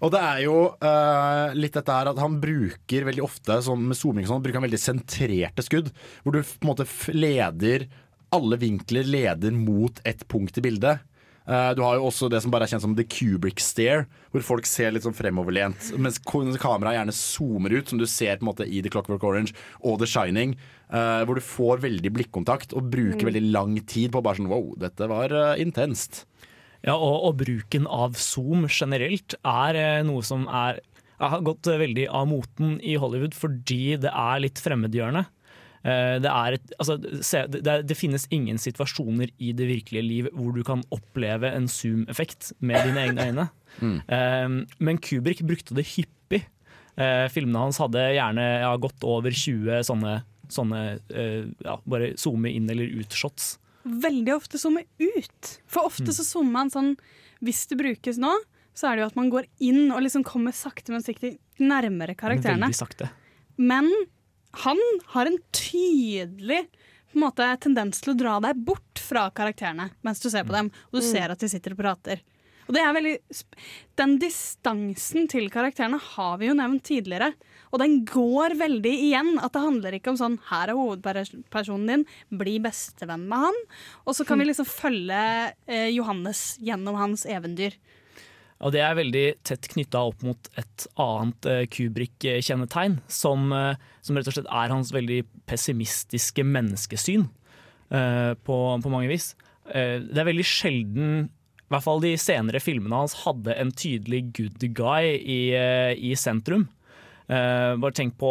Og 0.05 0.11
det 0.13 0.21
er 0.21 0.43
jo 0.45 0.57
uh, 0.85 1.55
litt 1.57 1.73
dette 1.79 1.95
her 1.97 2.11
at 2.11 2.19
han 2.21 2.37
bruker 2.43 3.07
veldig 3.09 3.25
ofte 3.25 3.57
sånn 3.65 3.87
med 3.89 3.97
zooming 3.97 4.29
sånn, 4.29 4.43
bruker 4.45 4.61
han 4.61 4.67
veldig 4.69 4.83
sentrerte 4.83 5.65
skudd. 5.65 5.89
Hvor 6.23 6.37
du 6.37 6.43
på 6.45 6.61
en 6.67 6.73
måte 6.75 6.87
leder 7.17 7.87
Alle 8.35 8.59
vinkler 8.59 9.07
leder 9.07 9.55
mot 9.55 10.01
et 10.05 10.25
punkt 10.29 10.59
i 10.59 10.65
bildet. 10.65 11.05
Eh, 11.47 11.71
du 11.77 11.83
har 11.85 11.99
jo 12.01 12.07
også 12.09 12.27
det 12.33 12.41
som 12.43 12.51
bare 12.51 12.65
er 12.67 12.73
kjent 12.73 12.83
som 12.83 12.95
the 12.97 13.05
Kubrick 13.05 13.61
stare, 13.63 14.07
hvor 14.33 14.43
folk 14.43 14.67
ser 14.67 14.91
litt 14.95 15.05
sånn 15.05 15.15
fremoverlent. 15.15 15.91
Mens 16.01 16.17
kameraet 16.25 16.97
gjerne 16.97 17.15
zoomer 17.15 17.77
ut, 17.77 17.93
som 17.93 18.01
du 18.01 18.07
ser 18.11 18.41
på 18.41 18.47
en 18.47 18.49
måte 18.49 18.67
i 18.67 18.81
The 18.83 18.91
Clockwork 18.91 19.23
Orange 19.29 19.53
og 19.85 20.01
The 20.03 20.09
Shining. 20.11 20.57
eh, 20.95 21.25
hvor 21.27 21.35
du 21.35 21.41
får 21.43 21.81
veldig 21.83 22.11
blikkontakt 22.13 22.75
og 22.77 22.91
bruker 22.93 23.25
Mm. 23.25 23.31
veldig 23.31 23.53
lang 23.53 23.77
tid 23.87 24.13
på 24.13 24.23
bare 24.23 24.37
sånn 24.37 24.51
wow, 24.51 24.75
dette 24.79 25.09
var 25.09 25.33
intenst. 25.59 26.25
Ja, 26.85 26.95
og, 26.99 27.23
og 27.31 27.39
bruken 27.41 27.87
av 27.89 28.19
zoom 28.21 28.67
generelt 28.69 29.39
er 29.41 29.79
eh, 29.81 30.03
noe 30.05 30.25
som 30.27 30.45
er 30.53 30.83
har 31.23 31.45
gått 31.47 31.69
eh, 31.71 31.81
veldig 31.81 32.09
av 32.11 32.29
moten 32.31 32.77
i 32.83 32.97
Hollywood 33.01 33.37
fordi 33.37 33.97
det 34.03 34.11
er 34.11 34.43
litt 34.45 34.61
fremmedgjørende. 34.63 35.25
Eh, 35.85 36.17
Det, 36.25 36.33
et, 36.57 36.75
altså, 36.79 36.97
det, 36.99 37.77
det, 37.89 37.99
finnes 37.99 38.27
ingen 38.35 38.59
situasjoner 38.59 39.33
i 39.39 39.53
det 39.53 39.69
virkelige 39.69 40.05
liv 40.05 40.31
hvor 40.33 40.55
du 40.57 40.63
kan 40.67 40.85
oppleve 40.95 41.51
en 41.53 41.69
zoom-effekt 41.69 42.53
med 42.61 42.89
dine 42.89 43.09
egne 43.09 43.31
øyne. 43.31 43.51
Mm. 43.83 43.97
Eh, 44.07 44.77
Men 44.87 45.01
Kubrick 45.03 45.41
brukte 45.43 45.75
det 45.75 45.83
hyppig. 45.97 46.45
Filmene 47.35 47.59
hans 47.59 47.81
hadde 47.83 48.05
gjerne 48.15 48.45
ja, 48.63 48.69
godt 48.79 49.03
over 49.03 49.35
20 49.35 49.81
sånne, 49.83 50.13
sånne 50.47 50.83
ja, 51.11 51.75
bare 51.83 52.13
zoome 52.15 52.53
inn 52.55 52.71
eller 52.71 52.87
ut-shots. 53.01 53.57
Veldig 53.85 54.35
ofte 54.37 54.59
zoome 54.61 54.85
ut. 55.01 55.51
For 55.67 55.85
ofte 55.89 56.13
så 56.17 56.25
zoomer 56.27 56.53
man 56.59 56.71
sånn 56.73 56.95
Hvis 57.45 57.67
det 57.69 57.77
brukes 57.77 58.17
nå, 58.19 58.31
så 58.75 58.89
er 58.89 58.97
det 58.97 59.03
jo 59.05 59.07
at 59.11 59.17
man 59.19 59.29
går 59.31 59.45
inn 59.61 59.91
og 59.93 60.01
liksom 60.03 60.23
kommer 60.25 60.55
sakte, 60.57 60.91
men 60.95 61.03
sikkert 61.05 61.37
nærmere 61.61 62.15
karakterene. 62.17 62.71
Veldig 62.71 62.79
sakte. 62.79 63.11
Men 63.61 63.91
han 64.65 64.81
har 65.13 65.27
en 65.29 65.37
tydelig 65.55 66.63
på 67.13 67.19
en 67.19 67.25
måte, 67.27 67.47
tendens 67.63 68.01
til 68.03 68.15
å 68.15 68.19
dra 68.19 68.39
deg 68.43 68.63
bort 68.67 68.99
fra 68.99 69.29
karakterene 69.31 69.91
mens 70.03 70.23
du 70.25 70.31
ser 70.33 70.47
på 70.49 70.55
dem, 70.57 70.71
og 70.91 71.01
du 71.01 71.05
Mm. 71.07 71.11
ser 71.13 71.31
at 71.31 71.39
de 71.39 71.49
sitter 71.49 71.73
og 71.77 71.79
prater. 71.79 72.23
Og 72.67 72.75
det 72.75 72.81
er 72.81 72.95
veldig, 72.95 73.19
Den 73.95 74.19
distansen 74.19 75.29
til 75.29 75.51
karakterene 75.51 76.01
har 76.01 76.39
vi 76.39 76.47
jo 76.49 76.55
nevnt 76.55 76.83
tidligere, 76.83 77.35
og 77.75 77.81
den 77.83 78.05
går 78.07 78.55
veldig 78.61 78.93
igjen. 79.09 79.33
At 79.43 79.57
det 79.57 79.65
handler 79.65 79.97
ikke 79.99 80.15
om 80.15 80.21
sånn 80.21 80.39
'her 80.47 80.71
er 80.71 80.79
hovedpersonen 80.79 81.91
din, 81.91 82.07
bli 82.31 82.61
bestevenn 82.63 83.27
med 83.27 83.51
han', 83.51 83.63
og 84.07 84.15
så 84.15 84.25
kan 84.25 84.39
vi 84.39 84.47
liksom 84.47 84.69
følge 84.71 85.53
eh, 85.67 85.91
Johannes 85.91 86.57
gjennom 86.63 86.95
hans 86.95 87.27
eventyr. 87.27 87.75
Og 88.63 88.73
det 88.73 88.81
er 88.81 88.95
veldig 88.97 89.25
tett 89.45 89.67
knytta 89.75 90.01
opp 90.09 90.23
mot 90.23 90.49
et 90.57 90.87
annet 90.97 91.47
eh, 91.51 91.65
Kubrick-kjennetegn, 91.67 93.01
som, 93.11 93.51
eh, 93.53 93.75
som 94.01 94.17
rett 94.17 94.31
og 94.31 94.37
slett 94.37 94.49
er 94.49 94.73
hans 94.73 94.93
veldig 94.95 95.25
pessimistiske 95.51 96.47
menneskesyn 96.47 97.27
eh, 97.91 98.33
på, 98.47 98.59
på 98.81 98.93
mange 98.93 99.11
vis. 99.11 99.35
Eh, 99.67 99.99
det 99.99 100.23
er 100.23 100.31
veldig 100.31 100.47
sjelden 100.47 101.11
i 101.65 101.73
hvert 101.73 101.85
fall 101.85 102.03
de 102.05 102.13
senere 102.21 102.61
filmene 102.61 103.03
hans 103.03 103.17
hadde 103.25 103.55
en 103.59 103.73
tydelig 103.73 104.29
good 104.37 104.63
guy 104.77 105.17
i, 105.17 105.41
i 105.97 106.13
sentrum. 106.15 106.69
Eh, 107.25 107.73
bare 107.81 107.97
tenk 107.97 108.19
på 108.21 108.31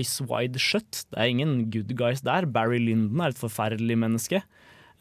Ice 0.00 0.26
Wide 0.26 0.60
Shut. 0.62 1.04
Det 1.12 1.18
er 1.18 1.30
ingen 1.30 1.70
good 1.70 1.92
guys 1.98 2.24
der. 2.26 2.48
Barry 2.50 2.80
Lyndon 2.82 3.22
er 3.22 3.34
et 3.34 3.40
forferdelig 3.40 3.98
menneske. 3.98 4.42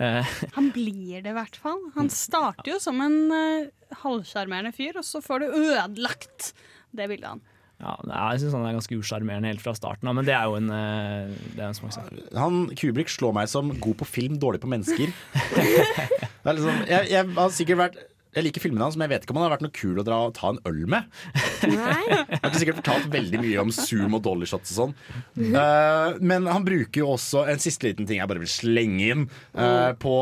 Eh, 0.02 0.34
Han 0.58 0.70
blir 0.76 1.24
det 1.24 1.34
i 1.34 1.38
hvert 1.38 1.58
fall. 1.58 1.82
Han 1.98 2.12
starter 2.14 2.76
jo 2.76 2.82
som 2.82 3.02
en 3.02 3.24
uh, 3.34 3.96
halvsjarmerende 4.04 4.74
fyr, 4.76 5.00
og 5.02 5.08
så 5.08 5.24
får 5.24 5.42
du 5.42 5.64
ødelagt 5.64 6.54
det 6.94 7.10
bildet 7.10 7.34
han. 7.34 7.48
Ja, 7.82 7.96
jeg 8.30 8.44
syns 8.44 8.54
han 8.54 8.66
er 8.68 8.76
ganske 8.76 8.94
usjarmerende 9.00 9.50
helt 9.50 9.64
fra 9.64 9.72
starten 9.74 10.06
av, 10.06 10.14
men 10.14 10.28
det 10.28 10.36
er 10.38 10.44
jo 10.46 10.60
en, 10.60 10.68
det 10.70 11.64
er 11.64 11.72
en 11.72 11.74
smaksak. 11.74 12.12
Han 12.38 12.68
Kubrick 12.78 13.10
slår 13.10 13.34
meg 13.34 13.50
som 13.50 13.72
god 13.82 13.98
på 13.98 14.06
film, 14.06 14.36
dårlig 14.38 14.62
på 14.62 14.70
mennesker. 14.70 15.10
det 15.56 16.46
er 16.46 16.60
liksom, 16.60 16.84
jeg, 16.86 17.08
jeg 17.10 17.32
har 17.40 17.56
sikkert 17.56 17.82
vært 17.82 17.98
jeg 18.32 18.46
liker 18.46 18.64
filmene 18.64 18.86
hans, 18.86 18.96
men 18.96 19.06
jeg 19.08 19.12
vet 19.12 19.26
ikke 19.26 19.34
om 19.36 19.42
han 19.42 19.46
har 19.50 19.54
vært 19.58 19.66
noe 19.66 19.76
kul 19.76 20.00
å 20.00 20.06
dra 20.08 20.18
og 20.28 20.36
ta 20.38 20.54
en 20.54 20.60
øl 20.70 20.86
med. 20.90 21.08
Nei. 21.68 21.98
Jeg 22.32 22.40
har 22.40 22.48
ikke 22.48 22.62
sikkert 22.62 22.80
fortalt 22.80 23.10
veldig 23.14 23.42
mye 23.44 23.60
om 23.62 23.72
Zoom 23.76 24.16
og 24.18 24.24
dollarshots 24.26 24.72
og 24.72 24.78
sånn. 24.78 24.94
Uh, 25.36 26.18
men 26.24 26.48
han 26.50 26.66
bruker 26.66 27.04
jo 27.04 27.12
også 27.18 27.44
en 27.52 27.62
siste 27.62 27.90
liten 27.90 28.08
ting 28.08 28.22
jeg 28.22 28.30
bare 28.32 28.42
vil 28.42 28.50
slenge 28.50 29.10
inn. 29.14 29.26
eh, 29.54 29.92
på 30.02 30.16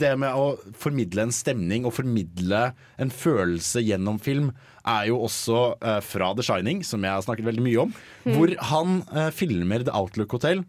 det 0.00 0.12
med 0.20 0.36
å 0.36 0.58
formidle 0.78 1.28
en 1.28 1.34
stemning 1.34 1.86
og 1.86 1.94
formidle 1.96 2.66
en 3.00 3.12
følelse 3.14 3.82
gjennom 3.84 4.18
film. 4.22 4.50
Er 4.84 5.08
jo 5.08 5.22
også 5.24 5.62
uh, 5.78 6.00
fra 6.04 6.32
The 6.36 6.44
Shining, 6.44 6.82
som 6.84 7.06
jeg 7.06 7.14
har 7.16 7.24
snakket 7.24 7.48
veldig 7.48 7.64
mye 7.64 7.86
om. 7.86 7.94
Mm. 8.26 8.34
Hvor 8.34 8.54
han 8.72 8.98
filmer 9.36 9.86
The 9.86 9.94
Outlook 9.96 10.34
Hotel. 10.36 10.64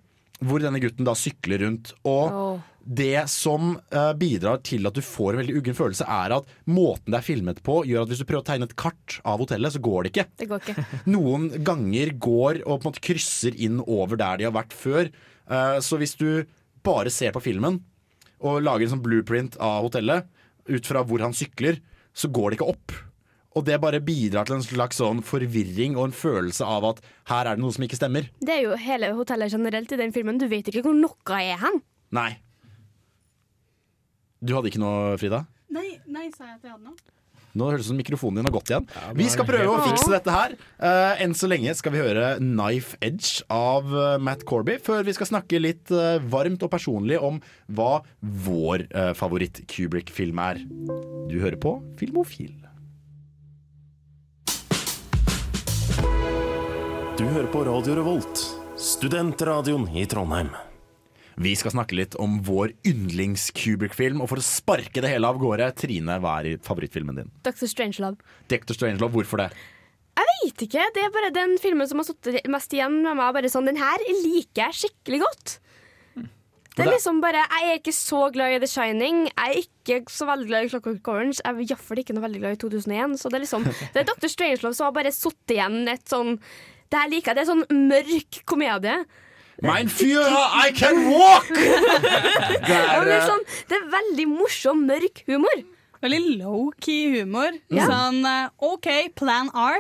Hvor 0.46 0.64
denne 0.64 0.80
gutten 0.84 1.08
da 1.08 1.18
sykler 1.18 1.66
rundt. 1.66 1.96
Og 2.08 2.62
det 2.86 3.26
som 3.34 3.74
uh, 3.96 4.12
bidrar 4.18 4.60
til 4.66 4.86
at 4.86 4.94
du 4.94 5.02
får 5.02 5.34
en 5.34 5.42
veldig 5.42 5.56
uggen 5.58 5.78
følelse, 5.78 6.06
er 6.06 6.36
at 6.38 6.52
måten 6.70 7.10
det 7.10 7.20
er 7.20 7.26
filmet 7.26 7.62
på, 7.66 7.80
gjør 7.90 8.06
at 8.06 8.12
hvis 8.12 8.22
du 8.22 8.28
prøver 8.30 8.44
å 8.44 8.48
tegne 8.52 8.68
et 8.70 8.76
kart 8.78 9.18
av 9.26 9.42
hotellet, 9.42 9.74
så 9.74 9.82
går 9.82 10.06
det 10.06 10.12
ikke. 10.14 10.28
Det 10.42 10.50
går 10.52 10.62
ikke. 10.62 10.86
Noen 11.16 11.50
ganger 11.66 12.14
går 12.22 12.62
og 12.62 12.78
på 12.78 12.78
en 12.84 12.92
måte 12.92 13.04
krysser 13.08 13.58
inn 13.58 13.82
over 13.82 14.22
der 14.22 14.40
de 14.40 14.48
har 14.48 14.56
vært 14.56 14.76
før. 14.78 15.10
Uh, 15.50 15.82
så 15.82 15.98
hvis 16.02 16.14
du 16.22 16.46
bare 16.86 17.14
ser 17.14 17.34
på 17.34 17.42
filmen 17.42 17.82
og 18.46 18.62
lager 18.62 18.86
en 18.86 18.94
sånn 18.94 19.04
blueprint 19.04 19.58
av 19.58 19.88
hotellet 19.88 20.30
ut 20.70 20.86
fra 20.86 21.02
hvor 21.06 21.26
han 21.26 21.34
sykler, 21.34 21.82
så 22.16 22.30
går 22.30 22.52
det 22.52 22.60
ikke 22.60 22.72
opp. 22.76 22.96
Og 23.56 23.64
det 23.66 23.80
bare 23.80 24.04
bidrar 24.04 24.48
til 24.48 24.58
en 24.58 24.66
slags 24.66 25.00
sånn 25.00 25.22
forvirring 25.26 25.96
og 25.96 26.10
en 26.10 26.16
følelse 26.16 26.68
av 26.68 26.86
at 26.92 27.04
her 27.32 27.48
er 27.48 27.56
det 27.56 27.64
noe 27.64 27.74
som 27.74 27.86
ikke 27.88 27.98
stemmer. 27.98 28.28
Det 28.44 28.58
er 28.58 28.66
jo 28.66 28.80
hele 28.80 29.14
hotellet 29.16 29.54
generelt 29.56 29.94
i 29.96 30.00
den 30.02 30.14
filmen. 30.16 30.42
Du 30.42 30.50
vet 30.52 30.68
ikke 30.70 30.84
hvor 30.86 30.98
noe 30.98 31.40
er 31.40 31.62
hen. 31.64 31.80
Nei. 32.16 32.34
Du 34.44 34.56
hadde 34.56 34.72
ikke 34.72 34.82
noe, 34.84 35.16
Frida? 35.22 35.46
Nei, 35.74 36.00
nei, 36.08 36.30
sa 36.36 36.48
jeg 36.50 36.58
at 36.60 36.66
jeg 36.68 36.76
hadde 36.76 36.90
noe? 36.92 37.14
Nå 37.56 37.70
høres 37.70 37.86
det 37.86 37.88
som 37.88 38.00
mikrofonen 38.00 38.42
din 38.42 38.50
har 38.50 38.54
gått 38.54 38.72
igjen. 38.72 38.88
Ja, 38.92 39.14
vi 39.16 39.28
skal 39.32 39.48
prøve 39.48 39.72
å 39.72 39.84
fikse 39.86 40.12
dette 40.12 40.34
her. 40.34 40.58
Uh, 40.76 41.14
enn 41.24 41.36
så 41.40 41.48
lenge 41.48 41.72
skal 41.80 41.96
vi 41.96 42.02
høre 42.04 42.34
'Knife 42.42 43.00
Edge' 43.00 43.46
av 43.48 43.88
eh, 43.96 44.18
Matt 44.20 44.44
Corby, 44.48 44.76
før 44.84 45.08
vi 45.08 45.16
skal 45.16 45.30
snakke 45.32 45.62
litt 45.64 45.92
uh, 45.96 46.20
varmt 46.20 46.66
og 46.68 46.74
personlig 46.74 47.22
om 47.24 47.40
hva 47.72 48.04
vår 48.20 48.86
uh, 48.92 49.14
favoritt-Kubrick-film 49.16 50.44
er. 50.44 50.60
Du 51.32 51.40
hører 51.40 51.56
på 51.56 51.78
Filmofil. 51.96 52.60
Du 57.16 57.24
hører 57.24 57.48
på 57.48 57.64
Radio 57.64 57.96
Revolt, 57.96 58.48
studentradioen 58.76 59.88
i 59.96 60.04
Trondheim. 60.12 60.52
Vi 61.36 61.52
skal 61.60 61.74
snakke 61.74 61.98
litt 61.98 62.16
om 62.22 62.38
vår 62.48 62.72
yndlings-Kubrick-film, 62.88 64.22
og 64.24 64.30
for 64.32 64.40
å 64.40 64.46
sparke 64.46 65.02
det 65.04 65.12
hele 65.12 65.28
av 65.28 65.40
gårde, 65.42 65.68
Trine, 65.76 66.16
hva 66.24 66.38
er 66.40 66.62
favorittfilmen 66.64 67.18
din? 67.20 67.32
Dr. 67.44 67.68
Strangelove. 67.68 68.22
Dr. 68.52 68.72
Strangelove, 68.78 69.12
hvorfor 69.18 69.44
det? 69.44 69.50
Jeg 70.16 70.32
vet 70.32 70.64
ikke. 70.70 70.86
Det 70.96 71.04
er 71.04 71.12
bare 71.12 71.34
den 71.36 71.58
filmen 71.60 71.88
som 71.90 72.00
har 72.00 72.08
sittet 72.08 72.48
mest 72.48 72.72
igjen 72.72 73.02
med 73.04 73.18
meg. 73.20 73.34
Bare 73.36 73.52
sånn, 73.52 73.68
Den 73.68 73.80
her 73.82 74.00
liker 74.24 74.70
jeg 74.70 74.80
skikkelig 74.86 75.20
godt. 75.26 75.58
Det 76.76 76.84
er 76.84 76.92
liksom 76.92 77.22
bare, 77.24 77.44
Jeg 77.48 77.72
er 77.72 77.78
ikke 77.80 77.96
så 77.96 78.22
glad 78.36 78.56
i 78.56 78.60
The 78.60 78.68
Shining. 78.68 79.20
Jeg 79.32 79.52
er 79.52 79.60
ikke 79.64 80.12
så 80.12 80.28
veldig 80.28 80.48
glad 80.48 80.66
i 80.66 80.72
Clockwork 80.72 81.08
Orange. 81.08 81.40
Jeg 81.40 81.52
er 81.52 81.62
iallfall 81.68 82.00
ikke 82.00 82.16
noe 82.16 82.26
veldig 82.26 82.42
glad 82.44 82.56
i 82.56 82.62
2001. 82.64 83.20
Så 83.20 83.32
det 83.32 83.40
er 83.40 83.46
liksom 83.46 83.68
Det 83.96 84.02
er 84.02 84.08
Dr. 84.08 84.32
Strangelove 84.32 84.76
som 84.76 84.88
har 84.90 84.96
bare 84.96 85.14
sittet 85.16 85.56
igjen 85.56 85.84
et 85.92 86.08
sånn 86.12 86.36
Det 86.92 87.00
her 87.00 87.12
liker 87.12 87.32
jeg. 87.32 87.36
Det 87.36 87.44
er 87.46 87.52
sånn 87.52 87.88
mørk 87.92 88.42
komedie. 88.48 88.98
Mein 89.62 89.88
Führer, 89.88 90.50
I 90.68 90.74
can 90.74 91.08
walk! 91.14 91.48
Det 91.48 92.76
er, 92.76 93.00
er, 93.00 93.08
eh, 93.08 93.24
sånn, 93.24 93.46
det 93.70 93.78
er 93.80 93.88
veldig 93.94 94.28
morsom, 94.34 94.84
mørk 94.90 95.24
humor. 95.30 95.64
Veldig 96.04 96.36
low-key 96.42 97.16
humor. 97.16 97.56
Ja. 97.74 97.88
Sånn 97.90 98.20
eh, 98.28 98.52
OK, 98.68 98.90
plan 99.18 99.50
R 99.56 99.80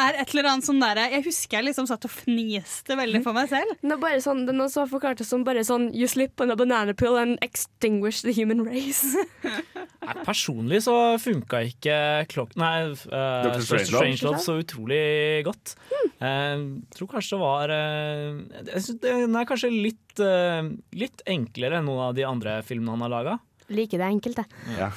er 0.00 0.16
et 0.22 0.32
eller 0.32 0.46
annet 0.46 0.64
sånn 0.64 0.78
derre 0.80 1.08
Jeg 1.10 1.24
husker 1.26 1.58
jeg 1.58 1.66
liksom 1.66 1.88
satt 1.90 2.04
og 2.06 2.12
fniste 2.14 2.96
veldig 2.98 3.20
for 3.24 3.36
meg 3.36 3.50
selv. 3.50 3.74
Det 3.82 3.94
er 3.94 4.00
bare 4.02 4.22
sånn, 4.24 4.44
det 4.46 4.54
er 4.54 4.58
noe 4.60 4.72
som 4.72 4.88
forklart 4.90 5.22
som 5.26 5.44
bare 5.46 5.64
sånn 5.66 5.90
You 5.96 6.08
slip 6.10 6.40
on 6.40 6.54
a 6.54 6.56
banana 6.58 6.94
pill 6.96 7.18
and 7.20 7.38
extinguish 7.44 8.22
the 8.24 8.34
human 8.34 8.64
race. 8.66 9.18
Nei, 10.06 10.16
Personlig 10.24 10.82
så 10.86 10.96
funka 11.20 11.60
ikke 11.68 11.98
klokk... 12.32 12.56
Nei, 12.60 12.90
uh, 13.12 13.50
Dr. 13.50 13.84
Love 14.24 14.40
så 14.40 14.56
utrolig 14.62 15.44
godt. 15.46 15.76
Eh, 16.20 16.64
tror 16.92 17.08
kanskje 17.08 17.32
det 17.32 17.40
var 17.40 17.70
eh, 17.72 18.40
Jeg 18.74 18.82
synes 18.84 18.98
Den 19.00 19.36
er 19.40 19.46
kanskje 19.48 19.70
litt, 19.72 20.20
eh, 20.20 20.66
litt 21.00 21.22
enklere 21.24 21.78
enn 21.80 21.86
noen 21.88 22.10
av 22.10 22.18
de 22.18 22.26
andre 22.28 22.58
filmene 22.66 22.92
han 22.92 23.06
har 23.06 23.12
laga. 23.14 23.38
Liker 23.70 24.00
det 24.02 24.06
enkelt, 24.10 24.40
jeg. 24.42 24.78
Ja. 24.80 24.88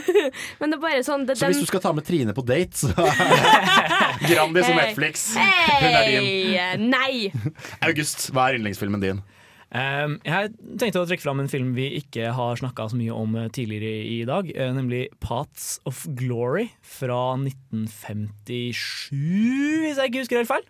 Men 0.62 0.70
det 0.70 0.76
er 0.78 0.82
bare 0.84 1.02
sånn 1.02 1.24
det, 1.26 1.34
Så 1.40 1.48
hvis 1.50 1.58
du 1.64 1.66
skal 1.66 1.82
ta 1.82 1.90
med 1.92 2.06
Trine 2.06 2.32
på 2.36 2.44
date, 2.46 2.78
så 2.78 2.92
Grandis 4.30 4.68
og 4.68 4.72
Hey. 4.72 4.78
Netflix. 4.78 5.24
Hun 5.34 5.88
er 5.90 6.06
din. 6.06 6.88
Nei! 6.92 7.32
August, 7.88 8.28
hva 8.30 8.48
er 8.52 8.60
yndlingsfilmen 8.60 9.02
din? 9.02 9.20
Um, 9.72 10.18
jeg 10.20 10.50
tenkte 10.76 11.00
å 11.00 11.06
trekke 11.08 11.24
fram 11.24 11.38
en 11.40 11.48
film 11.48 11.70
vi 11.72 11.86
ikke 11.96 12.34
har 12.36 12.58
snakka 12.60 12.90
så 12.92 12.96
mye 12.98 13.14
om 13.16 13.38
eh, 13.40 13.48
tidligere 13.56 14.02
i, 14.04 14.18
dag, 14.28 14.50
eh, 14.52 14.68
nemlig 14.76 15.06
'Paths 15.16 15.78
of 15.88 16.02
Glory' 16.12 16.68
fra 16.84 17.38
1957, 17.40 19.16
hvis 19.16 19.96
jeg 19.96 20.12
ikke 20.12 20.20
husker 20.26 20.42
helt 20.42 20.50
feil. 20.50 20.66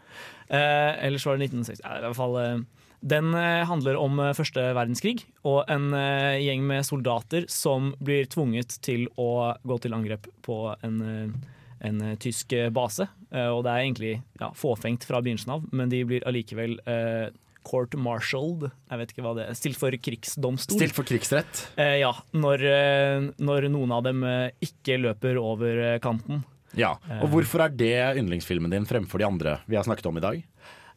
Eh, 0.54 1.02
ellers 1.08 1.26
var 1.26 1.34
det 1.34 1.50
1960 1.50 1.82
i 1.82 2.06
hvert 2.06 2.20
fall, 2.20 2.64
Den 3.02 3.34
handler 3.34 3.98
om 3.98 4.20
første 4.30 4.62
verdenskrig 4.78 5.24
og 5.42 5.66
en 5.66 5.90
gjeng 6.38 6.62
med 6.62 6.86
soldater 6.86 7.48
som 7.50 7.96
blir 7.98 8.28
tvunget 8.30 8.78
til 8.78 9.08
å 9.18 9.58
gå 9.66 9.78
til 9.82 9.96
angrep 9.96 10.28
på 10.46 10.76
en, 10.86 11.34
en 11.82 12.16
tysk 12.22 12.54
base. 12.70 13.08
Og 13.32 13.64
det 13.66 13.72
er 13.72 13.82
egentlig 13.82 14.22
ja, 14.38 14.52
fåfengt 14.54 15.02
fra 15.02 15.18
begynnelsen 15.18 15.50
av, 15.50 15.66
men 15.72 15.90
de 15.90 16.04
blir 16.06 16.22
allikevel 16.30 16.78
eh, 16.86 17.34
court-martialed. 17.66 18.68
Jeg 18.90 19.00
vet 19.00 19.12
ikke 19.14 19.24
hva 19.26 19.34
det 19.38 19.46
er. 19.48 19.58
Stilt 19.58 19.78
for 19.80 19.94
krigsdomstol. 20.06 20.78
Stilt 20.80 20.96
for 20.96 21.08
krigsrett. 21.08 21.66
Eh, 21.80 21.98
ja, 22.02 22.12
når, 22.36 22.64
eh, 22.68 23.28
når 23.42 23.68
noen 23.72 23.94
av 23.96 24.06
dem 24.06 24.24
eh, 24.28 24.48
ikke 24.64 24.98
løper 25.02 25.38
over 25.40 25.82
eh, 25.92 25.98
kanten. 26.02 26.42
Ja, 26.78 26.94
Og 27.20 27.28
hvorfor 27.34 27.66
er 27.66 27.74
det 27.76 27.92
yndlingsfilmen 28.16 28.72
din 28.72 28.86
fremfor 28.88 29.20
de 29.20 29.26
andre 29.28 29.58
vi 29.68 29.76
har 29.76 29.84
snakket 29.84 30.06
om 30.08 30.16
i 30.16 30.22
dag? 30.24 30.38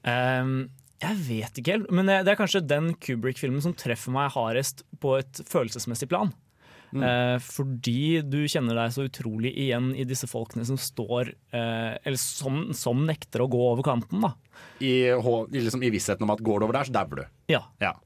Ehm, 0.07 0.53
jeg 1.03 1.17
vet 1.27 1.59
ikke 1.59 1.73
helt, 1.75 1.89
men 1.91 2.07
det, 2.07 2.21
det 2.23 2.31
er 2.31 2.39
kanskje 2.39 2.61
den 2.63 2.93
Kubrick-filmen 2.95 3.59
som 3.63 3.75
treffer 3.75 4.13
meg 4.15 4.31
hardest 4.37 4.85
på 5.03 5.17
et 5.19 5.41
følelsesmessig 5.49 6.07
plan. 6.13 6.31
Mm. 6.95 7.03
Eh, 7.03 7.37
fordi 7.43 8.21
du 8.23 8.39
kjenner 8.47 8.77
deg 8.79 8.93
så 8.95 9.03
utrolig 9.09 9.51
igjen 9.65 9.89
i 9.99 10.05
disse 10.07 10.29
folkene 10.31 10.63
som 10.63 10.77
står 10.79 11.33
eh, 11.51 11.97
Eller 12.07 12.19
som, 12.21 12.69
som 12.77 13.01
nekter 13.03 13.43
å 13.43 13.49
gå 13.51 13.59
over 13.73 13.83
kanten, 13.83 14.23
da. 14.23 14.31
I, 14.79 15.11
i 15.11 15.59
liksom, 15.59 15.83
I 15.83 15.91
vissheten 15.91 16.23
om 16.23 16.31
at 16.31 16.43
går 16.45 16.61
du 16.61 16.67
over 16.69 16.79
der, 16.79 16.87
så 16.87 16.95
dauer 16.95 17.19
du. 17.19 17.25
Ja. 17.51 17.65
Ja. 17.83 17.97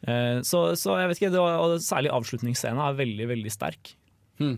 Eh, 0.00 0.40
så, 0.46 0.62
så 0.80 0.96
jeg 1.00 1.10
vet 1.10 1.20
ikke, 1.20 1.32
det 1.34 1.42
var, 1.42 1.60
og 1.60 1.84
særlig 1.84 2.12
avslutningsscenen 2.16 2.82
er 2.82 2.98
veldig, 2.98 3.30
veldig 3.34 3.52
sterk. 3.52 3.94
Hmm. 4.40 4.56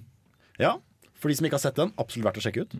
ja. 0.60 0.76
For 1.18 1.30
de 1.30 1.36
som 1.38 1.46
ikke 1.46 1.58
har 1.58 1.62
sett 1.64 1.78
den, 1.78 1.92
absolutt 2.02 2.26
verdt 2.28 2.40
å 2.40 2.42
sjekke 2.42 2.64
ut. 2.66 2.76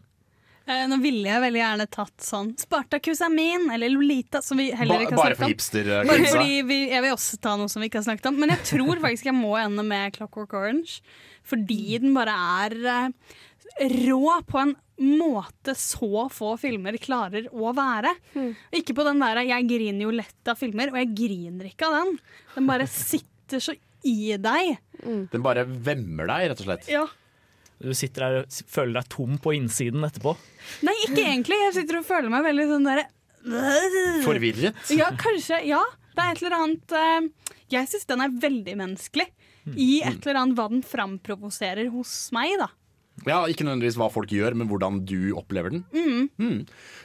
Eh, 0.67 0.85
nå 0.87 0.99
ville 1.03 1.27
jeg 1.27 1.43
veldig 1.43 1.59
gjerne 1.63 1.87
tatt 1.91 2.23
sånn 2.23 2.53
Spartacus 2.61 3.21
er 3.27 3.33
min, 3.35 3.65
eller 3.75 3.91
Lolita, 3.91 4.43
som 4.47 4.61
vi 4.61 4.69
heller 4.71 5.03
ikke 5.03 5.17
har 5.17 5.19
bare 5.19 5.35
snakket 5.35 5.41
for 5.41 5.45
om. 5.49 5.55
hipster, 5.55 5.89
Bare 6.07 6.19
kidsa. 6.23 6.37
fordi 6.37 6.63
vi, 6.69 6.79
Jeg 6.93 7.03
vil 7.03 7.17
også 7.17 7.41
ta 7.43 7.57
noe 7.59 7.69
som 7.73 7.83
vi 7.83 7.89
ikke 7.91 7.99
har 7.99 8.07
snakket 8.07 8.29
om. 8.31 8.39
Men 8.39 8.55
jeg 8.55 8.63
tror 8.71 9.01
faktisk 9.03 9.25
jeg 9.31 9.35
må 9.35 9.57
ende 9.59 9.83
med 9.87 10.13
Clockwork 10.15 10.55
Orange. 10.55 11.01
Fordi 11.43 11.99
den 11.99 12.15
bare 12.15 12.37
er 12.63 12.77
eh, 12.95 13.89
rå 14.07 14.37
på 14.47 14.61
en 14.63 14.75
måte 15.03 15.75
så 15.75 16.29
få 16.31 16.53
filmer 16.61 16.95
klarer 17.03 17.49
å 17.51 17.73
være. 17.75 18.13
Ikke 18.73 18.95
på 18.95 19.03
den 19.09 19.19
der 19.19 19.41
'jeg 19.43 19.67
griner 19.67 20.03
jo 20.05 20.11
lett 20.15 20.47
av 20.47 20.59
filmer', 20.61 20.93
og 20.93 20.99
jeg 21.01 21.15
griner 21.17 21.67
ikke 21.67 21.89
av 21.89 22.05
den. 22.05 22.19
Den 22.55 22.67
bare 22.67 22.87
sitter 22.87 23.59
så 23.59 23.75
i 24.05 24.37
deg. 24.37 24.79
Den 25.03 25.43
bare 25.43 25.65
vemmer 25.65 26.27
deg, 26.27 26.51
rett 26.51 26.61
og 26.61 26.67
slett. 26.67 26.89
Ja. 26.89 27.07
Du 27.83 27.91
sitter 27.99 28.25
der 28.25 28.37
og 28.43 28.61
føler 28.71 29.01
deg 29.01 29.09
tom 29.13 29.39
på 29.43 29.55
innsiden 29.57 30.07
etterpå. 30.07 30.37
Nei, 30.87 30.95
ikke 31.09 31.25
egentlig. 31.25 31.59
Jeg 31.67 31.77
sitter 31.81 31.99
og 31.99 32.07
føler 32.07 32.31
meg 32.33 32.47
veldig 32.47 32.69
sånn 32.71 32.87
derre 32.87 33.09
Forvirret? 34.23 34.77
Ja, 34.95 35.09
kanskje. 35.19 35.59
Ja. 35.67 35.83
Det 36.13 36.23
er 36.23 36.35
et 36.37 36.43
eller 36.45 36.55
annet 36.59 36.93
eh, 36.95 37.55
Jeg 37.73 37.89
syns 37.91 38.07
den 38.11 38.23
er 38.23 38.35
veldig 38.43 38.75
menneskelig. 38.79 39.27
I 39.79 40.03
et 40.03 40.25
eller 40.27 40.41
annet 40.41 40.59
hva 40.59 40.69
den 40.71 40.83
framprovoserer 40.87 41.91
hos 41.95 42.13
meg, 42.35 42.55
da. 42.61 42.69
Ja, 43.29 43.43
Ikke 43.47 43.65
nødvendigvis 43.67 43.99
hva 44.01 44.09
folk 44.13 44.33
gjør, 44.33 44.57
men 44.59 44.69
hvordan 44.71 45.01
du 45.07 45.33
opplever 45.39 45.75
den. 45.75 45.85
Mm. 45.95 46.29
Mm. 46.39 46.59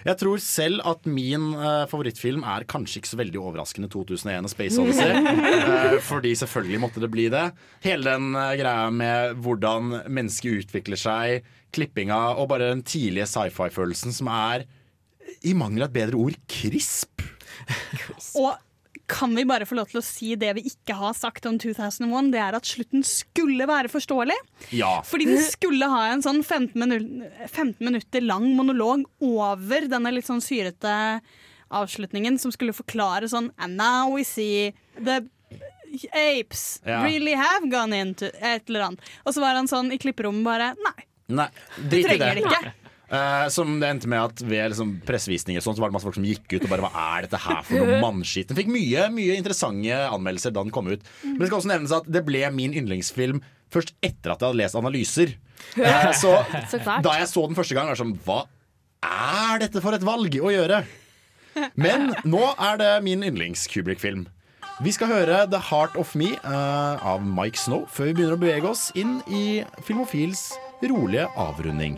Jeg 0.08 0.20
tror 0.22 0.42
selv 0.42 0.82
at 0.88 1.06
min 1.10 1.52
uh, 1.58 1.86
favorittfilm 1.90 2.46
er 2.48 2.66
kanskje 2.70 3.02
ikke 3.02 3.12
så 3.12 3.20
veldig 3.22 3.42
overraskende 3.42 3.90
2001 3.94 4.50
og 4.50 4.54
Space 4.54 4.82
Odyssey. 4.82 5.14
uh, 5.14 5.98
fordi 6.12 6.34
selvfølgelig 6.42 6.82
måtte 6.84 7.04
det 7.04 7.12
bli 7.14 7.28
det. 7.34 7.46
Hele 7.86 8.16
den 8.16 8.32
uh, 8.38 8.56
greia 8.58 8.90
med 8.94 9.38
hvordan 9.46 10.02
mennesket 10.08 10.64
utvikler 10.66 11.02
seg, 11.02 11.48
klippinga 11.76 12.20
og 12.38 12.50
bare 12.54 12.72
den 12.72 12.86
tidlige 12.88 13.28
sci-fi-følelsen 13.30 14.16
som 14.16 14.32
er 14.32 14.66
i 15.46 15.54
mangel 15.58 15.86
av 15.86 15.92
et 15.92 16.00
bedre 16.00 16.22
ord, 16.22 16.38
krisp. 16.50 17.22
Og 18.40 18.54
kan 19.08 19.32
vi 19.36 19.46
bare 19.48 19.66
få 19.66 19.76
lov 19.78 19.88
til 19.92 20.02
å 20.02 20.04
si 20.06 20.34
det 20.40 20.50
vi 20.58 20.66
ikke 20.68 20.96
har 21.00 21.14
sagt 21.16 21.46
om 21.48 21.56
2001? 21.62 22.32
Det 22.34 22.40
er 22.44 22.58
at 22.58 22.68
slutten 22.68 23.06
skulle 23.08 23.68
være 23.70 23.88
forståelig. 23.92 24.36
Ja. 24.76 24.98
Fordi 25.08 25.30
den 25.30 25.40
skulle 25.46 25.88
ha 25.92 26.02
en 26.12 26.24
sånn 26.26 26.42
15, 26.44 26.76
minu 26.76 26.98
15 27.48 27.80
minutter 27.88 28.26
lang 28.26 28.50
monolog 28.58 29.06
over 29.24 29.88
denne 29.88 30.12
litt 30.12 30.28
sånn 30.28 30.44
syrete 30.44 31.22
avslutningen, 31.72 32.38
som 32.40 32.52
skulle 32.56 32.76
forklare 32.76 33.28
sånn 33.32 33.50
And 33.58 33.80
now 33.80 34.12
we 34.16 34.24
see 34.28 34.74
the 35.00 35.22
apes 36.14 36.82
Ja. 36.86 37.04
really 37.04 37.34
have 37.36 37.70
gone 37.72 37.94
into 37.96 38.28
et 38.44 38.68
eller 38.70 38.82
annet. 38.90 39.00
Og 39.26 39.34
så 39.34 39.40
var 39.44 39.56
han 39.56 39.68
sånn 39.68 39.92
i 39.92 39.98
klipperommet 39.98 40.44
bare 40.44 40.74
Nei, 40.84 41.08
Nei, 41.28 41.48
trenger 41.90 42.36
det 42.36 42.44
ikke. 42.44 42.74
Eh, 43.08 43.48
som 43.54 43.78
det 43.80 43.88
endte 43.88 44.10
med 44.12 44.20
at 44.20 44.42
ved 44.44 44.74
liksom 44.74 44.98
pressevisninger 45.08 45.64
sånt, 45.64 45.78
så 45.78 45.84
var 45.84 45.92
det 45.92 45.96
masse 45.96 46.08
folk 46.10 46.18
som 46.18 46.26
gikk 46.28 46.58
ut 46.58 46.66
og 46.66 46.72
bare 46.74 46.84
Hva 46.84 47.04
er 47.16 47.28
dette 47.28 47.40
her 47.40 47.62
for 47.64 47.80
noe 47.80 48.00
mannskitt? 48.04 48.50
Den 48.52 48.60
fikk 48.60 48.72
mye, 48.74 49.08
mye 49.16 49.38
interessante 49.40 50.00
anmeldelser 50.12 50.56
da 50.56 50.66
den 50.66 50.74
kom 50.76 50.90
ut. 50.92 51.06
Men 51.24 51.40
det 51.40 51.48
skal 51.48 51.62
også 51.62 51.72
nevnes 51.72 51.96
at 51.96 52.10
det 52.12 52.26
ble 52.28 52.44
min 52.56 52.76
yndlingsfilm 52.76 53.40
først 53.72 53.96
etter 54.04 54.34
at 54.34 54.42
jeg 54.42 54.50
hadde 54.50 54.62
lest 54.64 54.80
analyser. 54.80 55.36
Uh, 55.74 56.12
så 56.14 56.32
Så 56.72 56.78
da 57.02 57.16
jeg 57.18 57.28
så 57.32 57.42
den 57.50 57.58
første 57.58 57.74
gang, 57.74 57.90
var 57.90 57.98
det 57.98 58.00
sånn 58.04 58.14
Hva 58.28 58.44
er 59.02 59.64
dette 59.64 59.82
for 59.82 59.98
et 59.98 60.06
valg 60.06 60.36
å 60.38 60.52
gjøre? 60.54 60.84
Men 61.74 62.12
nå 62.30 62.44
er 62.54 62.78
det 62.78 62.90
min 63.02 63.26
yndlings-Kubrick-film. 63.26 64.28
Vi 64.86 64.94
skal 64.94 65.10
høre 65.10 65.40
The 65.50 65.58
Heart 65.72 65.98
of 65.98 66.14
Me 66.14 66.36
uh, 66.44 67.02
av 67.02 67.26
Mike 67.26 67.58
Snow 67.58 67.88
før 67.90 68.12
vi 68.12 68.20
begynner 68.20 68.38
å 68.38 68.42
bevege 68.44 68.70
oss 68.70 68.92
inn 68.94 69.18
i 69.34 69.64
Filmofils 69.88 70.52
rolige 70.86 71.26
avrunding. 71.34 71.98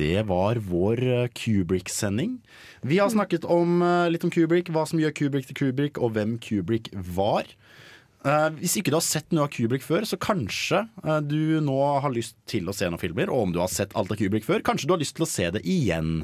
Det 0.00 0.22
var 0.24 0.56
vår 0.64 1.02
eh, 1.02 1.28
Kubrick-sending. 1.36 2.38
Vi 2.80 2.98
har 2.98 3.10
snakket 3.12 3.44
om, 3.44 3.82
eh, 3.82 4.08
litt 4.10 4.24
om 4.24 4.32
Kubrick, 4.32 4.70
hva 4.72 4.86
som 4.88 5.00
gjør 5.00 5.12
Kubrick 5.16 5.50
til 5.50 5.58
Kubrick, 5.58 6.00
og 6.00 6.14
hvem 6.16 6.38
Kubrick 6.40 6.88
var. 6.94 7.44
Eh, 8.24 8.48
hvis 8.60 8.78
ikke 8.80 8.94
du 8.94 8.96
har 8.96 9.04
sett 9.04 9.28
noe 9.36 9.44
av 9.44 9.52
Kubrick 9.52 9.84
før, 9.84 10.08
så 10.08 10.16
kanskje 10.20 10.86
du 11.28 11.60
nå 11.60 11.78
har 12.00 12.12
lyst 12.16 12.38
til 12.48 12.68
å 12.68 12.76
se 12.76 12.88
noen 12.88 13.00
filmer. 13.00 13.28
Og 13.28 13.48
om 13.48 13.54
du 13.54 13.60
har 13.60 13.72
sett 13.72 13.92
alt 13.92 14.12
av 14.12 14.20
Kubrick 14.20 14.48
før, 14.48 14.64
kanskje 14.64 14.88
du 14.88 14.96
har 14.96 15.04
lyst 15.04 15.18
til 15.20 15.28
å 15.28 15.32
se 15.36 15.50
det 15.52 15.66
igjen. 15.68 16.20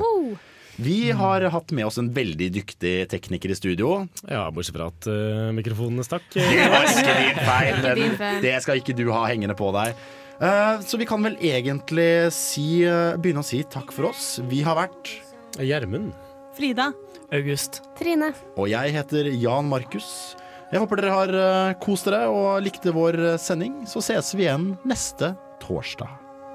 Vi 0.77 1.11
har 1.17 1.41
hatt 1.53 1.73
med 1.73 1.89
oss 1.89 1.97
en 2.01 2.11
veldig 2.13 2.51
dyktig 2.53 2.97
tekniker 3.09 3.53
i 3.53 3.57
studio. 3.57 3.95
Ja, 4.29 4.51
bortsett 4.53 4.77
fra 4.77 4.91
at 4.93 5.09
uh, 5.09 5.49
mikrofonene 5.57 6.05
stakk. 6.05 6.27
Det 6.37 6.67
var 6.69 6.85
ikke 6.85 7.15
din 7.17 7.41
feil. 7.49 7.79
Den, 7.81 8.17
feil. 8.21 8.43
det 8.45 8.53
skal 8.61 8.83
ikke 8.83 8.97
du 8.99 9.07
ha 9.09 9.23
hengende 9.25 9.57
på 9.57 9.71
deg. 9.73 9.97
Eh, 10.41 10.81
så 10.85 10.99
vi 11.01 11.07
kan 11.09 11.23
vel 11.25 11.39
egentlig 11.41 12.31
si, 12.35 12.85
eh, 12.85 13.17
begynne 13.17 13.41
å 13.41 13.47
si 13.47 13.63
takk 13.65 13.93
for 13.93 14.11
oss. 14.11 14.39
Vi 14.45 14.63
har 14.63 14.77
vært 14.77 15.15
Gjermund. 15.57 16.13
Frida. 16.57 16.93
August. 17.33 17.81
Trine. 17.99 18.33
Og 18.57 18.69
jeg 18.69 18.93
heter 18.93 19.31
Jan 19.33 19.69
Markus. 19.69 20.37
Jeg 20.71 20.83
håper 20.83 21.01
dere 21.01 21.15
har 21.15 21.33
eh, 21.41 21.75
kost 21.81 22.05
dere 22.05 22.29
og 22.29 22.63
likte 22.63 22.93
vår 22.93 23.39
sending. 23.41 23.87
Så 23.89 24.05
ses 24.05 24.35
vi 24.37 24.45
igjen 24.45 24.75
neste 24.85 25.35
torsdag. 25.63 26.11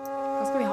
Hva 0.06 0.46
skal 0.46 0.62
vi 0.62 0.70
ha? 0.70 0.71